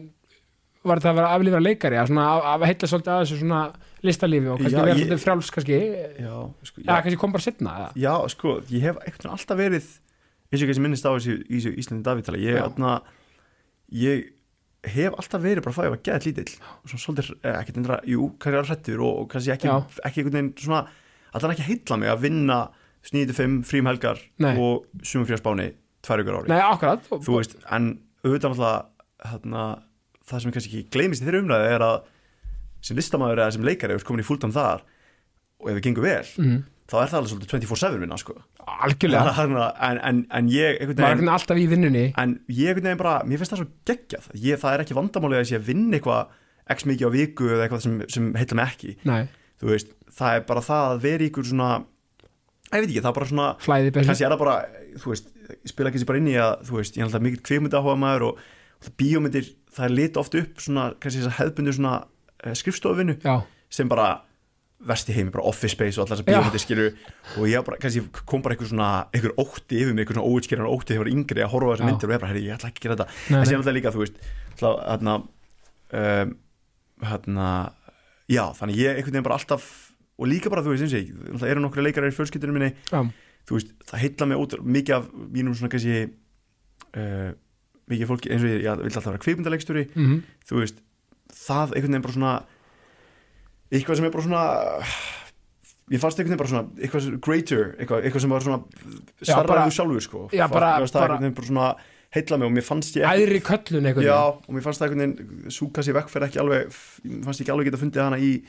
var 0.87 1.01
það 1.03 1.11
að 1.11 1.19
vera 1.19 1.33
aflifra 1.35 1.61
leikari 1.63 1.99
að, 1.99 2.11
að, 2.21 2.47
að 2.53 2.65
heilla 2.69 2.89
svolítið 2.91 3.13
að 3.13 3.21
þessu 3.23 3.39
svona 3.41 3.61
listalífi 4.05 4.51
og 4.51 4.61
kannski 4.61 4.77
Já, 4.77 4.83
vera 4.85 4.97
svolítið 4.97 5.23
fráls 5.23 5.51
kannski, 5.55 5.79
Já, 6.21 6.33
sko, 6.69 6.83
já, 6.83 6.93
kannski 6.95 7.19
kom 7.21 7.35
bara 7.35 7.45
setna? 7.47 7.75
Já, 7.97 8.13
sko, 8.33 8.57
ég 8.71 8.85
hef 8.87 8.99
veginn 9.07 9.33
alltaf 9.33 9.59
verið 9.59 9.87
eins 10.47 10.63
og 10.63 10.69
kannski 10.71 10.85
minnist 10.85 11.07
á 11.07 11.11
þessu 11.11 11.37
Íslandi 11.49 12.05
Davíðtala 12.05 12.41
ég, 12.41 12.59
Já. 12.59 12.65
atna, 12.69 12.93
ég 13.91 14.29
hef 14.87 15.17
alltaf 15.17 15.43
verið 15.43 15.65
bara 15.65 15.75
að 15.81 15.89
ég 15.89 15.95
var 15.95 16.03
geðað 16.05 16.27
lítill 16.29 16.53
og 16.61 16.91
svona 16.91 17.03
svolítið, 17.03 17.31
eh, 17.41 17.57
ekkert 17.57 17.79
einhverja, 17.81 18.11
jú, 18.13 18.29
kannski 18.37 18.59
alveg 18.61 18.71
hrættur 18.71 19.03
og, 19.03 19.21
og 19.23 19.29
kannski 19.33 19.53
ekki, 19.57 19.71
ekki 20.07 20.23
einhvern 20.23 20.37
veginn 20.37 20.53
svona 20.61 20.83
allan 21.35 21.53
ekki 21.55 21.67
heilla 21.67 21.97
mig 21.99 22.11
að 22.13 22.23
vinna 22.23 22.59
9-5 23.07 23.57
frím 23.67 23.89
helgar 23.89 24.21
Nei. 24.43 24.53
og 24.59 24.87
sumum 25.03 25.27
frí 25.27 25.37
á 25.37 25.41
spáni 25.41 25.67
tvær 26.05 26.23
ykkur 26.23 26.39
ári 26.41 26.51
Nei, 26.51 26.61
akkurat 26.63 27.03
þú 27.11 27.37
veist, 27.37 27.57
en 27.71 27.91
auðvitað 28.23 28.53
náttúrulega 28.53 29.31
hérna, 29.31 29.65
það 30.27 30.41
sem 30.43 30.51
kannski 30.55 30.71
ekki 30.71 30.89
gleymist 30.93 31.23
í 31.23 31.27
þeirra 31.27 31.41
umræðu 31.43 31.69
er 31.75 31.85
að 31.87 31.97
sem 32.87 32.97
listamæður 32.99 33.41
eða 33.43 33.53
sem 33.57 33.63
leikari 33.67 33.95
ert 33.97 34.05
komin 34.07 34.23
í 34.23 34.27
fulltime 34.27 34.53
þar 34.55 34.83
og 35.61 35.69
ef 35.71 35.77
það 35.77 35.85
gengur 35.87 36.05
vel 36.07 36.25
Mhm. 36.37 36.57
þá 36.87 36.95
er 37.01 37.09
það 37.11 37.17
alveg 37.19 37.31
svolítið 37.33 37.51
24-7 37.67 37.99
vinna 37.99 38.17
sko. 38.17 38.33
Algjörlega. 38.67 39.31
Að- 39.33 39.73
en, 39.89 39.97
en, 40.09 40.19
en 40.31 40.47
ég 40.51 40.77
er 40.81 40.87
veginn, 40.93 41.29
alltaf 41.33 41.57
í 41.59 41.65
vinnunni. 41.67 42.13
en 42.17 42.39
ég 42.47 42.81
bara 42.97 43.23
mér 43.25 43.37
finnst 43.41 43.51
það 43.55 43.61
svo 43.63 43.67
geggjað. 43.85 44.27
Ég, 44.35 44.59
það 44.61 44.73
er 44.73 44.83
ekki 44.85 44.95
vandamálið 44.95 45.37
að 45.39 45.43
ég 45.43 45.49
sé 45.51 45.57
að 45.59 45.67
vinna 45.67 45.97
eitthvað 45.97 46.27
x 46.69 46.83
mikið 46.85 47.07
á 47.07 47.11
viku 47.11 47.47
eða 47.49 47.65
eitthvað 47.67 47.81
sem, 47.81 47.97
sem 48.07 48.33
heilla 48.35 48.55
mig 48.55 48.67
ekki. 48.71 48.95
Nei, 49.07 49.27
þú 49.59 49.71
veist, 49.71 49.87
það 50.15 50.35
er 50.35 50.41
bara 50.47 50.61
það 50.61 50.91
að 50.93 51.01
vera 51.07 51.27
ykkur 51.27 51.45
svona 51.47 51.69
ég 52.67 52.81
veit 52.83 52.89
ekki, 52.89 53.01
það 53.03 53.11
er 53.11 53.17
bara 53.19 53.29
svona 53.31 53.47
kannski 54.05 54.25
er 54.27 54.31
það 54.35 54.41
bara, 54.43 54.55
þú 54.99 55.11
veist 55.13 55.29
ég 55.47 55.71
spila 55.71 55.89
ekki 55.91 55.99
sér 56.03 56.09
bara 56.11 56.19
inn 56.19 56.27
í 56.31 56.35
að, 56.39 56.53
þú 56.67 56.79
veist, 56.79 56.95
ég 56.97 57.03
er 57.03 57.07
alltaf 57.07 57.23
mikið 57.27 57.43
kvikmynda 57.47 57.79
áhuga 57.79 57.97
maður 57.99 58.25
og, 58.31 58.41
og 58.83 58.95
bíómyndir 58.99 59.47
það 59.77 59.87
er 59.87 59.97
lit 59.97 60.19
oft 60.19 60.37
upp 60.39 60.63
svona, 60.63 60.87
kannski 61.01 61.21
þess 61.21 61.31
að 61.31 61.37
hefðbundu 61.41 61.75
svona 61.77 61.97
uh, 62.03 62.55
skrifstofinu 62.57 63.17
Já, 63.23 63.35
sem 63.73 63.91
bara 63.91 64.09
verst 64.87 65.09
í 65.09 65.15
heimi, 65.15 65.31
bara 65.33 65.45
office 65.49 65.73
space 65.73 65.97
og 65.97 66.05
allar 66.05 66.19
þessar 66.19 66.27
Já. 66.27 66.37
bíómyndir 66.37 66.61
skilur 66.61 66.89
og 67.41 67.47
ég 67.49 67.63
bara, 67.65 67.79
kannski 67.81 68.03
kom 68.29 68.43
bara 68.45 68.53
einhver 68.53 68.69
svona 68.69 68.89
einhver 69.09 69.33
ótti 69.41 69.79
yfir 69.81 69.95
mig, 69.95 70.03
einhver 70.05 70.19
svona 70.19 70.29
óutskýran 70.29 70.69
ótti 70.69 70.93
þegar 70.93 70.99
ég 70.99 71.03
var 71.05 71.13
yngri 71.13 71.45
að 71.45 71.53
horfa 71.53 71.69
á 71.69 71.73
þessar 71.73 71.89
myndir 71.89 72.09
og 72.09 72.13
ég 72.13 72.21
bara, 72.21 72.29
herri, 72.31 72.43
ég 72.45 72.57
ætla 72.57 72.69
ekki 72.69 72.83
að 72.83 72.85
gera 72.85 72.97
þetta. 72.99 73.07
Nei, 73.17 73.31
en 73.31 73.41
nei. 73.41 73.47
sem 73.49 73.57
alltaf 73.57 73.77
líka, 73.77 73.93
þú 73.95 74.03
veist 74.03 74.19
alltaf, 74.53 74.83
hérna 74.91 75.15
um, 76.01 76.35
hérna 77.07 77.47
já, 78.29 78.43
þannig 78.59 78.81
ég 78.83 78.99
einhvern 78.99 79.17
veginn 79.17 79.27
bara 79.27 79.39
alltaf 79.41 79.71
og 80.17 80.29
líka 80.29 80.53
bara, 80.53 80.65
þú 80.65 80.75
veist, 80.75 80.85
eins 80.85 80.93
og 80.93 81.01
ég, 81.01 81.33
alltaf 81.33 81.49
eru 81.49 81.65
nokkru 81.65 81.85
leikarar 81.85 82.13
í 82.13 82.17
fjölskyldunum 82.17 82.59
minni. 82.59 82.71
Já, 82.93 83.01
þú 83.49 83.57
veist, 83.57 83.73
það 83.89 84.03
heilla 84.05 84.29
mig 84.29 84.45
út 84.45 84.55
mikið 84.61 84.97
af 84.99 85.09
mínum 85.33 85.57
svona 85.57 85.73
kannski 85.73 85.97
uh, 86.05 87.29
mikið 87.91 88.09
fólki, 88.11 88.31
eins 88.33 88.43
og 88.43 88.49
ég, 88.51 88.63
ég 88.65 88.81
vil 88.81 88.89
alltaf 88.91 89.05
vera 89.11 89.21
kvikmyndaleikstjóri, 89.23 89.85
mhm, 89.95 90.17
þú 90.49 90.61
veist 90.61 90.81
það 91.33 91.75
einhvern 91.77 91.93
veginn 91.93 92.05
bara 92.07 92.17
svona 92.17 92.33
eitthvað 93.71 93.99
sem 93.99 94.07
er 94.07 94.13
bara 94.15 94.25
svona 94.27 94.43
ég 95.91 96.01
fannst 96.03 96.19
einhvern 96.19 96.33
veginn 96.35 96.41
bara 96.41 96.51
svona 96.51 96.65
eitthvað 96.83 97.19
greater, 97.23 97.69
eitthvað, 97.79 98.03
eitthvað 98.07 98.23
sem 98.25 98.33
var 98.35 98.43
svona 98.45 98.59
starraðu 99.21 99.53
bara- 99.53 99.75
sjálfur 99.77 100.03
sko. 100.03 100.23
Já, 100.33 100.47
bara- 100.51 100.73
það 100.83 100.91
bara- 100.99 101.19
veginn 101.21 101.37
bara 101.37 101.47
svona 101.47 101.67
heilla 102.15 102.37
mig 102.37 102.47
og 102.47 102.53
mér 102.55 102.63
fannst 102.63 102.95
ég 102.95 103.03
æðri 103.07 103.41
köllun 103.43 103.85
einhvern 103.87 104.05
já, 104.07 104.19
og 104.47 104.51
mér 104.55 104.63
fannst 104.63 104.81
það 104.81 104.87
einhvern 104.87 105.15
veginn 105.15 105.51
súka 105.51 105.83
sér 105.83 105.93
vekk 105.99 106.09
fyrir 106.09 106.27
ekki 106.27 106.39
alveg 106.43 106.71
fannst 107.23 107.39
ég 107.39 107.43
ekki 107.47 107.51
alveg 107.55 107.65
geta 107.71 107.81
fundið 107.83 108.03
hana 108.03 108.17
í, 108.17 108.43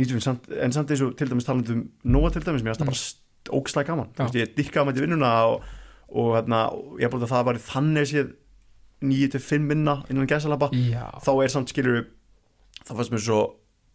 en 0.00 0.72
samt 0.72 0.90
eins 0.90 1.02
og 1.04 1.16
til 1.16 1.28
dæmis 1.28 1.44
talandi 1.44 1.72
um 1.72 1.82
Nóa 2.04 2.30
til 2.32 2.42
dæmis, 2.42 2.62
mér 2.64 2.76
fannst 2.76 2.80
það 2.80 2.86
bara 2.88 3.84
gaman. 3.84 4.06
Mm. 4.08 4.16
Já. 4.16 4.24
Þú 4.24 4.32
veist, 4.32 4.40
ég 4.40 4.54
dyrkaði 4.56 4.94
til 4.94 5.04
vinnuna 5.06 5.32
og, 5.48 5.62
og, 6.10 6.28
hérna, 6.36 6.60
ég 7.00 7.10
búið 7.12 7.24
að 7.24 7.32
það 7.34 7.44
var 7.44 7.54
þannig 7.56 8.08
séð 8.08 8.32
9-5 9.00 9.64
minna 9.64 10.00
innan 10.10 10.28
gæsalappa 10.28 10.70
þá 10.72 11.30
er 11.32 11.52
samt 11.52 11.72
skilur 11.72 12.04
það 12.84 12.96
fannst 12.96 13.14
mér 13.14 13.24
svo 13.24 13.40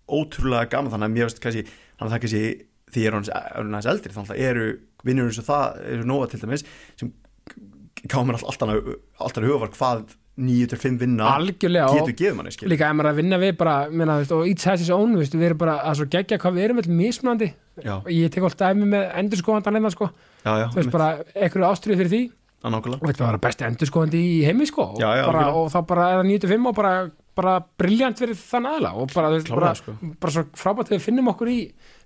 ótrúlega 0.06 0.70
gaman 0.72 0.94
þannig 0.94 1.10
að 1.10 1.16
mér 1.16 1.30
veist 1.30 1.42
kannski 1.44 1.66
þannig 1.68 2.08
að 2.08 2.16
það 2.16 2.24
kannski 2.26 2.44
því 2.96 3.04
ég 3.04 3.10
er 3.10 3.18
hans, 3.18 3.32
hans 3.78 3.90
eldri 3.92 4.16
þannig 4.16 4.36
að 4.36 4.44
eru 4.50 4.68
vinnur 5.06 5.30
eins 5.30 5.42
og 5.42 5.48
það 5.48 5.80
eru 5.94 6.10
nóga 6.10 6.30
til 6.32 6.42
dæmis 6.42 6.66
sem 7.00 7.14
gáði 8.06 8.30
mér 8.30 8.38
alltaf 8.38 8.70
alltaf 9.26 9.46
hugafar 9.46 9.74
hvað 9.76 10.06
9-5 10.36 10.98
vinna 11.00 11.28
algjörlega 11.32 11.92
getur 11.96 12.16
gefið 12.20 12.38
manni 12.38 12.52
skilur 12.52 12.74
líka 12.74 12.90
ef 12.90 12.96
maður 12.98 13.08
er 13.08 13.14
að 13.14 13.20
vinna 13.22 13.38
við 13.40 13.54
bara 13.60 13.76
minna, 13.88 14.18
veist, 14.20 14.34
og 14.36 14.50
each 14.50 14.66
has 14.68 14.82
his 14.84 14.92
own, 14.92 15.14
veist, 15.16 15.36
við 15.36 15.50
erum 15.50 15.62
bara 15.62 15.78
að 15.88 16.02
svo 16.02 16.08
gegja 16.12 16.40
hvað 16.42 16.58
við 16.58 16.66
erum 16.66 16.82
allir 16.82 16.98
mismunandi. 17.00 17.48
Já, 17.80 17.94
ég 18.12 18.34
tek 18.34 18.44
alltaf 18.44 18.74
dæmi 18.74 18.90
með 18.92 19.06
endurskóðandan 19.22 19.80
hérna 19.80 19.92
sko, 19.94 20.10
já, 20.44 20.52
já, 20.60 20.66
þú 20.74 20.82
veist 20.82 20.92
bara 20.92 21.08
einhverju 21.32 21.70
ástriði 21.70 22.00
fyrir 22.02 22.12
því. 22.12 22.22
að 22.26 22.45
og 22.66 23.06
þetta 23.06 23.28
var 23.28 23.38
besti 23.44 23.68
endurskóðandi 23.68 24.22
í 24.24 24.40
heimi 24.48 24.66
sko. 24.70 24.90
Og, 24.96 25.02
Já, 25.02 25.12
já, 25.20 25.26
bara, 25.30 25.46
og 25.54 25.70
þá 25.74 25.78
bara 25.90 26.08
er 26.14 26.20
það 26.22 26.30
95 26.32 26.70
og 26.72 26.76
bara, 26.80 26.94
bara 27.36 27.54
briljant 27.82 28.22
fyrir 28.22 28.40
þann 28.40 28.68
aðla 28.72 28.92
og 29.02 29.12
bara, 29.14 29.32
veist, 29.34 29.50
Klárlega, 29.52 29.80
sko. 29.82 29.96
bara 30.24 30.34
svo 30.36 30.44
frábært 30.58 30.92
að 30.92 30.96
við 30.96 31.04
finnum 31.06 31.30
okkur 31.34 31.52
í 31.52 31.58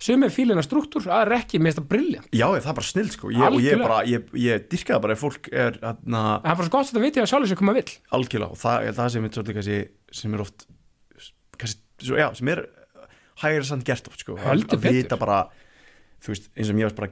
sumir 0.01 0.33
fílina 0.33 0.63
struktúr, 0.65 1.05
aðra 1.13 1.37
ekki, 1.43 1.61
mér 1.61 1.71
finnst 1.71 1.81
það 1.83 1.89
briljant 1.93 2.33
já, 2.33 2.45
það 2.49 2.71
er 2.73 2.79
bara 2.81 2.89
snill 2.89 3.13
sko. 3.13 3.31
Ég, 3.35 3.45
og 3.45 3.61
ég, 3.63 3.85
ég, 4.09 4.33
ég 4.47 4.67
dyrkaði 4.73 5.05
bara 5.05 5.15
ef 5.15 5.23
fólk 5.23 5.51
er 5.53 5.79
en 5.79 6.17
það 6.17 6.49
er 6.49 6.59
bara 6.59 6.67
svo 6.67 6.73
gott 6.75 6.81
að 6.81 6.91
þetta 6.91 7.05
viti 7.05 7.23
að 7.23 7.31
sjálfur 7.33 7.53
sér 7.53 7.61
koma 7.61 7.77
vill. 7.77 7.93
Algjörlega 8.19 8.57
og 8.57 8.61
það, 8.63 8.89
að 8.89 8.99
það 8.99 9.15
sem, 9.15 9.29
kannski, 9.59 9.79
sem 10.23 10.35
er 10.35 10.45
oft 10.47 10.67
kannski, 11.59 11.81
svo, 12.03 12.19
já, 12.19 12.27
sem 12.39 12.53
er 12.55 12.65
hægir 13.43 13.67
samt 13.67 13.87
gert 13.87 14.09
oft 14.11 14.23
sko, 14.25 14.35
að, 14.39 14.65
að 14.75 14.87
vita 14.89 15.19
bara 15.19 15.43
þú 16.23 16.33
veist, 16.33 16.49
eins 16.57 16.71
og 16.71 16.77
mér 16.77 16.89
varst 16.89 16.99
bara 16.99 17.11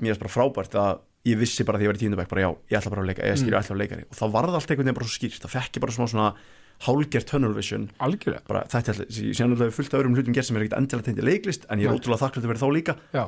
mér 0.00 0.14
varst 0.14 0.22
bara 0.24 0.32
frábært 0.32 0.76
að 0.80 1.02
ég 1.26 1.40
vissi 1.40 1.66
bara 1.66 1.80
því 1.80 1.86
ég 1.86 1.92
var 1.92 1.98
í 1.98 2.02
tíundabæk 2.04 2.30
bara 2.30 2.44
já, 2.44 2.50
ég 2.70 2.78
ætla 2.78 2.92
bara 2.92 3.02
að 3.02 3.10
leika, 3.10 3.26
ég 3.26 3.40
skilja 3.40 3.56
mm. 3.56 3.64
ætla 3.64 3.76
að 3.76 3.82
leikari 3.82 4.06
og 4.06 4.16
þá 4.18 4.24
var 4.36 4.48
það 4.48 4.58
allt 4.60 4.70
einhvern 4.70 4.86
veginn 4.86 4.98
bara 5.00 5.08
svo 5.08 5.16
skýrt, 5.16 5.42
það 5.42 5.54
fekk 5.56 5.78
ég 5.78 5.84
bara 5.86 5.96
smá 5.96 6.06
svona 6.06 6.30
hálgert 6.86 7.30
tunnel 7.30 7.54
vision. 7.56 7.86
Algjörlega, 8.04 8.44
bara 8.46 8.64
þetta 8.68 8.92
er 8.92 8.98
alltaf, 9.00 9.14
síðan 9.16 9.54
er 9.54 9.60
það 9.62 9.76
fullt 9.78 9.94
af 9.94 10.00
öðrum 10.02 10.16
hlutum 10.18 10.36
gert 10.36 10.48
sem 10.48 10.58
er 10.58 10.64
ekkert 10.66 10.78
endilega 10.78 11.06
tegndi 11.06 11.24
leiklist 11.24 11.68
en 11.72 11.80
ég 11.80 11.88
er 11.88 11.96
ótrúlega 11.96 12.20
þakklægt 12.20 12.44
að 12.44 12.52
vera 12.52 12.60
þá 12.60 12.68
líka. 12.76 12.96
Já, 13.16 13.22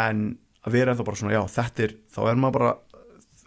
en 0.00 0.22
að 0.64 0.76
vera 0.76 0.94
ennþá 0.94 1.06
bara 1.08 1.20
svona, 1.20 1.34
já, 1.34 1.42
þetta 1.56 1.84
er 1.86 1.96
þá 2.14 2.20
er 2.24 2.40
maður 2.40 2.56
bara 2.58 2.70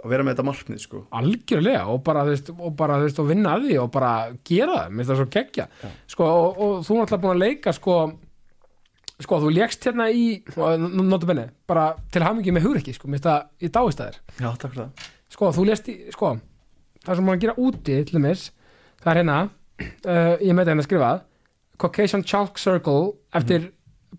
að 0.03 0.11
vera 0.11 0.25
með 0.25 0.35
þetta 0.35 0.45
markmið 0.49 0.81
sko. 0.83 1.01
algjörlega 1.15 1.83
og 1.93 2.01
bara, 2.03 2.25
þú 2.27 2.33
veist, 2.33 2.51
og 2.53 2.75
bara, 2.79 2.99
þú 2.99 3.07
veist, 3.07 3.21
og 3.21 3.29
vinna 3.29 3.53
að 3.55 3.67
því 3.67 3.77
og 3.79 3.91
bara 3.93 4.11
gera 4.49 4.77
það, 4.79 4.89
mér 4.89 4.99
finnst 4.99 5.11
það 5.13 5.21
svo 5.21 5.27
geggja 5.35 5.67
sko, 6.13 6.29
og, 6.29 6.61
og 6.65 6.73
þú 6.87 6.97
er 6.97 7.03
alltaf 7.05 7.23
búin 7.23 7.33
að 7.33 7.43
leika 7.43 7.75
sko, 7.77 7.97
sko, 9.25 9.39
þú 9.43 9.51
lékst 9.55 9.87
hérna 9.87 10.07
í 10.13 10.25
og 10.55 10.87
notu 10.99 11.29
benni, 11.29 11.47
bara 11.69 11.91
til 12.13 12.23
hamingi 12.25 12.53
með 12.55 12.67
hugreiki, 12.67 12.95
sko, 12.95 13.09
mér 13.09 13.19
finnst 13.21 13.29
það 13.29 13.67
í 13.67 13.71
dáist 13.73 14.01
að 14.03 14.09
þér. 14.09 14.19
Já, 14.39 14.49
takk 14.61 14.73
fyrir 14.73 14.83
það. 14.83 15.11
Sko, 15.33 15.51
þú 15.57 15.65
lést 15.69 15.89
í, 15.89 15.95
sko 16.13 16.33
það 17.03 17.19
sem 17.19 17.27
maður 17.27 17.39
að 17.39 17.43
gera 17.45 17.55
úti, 17.59 17.97
til 18.07 18.17
dæmis 18.17 18.45
það 19.03 19.11
er 19.13 19.19
hérna, 19.19 19.37
uh, 19.83 20.35
ég 20.39 20.55
með 20.55 20.63
það 20.63 20.73
hérna 20.73 20.87
skrifað 20.87 21.23
Caucasian 21.83 22.23
Chalk 22.23 22.59
Circle 22.61 23.13
eftir 23.35 23.71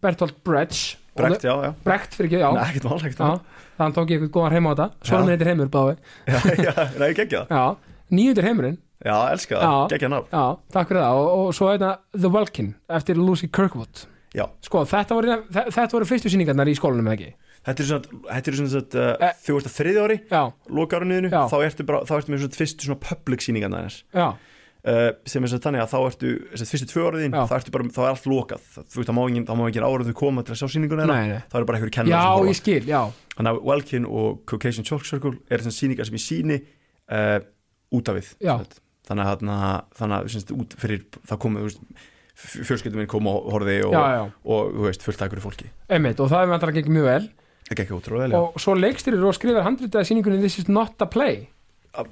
Bertolt 0.02 0.36
Brecht. 0.44 0.98
Brekt, 1.14 1.44
já, 1.46 1.52
já, 1.62 1.70
Brecht 1.84 2.16
fyrir 2.16 2.26
ekki, 2.32 2.40
já, 2.42 2.48
Nei, 2.50 2.64
ekkert 2.66 2.86
mál, 2.88 2.96
ekkert 2.98 3.20
mál. 3.22 3.36
þannig 3.78 3.94
tók 3.94 4.10
ég 4.10 4.18
eitthvað 4.18 4.32
góðan 4.34 4.56
heim 4.56 4.66
á 4.66 4.70
þetta. 4.72 4.86
Svona 5.06 5.20
minn 5.22 5.34
heitir 5.36 5.50
heimur, 5.52 5.68
báði 5.70 5.94
já, 6.34 6.40
já, 6.58 6.72
það 6.98 7.54
já, 7.54 7.62
nýjundur 8.18 8.48
heimurinn. 8.48 8.80
Já, 9.04 9.14
elska 9.30 9.60
það, 9.60 9.84
geggja 9.92 10.10
nafn. 10.10 10.34
Já, 10.34 10.44
takk 10.74 10.90
fyrir 10.90 11.04
það. 11.04 11.20
Og, 11.20 11.30
og 11.38 11.54
svo 11.54 11.70
hérna 11.70 11.92
The 12.16 12.32
Welkin 12.34 12.72
eftir 12.98 13.20
Lucy 13.20 13.48
Kirkwood 13.52 14.04
já, 14.34 14.44
Sko, 14.66 14.84
þetta 14.90 15.14
voru, 15.18 15.36
þe- 15.54 15.68
þetta 15.70 15.92
voru 15.98 16.08
fyrstu 16.10 16.32
sýningarnar 16.32 16.70
í 16.70 16.74
skólanum 16.78 17.06
eða 17.10 17.18
ekki? 17.18 17.34
þetta 17.64 17.80
er 17.80 17.86
svona, 17.88 18.22
þetta 18.28 18.50
er 18.50 18.56
svona 18.58 18.80
uh, 18.84 19.28
Eh. 19.28 19.36
þú 19.46 19.54
ert 19.60 19.68
að 19.70 19.76
þriði 19.78 20.00
ári, 20.04 20.16
Já, 20.30 20.42
lokarunuðinu 20.68 21.30
Já. 21.32 21.42
þá 21.48 21.56
ertu, 21.68 21.86
bara, 21.88 22.00
þá 22.04 22.12
ertu 22.18 22.32
með 22.34 22.42
svona 22.44 22.58
fyrstu 22.60 22.88
svona 22.88 23.00
public 23.08 23.40
sýningarna 23.46 23.84
þess 23.86 24.02
já, 24.12 24.26
uh, 24.84 25.10
sem 25.24 25.44
er 25.46 25.54
þannig 25.64 25.80
að 25.80 25.92
þá 25.94 25.98
ertu 26.10 26.32
þess 26.52 26.74
fyrstu 26.74 26.88
tvö 26.92 27.04
áriðin, 27.08 27.32
Já. 27.38 27.46
þá 27.48 27.54
ertu 27.56 27.72
bara, 27.72 27.84
þá 27.94 28.00
er 28.04 28.10
allt 28.12 28.26
lokað 28.28 28.66
þú 28.74 28.96
veist, 29.00 29.08
það 29.08 29.16
má 29.16 29.22
engin, 29.30 29.46
þá 29.48 29.54
má 29.56 29.64
engin 29.70 29.86
áraðu 29.88 30.14
koma 30.20 30.42
til 30.44 30.52
að 30.52 30.60
sjá 30.60 30.68
sýninguna 30.74 31.06
þeirra, 31.08 31.40
þá 31.48 31.56
eru 31.62 31.64
bara 31.70 31.78
einhverju 31.80 31.96
kennar 31.96 32.12
Já, 32.12 32.48
ég 32.50 32.58
skil, 32.60 32.84
já, 32.90 33.00
þannig 33.38 33.50
að 33.54 33.62
Welkin 33.70 34.04
og 34.10 34.42
Caucasian 34.50 34.84
Chalk 34.84 35.04
Circle 35.08 35.38
er 35.48 35.62
þessar 35.64 35.78
sýningar 35.80 36.04
sem 36.10 36.18
ég 36.20 36.26
síni 36.26 36.58
uh, 37.08 37.38
út 37.94 38.08
af 38.12 38.18
við 38.20 38.28
Já. 38.44 38.58
þannig 39.08 39.24
að 39.24 39.30
þarna- 39.40 39.84
þannig 39.96 40.18
að 40.20 40.28
syns, 40.36 40.52
út 40.52 40.76
fyrir 40.80 41.06
það 41.24 41.40
komið 41.46 41.64
þú 41.64 41.70
veist, 41.70 41.80
fjölskyldum 42.34 43.02
minn 43.02 43.10
kom 43.10 43.28
og 43.30 43.48
horfði 43.54 43.78
og, 43.86 43.94
já, 43.94 44.04
já. 44.18 44.22
og 44.50 44.74
þú 44.74 44.86
veist, 44.88 45.06
fullt 45.06 45.20
af 45.20 45.26
einhverju 45.28 45.46
fólki. 45.46 45.72
Einmitt, 45.88 46.20
og 46.20 46.30
það 46.32 46.44
er 46.44 46.52
með 46.52 46.92
mjög 46.94 47.10
vel. 47.10 47.26
Það 47.64 47.80
gekk 47.80 47.92
ótrúlega 47.96 48.24
vel 48.26 48.34
já. 48.34 48.40
og 48.44 48.60
svo 48.60 48.76
leikstyrir 48.76 49.22
og 49.24 49.36
skrifar 49.36 49.64
handritaði 49.64 50.10
sýningunni 50.10 50.40
This 50.42 50.58
is 50.60 50.68
not 50.68 51.00
a 51.00 51.08
play. 51.08 51.46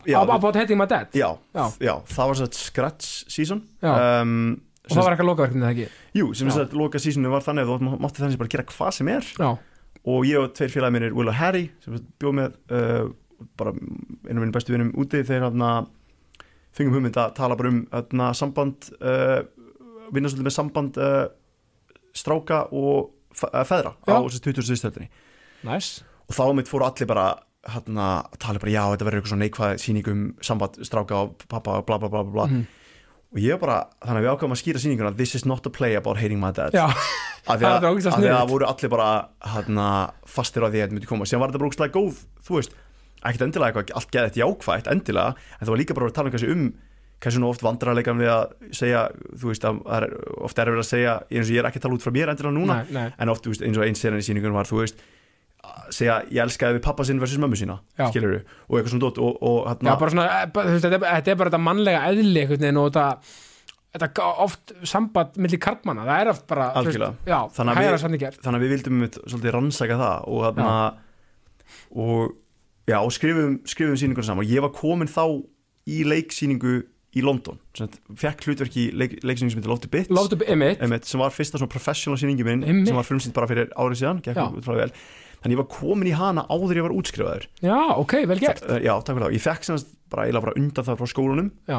Já, 0.06 0.22
about 0.22 0.54
hating 0.56 0.78
my 0.78 0.86
dad. 0.86 1.10
Já, 1.12 1.34
það 1.50 2.28
var 2.30 2.38
svo 2.38 2.46
scratch 2.54 3.24
season. 3.32 3.64
Um, 3.82 4.62
og 4.86 4.96
það 4.96 5.04
var 5.06 5.14
eitthvað 5.14 5.28
lokaverknið 5.28 5.64
það 5.64 5.72
ekki? 5.72 5.88
Jú, 6.18 6.28
sem 6.34 6.48
Já. 6.48 6.52
þess 6.52 6.62
að 6.62 6.76
loka 6.80 7.00
seasonu 7.02 7.30
var 7.32 7.44
þannig 7.44 7.66
að 7.66 7.72
þú 7.72 7.98
mátti 8.02 8.22
þannig 8.22 8.40
bara 8.40 8.52
gera 8.54 8.64
hvað 8.70 8.94
sem 8.96 9.10
er. 9.12 9.28
Já, 9.38 9.50
og 10.02 10.26
ég 10.26 10.42
og 10.42 10.54
tveir 10.58 10.72
félagi 10.74 10.96
mínir, 10.96 11.14
Will 11.14 11.30
og 11.30 11.36
Harry 11.38 11.68
sem 11.84 11.98
bjóð 12.22 12.36
með 12.38 12.56
uh, 12.74 13.10
bara 13.58 13.74
einu 13.74 14.34
af 14.34 14.42
minn 14.42 14.54
bestu 14.54 14.74
vinnum 14.74 14.90
úti 14.98 15.22
þeir 15.26 15.46
hana, 15.46 15.72
fengum 16.74 16.96
hugmynd 16.96 17.18
að 17.22 17.36
tala 17.38 17.58
bara 17.58 17.70
um 17.70 17.82
hana, 17.94 18.32
samband 18.38 18.90
uh, 18.98 19.42
vinna 20.12 20.30
svolítið 20.30 20.48
með 20.48 20.56
samband 20.56 20.98
uh, 21.00 21.24
stráka 22.16 22.64
og 22.72 23.12
uh, 23.42 23.62
feðra 23.68 23.94
Já. 24.06 24.14
á 24.16 24.20
þessu 24.26 24.42
20. 24.50 24.76
stöldinni 24.80 25.08
næs 25.66 25.94
og 26.28 26.36
þá 26.36 26.44
mitt 26.56 26.70
fóru 26.70 26.86
allir 26.86 27.08
bara 27.10 27.26
hana, 27.68 28.06
að 28.26 28.38
tala 28.42 28.62
bara 28.62 28.74
já, 28.74 28.82
þetta 28.90 29.06
verður 29.06 29.18
eitthvað 29.20 29.32
svona 29.32 29.44
neikvæð 29.46 29.82
sýning 29.82 30.08
um 30.12 30.22
samband 30.42 30.78
stráka 30.86 31.18
og 31.26 31.44
pappa 31.50 31.78
og 31.80 31.86
bla 31.86 31.98
bla 32.02 32.10
bla 32.10 32.24
bla. 32.26 32.46
Mhm. 32.46 32.62
og 33.32 33.38
ég 33.40 33.60
bara, 33.60 33.86
þannig 34.04 34.20
að 34.20 34.24
við 34.26 34.32
ákvæmum 34.34 34.54
að 34.56 34.60
skýra 34.60 34.80
sýninguna 34.82 35.16
this 35.16 35.34
is 35.34 35.46
not 35.46 35.66
a 35.66 35.70
play 35.70 35.94
about 35.96 36.18
hating 36.18 36.40
my 36.40 36.50
dad 36.52 36.74
Já, 36.74 36.88
af 37.46 37.60
því 37.60 37.64
að, 37.70 38.26
það 38.28 38.50
voru 38.50 38.66
allir 38.68 38.90
bara 38.92 39.28
hana, 39.40 40.12
fastir 40.26 40.66
á 40.66 40.68
því 40.68 40.78
að 40.82 40.82
þetta 40.82 40.96
myndi 40.98 41.08
koma 41.08 41.24
sem 41.28 41.40
var 41.40 41.48
þetta 41.48 41.62
bara 41.62 41.70
ógeðslega 41.70 41.96
góð, 41.96 42.18
þú 42.44 42.58
veist 42.58 42.74
ekkert 43.22 43.46
endilega 43.46 43.80
eitthvað 43.80 43.96
allt 43.96 44.12
geðið 44.12 44.40
jákvætt 44.42 44.90
endilega 44.90 45.34
en 45.38 45.62
það 45.64 45.72
var 45.72 45.80
líka 45.80 45.96
bara 45.96 46.10
að 46.10 46.16
tala 46.18 46.52
um, 46.52 46.66
kannski 47.22 47.38
um 47.38 47.44
svona 47.44 47.50
oft 47.54 47.62
vandrarleikan 47.62 48.18
við 48.18 48.30
að 48.34 48.44
segja 48.74 49.02
þú 49.38 49.50
veist, 49.52 49.64
að, 49.68 49.78
að 49.86 50.06
oft 50.48 50.58
er 50.58 50.70
verið 50.72 50.82
að 50.82 50.88
segja 50.90 51.12
eins 51.30 51.46
og 51.48 51.54
ég 51.54 51.62
er 51.62 51.68
ekki 51.70 51.78
að 51.78 51.84
tala 51.86 51.94
út 51.98 52.02
frá 52.06 52.12
mér 52.16 52.32
endilega 52.34 52.56
núna 52.58 52.78
nei, 52.82 52.92
nei, 52.96 53.08
en 53.22 53.32
oft 53.32 53.44
þú 53.46 53.52
veist, 53.54 53.62
eins 53.68 53.78
og 53.78 53.86
eins 53.86 54.02
senan 54.02 54.18
í 54.22 54.26
síningunum 54.26 54.58
var 54.58 54.66
þú 54.66 54.80
veist, 54.82 55.04
að 55.62 55.92
segja 55.94 56.16
ég 56.34 56.42
elskaði 56.42 56.78
við 56.80 56.84
pappa 56.88 57.06
sinn 57.06 57.20
versus 57.22 57.38
mömmu 57.38 57.58
sína, 57.60 57.78
Já. 58.00 58.08
skilur 58.10 58.34
og 58.42 58.74
eitthvað 58.74 58.90
svona 58.96 59.06
dót 59.06 59.22
og, 59.22 59.38
og 59.46 59.56
já, 59.62 59.70
hérna, 59.76 59.94
bara 60.02 60.10
svona, 60.16 60.26
eh, 60.42 60.50
þú 60.50 60.66
veist, 60.72 60.84
þetta, 60.90 61.14
er- 61.30 61.38
bara 61.38 61.50
þetta 61.52 61.62
mannlega 61.62 62.04
eðli 62.10 62.42
einhvern 62.42 62.66
veginn 62.66 62.82
og 62.82 62.90
þetta 62.90 63.06
þetta 63.92 64.26
oft 64.40 64.72
samband 64.88 65.34
milli 65.36 65.58
karlmanna, 65.60 66.06
það 66.08 66.20
er 66.24 66.28
oft 66.32 66.46
bara 66.48 66.70
Algjörlega. 66.80 67.12
já, 67.28 67.38
Þannig 67.52 67.76
að 67.76 67.82
við- 67.84 68.38
þannig 68.42 68.58
að 68.58 68.62
við 68.64 68.70
vildum 68.72 68.98
mitt, 69.04 69.18
svolítið 69.28 69.52
rannsaka 69.52 69.98
það 70.00 70.28
og 70.32 70.44
hérna 70.46 70.76
og 71.94 72.32
já, 72.88 72.98
og 73.04 73.12
skrifum, 73.14 73.58
skrifum 73.68 73.96
síningunum 74.00 74.26
saman 74.26 74.44
og 74.46 74.50
ég 74.50 74.64
var 74.64 74.72
komin 74.74 75.10
þá 75.12 75.22
í 75.92 76.02
leiksýningu 76.08 76.82
í 77.12 77.24
London, 77.24 77.58
fekk 78.16 78.46
hlutverki 78.46 78.86
í 78.86 78.92
leik, 78.96 79.18
leiksýningu 79.20 79.52
sem 79.52 79.60
heitir 79.60 79.72
Lofty 79.72 79.90
Bits 79.92 80.08
Emmitt, 80.48 80.80
einmitt, 80.80 81.08
sem 81.08 81.20
var 81.20 81.34
fyrsta 81.34 81.60
svona 81.60 81.72
professional 81.72 82.16
sýningi 82.20 82.46
minn 82.46 82.64
Einmitt. 82.64 82.88
sem 82.88 82.96
var 82.96 83.04
frumsýnd 83.04 83.36
bara 83.36 83.50
fyrir 83.50 83.68
árið 83.76 84.00
síðan 84.00 84.22
þannig 85.42 85.56
ég 85.56 85.60
var 85.60 85.68
komin 85.74 86.08
í 86.08 86.14
hana 86.14 86.44
áður 86.46 86.78
ég 86.78 86.86
var 86.86 86.94
útskrifaður. 86.94 87.48
Já, 87.64 87.78
ok, 87.98 88.14
vel 88.30 88.38
gert. 88.38 88.62
Uh, 88.62 88.78
já, 88.78 88.92
takk 89.02 89.16
fyrir 89.16 89.26
það, 89.26 89.34
ég 89.34 89.42
fekk 89.42 89.66
semast 89.66 89.88
bara, 90.12 90.26
eiginlega 90.28 90.46
bara 90.46 90.58
undan 90.60 90.86
það 90.86 91.00
frá 91.00 91.10
skólanum 91.10 91.48
já, 91.66 91.78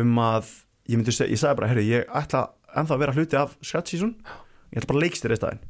um 0.00 0.18
að 0.20 0.50
ég 0.90 1.00
myndi 1.00 1.14
segja, 1.16 1.32
ég 1.32 1.40
sagði 1.40 1.60
bara, 1.62 1.70
herri, 1.72 1.84
ég 1.88 2.10
ætla 2.12 2.42
ennþá 2.74 2.96
að 2.96 3.04
vera 3.04 3.14
hluti 3.16 3.38
af 3.40 3.54
scratch 3.64 3.94
season. 3.94 4.12
Ég 4.74 4.82
ætla 4.82 4.90
bara 4.90 5.00
að 5.00 5.06
leikstýra 5.06 5.36
í 5.36 5.40
staðinn. 5.40 5.62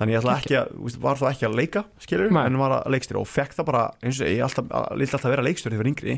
Þannig 0.00 0.16
ég 0.16 0.22
ætla 0.22 0.34
ekki 0.40 0.58
að, 0.58 0.98
var 1.04 1.20
þá 1.20 1.24
ekki 1.30 1.46
að 1.48 1.56
leika 1.56 1.82
skilur, 2.02 2.32
Nei. 2.32 2.42
en 2.48 2.60
var 2.60 2.74
að 2.80 2.92
leikstýra 2.94 3.20
og 3.22 3.28
fekk 3.28 3.56
það 3.56 3.68
bara, 3.68 3.82
eins 4.02 4.20
og 4.20 4.28
ég, 4.28 4.38
ég 4.40 4.44
alltaf, 4.44 4.68
að 4.72 5.34
vera 5.34 5.46
leikstýra 5.46 5.72
þegar 5.72 5.78
ég 5.78 5.82
var 5.82 5.90
yngri, 5.92 6.16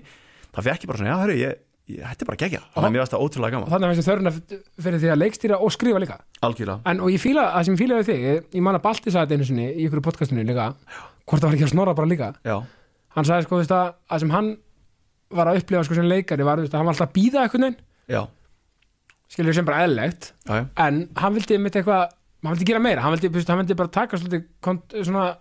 það 0.55 0.69
fekk 0.69 0.87
ég 0.87 0.91
bara 0.91 1.01
svona, 1.03 1.11
já, 1.11 1.19
herri, 1.25 1.39
ég, 1.43 1.59
ég 1.59 1.74
þetta 1.85 2.25
er 2.25 2.29
bara 2.29 2.41
gegja, 2.41 2.61
þannig 2.73 2.89
að 2.89 2.95
mér 2.95 3.03
varst 3.03 3.15
það 3.15 3.25
ótrúlega 3.25 3.55
gaman. 3.55 3.71
Þannig 3.73 3.87
að 3.87 3.99
þessi 3.99 4.09
þörfina 4.09 4.33
fyrir 4.87 5.01
því 5.03 5.11
að 5.13 5.19
leikstýra 5.21 5.59
og 5.61 5.73
skrifa 5.75 6.01
líka. 6.01 6.17
Algjörlega, 6.47 6.77
en 6.91 7.03
og 7.05 7.11
ég 7.13 7.21
fíla, 7.21 7.45
það 7.53 7.67
sem 7.69 7.77
ég 7.77 7.83
fílaði 7.83 8.07
þig 8.09 8.25
ég, 8.25 8.47
ég 8.57 8.65
man 8.65 8.79
að 8.79 8.85
Balti 8.87 9.13
sagði 9.13 9.25
þetta 9.25 9.37
einu 9.37 9.49
sinni 9.51 9.67
í 9.69 9.85
ykkur 9.85 10.05
podcastinu 10.07 10.47
líka 10.49 10.71
hvort 10.73 11.45
það 11.45 11.49
var 11.51 11.59
ekki 11.59 11.67
að 11.69 11.73
snorra 11.75 11.97
bara 11.99 12.11
líka. 12.11 12.31
Já, 12.47 12.57
hann 13.19 13.29
sagði 13.29 13.47
sko, 13.47 13.59
þú 13.59 13.65
veist 13.65 13.77
að, 13.77 13.93
að 14.09 14.25
sem 14.25 14.35
hann 14.35 14.51
var 15.35 15.51
að 15.51 15.61
upplifa 15.61 15.85
sko 15.85 15.99
sem 16.01 16.09
leikari 16.09 16.49
var, 16.49 16.61
þú 16.61 16.67
veist, 16.67 16.75
að 16.75 16.81
hann 16.81 16.89
var 16.89 16.97
alltaf 16.97 17.11
að 17.11 17.17
býða 17.19 17.45
eitthvað 17.45 17.65
neinn, 17.67 17.79
skilur 19.35 19.57
sem 19.57 19.69
bara 19.69 19.85
eðlilegt. 19.85 20.33
Já, 20.49 20.55
já. 20.57 20.65
en 20.87 21.05
hann 21.21 21.37
vildi 21.37 21.61
mitt 21.61 21.77
eitthvað 21.81 22.07
hann 22.45 22.57
vildi 22.57 22.69
gera 22.69 22.81
meira, 22.85 23.05
hann 23.05 23.17
vildi, 23.17 23.33
veist, 23.33 23.51
hann 23.53 23.61
vildi 23.61 23.77
bara 23.77 23.93
taka 23.93 24.21
svolítið, 24.21 24.49
kont, 24.65 24.97
svona 25.01 25.35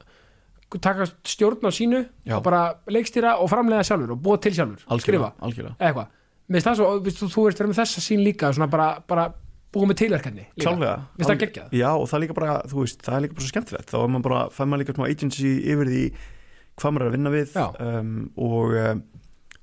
taka 0.81 1.05
stjórn 1.27 1.67
á 1.67 1.71
sínu 1.73 1.99
Já. 2.25 2.37
og 2.37 2.43
bara 2.43 2.79
leikstýra 2.89 3.37
og 3.37 3.49
framlega 3.51 3.83
sjálfur 3.85 4.15
og 4.15 4.21
búa 4.23 4.39
til 4.41 4.53
sjálfur, 4.55 4.79
skrifa, 4.81 4.97
algjörlega, 4.97 5.33
algjörlega. 5.39 5.75
eða 5.77 5.89
eitthvað 5.91 6.07
mér 6.49 6.59
finnst 6.59 6.67
það 6.69 6.79
svo, 6.81 6.89
þú 7.33 7.45
veist 7.47 7.61
verið 7.61 7.71
með 7.73 7.79
þessa 7.81 8.03
sín 8.03 8.23
líka 8.25 8.51
svona 8.53 8.67
bara, 8.71 8.89
bara 9.07 9.29
búa 9.73 9.87
með 9.89 10.01
tilverkefni 10.03 10.43
klálega 10.61 10.97
Mér 10.99 11.23
finnst 11.23 11.31
það 11.31 11.41
geggjað. 11.45 11.71
já 11.79 11.89
og 11.95 12.05
það 12.09 12.17
er 12.19 12.23
líka 12.27 12.37
bara, 12.37 12.59
þú 12.69 12.83
veist, 12.83 13.01
það 13.05 13.15
er 13.17 13.23
líka 13.25 13.37
bara 13.37 13.45
svo 13.47 13.53
skemmtilegt. 13.53 13.89
Þá 13.93 13.97
er 14.03 14.11
maður 14.13 14.27
bara, 14.27 14.41
fær 14.53 14.69
maður 14.69 14.83
líka 14.83 14.95
smá 14.97 15.07
agency 15.09 15.53
yfir 15.73 15.89
því 15.93 16.03
hvað 16.81 16.93
maður 16.93 17.03
er 17.05 17.09
að 17.09 17.17
vinna 17.17 17.33
við 17.33 17.57
um, 17.63 18.13
og, 18.43 18.75
um, 18.83 19.01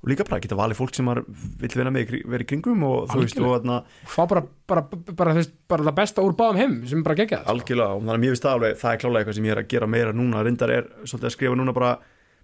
og 0.01 0.09
líka 0.11 0.25
bara 0.27 0.41
geta 0.43 0.57
valið 0.57 0.79
fólk 0.81 0.95
sem 0.97 1.05
maður 1.07 1.25
vill 1.61 1.71
vinna 1.77 1.91
með 1.93 2.13
í 2.41 2.45
kringum 2.49 2.83
og 2.87 3.09
þú 3.11 3.21
veist, 3.21 3.39
og 3.39 3.51
þarna 3.55 3.79
fá 4.09 4.21
bara, 4.31 4.43
bara, 4.71 4.83
bara, 4.91 5.35
þú 5.35 5.41
veist, 5.43 5.55
bara 5.71 5.87
það 5.87 5.97
besta 6.01 6.23
úr 6.25 6.35
báðum 6.39 6.59
heim 6.63 6.77
sem 6.89 7.03
bara 7.05 7.17
geggjað 7.19 7.43
sko. 7.43 7.53
algjörlega 7.55 7.95
og 7.95 8.01
þannig 8.01 8.15
að 8.15 8.23
mér 8.23 8.33
finnst 8.33 8.47
það 8.47 8.55
alveg, 8.57 8.79
það 8.81 8.95
er 8.95 9.01
klálega 9.03 9.21
eitthvað 9.21 9.37
sem 9.37 9.47
ég 9.49 9.55
er 9.55 9.61
að 9.61 9.69
gera 9.75 9.91
meira 9.95 10.15
núna, 10.17 10.43
reyndar 10.47 10.73
er 10.75 10.87
svolítið 11.03 11.29
að 11.29 11.35
skrifa 11.35 11.59
núna 11.59 11.75
bara 11.77 11.91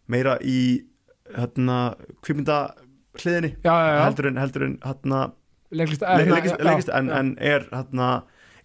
meira 0.08 0.36
í 0.44 0.60
hérna, 1.34 1.80
kvipmynda 2.24 2.60
hliðinni 3.24 3.51
já, 3.55 3.74
já, 3.74 3.91
já, 3.91 4.01
heldur 4.05 4.30
en, 4.30 4.39
heldur 4.41 4.65
en 4.68 4.80
hérna, 4.86 5.22
leikist, 5.72 6.05
já, 6.05 6.26
leikist, 6.70 6.91
en, 6.93 7.11
en 7.13 7.34
er 7.39 7.68
hérna, 7.72 8.09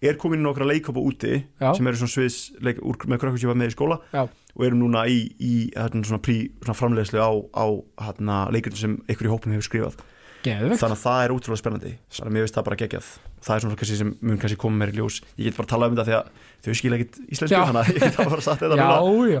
er 0.03 0.17
komin 0.19 0.41
inn 0.41 0.47
nokkra 0.47 0.67
leikópa 0.67 0.99
úti 1.03 1.43
sem 1.59 1.87
eru 1.89 1.99
svona 2.01 2.13
sviðs 2.15 2.39
leik, 2.63 2.81
úr, 2.83 2.97
með 3.07 3.21
krökkur 3.23 3.39
sem 3.39 3.47
ég 3.47 3.53
var 3.53 3.61
með 3.61 3.71
í 3.71 3.75
skóla 3.75 3.99
Já. 4.13 4.23
og 4.27 4.65
erum 4.67 4.81
núna 4.83 5.05
í, 5.07 5.21
í 5.39 5.53
hérna, 5.75 6.03
svona, 6.03 6.23
prí, 6.23 6.37
svona 6.63 6.77
framleiðslu 6.79 7.23
á, 7.23 7.31
á 7.55 7.65
hérna, 8.07 8.41
leikurinn 8.53 8.81
sem 8.81 8.97
einhver 9.07 9.29
í 9.29 9.33
hópnum 9.33 9.55
hefur 9.55 9.69
skrifað 9.69 10.01
Geðveikt. 10.43 10.79
þannig 10.81 10.97
að 10.97 11.03
það 11.03 11.19
er 11.25 11.31
útrúlega 11.35 11.61
spennandi. 11.61 11.91
Þannig 12.13 12.29
að 12.29 12.33
mér 12.35 12.43
finnst 12.43 12.57
það 12.57 12.67
bara 12.67 12.79
geggjað. 12.83 13.07
Það 13.43 13.53
er 13.55 13.61
svona 13.63 13.77
kannski 13.79 13.97
sem 13.99 14.09
mun 14.23 14.39
kannski 14.41 14.59
koma 14.63 14.75
mér 14.81 14.89
í 14.93 14.95
ljós. 14.99 15.15
Ég 15.39 15.45
get 15.49 15.55
bara 15.57 15.67
að 15.67 15.71
tala 15.73 15.85
um 15.89 15.93
þetta 15.95 16.07
því 16.09 16.15
að 16.17 16.25
þau 16.63 16.73
skilja 16.79 16.97
ekkit 16.99 17.15
íslensku 17.35 17.61
þannig 17.63 17.81
að 17.83 17.87
ég 17.93 17.99
get 18.03 18.17
að 18.23 18.31
bara 18.33 18.45
sagt 18.47 18.61
þetta 18.63 18.75
já, 18.79 18.81
já. 19.33 19.39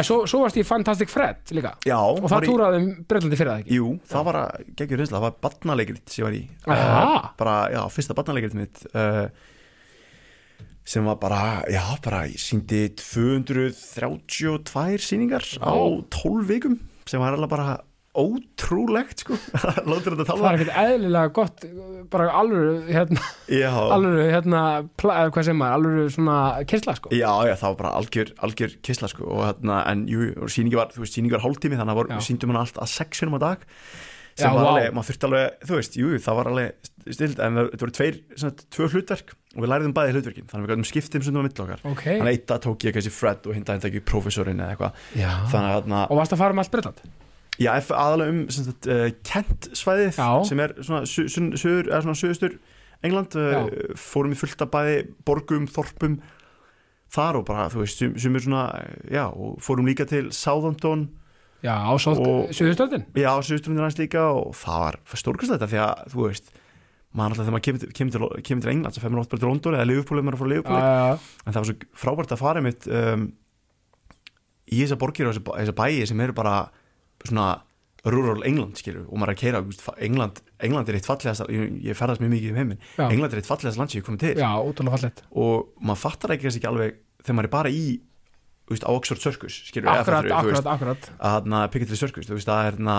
En 0.00 0.04
svo, 0.08 0.16
svo 0.30 0.38
varst 0.44 0.58
ég 0.60 0.66
Fantastic 0.70 1.10
Fred 1.12 1.40
líka. 1.58 1.70
Já, 1.86 1.98
og 1.98 2.26
það 2.30 2.40
í- 2.46 2.50
túraði 2.50 2.76
um 2.82 2.88
Breitlandi 3.10 3.36
fyrir 3.38 3.52
það 3.52 3.60
ekki? 3.64 3.72
Jú, 3.80 3.86
það 4.10 4.22
var 4.30 4.36
að 4.40 4.50
geggjur 4.80 4.98
reynsla. 5.02 5.16
Það 5.20 5.26
var 5.28 5.34
barnaleikrit 5.46 6.06
sem 6.10 6.18
ég 6.22 6.26
var 6.30 6.36
í. 6.38 6.42
Eh, 6.74 7.18
bara, 7.42 7.54
já, 7.74 7.82
fyrsta 7.94 8.12
barnaleikrit 8.18 8.56
mitt 8.58 8.76
uh, 8.94 9.26
sem 10.90 11.02
var 11.06 11.18
bara, 11.22 11.40
já, 11.70 11.84
bara 12.02 12.24
ég 12.26 12.40
síndi 12.42 12.80
232 12.98 14.98
sýningar 15.06 15.44
á 15.62 15.70
Vá. 15.70 16.02
12 16.10 16.48
vikum 16.50 16.74
sem 17.06 17.20
var 17.22 17.36
alveg 17.36 17.50
bara 17.52 17.66
ótrúlegt 18.18 19.22
sko, 19.22 19.36
lótur 19.90 20.16
þetta 20.16 20.24
það 20.26 20.30
tala 20.32 20.50
er 20.50 20.56
ekkert 20.58 20.78
eðlilega 20.82 21.32
gott 21.36 21.64
bara 22.10 22.26
alveg 22.40 22.88
hérna, 22.90 23.22
já, 23.46 23.68
alveg 23.70 24.32
hérna 24.34 24.62
hvað 24.98 25.46
sem 25.46 25.62
er, 25.62 25.74
alveg 25.78 26.10
svona 26.16 26.36
kistla 26.70 26.96
sko. 26.98 27.12
Já, 27.14 27.30
já, 27.46 27.54
það 27.60 27.68
var 27.68 27.78
bara 27.84 27.92
algjör, 28.00 28.32
algjör 28.46 28.74
kisla 28.86 29.10
sko 29.12 29.28
og 29.30 29.44
hérna, 29.46 29.80
en 29.92 30.06
jú, 30.10 30.30
og 30.42 30.50
sýningi 30.50 30.78
var, 30.80 30.90
þú 30.94 31.04
veist, 31.04 31.18
sýningi 31.18 31.36
var 31.38 31.44
hálftími 31.46 31.78
þannig 31.78 31.94
að 31.94 32.00
Já. 32.10 32.18
við 32.18 32.26
síndum 32.32 32.54
hann 32.54 32.62
allt 32.64 32.80
að 32.82 32.90
sexunum 32.96 33.38
á 33.38 33.40
dag 33.46 33.62
sem 34.40 34.46
Já, 34.46 34.54
var 34.56 34.64
vá. 34.64 34.70
alveg, 34.72 34.92
maður 34.96 35.10
þurfti 35.10 35.26
alveg, 35.30 35.64
þú 35.70 35.78
veist, 35.78 35.96
jú, 36.00 36.10
það 36.26 36.36
var 36.40 36.50
alveg 36.50 36.90
stild, 37.14 37.40
en 37.46 37.56
það- 37.60 37.72
voru 37.84 37.94
tveir, 38.00 38.20
svona, 38.38 38.68
tvö 38.74 38.90
hlutverk 38.94 39.32
og 39.50 39.64
við 39.64 39.70
læriðum 39.72 39.94
bæði 39.96 40.12
hlutverkin, 40.14 40.46
þannig 40.50 40.62
að 40.62 40.68
við 40.70 40.74
gætum 40.76 40.90
skiptum 40.90 41.24
sem 41.26 41.34
það 41.34 41.46
mitt 41.48 41.62
okkar, 41.64 41.82
ok, 41.90 42.04
þannig 42.06 42.28
að 42.30 42.34
eitt 42.36 42.46
dag 42.46 42.62
tók 42.62 42.86
ég 42.86 42.94
kannski 42.94 43.12
Fred 43.14 43.48
og 43.50 43.56
hinda 43.58 43.74
hinda 43.74 43.90
ekki 43.90 44.02
professorinn 44.06 44.62
eða 44.62 44.76
eitthvað, 44.76 45.02
að 45.98 46.06
og 46.06 46.20
varst 46.22 46.36
að 46.36 46.42
fara 46.44 46.54
um 46.54 46.62
allt 46.62 46.70
Breitland 46.70 47.02
já, 47.58 47.72
aðalega 47.74 48.34
um 48.34 48.42
uh, 48.46 49.06
Kent 49.26 49.70
svæðið 49.76 50.20
Já. 50.20 50.28
sem 50.48 50.62
er 50.62 50.74
svona 50.80 51.02
eða 51.06 52.14
suðustur 52.18 52.58
England, 53.06 53.36
uh, 53.40 53.94
fórum 53.96 54.34
í 54.34 54.38
fullt 54.38 54.60
af 54.60 54.70
bæði 54.74 54.98
borgum, 55.26 55.66
þorpum 55.70 56.18
þar 57.10 57.40
og 57.40 57.46
bara, 57.48 57.68
þú 57.72 57.82
veist, 57.82 58.02
sem, 58.22 58.36
er 58.36 58.44
svona 58.44 58.64
já, 59.10 59.24
og 59.32 59.58
fórum 59.64 59.88
líka 59.88 60.06
til 60.08 60.28
Southampton 60.36 61.08
já, 61.64 61.74
á 61.74 61.92
Suðustöldin 61.98 63.08
já, 63.16 63.32
suðustrundir 63.42 63.86
hans 63.86 63.98
líka 63.98 64.28
og 64.30 64.54
það 64.60 64.84
var 64.84 65.00
stórkast 65.24 65.56
þetta 65.56 65.70
því 65.72 65.80
að, 65.86 66.04
þú 66.14 66.26
veist 66.28 66.52
maður 67.10 67.32
alltaf 67.34 67.46
þegar 67.46 67.54
maður 67.56 67.66
kemur 67.66 67.94
kemur 67.98 68.14
til, 68.14 68.28
kemur 68.46 68.64
til 68.64 68.70
England 68.70 68.94
svo 68.94 69.02
fer 69.02 69.10
maður 69.12 69.24
oft 69.24 69.32
bara 69.32 69.42
til 69.42 69.50
London 69.50 69.76
eða 69.76 69.86
Liverpool 69.90 70.20
ef 70.20 70.26
maður 70.26 70.40
frá 70.40 70.50
Liverpool. 70.52 70.76
En 70.78 71.54
það 71.54 71.58
var 71.58 71.68
svo 71.70 71.88
frábært 72.04 72.34
að 72.34 72.42
fara 72.44 72.62
mitt 72.62 72.86
um, 72.86 73.24
í 74.70 74.78
þessar 74.84 75.00
borgir 75.00 75.30
og 75.30 75.40
þessa 75.48 75.74
bæi 75.80 76.06
sem 76.06 76.22
eru 76.22 76.36
bara 76.38 76.54
svona 77.28 77.48
rural 78.08 78.40
England 78.48 78.78
skilur 78.80 79.04
og 79.10 79.18
maður 79.20 79.28
er 79.28 79.34
að 79.34 79.40
keira 79.42 79.58
England, 80.00 80.38
England 80.64 80.88
er 80.88 80.96
eitt 80.96 81.08
fallegast 81.08 81.44
ég, 81.52 81.74
ég 81.84 81.98
ferðast 81.98 82.22
mjög 82.22 82.30
mikið 82.32 82.52
um 82.54 82.60
heiminn. 82.62 82.78
England 82.96 83.34
er 83.34 83.42
eitt 83.42 83.50
fallegast 83.50 83.76
land 83.80 83.92
sem 83.92 84.00
ég 84.00 84.06
komið 84.06 84.22
til. 84.24 84.36
Já, 84.40 84.50
og 85.36 85.74
maður 85.84 86.00
fattar 86.06 86.32
ekki 86.36 86.46
kannski 86.48 86.62
ekki 86.62 86.70
alveg 86.70 86.96
þegar 87.20 87.36
maður 87.36 87.50
er 87.50 87.54
bara 87.58 87.72
í 87.74 87.82
veist, 88.70 88.86
á 88.86 88.90
Oxford 88.94 89.20
Circus 89.20 89.58
eða 89.90 89.98
akkurat, 90.00 90.30
akkurat, 90.38 90.70
akkurat. 90.76 91.10
að 91.60 91.72
Piccadilly 91.74 91.98
Circus 92.00 92.30
það 92.48 92.64
er 92.70 92.78
þarna 92.78 92.96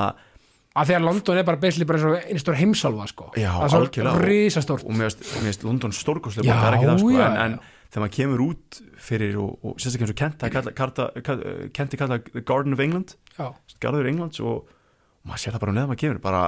að 0.71 0.87
því 0.87 0.95
að 0.95 1.05
London 1.07 1.37
er 1.41 1.47
bara 1.47 1.59
og 2.07 2.29
einstór 2.31 2.55
heimsálfa 2.61 3.07
sko. 3.11 3.25
Já, 3.35 3.49
algjörlega. 3.81 4.21
og 4.85 4.93
mér 4.95 5.09
finnst- 5.09 5.65
London 5.67 5.91
er 6.47 6.91
það 6.93 7.01
sko, 7.01 7.09
en, 7.25 7.37
en 7.41 7.57
þegar 7.91 8.03
maður 8.05 8.15
kemur 8.19 8.43
út 8.45 8.81
fyrir 9.01 9.37
og, 9.41 9.55
og 9.65 9.79
sérstaklega 9.81 10.07
eins 10.07 10.13
og 10.13 10.19
Kent 10.21 10.45
kalla- 10.53 10.75
karta- 10.77 11.09
ka- 11.25 11.39
Kent 11.73 11.93
er 11.95 12.01
kallað 12.03 12.27
The 12.35 12.43
Garden 12.45 12.73
of 12.77 12.83
England. 12.83 13.15
Garður 13.81 14.07
Englands 14.11 14.39
og, 14.43 14.67
og 15.23 15.25
maður 15.31 15.41
sér 15.45 15.55
það 15.57 15.63
bara 15.65 15.73
neðan 15.79 15.89
maður 15.91 16.01
kemur 16.05 16.21
bara 16.21 16.43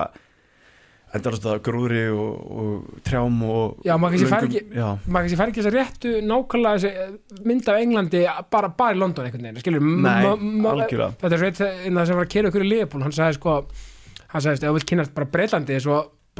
endarast 1.14 1.44
að 1.46 1.60
grúðri 1.66 2.00
og, 2.10 2.38
og 2.58 3.02
trjám 3.06 3.36
og 3.46 3.84
Já, 3.86 3.94
maður 4.02 4.16
kannski 4.16 4.30
fær 4.32 4.48
ekki- 4.48 5.60
þess 5.60 5.70
að 5.70 5.76
réttu 5.78 6.14
nákvæmlega 6.26 6.80
þessi 6.82 7.44
mynd 7.46 7.68
af 7.70 7.82
Englandi 7.84 8.22
bara, 8.50 8.70
bara 8.74 8.96
í 8.96 8.98
London 8.98 9.28
einhvern 9.28 9.46
veginn, 9.46 9.62
skilur 9.62 9.86
Nei, 9.86 10.16
algjörlega. 10.26 11.12
þetta 11.22 11.38
er 11.38 11.44
svo 11.44 11.50
eitt 11.52 11.62
það 11.62 12.08
sem 12.10 12.18
var 12.18 12.26
að 12.26 12.32
kera 12.34 12.50
ykkur 12.50 12.66
í 12.66 12.70
Liverpool, 12.72 13.04
hann 13.06 13.14
sagði 13.14 13.38
sko 13.38 13.54
hann 14.34 14.42
sagði, 14.42 14.58
ef 14.58 14.66
þú 14.66 14.74
vilt 14.80 14.90
kynast 14.90 15.14
bara 15.14 15.30
Breitlandi 15.38 15.78
svo 15.86 16.00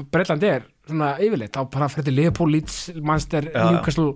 Breitlandi 0.10 0.50
er 0.56 0.66
svona 0.90 1.12
yfirleitt 1.22 1.54
þá 1.54 1.70
bara 1.78 1.92
fyrir 1.94 2.16
Liverpool, 2.18 2.50
Leeds, 2.58 2.80
Manchester 2.98 3.52
Já. 3.54 3.68
Newcastle, 3.70 4.16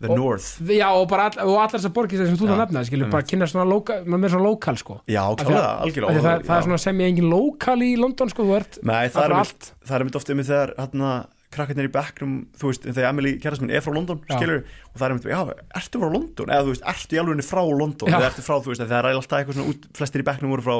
The 0.00 0.08
Og- 0.08 0.16
North. 0.16 0.46
Já 0.64 0.88
og 0.96 1.08
bara 1.10 1.26
all, 1.28 1.38
og 1.44 1.58
allar 1.60 1.74
þessar 1.76 1.92
borgir 1.92 2.16
sem 2.24 2.36
þú 2.36 2.46
það 2.48 2.60
nefnaði, 2.62 2.86
skilur, 2.88 3.04
einmitt. 3.04 3.12
bara 3.12 3.26
kynast 3.28 3.52
svona 3.52 3.66
lokal, 3.68 3.98
maður 4.06 4.24
er 4.24 4.32
svona 4.32 4.46
lokal 4.48 4.76
sko. 4.80 4.94
Já, 5.06 5.24
því 5.28 5.36
að- 5.36 5.50
klálega, 5.50 5.72
því 5.76 5.84
algjörlega 5.84 6.10
að 6.10 6.24
það, 6.24 6.44
það 6.46 6.56
er 6.56 6.64
svona 6.64 6.78
sem 6.80 6.98
ég 7.04 7.08
engin 7.12 7.28
lokal 7.30 7.78
í 7.84 7.90
London 8.00 8.28
sko, 8.32 8.42
þú 8.48 8.56
ert 8.56 8.78
Nei, 8.82 9.08
það 9.08 9.24
er 9.24 9.34
einmitt, 9.36 9.72
það 9.84 9.94
er 9.94 10.00
einmitt 10.00 10.16
oft 10.16 10.30
einmitt 10.32 10.46
þegar 10.48 10.74
hérna, 10.80 11.10
krakkarnir 11.50 11.88
í 11.88 11.92
bekknum, 11.92 12.34
þú 12.56 12.64
veist, 12.70 12.82
þegar 12.86 13.08
Emily 13.10 13.32
kærast 13.42 13.60
minn 13.60 13.70
er 13.74 13.80
frá 13.82 13.92
London, 13.92 14.20
Já. 14.30 14.36
skilur 14.38 14.64
og 14.64 14.96
það 14.96 15.04
er 15.04 15.10
einmitt, 15.10 15.28
já, 15.28 15.40
ertu 15.76 15.98
frá 16.00 16.12
London? 16.14 16.46
Eða 16.46 16.62
þú 16.64 16.70
veist, 16.72 16.84
ertu 16.94 17.12
í 17.12 17.20
alveg 17.20 17.44
frá 17.44 17.62
London? 17.66 18.08
Eða 18.08 18.30
ertu 18.30 18.42
frá, 18.46 18.56
þú 18.62 18.70
veist, 18.70 18.80
það 18.86 18.98
er 19.04 19.08
alltaf 19.10 19.36
eitthvað 19.40 19.56
svona 19.58 19.68
út, 19.74 19.82
flestir 19.92 20.22
í 20.22 20.28
bekknum 20.30 20.50
voru 20.54 20.62
frá 20.62 20.76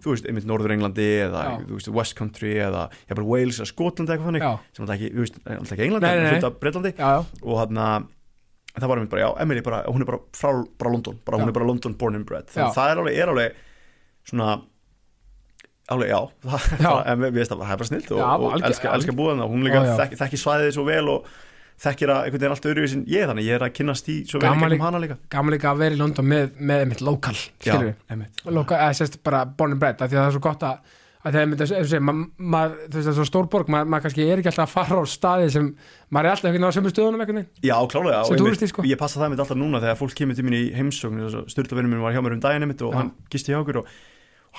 þú 0.00 0.14
veist, 0.14 0.26
einmitt 0.26 0.44
Norður 0.50 0.72
Englandi 0.74 1.08
eða, 1.30 1.40
Já. 1.46 1.56
þú 1.64 1.74
veist, 1.78 1.88
West 1.94 2.14
Country 2.16 2.54
eða, 2.58 2.90
ég 3.08 3.14
bara 3.16 3.24
Wales 3.26 3.60
eða 3.60 3.70
Skotland 3.72 4.08
eitthvað 4.10 4.28
þannig 4.30 4.42
Já, 4.44 4.52
sem 4.74 4.84
alltaf 4.84 4.96
ekki, 4.98 5.10
þú 5.14 5.20
veist, 5.24 5.36
alltaf 5.46 5.72
ekki 5.78 5.86
Englandi 5.86 6.10
en 6.10 6.34
hluta 6.34 6.50
Breitlandi 6.58 6.92
og 7.42 7.58
hann 7.60 8.08
það 8.78 8.88
var 8.92 9.00
einmitt 9.00 9.10
bara, 9.14 9.22
já, 9.24 9.30
Emily 9.42 9.62
bara, 9.66 9.82
hún 9.90 10.04
er 10.04 10.08
bara 10.12 10.20
frá 10.36 10.50
bara 10.78 10.92
London, 10.94 11.18
bara, 11.26 11.40
hún 11.42 11.50
er 11.50 11.56
bara 11.56 11.66
London 11.66 11.96
born 11.98 12.20
and 12.20 12.28
bred, 12.28 12.46
þannig 12.52 12.70
að 12.70 12.76
það 12.78 12.92
er 12.92 13.02
alveg, 13.02 13.18
er 13.24 13.32
alveg 13.34 13.60
svona 14.30 14.50
alveg, 15.90 16.10
já, 16.12 16.20
það, 16.84 16.98
en 17.10 17.22
við 17.26 17.38
veist 17.40 17.54
að 17.54 17.62
það 17.64 17.72
er 17.74 17.80
bara 17.82 17.90
snilt 17.90 18.10
og, 18.14 18.20
Já, 18.22 18.28
og 18.38 18.66
elska, 18.70 18.92
elska 18.94 19.14
búðan 19.18 19.42
og 19.44 19.54
hún 19.54 19.64
líka 19.66 19.80
Já, 19.80 19.88
já. 19.90 19.94
þekki, 20.04 20.20
þekki 20.22 20.40
svæðið 20.44 20.74
svo 20.76 20.84
vel 20.86 21.02
og 21.16 21.30
þekkir 21.80 22.12
að 22.12 22.26
einhvern 22.26 22.42
veginn 22.44 22.54
allt 22.54 22.66
öðru 22.70 22.86
sem 22.92 23.02
ég 23.08 23.26
þannig, 23.30 23.46
ég 23.48 23.56
er 23.56 23.64
að 23.64 23.74
kynnast 23.78 24.10
í 24.12 24.16
svo 24.28 24.38
vel 24.42 24.50
gegnum 24.52 24.70
líka. 24.74 24.84
hana 24.84 25.00
líka. 25.02 25.16
gaman 25.32 25.54
líka 25.56 25.70
að 25.72 25.78
vera 25.80 25.96
í 25.96 26.00
London 26.02 26.28
með, 26.28 26.50
með 26.60 26.82
einmitt 26.84 27.02
lokal, 27.06 27.34
skilur 27.40 27.86
við 27.88 27.94
einmitt. 28.12 28.42
Loka, 28.52 28.78
eða 28.84 28.98
sérst 29.00 29.16
bara 29.26 29.42
born 29.48 29.74
and 29.74 29.80
bred 29.82 29.96
því 30.02 30.10
að 30.10 30.18
það 30.18 30.28
er 30.28 30.36
svo 30.36 30.42
gott 30.44 30.66
að 30.68 30.98
að 31.20 31.34
það 31.34 31.40
er 31.40 31.48
með 31.50 31.62
þessu, 31.64 31.98
ma, 32.00 32.12
ma, 32.38 32.60
þú 32.70 32.96
veist 32.96 33.06
það 33.06 33.10
er 33.12 33.16
svo 33.18 33.26
stór 33.28 33.48
borg 33.52 33.70
maður 33.72 33.90
ma 33.92 34.00
kannski 34.00 34.24
er 34.24 34.40
ekki 34.40 34.50
alltaf 34.52 34.70
að 34.70 34.76
fara 34.76 35.00
á 35.00 35.04
staði 35.10 35.50
sem 35.52 35.66
maður 36.08 36.28
er 36.28 36.34
alltaf 36.34 36.48
einhvern 36.48 36.64
veginn 36.64 36.72
á 36.72 36.76
sömu 36.76 36.92
stöðunum 36.94 37.24
einhvern 37.24 37.40
veginn. 37.42 37.50
Já, 37.66 37.76
klálega, 37.92 38.22
og 38.24 38.36
einmitt, 38.38 38.64
sko. 38.72 38.84
ég 38.88 39.00
passa 39.00 39.20
það 39.20 39.34
mitt 39.34 39.42
alltaf 39.44 39.60
núna 39.60 39.82
þegar 39.82 39.98
fólk 40.00 40.16
kemur 40.16 40.38
til 40.38 40.46
mín 40.46 40.56
í 40.56 40.62
heimsókn 40.76 41.44
styrlavinnum 41.52 41.92
minn 41.92 42.04
var 42.06 42.16
hjá 42.16 42.24
mér 42.24 42.38
um 42.38 42.40
daginn 42.40 42.68
mitt 42.70 42.80
og 42.86 42.94
Já. 42.94 43.02
hann 43.02 43.12
gisti 43.32 43.52
hjá 43.52 43.60
okkur 43.60 43.82
og 43.82 43.92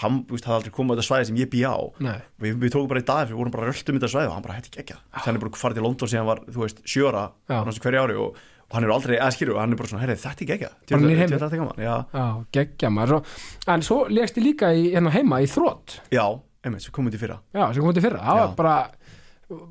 hann 0.02 0.22
þú 0.30 0.38
veist, 0.38 0.46
hafði 0.48 0.60
aldrei 0.60 0.76
komið 0.78 0.94
á 0.94 0.96
þetta 0.96 1.08
svæði 1.10 1.28
sem 1.32 1.42
ég 1.42 1.52
bý 1.52 1.64
á. 1.68 1.76
Nei, 2.06 2.20
við, 2.46 2.62
við 2.62 2.74
tókum 2.76 2.92
bara 2.94 3.02
í 3.02 3.08
dag, 3.10 3.28
við 3.28 3.42
vorum 3.42 3.56
bara 3.56 3.68
röltum 3.68 3.98
þetta 3.98 4.12
svæði 4.14 4.30
og 4.30 4.38
hann 4.38 4.46
bara 4.46 4.56
hætti 4.60 4.72
ekki 4.72 4.84
ekki 4.86 5.00
þannig 5.26 5.42
er 5.42 5.44
bara 5.44 5.62
farið 5.66 5.80
til 5.82 5.86
London 5.88 6.12
síðan 6.14 6.30
var, 6.30 6.42
þú 6.48 6.64
veist, 6.64 6.80
sjöra 6.88 7.26
Já. 7.52 7.58
hverju 7.68 8.06
ári 8.06 8.16
og, 8.22 8.40
og 8.72 8.78
hann 8.78 8.88
er 8.88 8.94
aldrei 8.96 9.18
aðskýru 9.20 9.58
og 9.58 9.60
hann 9.60 9.76
er 9.76 9.82
bara 9.82 9.92
svona, 9.92 10.04
herri, 10.06 10.16
þetta 10.22 10.46
er 10.46 10.54
ekki 10.56 11.18
heimur. 11.20 11.44
þetta 11.44 11.84
já, 11.84 11.96
já, 12.16 12.26
geggja 12.56 12.94
maður. 12.94 13.28
En 13.68 13.84
svo 13.84 14.06
legst 14.08 14.40
ég 14.40 14.48
líka 14.48 14.72
í, 14.72 14.88
hérna 14.96 15.12
heima 15.12 15.42
í 15.44 15.50
þrótt 15.52 16.00
já, 16.14 16.24
einmitt, 16.62 16.86
svo 16.86 16.94
komum 16.96 17.10
við 17.10 17.18
til 17.18 17.26
fyrra. 17.26 17.42
Já, 17.54 17.66
sem 17.74 17.84
komið 17.84 18.00
til 18.00 18.06
fyrra, 18.08 18.24
það 18.26 18.42
var 18.42 18.56
bara 18.60 18.76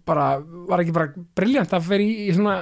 bara, 0.07 0.25
var 0.69 0.83
ekki 0.83 0.95
bara 0.95 1.13
briljant 1.37 1.73
að 1.77 1.87
fyrir 1.89 2.07
í, 2.07 2.29
í 2.29 2.35
svona 2.37 2.57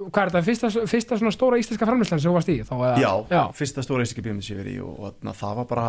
hvað 0.00 0.22
er 0.22 0.32
þetta, 0.32 0.44
fyrsta, 0.46 0.70
fyrsta 0.88 1.18
svona 1.20 1.34
stóra 1.34 1.58
íslenska 1.60 1.88
framlýslan 1.88 2.22
sem 2.22 2.30
þú 2.30 2.36
varst 2.36 2.52
í? 2.52 2.56
Þá, 2.64 2.74
eða, 2.78 2.94
já, 3.02 3.10
já, 3.34 3.42
fyrsta 3.56 3.84
stóra 3.84 4.04
íslenski 4.06 4.24
bíómynd 4.24 4.46
sem 4.46 4.56
ég 4.56 4.62
verið 4.62 4.78
í 4.78 4.82
og, 4.84 4.96
og 4.96 5.24
na, 5.26 5.34
það 5.36 5.60
var 5.60 5.68
bara 5.70 5.86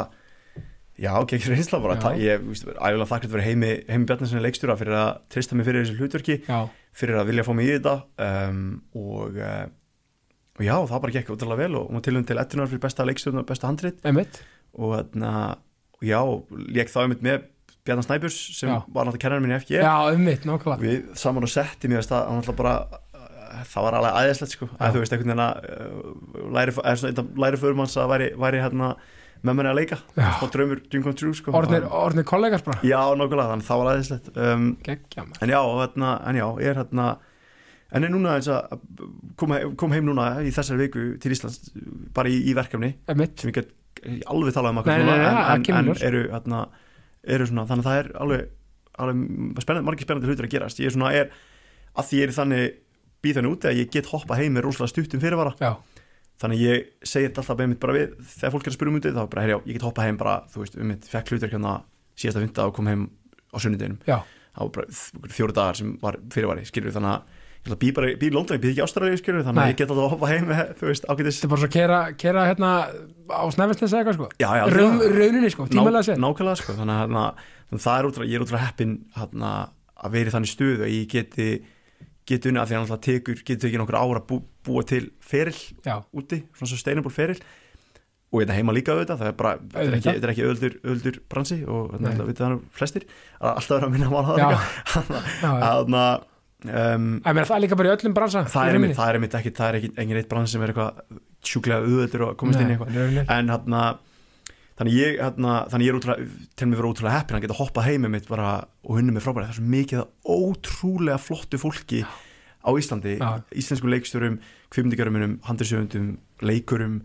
já, 1.02 1.12
ekki 1.22 1.42
reynsla 1.54 1.82
bara. 1.84 1.98
Já. 1.98 2.24
Ég, 2.28 2.48
víst, 2.48 2.68
ægulega 2.68 3.10
þakklægt 3.12 3.36
fyrir 3.36 3.48
heimi, 3.48 3.74
heimi 3.88 4.10
Bjarnasinni 4.10 4.44
leikstjóra 4.46 4.78
fyrir 4.80 4.98
að 5.00 5.12
trista 5.32 5.58
mig 5.58 5.68
fyrir 5.68 5.86
þessu 5.86 6.00
hlutverki 6.00 6.40
já, 6.44 6.60
fyrir 6.98 7.22
að 7.22 7.32
vilja 7.32 7.48
fá 7.48 7.54
mig 7.58 7.70
í 7.70 7.78
þetta 7.78 7.96
um, 8.28 8.66
og, 9.00 9.40
uh, 9.40 9.64
og 10.60 10.66
já, 10.68 10.76
það 10.92 11.04
bara 11.08 11.18
gekk 11.18 11.34
útrúlega 11.38 11.64
vel 11.64 11.80
og 11.80 11.88
hún 11.88 12.02
var 12.02 12.08
tilhund 12.10 12.30
til 12.30 12.42
ettunar 12.42 12.72
fyrir 12.72 12.84
besta 12.84 13.08
leikstjórn 13.08 13.44
og 13.44 13.48
besta 13.50 13.72
handrit. 13.72 14.04
Og 14.76 14.96
þarna, 14.98 15.34
og 15.98 16.06
já, 16.08 16.20
lék 16.76 16.92
þá 16.92 17.02
einmitt 17.06 17.26
með 17.26 17.48
Bjarnar 17.86 18.06
Snæbjörns 18.06 18.40
sem 18.58 18.70
Já. 18.70 18.76
var 18.88 19.08
náttúrulega 19.08 19.24
kennarinn 19.24 19.48
minn 19.48 19.56
í 19.56 19.60
FG 19.62 19.78
já, 19.80 19.94
einmitt, 20.12 20.44
nákvæmlega. 20.46 20.82
Við 20.84 21.16
saman 21.18 21.48
og 21.48 21.52
setti 21.52 21.90
mér 21.90 22.04
að 22.04 22.28
hann 22.28 22.38
náttúrulega 22.42 22.60
bara 22.60 22.76
uh, 22.92 23.64
það 23.72 23.88
var 23.88 23.98
alveg 23.98 24.20
aðeinslegt 24.20 24.56
sko. 24.58 24.70
Að 24.78 24.94
þú 24.94 25.02
veist 25.02 25.16
einhvern 25.16 25.32
veginn 25.32 25.44
að 25.48 25.66
uh, 25.72 26.46
læri, 26.58 26.76
einn 26.92 27.24
af 27.24 27.42
læriförum 27.46 27.82
hans 27.82 27.98
að 27.98 28.14
væri, 28.14 28.30
væri 28.46 28.62
hérna 28.62 28.92
með 29.42 29.58
menni 29.58 29.72
að 29.72 29.80
leika. 29.80 29.98
Já. 30.14 30.30
og 30.38 30.54
draumur 30.54 30.84
dream 30.86 31.08
come 31.08 31.18
true 31.18 31.34
sko. 31.34 31.56
Orðnir, 31.58 31.90
orðnir 31.90 32.28
kollegas 32.30 32.62
bara. 32.68 32.78
Já, 32.86 33.00
nokkulega, 33.18 33.56
þannig 33.56 33.66
að 33.66 33.72
það 33.72 33.82
var 33.82 33.92
aðeinslegt 33.96 34.32
um, 34.38 34.70
en 34.86 35.54
já, 35.56 35.62
hérna, 35.82 36.14
en 36.30 36.42
já, 36.42 36.48
ég 36.62 36.74
er 36.76 36.82
hérna 36.84 37.10
en 37.92 38.06
er 38.08 38.12
núna 38.14 38.38
eins 38.38 38.48
að 38.52 38.78
kom, 39.40 39.54
kom 39.80 39.96
heim 39.96 40.08
núna 40.08 40.28
í 40.46 40.54
þessari 40.56 40.86
viku 40.86 41.06
til 41.22 41.34
Íslands 41.36 41.74
bara 42.16 42.32
í, 42.32 42.38
í 42.48 42.56
verkefni 42.56 42.94
sem 43.10 43.52
ég 43.52 43.58
get 43.58 43.74
alveg 44.32 44.56
talað 44.56 44.78
um 44.78 44.84
það 44.86 45.02
en, 45.02 45.12
en, 45.12 45.66
en 45.82 45.92
eru, 45.98 46.24
hérna, 46.32 46.62
eru 47.24 47.48
svona, 47.50 47.68
þannig 47.70 47.86
að 47.86 47.90
það 47.90 48.02
er 48.02 48.12
alveg, 48.26 48.50
alveg 49.06 49.64
spennandi, 49.66 49.88
margir 49.88 50.08
spennandi 50.08 50.32
hlutir 50.32 50.48
að 50.48 50.54
gerast. 50.56 50.82
Ég 50.82 50.92
er 50.92 50.96
svona, 50.96 51.14
er, 51.14 51.32
að 51.96 52.10
því 52.10 52.22
ég 52.22 52.28
er 52.28 52.36
þannig 52.38 52.68
býð 53.22 53.38
þannig 53.38 53.56
úti 53.56 53.70
að 53.70 53.80
ég 53.82 53.94
get 53.94 54.12
hoppa 54.12 54.38
heim 54.40 54.58
með 54.58 54.66
rosalega 54.66 54.94
stuttum 54.96 55.22
fyrirvara, 55.22 55.54
já, 55.62 55.72
þannig 56.42 56.64
ég 56.66 56.88
segi 57.06 57.28
þetta 57.28 57.44
alltaf 57.44 57.60
með 57.60 57.72
mitt 57.74 57.82
bara 57.84 57.98
við, 57.98 58.14
þegar 58.34 58.54
fólk 58.56 58.66
er 58.66 58.72
að 58.72 58.78
spyrja 58.80 58.92
um 58.94 58.98
úti 58.98 59.14
þá 59.14 59.24
bara, 59.24 59.44
herjá, 59.46 59.58
ég 59.62 59.78
get 59.78 59.86
hoppa 59.86 60.06
heim 60.08 60.18
bara, 60.18 60.36
þú 60.50 60.64
veist, 60.64 60.78
um 60.82 60.90
mitt 60.90 61.06
fekk 61.12 61.34
hlutir 61.36 61.54
hérna 61.54 61.76
síðasta 62.18 62.42
vinda 62.42 62.66
og 62.66 62.74
kom 62.78 62.90
heim 62.90 63.04
á 63.54 63.58
það 64.52 64.68
var 64.68 64.72
bara 64.76 65.32
fjóru 65.32 65.56
dagar 65.56 65.80
sem 65.80 65.94
var 66.02 66.18
fyrirvari 66.34 66.66
skilur 66.68 66.96
þannig 66.96 67.14
að 67.16 67.40
bý 67.62 67.92
bara 67.94 68.10
í 68.10 68.30
London, 68.34 68.58
ég 68.58 68.62
bý 68.64 68.72
ekki 68.72 68.84
Ástralíu 68.86 69.18
skilur 69.20 69.44
þannig 69.46 69.62
að 69.62 69.72
ég 69.72 69.78
get 69.78 69.92
alltaf 69.92 70.06
að 70.08 70.14
hoppa 70.16 70.30
heim 70.32 70.48
með, 70.50 70.62
þú 70.80 70.88
veist, 70.90 71.04
ágætis 71.06 71.38
þetta 71.38 71.48
er 71.48 71.52
bara 71.52 71.62
svo 71.62 71.68
að 71.70 71.76
kera, 71.76 72.00
kera 72.24 72.46
hérna 72.50 72.72
á 73.30 73.44
snæfisnes 73.54 73.92
eða 73.92 74.02
eitthvað 74.02 74.18
sko. 74.18 74.30
Já, 74.42 74.50
já, 74.58 74.64
Raun, 74.74 75.04
rauninni 75.14 75.52
sko, 75.54 75.68
tímalega 75.70 76.08
sér 76.08 76.22
nákvæmlega 76.24 76.62
sko, 76.64 76.78
þannig 76.80 76.96
að 76.96 77.04
hérna, 77.04 77.26
þannig 77.70 77.78
að 77.78 77.86
það 77.86 78.00
er 78.00 78.10
útrúlega, 78.10 78.32
ég 78.32 78.40
er 78.40 78.46
útrúlega 78.48 78.66
heppin 78.66 78.96
hérna, 79.20 79.52
að 80.02 80.18
vera 80.18 80.32
í 80.32 80.36
þannig 80.36 80.54
stuðu 80.56 80.88
að 80.88 80.94
ég 80.96 81.08
geti 81.14 81.50
geti 82.32 82.52
unni 82.52 82.62
að 82.62 82.72
því 82.72 82.78
að 82.78 82.92
hann 82.92 83.04
tekur 83.06 83.42
geti 83.42 83.62
tekið 83.66 83.82
nokkur 83.82 83.98
ára 84.00 84.22
að 84.22 84.28
bú, 84.30 84.40
búa 84.66 84.86
til 84.88 85.04
feril 85.26 85.58
já, 85.86 85.96
úti, 86.18 86.42
svona 86.58 86.72
sustainable 86.72 87.14
feril 87.14 87.38
og 88.32 88.40
þetta 88.40 88.56
heima 88.56 88.76
líka 88.76 88.94
auðvitað 88.96 89.20
það 89.20 89.30
er 89.32 89.38
bara, 89.40 89.54
þetta 89.60 89.84
er 89.84 89.96
ekki, 89.98 90.14
er 90.14 90.32
ekki 90.32 90.46
öðuldur, 90.48 90.76
öðuldur 90.86 91.18
bransi 91.34 91.58
og 91.68 91.96
þetta 91.98 92.28
veit 92.30 92.40
það 92.40 92.54
nú 92.54 92.60
flestir 92.78 93.08
að 93.42 93.50
alltaf 93.52 93.74
vera 93.76 93.90
að 93.90 93.96
minna 93.98 94.08
það 94.30 95.98
að 96.02 96.30
um, 96.68 97.10
meina, 97.24 97.48
það 97.48 97.58
er 97.58 97.64
líka 97.66 97.80
bara 97.80 97.92
í 97.92 97.96
öllum 97.96 98.16
bransa 98.18 98.46
það 98.52 98.70
er 98.70 98.78
einmitt, 98.78 98.96
það 98.98 99.10
er 99.10 99.20
einmitt 99.20 99.36
ekki, 99.40 99.54
það 99.58 99.70
er 99.70 99.80
ekki 99.80 99.92
engin 100.04 100.22
eitt 100.22 100.32
bransi 100.32 100.56
sem 100.56 100.64
er 100.66 100.74
eitthvað 100.74 101.20
sjúklega 101.52 101.86
auðvöldur 101.86 102.26
og 102.28 102.34
komast 102.40 102.62
inn 102.62 102.74
í 102.74 102.76
eitthvað. 102.76 103.22
en 103.26 103.54
hérna 103.56 103.84
þannig 104.82 104.98
ég, 104.98 105.20
hérna, 105.22 105.56
þannig 105.72 105.88
ég 105.88 105.94
er 105.94 106.00
útrúlega 106.00 106.50
til 106.58 106.68
mig 106.70 106.80
vera 106.80 106.92
útrúlega 106.92 107.16
heppin 107.20 107.38
að 107.38 107.46
geta 107.46 107.58
hoppað 107.60 107.88
heim 107.90 108.06
með 108.06 108.14
mitt 108.16 108.30
bara 108.32 108.52
og 108.86 108.98
hunni 108.98 109.16
mig 109.16 109.26
frábæri, 109.26 109.48
það 109.48 109.54
er 109.54 109.60
svo 109.60 109.72
mikið 109.76 110.04
ótrúlega 110.36 111.22
flottu 111.22 111.62
fólki 111.62 112.04
á 112.62 112.70
Íslandi 112.78 113.18
Já. 113.18 113.42
íslensku 113.58 113.90
leikstjórum, 113.90 114.38
kvipmyndigjörumum 114.74 115.40
handlisjöfundum, 115.48 116.14
leikurum 116.46 117.02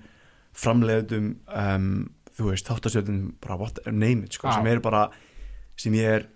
framleiðum 0.56 1.32
um, 1.48 1.90
þú 2.36 2.50
veist, 2.50 2.68
þáttastöðum, 2.68 3.34
bara 3.44 3.58
what, 3.60 3.80
name 3.88 4.28
it 4.28 4.36
sko, 4.36 4.52
sem 4.52 4.68
er 4.68 4.82
bara 4.84 5.06
sem 5.80 5.96
ég 5.96 6.18
er 6.18 6.26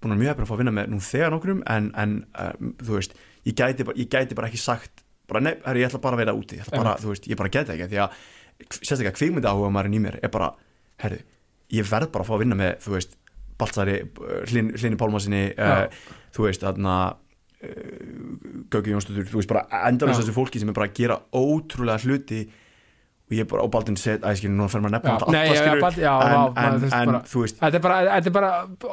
búin 0.00 0.14
að 0.16 0.22
mjög 0.22 0.32
heppin 0.32 0.46
að 0.46 0.50
fá 0.50 0.54
að 0.56 0.62
vinna 0.62 0.74
með 0.76 0.90
nú 0.92 0.98
þegar 1.04 1.34
nokkrum 1.34 1.62
en, 1.70 1.88
en 2.00 2.16
um, 2.44 2.74
þú 2.80 2.96
veist, 2.96 3.16
ég 3.48 3.56
gæti, 3.56 3.86
bara, 3.88 3.98
ég 4.00 4.10
gæti 4.12 4.38
bara 4.38 4.50
ekki 4.50 4.60
sagt 4.62 5.04
bara 5.30 5.42
nei, 5.44 5.54
herri, 5.64 5.84
ég 5.84 5.90
ætla 5.90 6.02
bara 6.02 6.18
að 6.18 6.24
vera 6.24 6.36
úti 6.36 6.58
ég 6.58 6.66
ætla 6.66 6.82
bara, 6.82 6.96
þú 7.00 7.12
veist, 7.12 7.28
ég 7.30 7.38
bara 7.38 7.52
gæti 7.52 7.74
ekki 7.76 7.88
því 7.92 8.00
að 8.04 8.20
sérstaklega 8.80 9.16
kvikmynda 9.16 9.52
áhuga 9.52 9.72
maðurinn 9.74 9.98
í 9.98 10.02
mér 10.06 10.18
er 10.20 10.32
bara, 10.32 10.50
herri, 11.04 11.20
ég 11.76 11.88
verð 11.88 12.10
bara 12.14 12.26
að 12.26 12.30
fá 12.30 12.36
að 12.36 12.42
vinna 12.44 12.58
með, 12.60 12.72
þú 12.84 12.94
veist, 12.96 13.16
Baltzari 13.60 13.96
Hlyn, 14.48 14.72
Hlyni 14.76 14.98
Pálmasinni 15.00 15.42
uh, 15.52 15.84
þú 16.34 16.46
veist, 16.46 16.64
þarna 16.64 16.96
uh, 17.12 18.64
Gauki 18.72 18.94
Jónsdóttur, 18.94 19.28
þú 19.28 19.40
veist, 19.40 19.52
bara 19.52 19.66
Já. 20.16 20.22
þessu 20.22 20.36
fólki 20.36 20.62
sem 20.62 20.72
er 20.72 20.76
bara 20.76 20.88
að 20.90 20.96
gera 20.96 21.20
ótrúlega 21.36 22.00
hluti 22.06 22.40
og 23.30 23.36
ég 23.38 23.46
bara, 23.46 23.62
og 23.62 23.70
Baldin 23.70 23.96
set, 23.96 24.24
að 24.26 24.32
ég 24.34 24.40
skilur, 24.40 24.56
núna 24.58 24.68
fer 24.72 24.80
maður 24.82 24.90
að 24.90 24.96
nefna 24.98 25.12
alla, 25.28 25.42
já, 25.46 25.54
skilur, 25.60 25.82
Baldur- 25.84 26.02
já, 26.02 26.14
en, 26.26 26.32
vá, 26.34 26.64
en, 26.64 26.84
en 26.90 27.12
bara- 27.12 27.20
þú 27.30 27.42
veist 27.44 27.60
Þetta 27.60 27.78
er 27.78 27.84
bara, 27.84 27.98
þetta 28.10 28.26
er 28.26 28.34
bara 28.36 28.50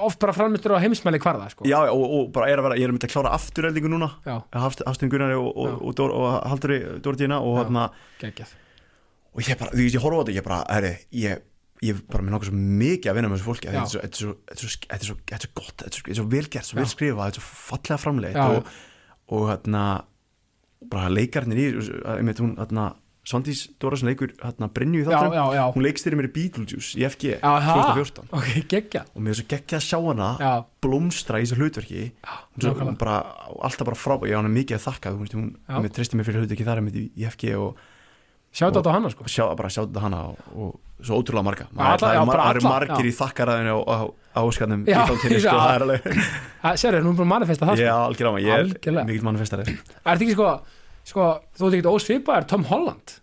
oft 0.07 0.19
bara 0.19 0.33
framlýstur 0.37 0.75
á 0.77 0.79
heimsmæli 0.83 1.19
hvarða 1.23 1.49
sko. 1.49 1.65
já, 1.65 1.77
og, 1.89 2.05
og 2.19 2.31
bara 2.37 2.51
er 2.51 2.61
að 2.61 2.67
vera, 2.67 2.77
ég 2.77 2.85
er 2.85 2.93
að 2.93 2.97
mynda 2.97 3.07
að 3.09 3.13
klára 3.15 3.33
afturreldingu 3.33 3.89
núna. 3.89 4.11
Já, 4.27 4.35
Hafstein 4.53 5.09
Gunnari 5.09 5.33
og, 5.41 5.49
og, 5.57 5.81
og, 5.81 5.95
Dór, 5.97 6.13
Halduri 6.47 6.79
Dórdína 7.01 7.41
og 7.41 7.57
hérna 7.63 7.89
og 9.33 9.41
ég 9.45 9.57
bara, 9.59 9.71
þú 9.73 9.83
veist, 9.83 9.95
ég 9.97 10.01
horfa 10.05 10.17
á 10.17 10.23
þetta, 10.23 10.35
ég 10.37 10.45
bara, 10.47 10.63
herri, 10.69 10.93
ég 11.13 11.41
ég 11.85 11.99
bara 12.09 12.23
með 12.25 12.33
nokkuð 12.33 12.49
svo 12.49 12.57
mikið 12.57 13.09
að 13.11 13.17
vinna 13.19 13.29
með 13.29 13.37
þessu 13.37 13.47
fólki 13.51 13.67
þetta 13.69 13.81
er 13.85 13.91
svo- 13.91 14.01
er 14.01 14.09
er 14.09 14.97
er 14.97 15.41
er 15.43 15.49
gott, 15.53 15.75
þetta 15.77 15.91
er 15.93 15.99
svo- 16.01 16.23
er 16.25 16.29
velgert, 16.31 16.65
svo 16.65 16.73
Já. 16.73 16.79
vel 16.81 16.89
skrifað 16.89 17.27
þetta 17.27 17.37
er 17.37 17.45
svo 17.45 17.57
fallega 17.67 17.97
framleitt 18.01 18.39
og, 18.41 18.71
og 19.29 19.43
hérna 19.51 19.83
bara 20.89 21.09
leikarnir 21.13 21.57
í, 21.61 21.67
einmitt 22.17 22.41
hún 22.41 22.55
hérna, 22.57 22.95
Svandís 23.27 23.65
Dóra 23.81 23.97
sem 23.99 24.07
leikur 24.07 24.31
hérna 24.39 24.69
Brynju 24.71 25.01
í 25.01 25.07
já, 25.07 25.19
já, 25.33 25.43
já, 25.57 25.63
hún 25.75 25.83
leikstýri 25.83 26.15
mér 26.15 26.29
í 26.29 26.31
Beetlejuice 26.37 26.95
í 26.95 27.03
FG 27.09 27.33
Já, 27.33 27.51
það. 27.65 27.81
2014 27.97 28.31
ok, 28.37 28.47
geggjað. 28.71 29.09
Og 29.11 29.25
mér 29.25 29.33
er 29.33 29.39
svo 29.41 29.47
geggjað 29.51 29.81
að 29.81 29.85
sjá 29.87 29.99
hana 30.05 30.29
já, 30.39 30.51
blómstra 30.85 31.41
í 31.41 31.43
þessu 31.43 31.59
hlutverki. 31.59 32.05
Hún 32.55 32.79
hún 32.85 32.97
bara, 33.01 33.17
alltaf 33.67 33.89
bara 33.89 33.99
frábæð 33.99 34.31
ég 34.31 34.39
á 34.39 34.39
hana 34.39 34.53
mikið 34.53 34.79
að 34.79 34.85
þakka, 34.87 35.13
hún, 35.19 35.51
Já. 35.59 35.75
hún 35.75 35.91
tristi 35.97 36.19
mér 36.19 36.29
fyrir 36.29 36.45
hlutverki 36.45 36.67
þar 36.69 36.83
í, 36.87 37.03
í 37.19 37.27
FG 37.27 37.51
og 37.59 37.83
sjátt 38.55 38.79
á 38.79 38.91
hana 38.95 39.11
sko. 39.11 39.27
sjá, 39.27 39.43
bara 39.59 39.73
sjá 39.75 39.83
þetta 39.83 40.05
hana 40.07 40.23
og, 40.31 40.39
og 40.55 41.03
svo 41.03 41.19
ótrúlega 41.19 41.45
marga. 41.45 41.67
Það 41.75 42.07
já, 42.07 42.21
eru 42.23 42.31
mar, 42.31 42.61
margir 42.63 43.05
já. 43.05 43.11
í 43.11 43.15
þakkaræðinu 43.19 43.75
á, 43.75 43.79
á, 43.91 43.97
á 44.07 44.39
óskarnum 44.47 44.87
í 44.87 44.95
Já, 44.95 45.03
já. 45.03 45.43
sko, 45.43 45.59
það 45.59 45.75
er 45.75 45.83
alveg 45.83 47.03
nú 47.03 47.11
er 47.11 47.19
bara 47.19 47.31
manifesta 47.35 47.67
það 47.67 47.75
sko. 47.75 47.85
er 47.85 47.93
algjörlega, 48.07 48.47
ég 48.47 48.87
er 48.95 49.03
mikill 49.03 49.27
mannfestari. 49.27 49.67
Er 49.67 50.07
þetta 50.07 50.25
ekki 50.25 50.37
sko, 50.39 50.49
sko 51.07 51.29
þú 51.57 51.69
ert 51.71 51.79
ekki 51.79 51.93
ósvipaðar 51.95 52.47
Tom 52.51 52.67
Holland. 52.71 53.17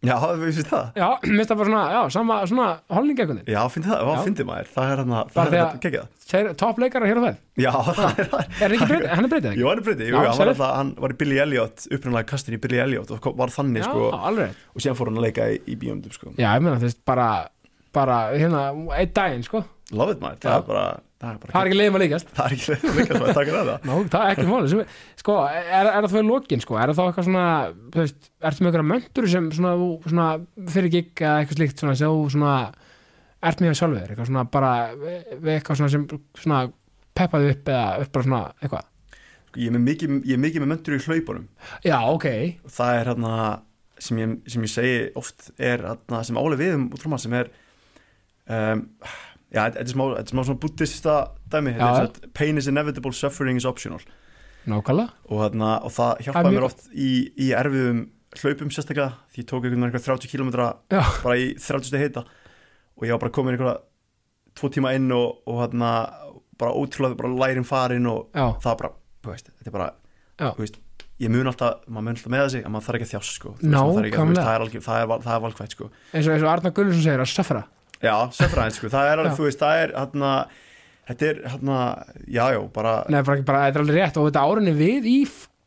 Já, 0.00 0.14
við 0.40 0.54
finnst 0.56 0.70
það. 0.70 0.86
Já, 0.96 1.06
minnst 1.28 1.50
það 1.50 1.58
bara 1.60 1.68
svona, 1.68 1.80
já, 1.92 1.98
sama 2.14 2.36
svona 2.48 2.66
holningekunni 2.96 3.42
já, 3.52 3.58
finnst 3.68 3.88
það, 3.90 3.98
Já. 4.00 4.04
hvað 4.08 4.22
finnst 4.24 4.46
maður. 4.48 4.70
Það 4.72 4.92
er 4.94 5.00
hann 5.02 5.10
að, 5.12 5.32
Bara 5.34 5.34
það 5.34 5.42
er 5.44 5.50
því 5.50 5.58
að 5.60 5.66
að- 5.74 5.82
gegja 5.84 6.04
Þeir 6.30 6.46
toppleikarar 6.62 7.10
hér 7.10 7.18
og 7.20 7.26
það 7.26 7.36
já, 7.60 7.72
það 7.98 8.22
er 8.22 8.30
það. 8.30 8.40
Er 8.40 8.64
hann 8.64 8.76
ekki 8.78 8.88
breytið, 8.92 9.10
hann 9.12 9.26
er 9.28 9.32
breytið 9.34 9.50
ekki? 9.50 9.60
Jú, 9.60 9.68
hann 9.68 9.82
er 9.82 9.86
breytið, 9.90 10.06
jú, 10.08 10.14
Já, 10.14 10.20
hann 10.30 10.38
var, 10.40 10.52
alltaf, 10.54 10.72
hann 10.78 10.92
var 11.04 11.12
í 11.12 11.18
Billy 11.20 11.40
Elliot 11.44 11.84
upprænlega 11.98 12.30
kastin 12.32 12.56
í 12.56 12.60
Billy 12.64 12.80
Elliot 12.86 13.12
og 13.18 13.28
var 13.42 13.52
þannig 13.52 13.84
já, 13.84 13.88
sko, 13.90 14.08
alveg 14.30 14.56
og 14.72 14.80
síðan 14.86 14.98
fór 15.02 15.10
hann 15.12 15.20
að 15.20 15.26
leika 15.28 15.50
í, 15.52 15.60
í 15.68 15.76
bíómyndum 15.84 16.16
sko. 16.16 16.32
já, 16.40 16.48
ég 16.56 16.64
meina, 16.64 16.78
þú 16.80 16.88
veist, 16.88 17.02
bara 17.12 17.28
bara, 17.92 18.16
hérna, 18.40 18.64
einn 18.96 19.12
daginn, 19.20 19.44
sko. 19.44 19.64
Love 19.92 20.16
it 20.16 20.20
maður, 20.24 20.40
það 20.46 20.52
Já. 20.54 20.56
er 20.62 20.66
bara 20.72 20.88
það 21.20 21.30
er 21.30 21.52
það 21.52 21.60
er 21.60 21.68
ekki 21.68 21.78
leiðum 21.78 21.96
að 21.98 22.02
líkast 22.04 22.30
það 22.36 22.46
er 22.46 22.54
ekki 22.56 22.70
leið 22.70 22.98
líka 22.98 23.16
svo 23.16 23.26
að 23.26 23.38
taka 23.38 23.56
það. 23.56 23.70
Nó, 23.84 23.94
það 24.12 24.22
er 24.24 24.30
ekki 24.34 24.70
sem, 24.72 24.82
sko, 25.20 25.36
er, 25.52 25.88
er 25.90 26.06
það 26.08 26.20
í 26.20 26.26
lokin 26.28 26.62
sko, 26.64 26.78
er 26.80 26.92
það 26.92 27.00
þá 27.00 27.02
eitthvað 27.04 27.26
svona 27.28 27.46
þú 27.76 28.00
veist, 28.00 28.30
ertu 28.50 28.64
með 28.64 28.70
einhverja 28.70 28.88
möntur 28.90 29.28
sem 29.34 29.48
svona, 29.56 29.72
svona 30.06 30.28
fyrir 30.76 30.94
gig 30.94 31.12
eða 31.20 31.34
eitthvað 31.42 31.60
slíkt 31.60 31.84
svona, 31.84 31.96
sem 32.00 32.14
þú 32.14 32.22
svona, 32.36 32.54
ert 33.50 33.64
með 33.64 33.76
sjálfur? 33.82 34.06
Eitthvað 34.14 34.30
svona 34.30 34.46
bara 34.56 34.72
eitthvað 34.96 35.82
svona 35.82 35.92
sem 35.92 36.06
svona 36.40 36.62
peppaði 37.20 37.52
upp 37.52 37.72
eða 37.74 37.86
upp 38.00 38.14
bara 38.16 38.28
svona 38.30 38.42
eitthvað? 38.62 38.88
Sko, 39.50 39.60
ég 39.60 39.74
er 39.74 39.84
mikið, 39.84 40.20
ég 40.24 40.38
er 40.38 40.44
mikið 40.46 40.64
með 40.64 40.72
möndur 40.72 40.96
í 40.96 41.02
hlaupunum. 41.04 41.48
Já, 41.84 41.98
ok, 42.08 42.28
það 42.70 42.96
er 42.96 43.12
hérna 43.12 43.34
sem 44.00 44.20
sem 44.48 44.64
ég 44.64 44.72
segi 44.72 45.00
oft 45.20 45.50
er 45.60 45.84
hérna 45.84 46.24
sem 46.24 46.38
álega 46.40 46.62
við 46.62 46.78
um 46.78 46.88
er 49.50 49.56
já, 49.58 49.62
þetta 49.74 49.84
er 49.84 49.92
smá, 49.92 50.04
þetta 50.16 50.26
er 50.26 50.34
smá 50.34 50.42
svona 50.46 50.60
buddhista 50.62 51.14
dæmi, 51.50 51.74
þetta 51.76 51.90
er 51.90 52.08
svona 52.10 52.32
pain 52.40 52.58
is 52.62 52.68
inevitable, 52.70 53.12
suffering 53.16 53.56
is 53.60 53.66
optional. 53.68 54.00
Nákvæmlega. 54.70 55.10
Og, 55.30 55.38
hérna, 55.44 55.70
og 55.84 55.92
það 55.94 56.10
Það 56.10 56.24
hjálpaði 56.26 56.50
er 56.50 56.56
mér 56.58 56.66
oft 56.68 56.82
í, 56.92 57.10
í 57.40 57.50
erfiðum 57.56 58.02
hlaupum 58.40 58.70
sérstaklega 58.70 59.14
því 59.32 59.42
ég 59.42 59.46
tók 59.50 59.64
einhvern 59.64 59.80
veginn 59.80 59.88
eitthvað 59.90 60.20
30 60.20 60.30
km 60.30 60.50
Já. 60.92 61.00
bara 61.24 61.38
í 61.40 61.46
30 61.58 61.88
steg 61.90 62.04
heita. 62.04 62.24
Og 63.00 63.06
ég 63.08 63.14
var 63.16 63.22
bara 63.24 63.32
komin 63.34 63.56
einhverja 63.56 63.80
tvo 64.60 64.70
tíma 64.74 64.92
inn 64.98 65.08
og, 65.16 65.40
og 65.48 65.62
hérna 65.64 65.90
bara 66.60 66.76
ótrúlega 66.76 67.16
bara 67.16 67.32
lærin 67.40 67.64
farin 67.66 68.06
og 68.10 68.28
já, 68.36 68.46
það 68.60 68.78
bara, 68.82 68.92
veist, 69.30 69.48
þetta 69.56 69.70
er 69.70 69.76
bara 69.78 69.90
þú 70.52 70.60
veist, 70.64 70.78
ég 71.20 71.32
mun 71.32 71.48
alltaf, 71.48 71.80
maður 71.88 72.04
mun 72.06 72.14
alltaf 72.18 72.32
með 72.34 72.44
þessi 72.44 72.60
en 72.64 72.74
maður 72.74 72.86
þarf 72.86 72.98
ekki 73.00 73.08
að 73.08 73.12
þjást 73.14 73.36
sko. 73.38 73.52
Þú 73.56 73.64
veist, 73.64 73.72
maður 73.74 73.96
þarf 73.96 74.10
ekki 74.10 74.24
veist, 74.28 74.40
það 74.44 74.52
er, 74.54 74.64
algjör, 74.66 74.84
það, 74.86 75.00
er, 75.00 75.08
val- 75.10 75.22
það 75.24 75.34
er 75.38 75.44
valkvægt 75.46 75.76
sko. 75.76 75.88
Eins 76.12 76.28
og, 76.28 76.44
og 76.44 76.50
Arnar 76.52 76.74
Gunnarsson 76.76 77.06
segir 77.06 77.24
að 77.24 77.32
söfra 77.32 77.62
já, 78.02 78.14
sefraðin 78.36 78.76
sko, 78.78 78.90
það 78.92 79.10
er 79.12 79.22
alveg, 79.24 79.36
þú 79.38 79.46
veist, 79.48 79.60
það 79.60 79.82
er 79.84 79.92
hérna, 79.98 80.32
þetta 81.10 81.28
er 81.30 81.42
hérna 81.54 81.78
já, 82.26 82.44
já, 82.56 82.60
bara, 82.74 82.94
Nei, 83.12 83.20
bara, 83.26 83.42
bara, 83.42 83.66
þetta 83.68 83.80
er 83.80 83.84
alveg 83.86 84.00
rétt 84.00 84.16
og 84.20 84.30
þetta 84.30 84.46
árinni 84.48 84.74
við 84.78 85.10
í 85.10 85.18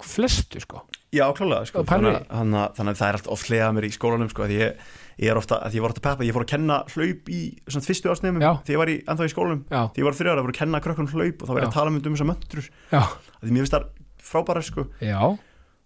flestu 0.04 0.60
sko. 0.64 0.84
Já, 1.14 1.28
klálega 1.38 1.68
sko, 1.70 1.84
þannig, 1.86 2.16
að- 2.26 2.74
þannig, 2.74 2.94
að- 2.94 2.98
það 2.98 3.08
er 3.08 3.18
alltaf 3.20 3.34
oft 3.36 3.48
hlegað 3.52 3.74
mér 3.78 3.86
í 3.86 3.92
skólanum 3.94 4.30
sko, 4.34 4.48
því 4.50 4.56
ég, 4.58 4.80
ég 5.22 5.30
er 5.30 5.38
ofta, 5.38 5.60
að 5.62 5.76
ég 5.78 5.82
var 5.86 5.94
ofta 5.94 6.02
peppa 6.02 6.26
ég 6.26 6.34
fór 6.34 6.42
að 6.48 6.52
kenna 6.56 6.78
hlaup 6.90 7.30
í 7.30 7.42
svona 7.70 7.86
fyrstu 7.86 8.10
ásnefnum 8.10 8.42
því 8.66 8.74
ég 8.74 8.82
var 8.82 8.90
í, 8.90 8.96
ennþá 9.06 9.28
í 9.30 9.34
skólanum. 9.36 9.62
Já, 9.70 9.82
því 9.94 10.02
ég 10.02 10.08
var 10.10 10.18
þrjára, 10.18 10.38
ég 10.42 10.46
voru 10.48 10.56
að 10.56 10.62
kenna 10.64 10.82
krökkunum 10.82 11.14
hlaup 11.14 11.44
og 11.46 11.48
þá 11.48 11.54
Já. 11.54 11.68
að 11.68 11.74
tala 11.78 11.88
um 11.94 12.00
um 12.02 12.16
þessar 12.18 12.30
möndur 12.34 12.66
já, 12.90 13.04
því 13.44 13.52
mér 13.54 13.62
finnst 13.62 13.76
það 13.78 13.86
frábæra 14.34 14.64
sko. 14.66 14.88
Já. 15.06 15.22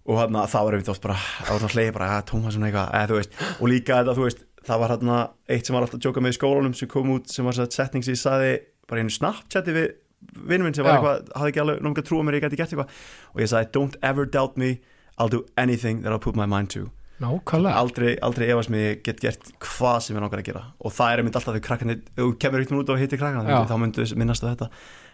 Og 0.07 0.15
hérna 0.21 0.47
það 0.47 0.63
var 0.63 0.71
einmitt 0.77 0.89
oft 0.95 1.03
bara 1.03 1.19
það 1.19 1.51
var 1.51 1.59
svona 1.59 1.75
hlegi 1.75 1.93
bara, 1.99 2.07
ja, 2.15 2.21
Tómas 2.23 2.55
svona 2.55 2.71
eitthvað. 2.71 2.91
Eða, 2.95 3.07
þú 3.11 3.17
veist, 3.19 3.33
og 3.59 3.67
líka 3.67 3.97
þetta, 3.99 4.15
þú 4.15 4.23
veist, 4.29 4.46
það 4.67 4.81
var 4.83 4.93
hérna 4.95 5.21
eitt 5.47 5.67
sem 5.67 5.75
var 5.75 5.85
alltaf 5.85 5.99
að 5.99 6.03
djóka 6.05 6.23
með 6.23 6.35
í 6.35 6.37
skólanum 6.37 6.75
sem 6.77 6.91
kom 6.91 7.13
út 7.15 7.31
sem 7.31 7.47
var 7.47 7.57
svona 7.57 7.73
setning 7.73 8.05
sem 8.05 8.15
ég 8.17 8.21
saði 8.21 8.51
bara 8.87 9.03
einu 9.03 9.13
snapchati 9.13 9.75
við 9.75 9.87
vinnum 10.47 10.67
minn 10.67 10.75
sem 10.75 10.85
var 10.85 10.97
eitthvað, 10.97 11.31
hafði 11.37 11.53
ekki 11.53 11.63
alveg 11.63 11.81
náttúrulega 11.81 12.07
trúa 12.09 12.27
mér 12.27 12.37
ég 12.37 12.45
gæti 12.45 12.59
gert 12.59 12.73
eitthvað. 12.73 13.01
Og 13.33 13.41
ég 13.43 13.51
sagði, 13.51 13.71
don't 13.77 13.97
ever 14.05 14.29
doubt 14.29 14.57
me 14.59 14.77
I'll 15.17 15.31
do 15.33 15.43
anything 15.57 16.03
that 16.03 16.13
I'll 16.13 16.21
put 16.21 16.37
my 16.37 16.45
mind 16.45 16.71
to. 16.75 16.89
Nákvæmlega. 17.17 17.73
Aldrei, 17.73 18.11
aldrei 18.21 18.45
efast 18.53 18.69
mig 18.69 18.83
ég 18.83 18.99
get 19.05 19.21
gert 19.23 19.47
hvað 19.63 19.97
sem 20.05 20.17
ég 20.17 20.21
langar 20.21 20.43
að 20.43 20.49
gera. 20.51 20.61
Og 20.85 20.93
það 20.93 21.13
er 21.13 21.21
einmitt 21.23 21.39
alltaf 21.39 21.55
þegar 21.55 21.65
krakkarnir, 21.65 22.03
þú 22.19 22.27
kemur 22.43 22.65
ykkur 22.65 22.81
út 22.83 22.91
og 22.93 23.01
hittir 23.01 23.21
krakkarna 23.21 23.63
þá 23.65 23.73
myndu 23.81 24.05
minnast 24.21 24.45
á 24.45 24.51
þetta. 24.51 24.67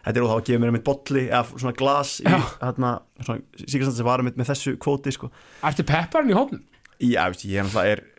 Þetta 0.04 0.20
er 0.20 0.26
og 0.26 0.34
þá 0.34 0.50
gefa 0.50 0.60
mér 0.64 0.74
einmitt 0.74 0.88
bolli 0.90 1.24
eða 1.30 1.44
svona 1.54 1.76
glas 1.80 2.18
í, 2.20 2.28
hérna, 2.60 2.92
svona, 3.24 3.64
síkast 3.64 3.96
sem 3.96 4.10
var 4.10 4.24
einmitt 4.24 4.40
með 4.40 4.52
þessu 4.52 4.76
kvóti 4.84 5.16
sko. 5.16 5.32
Ertu 5.64 5.88
pepparinn 5.88 6.34
í 6.34 6.36
hópnum? 6.36 6.66
Já, 7.00 7.24
ég 7.24 7.56
er 7.60 7.66
náttúrulega 7.68 7.94
er, 7.96 8.04
er 8.04 8.04
náttúrulega 8.04 8.13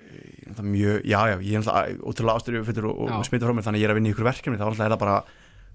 mjög, 0.44 1.02
já, 1.08 1.20
já, 1.30 1.36
ég 1.40 1.56
er 1.56 1.62
náttúrulega 1.62 2.04
ótrúlega 2.04 2.36
ástyrju 2.38 2.86
og, 2.90 3.02
og 3.08 3.26
smita 3.26 3.48
frá 3.48 3.56
mér 3.56 3.66
þannig 3.66 3.80
að 3.80 3.84
ég 3.84 3.88
er 3.88 3.94
að 3.94 3.98
vinna 4.00 4.10
í 4.10 4.14
ykkur 4.14 4.28
verkefni 4.28 4.60
þá 4.60 4.66
er 4.68 4.78
það 4.82 4.98
bara 5.00 5.16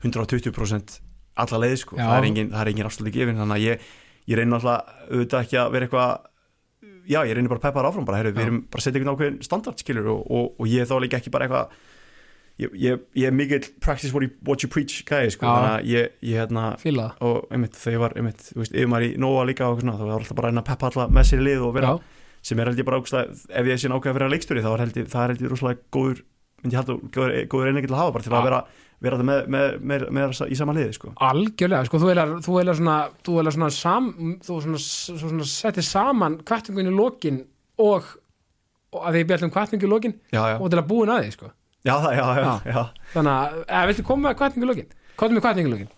120% 0.03 0.99
alla 1.39 1.61
leið, 1.63 1.75
sko, 1.83 1.97
Já. 1.97 2.05
það 2.05 2.17
er 2.17 2.27
engin, 2.29 2.49
engin 2.53 2.89
afsluti 2.89 3.13
gefin, 3.15 3.39
þannig 3.39 3.57
að 3.57 3.65
ég, 3.65 3.85
ég 4.29 4.39
reyni 4.39 4.53
náttúrulega 4.53 4.97
auðvitað 5.09 5.45
ekki 5.45 5.59
að 5.59 5.71
vera 5.75 5.87
eitthvað 5.87 6.09
já, 7.09 7.21
ég 7.25 7.35
reyni 7.37 7.51
bara 7.51 7.61
að 7.61 7.67
peppa 7.67 7.81
það 7.81 7.89
áfram 7.91 8.09
bara, 8.09 8.19
heyrðu, 8.21 8.33
við 8.35 8.45
erum 8.45 8.59
bara 8.69 8.81
að 8.81 8.85
setja 8.85 8.99
einhvern 8.99 9.15
ákveðin 9.15 9.39
standard, 9.45 9.81
skilur 9.81 10.11
og, 10.13 10.19
og, 10.27 10.51
og 10.59 10.69
ég 10.69 10.83
er 10.83 10.89
þá 10.89 10.95
líka 11.03 11.19
ekki 11.19 11.33
bara 11.33 11.47
eitthvað 11.47 11.73
ég, 12.59 12.75
ég, 12.83 13.01
ég 13.19 13.29
er 13.29 13.35
mikill 13.35 13.71
practice 13.83 14.13
what 14.13 14.25
you, 14.25 14.33
what 14.47 14.63
you 14.63 14.71
preach 14.71 15.01
gæði, 15.07 15.33
sko, 15.35 15.47
Já. 15.47 15.53
þannig 15.55 15.73
að 15.73 15.89
ég, 15.93 16.13
ég 16.29 16.43
hérna, 16.43 16.65
Fíla 16.81 17.09
og 17.25 17.49
einmitt, 17.55 17.77
þegar 17.79 17.95
ég 17.97 18.03
var, 18.03 18.15
einmitt, 18.19 18.45
þú 18.51 18.63
veist, 18.63 18.75
yfir 18.75 18.91
maður 18.91 19.07
í 19.07 19.11
Nóa 19.25 19.45
líka 19.49 19.69
og 19.71 19.81
svona, 19.81 19.97
þá 19.97 20.05
var 20.05 20.15
alltaf 20.19 20.39
bara 20.39 20.49
að 20.49 20.53
reyna 20.53 20.65
að 20.65 20.71
peppa 20.71 20.91
alla 20.91 21.07
með 21.17 21.29
sér 21.31 21.43
í 21.43 21.47
lið 21.49 21.65
og 21.65 21.75
vera 21.79 21.93
Já, 21.95 22.15
sem 22.41 22.59
er 22.59 22.69
held 22.71 22.79
ég 22.81 22.87
bara 22.87 22.99
ákveðst 23.01 23.47
ef 23.49 23.69
ég 23.71 23.79
sé 23.81 23.89
nákvæða 23.91 24.11
að 24.13 24.19
vera 24.19 24.29
leikstjóri 24.33 24.63
þá 24.65 24.69
er 24.75 24.83
held 24.85 24.99
ég, 25.01 25.07
það 25.11 25.23
er 25.25 25.33
held 25.33 25.41
ég 25.45 25.51
rosalega 25.53 25.81
góður 25.95 26.21
myndi 26.59 26.75
ég 26.75 26.79
halda 26.81 26.95
góður, 27.15 27.33
góður 27.51 27.69
einingi 27.71 27.87
til 27.89 27.95
að 27.95 28.01
hafa 28.03 28.13
bara 28.15 28.23
til 28.25 28.31
Já. 28.33 28.37
að 28.39 28.47
vera, 28.49 28.61
vera 28.99 29.17
með, 29.23 29.41
með, 29.55 29.75
með, 29.91 30.05
með, 30.17 30.33
í 30.51 30.57
sama 30.59 30.73
liði 30.75 30.95
sko. 30.97 31.11
algjörlega, 31.23 31.85
sko, 31.87 31.99
þú 32.03 32.09
eilar, 32.11 32.33
þú 32.43 32.55
eilar 32.59 32.75
svona 32.79 32.95
þú 33.23 33.35
eilar 33.39 33.55
svona, 33.55 33.69
sam, 33.75 34.09
þú 34.43 34.57
svona, 34.65 34.81
svo 34.83 35.19
svona 35.21 35.47
settir 35.47 35.87
saman 35.87 36.35
kvartningun 36.43 36.89
í 36.91 36.95
lokin 36.97 37.37
og, 37.79 38.09
og 38.91 39.05
að 39.07 39.15
því 39.15 39.21
ég 39.23 39.29
bjallum 39.31 39.53
kvartningu 39.55 39.87
í 39.87 39.91
lokin 39.93 40.17
já, 40.35 40.41
já, 40.51 40.57
og 40.59 40.67
til 40.73 40.81
að 40.81 40.89
búin 40.91 41.13
að 41.15 41.23
því, 41.23 41.31
sko. 41.37 41.51
Já, 41.87 41.95
já, 42.11 42.11
já, 42.19 42.43
Já. 42.43 42.55
já, 42.75 42.81
þannig 43.13 43.63
að, 43.71 43.87
viltu 43.93 44.03
koma 44.09 44.27
með 44.27 44.35
kvartningu 44.41 44.67
í 44.67 44.71
lokin? 44.73 44.89
Koma 45.15 45.37
með 45.37 45.45
kvartningu 45.47 45.69
í 45.71 45.73
lokin, 45.77 45.93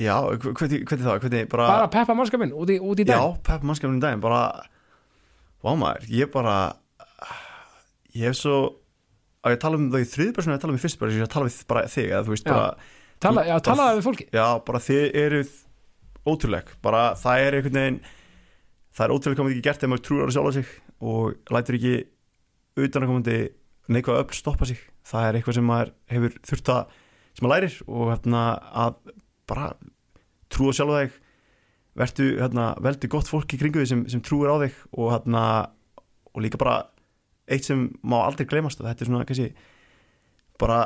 já 0.00 0.14
hv- 0.16 0.54
hvernig, 0.56 0.86
hvernig 0.88 1.04
það, 1.10 1.20
hvernig 1.26 1.50
bara, 1.52 1.66
bara 1.74 1.90
peppa 1.92 2.16
mannskapinn 2.16 2.56
út 2.56 2.72
í, 2.72 2.78
út 2.80 3.00
í 3.00 3.04
já, 3.04 3.12
dag 3.20 3.36
pepp 3.44 3.68
mannskapin 3.68 4.00
í 4.00 4.02
daginn 4.06 4.24
bara, 4.24 4.40
vá 5.66 5.72
maður, 5.80 6.06
ég 6.14 6.30
bara 6.32 6.56
ég 8.16 8.28
hef 8.30 8.38
svo 8.38 8.56
að 9.46 9.54
ég 9.56 9.60
tala 9.62 9.78
um 9.78 9.88
það 9.92 10.04
í 10.04 10.08
þriðpersonu 10.14 10.56
að 10.56 10.62
tala 10.64 10.74
um 10.74 10.78
í 10.78 10.82
fyrst 10.82 10.98
personu, 11.00 11.22
ég 11.22 11.32
tala 11.32 11.48
við 11.48 11.58
bara 11.70 11.82
þig, 11.92 12.08
eða 12.10 12.30
veist 12.30 12.46
Já. 12.46 12.52
bara, 12.54 12.92
Tala, 13.16 13.42
já, 13.48 13.54
bara- 13.56 13.64
talaði 13.70 13.96
við 14.00 14.04
fólki 14.06 14.24
já, 14.36 14.46
bara 14.66 14.80
þið 14.84 15.04
eruð 15.22 15.52
ótrúleg, 16.26 16.72
bara 16.84 17.02
það 17.16 17.44
er 17.46 17.54
einhvern 17.60 17.78
veginn 17.80 18.00
það 18.96 19.04
er 19.06 19.14
ótrúlega 19.14 19.38
komið 19.40 19.54
ekki 19.54 19.64
gert 19.68 19.84
ef 19.86 19.90
maður 19.92 20.04
trúur 20.08 20.28
á 20.28 20.34
sjálfa 20.36 20.52
sig 20.56 20.72
og 21.00 21.52
lætur 21.54 21.78
ekki 21.78 21.94
utanakomandi 22.76 23.36
neikvæða 23.88 24.22
öll 24.24 24.36
stoppa 24.36 24.66
sig. 24.68 24.80
Það 25.06 25.26
er 25.28 25.38
eitthvað 25.38 25.56
sem 25.56 25.66
maður 25.70 25.92
hefur 26.12 26.36
þurft 26.50 26.70
að 26.74 26.94
sem 27.36 27.46
maður 27.46 27.54
lærir 27.54 27.76
og 27.86 28.10
hérna 28.10 28.42
að 28.84 28.96
bara 29.48 29.66
trúa 30.52 30.74
sjálfa 30.76 31.00
þig 31.06 31.16
vertu 31.96 32.28
hérna 32.36 32.74
veldu 32.84 33.08
gott 33.12 33.30
fólk 33.30 33.54
í 33.56 33.60
kringu 33.60 33.82
þig 33.82 33.90
sem, 33.92 34.04
sem 34.12 34.22
trúir 34.24 34.52
á 34.52 34.56
þig 34.64 34.76
og 34.92 35.12
hérna 35.14 35.42
og 36.34 36.44
líka 36.44 36.60
bara 36.60 36.78
eitt 37.48 37.64
sem 37.64 37.88
má 38.04 38.18
aldrei 38.24 38.46
gleymast 38.48 38.82
og 38.82 38.88
þetta 38.88 39.04
er 39.04 39.10
svona 39.10 39.26
kannski 39.28 39.52
bara 40.60 40.80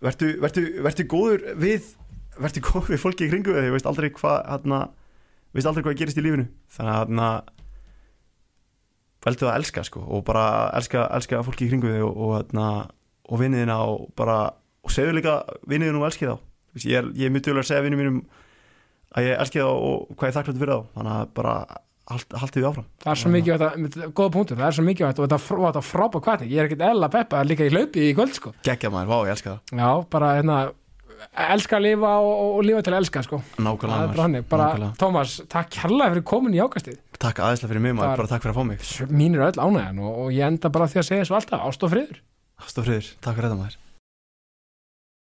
vertu, 0.00 0.32
vertu, 0.40 0.64
vertu 0.84 1.06
góður 1.10 1.44
við 1.60 1.92
vertu 2.40 2.62
góður 2.64 2.94
við 2.94 3.02
fólki 3.02 3.28
kringu 3.28 3.56
þig 3.56 3.68
þú 3.68 3.76
veist 3.76 3.90
aldrei 3.90 4.10
hvað 4.16 4.40
hérna 4.48 4.80
veist 5.54 5.70
aldrei 5.70 5.84
hvað 5.84 5.98
gerist 5.98 6.20
í 6.20 6.24
lífinu. 6.24 6.46
Þannig 6.70 6.92
að 6.92 7.00
hérna 7.00 7.30
veldu 9.26 9.48
að 9.48 9.56
elska 9.58 9.84
sko 9.84 10.02
og 10.06 10.22
bara 10.28 10.44
elska, 10.78 11.04
elska 11.16 11.42
fólki 11.44 11.68
kringu 11.68 11.90
þig 11.92 12.04
og, 12.06 12.14
og, 12.14 12.36
hérna, 12.38 12.68
og 13.28 13.42
vinniðina 13.42 13.80
og 13.84 14.06
bara 14.18 14.38
og 14.80 14.94
segðu 14.94 15.18
líka 15.18 15.40
vinniðina 15.68 16.00
og 16.00 16.06
elski 16.08 16.30
þá. 16.30 16.36
Ég 16.86 17.00
er, 17.02 17.10
er 17.10 17.34
mjög 17.34 17.48
duglega 17.48 17.66
að 17.66 17.70
segja 17.72 17.84
vinnum 17.84 18.00
mínum 18.00 18.20
að 19.16 19.26
ég 19.26 19.38
elski 19.42 19.58
þá 19.62 19.70
og 19.70 20.10
hvað 20.16 20.28
ég 20.30 20.36
þakklætt 20.38 20.60
fyrir 20.60 20.74
þá. 20.74 20.82
Þannig 20.96 21.14
að 21.20 21.30
bara 21.40 21.54
hald, 22.10 22.36
haldið 22.42 22.60
við 22.62 22.68
áfram. 22.70 22.86
Það 23.04 23.12
er 23.14 23.20
svo 23.22 23.30
mikið 23.36 23.64
góða 24.18 24.32
punktur, 24.34 24.58
það 24.60 24.66
er 24.70 24.76
svo 24.78 24.84
mikið 24.86 25.06
og 25.10 25.16
þetta, 25.20 25.38
frá- 25.46 25.64
þetta 25.68 25.82
frábæð 25.86 26.22
kvartning, 26.26 26.50
ég 26.50 26.58
er 26.62 26.68
ekkert 26.70 26.84
ella 26.90 27.08
peppa 27.12 27.42
líka 27.46 27.66
í 27.66 27.72
hlaupi 27.74 28.06
í 28.10 28.14
kvöld, 28.18 28.34
sko. 28.38 28.52
Geggja 28.66 28.90
maður, 28.90 29.10
vá 29.12 29.18
ég 29.28 29.34
elska 29.36 29.50
það. 29.54 29.78
Já, 29.82 29.90
bara, 30.10 30.30
hérna 30.40 30.56
elska 31.50 31.76
að 31.76 31.84
lifa 31.84 32.10
og, 32.24 32.32
og, 32.56 32.62
lifa 32.64 32.82
til 32.86 32.94
að 32.94 32.98
elska, 33.02 33.22
sko. 33.26 33.40
Það 33.58 33.66
nákvæmlega, 33.66 34.28
nákvæmlega. 34.40 34.90
Tómas, 35.02 35.36
takk 35.52 35.70
kærlega 35.76 36.14
fyrir 36.14 36.26
komin 36.30 36.56
í 36.56 36.62
ákastið. 36.64 36.98
Takk 37.20 37.42
aðeinslega 37.44 37.70
fyrir 37.74 37.84
mig 37.84 37.94
maður, 37.98 38.16
Bara- 38.24 38.32
takk 38.32 38.42
fyrir 38.46 38.54
að 38.54 38.58
fá 38.58 38.66
mig. 38.70 38.86
mín 39.12 39.36
er 39.36 39.46
öll 39.50 39.60
ánægjan 39.60 40.00
og, 40.00 40.18
og 40.24 40.30
ég 40.32 40.46
enda 40.48 40.70
bara 40.72 40.86
því 40.88 41.02
að 41.02 41.08
segja 41.10 41.28
svo 41.28 41.36
alltaf. 41.36 41.60
Ást 41.68 41.84
og 41.84 41.92
friður. 41.92 42.22
Ást 42.64 42.80
og 42.80 42.88
friður, 42.88 43.10
takk 43.20 43.36
fyrir 43.36 43.50
þetta 43.50 43.60
maður 43.60 43.76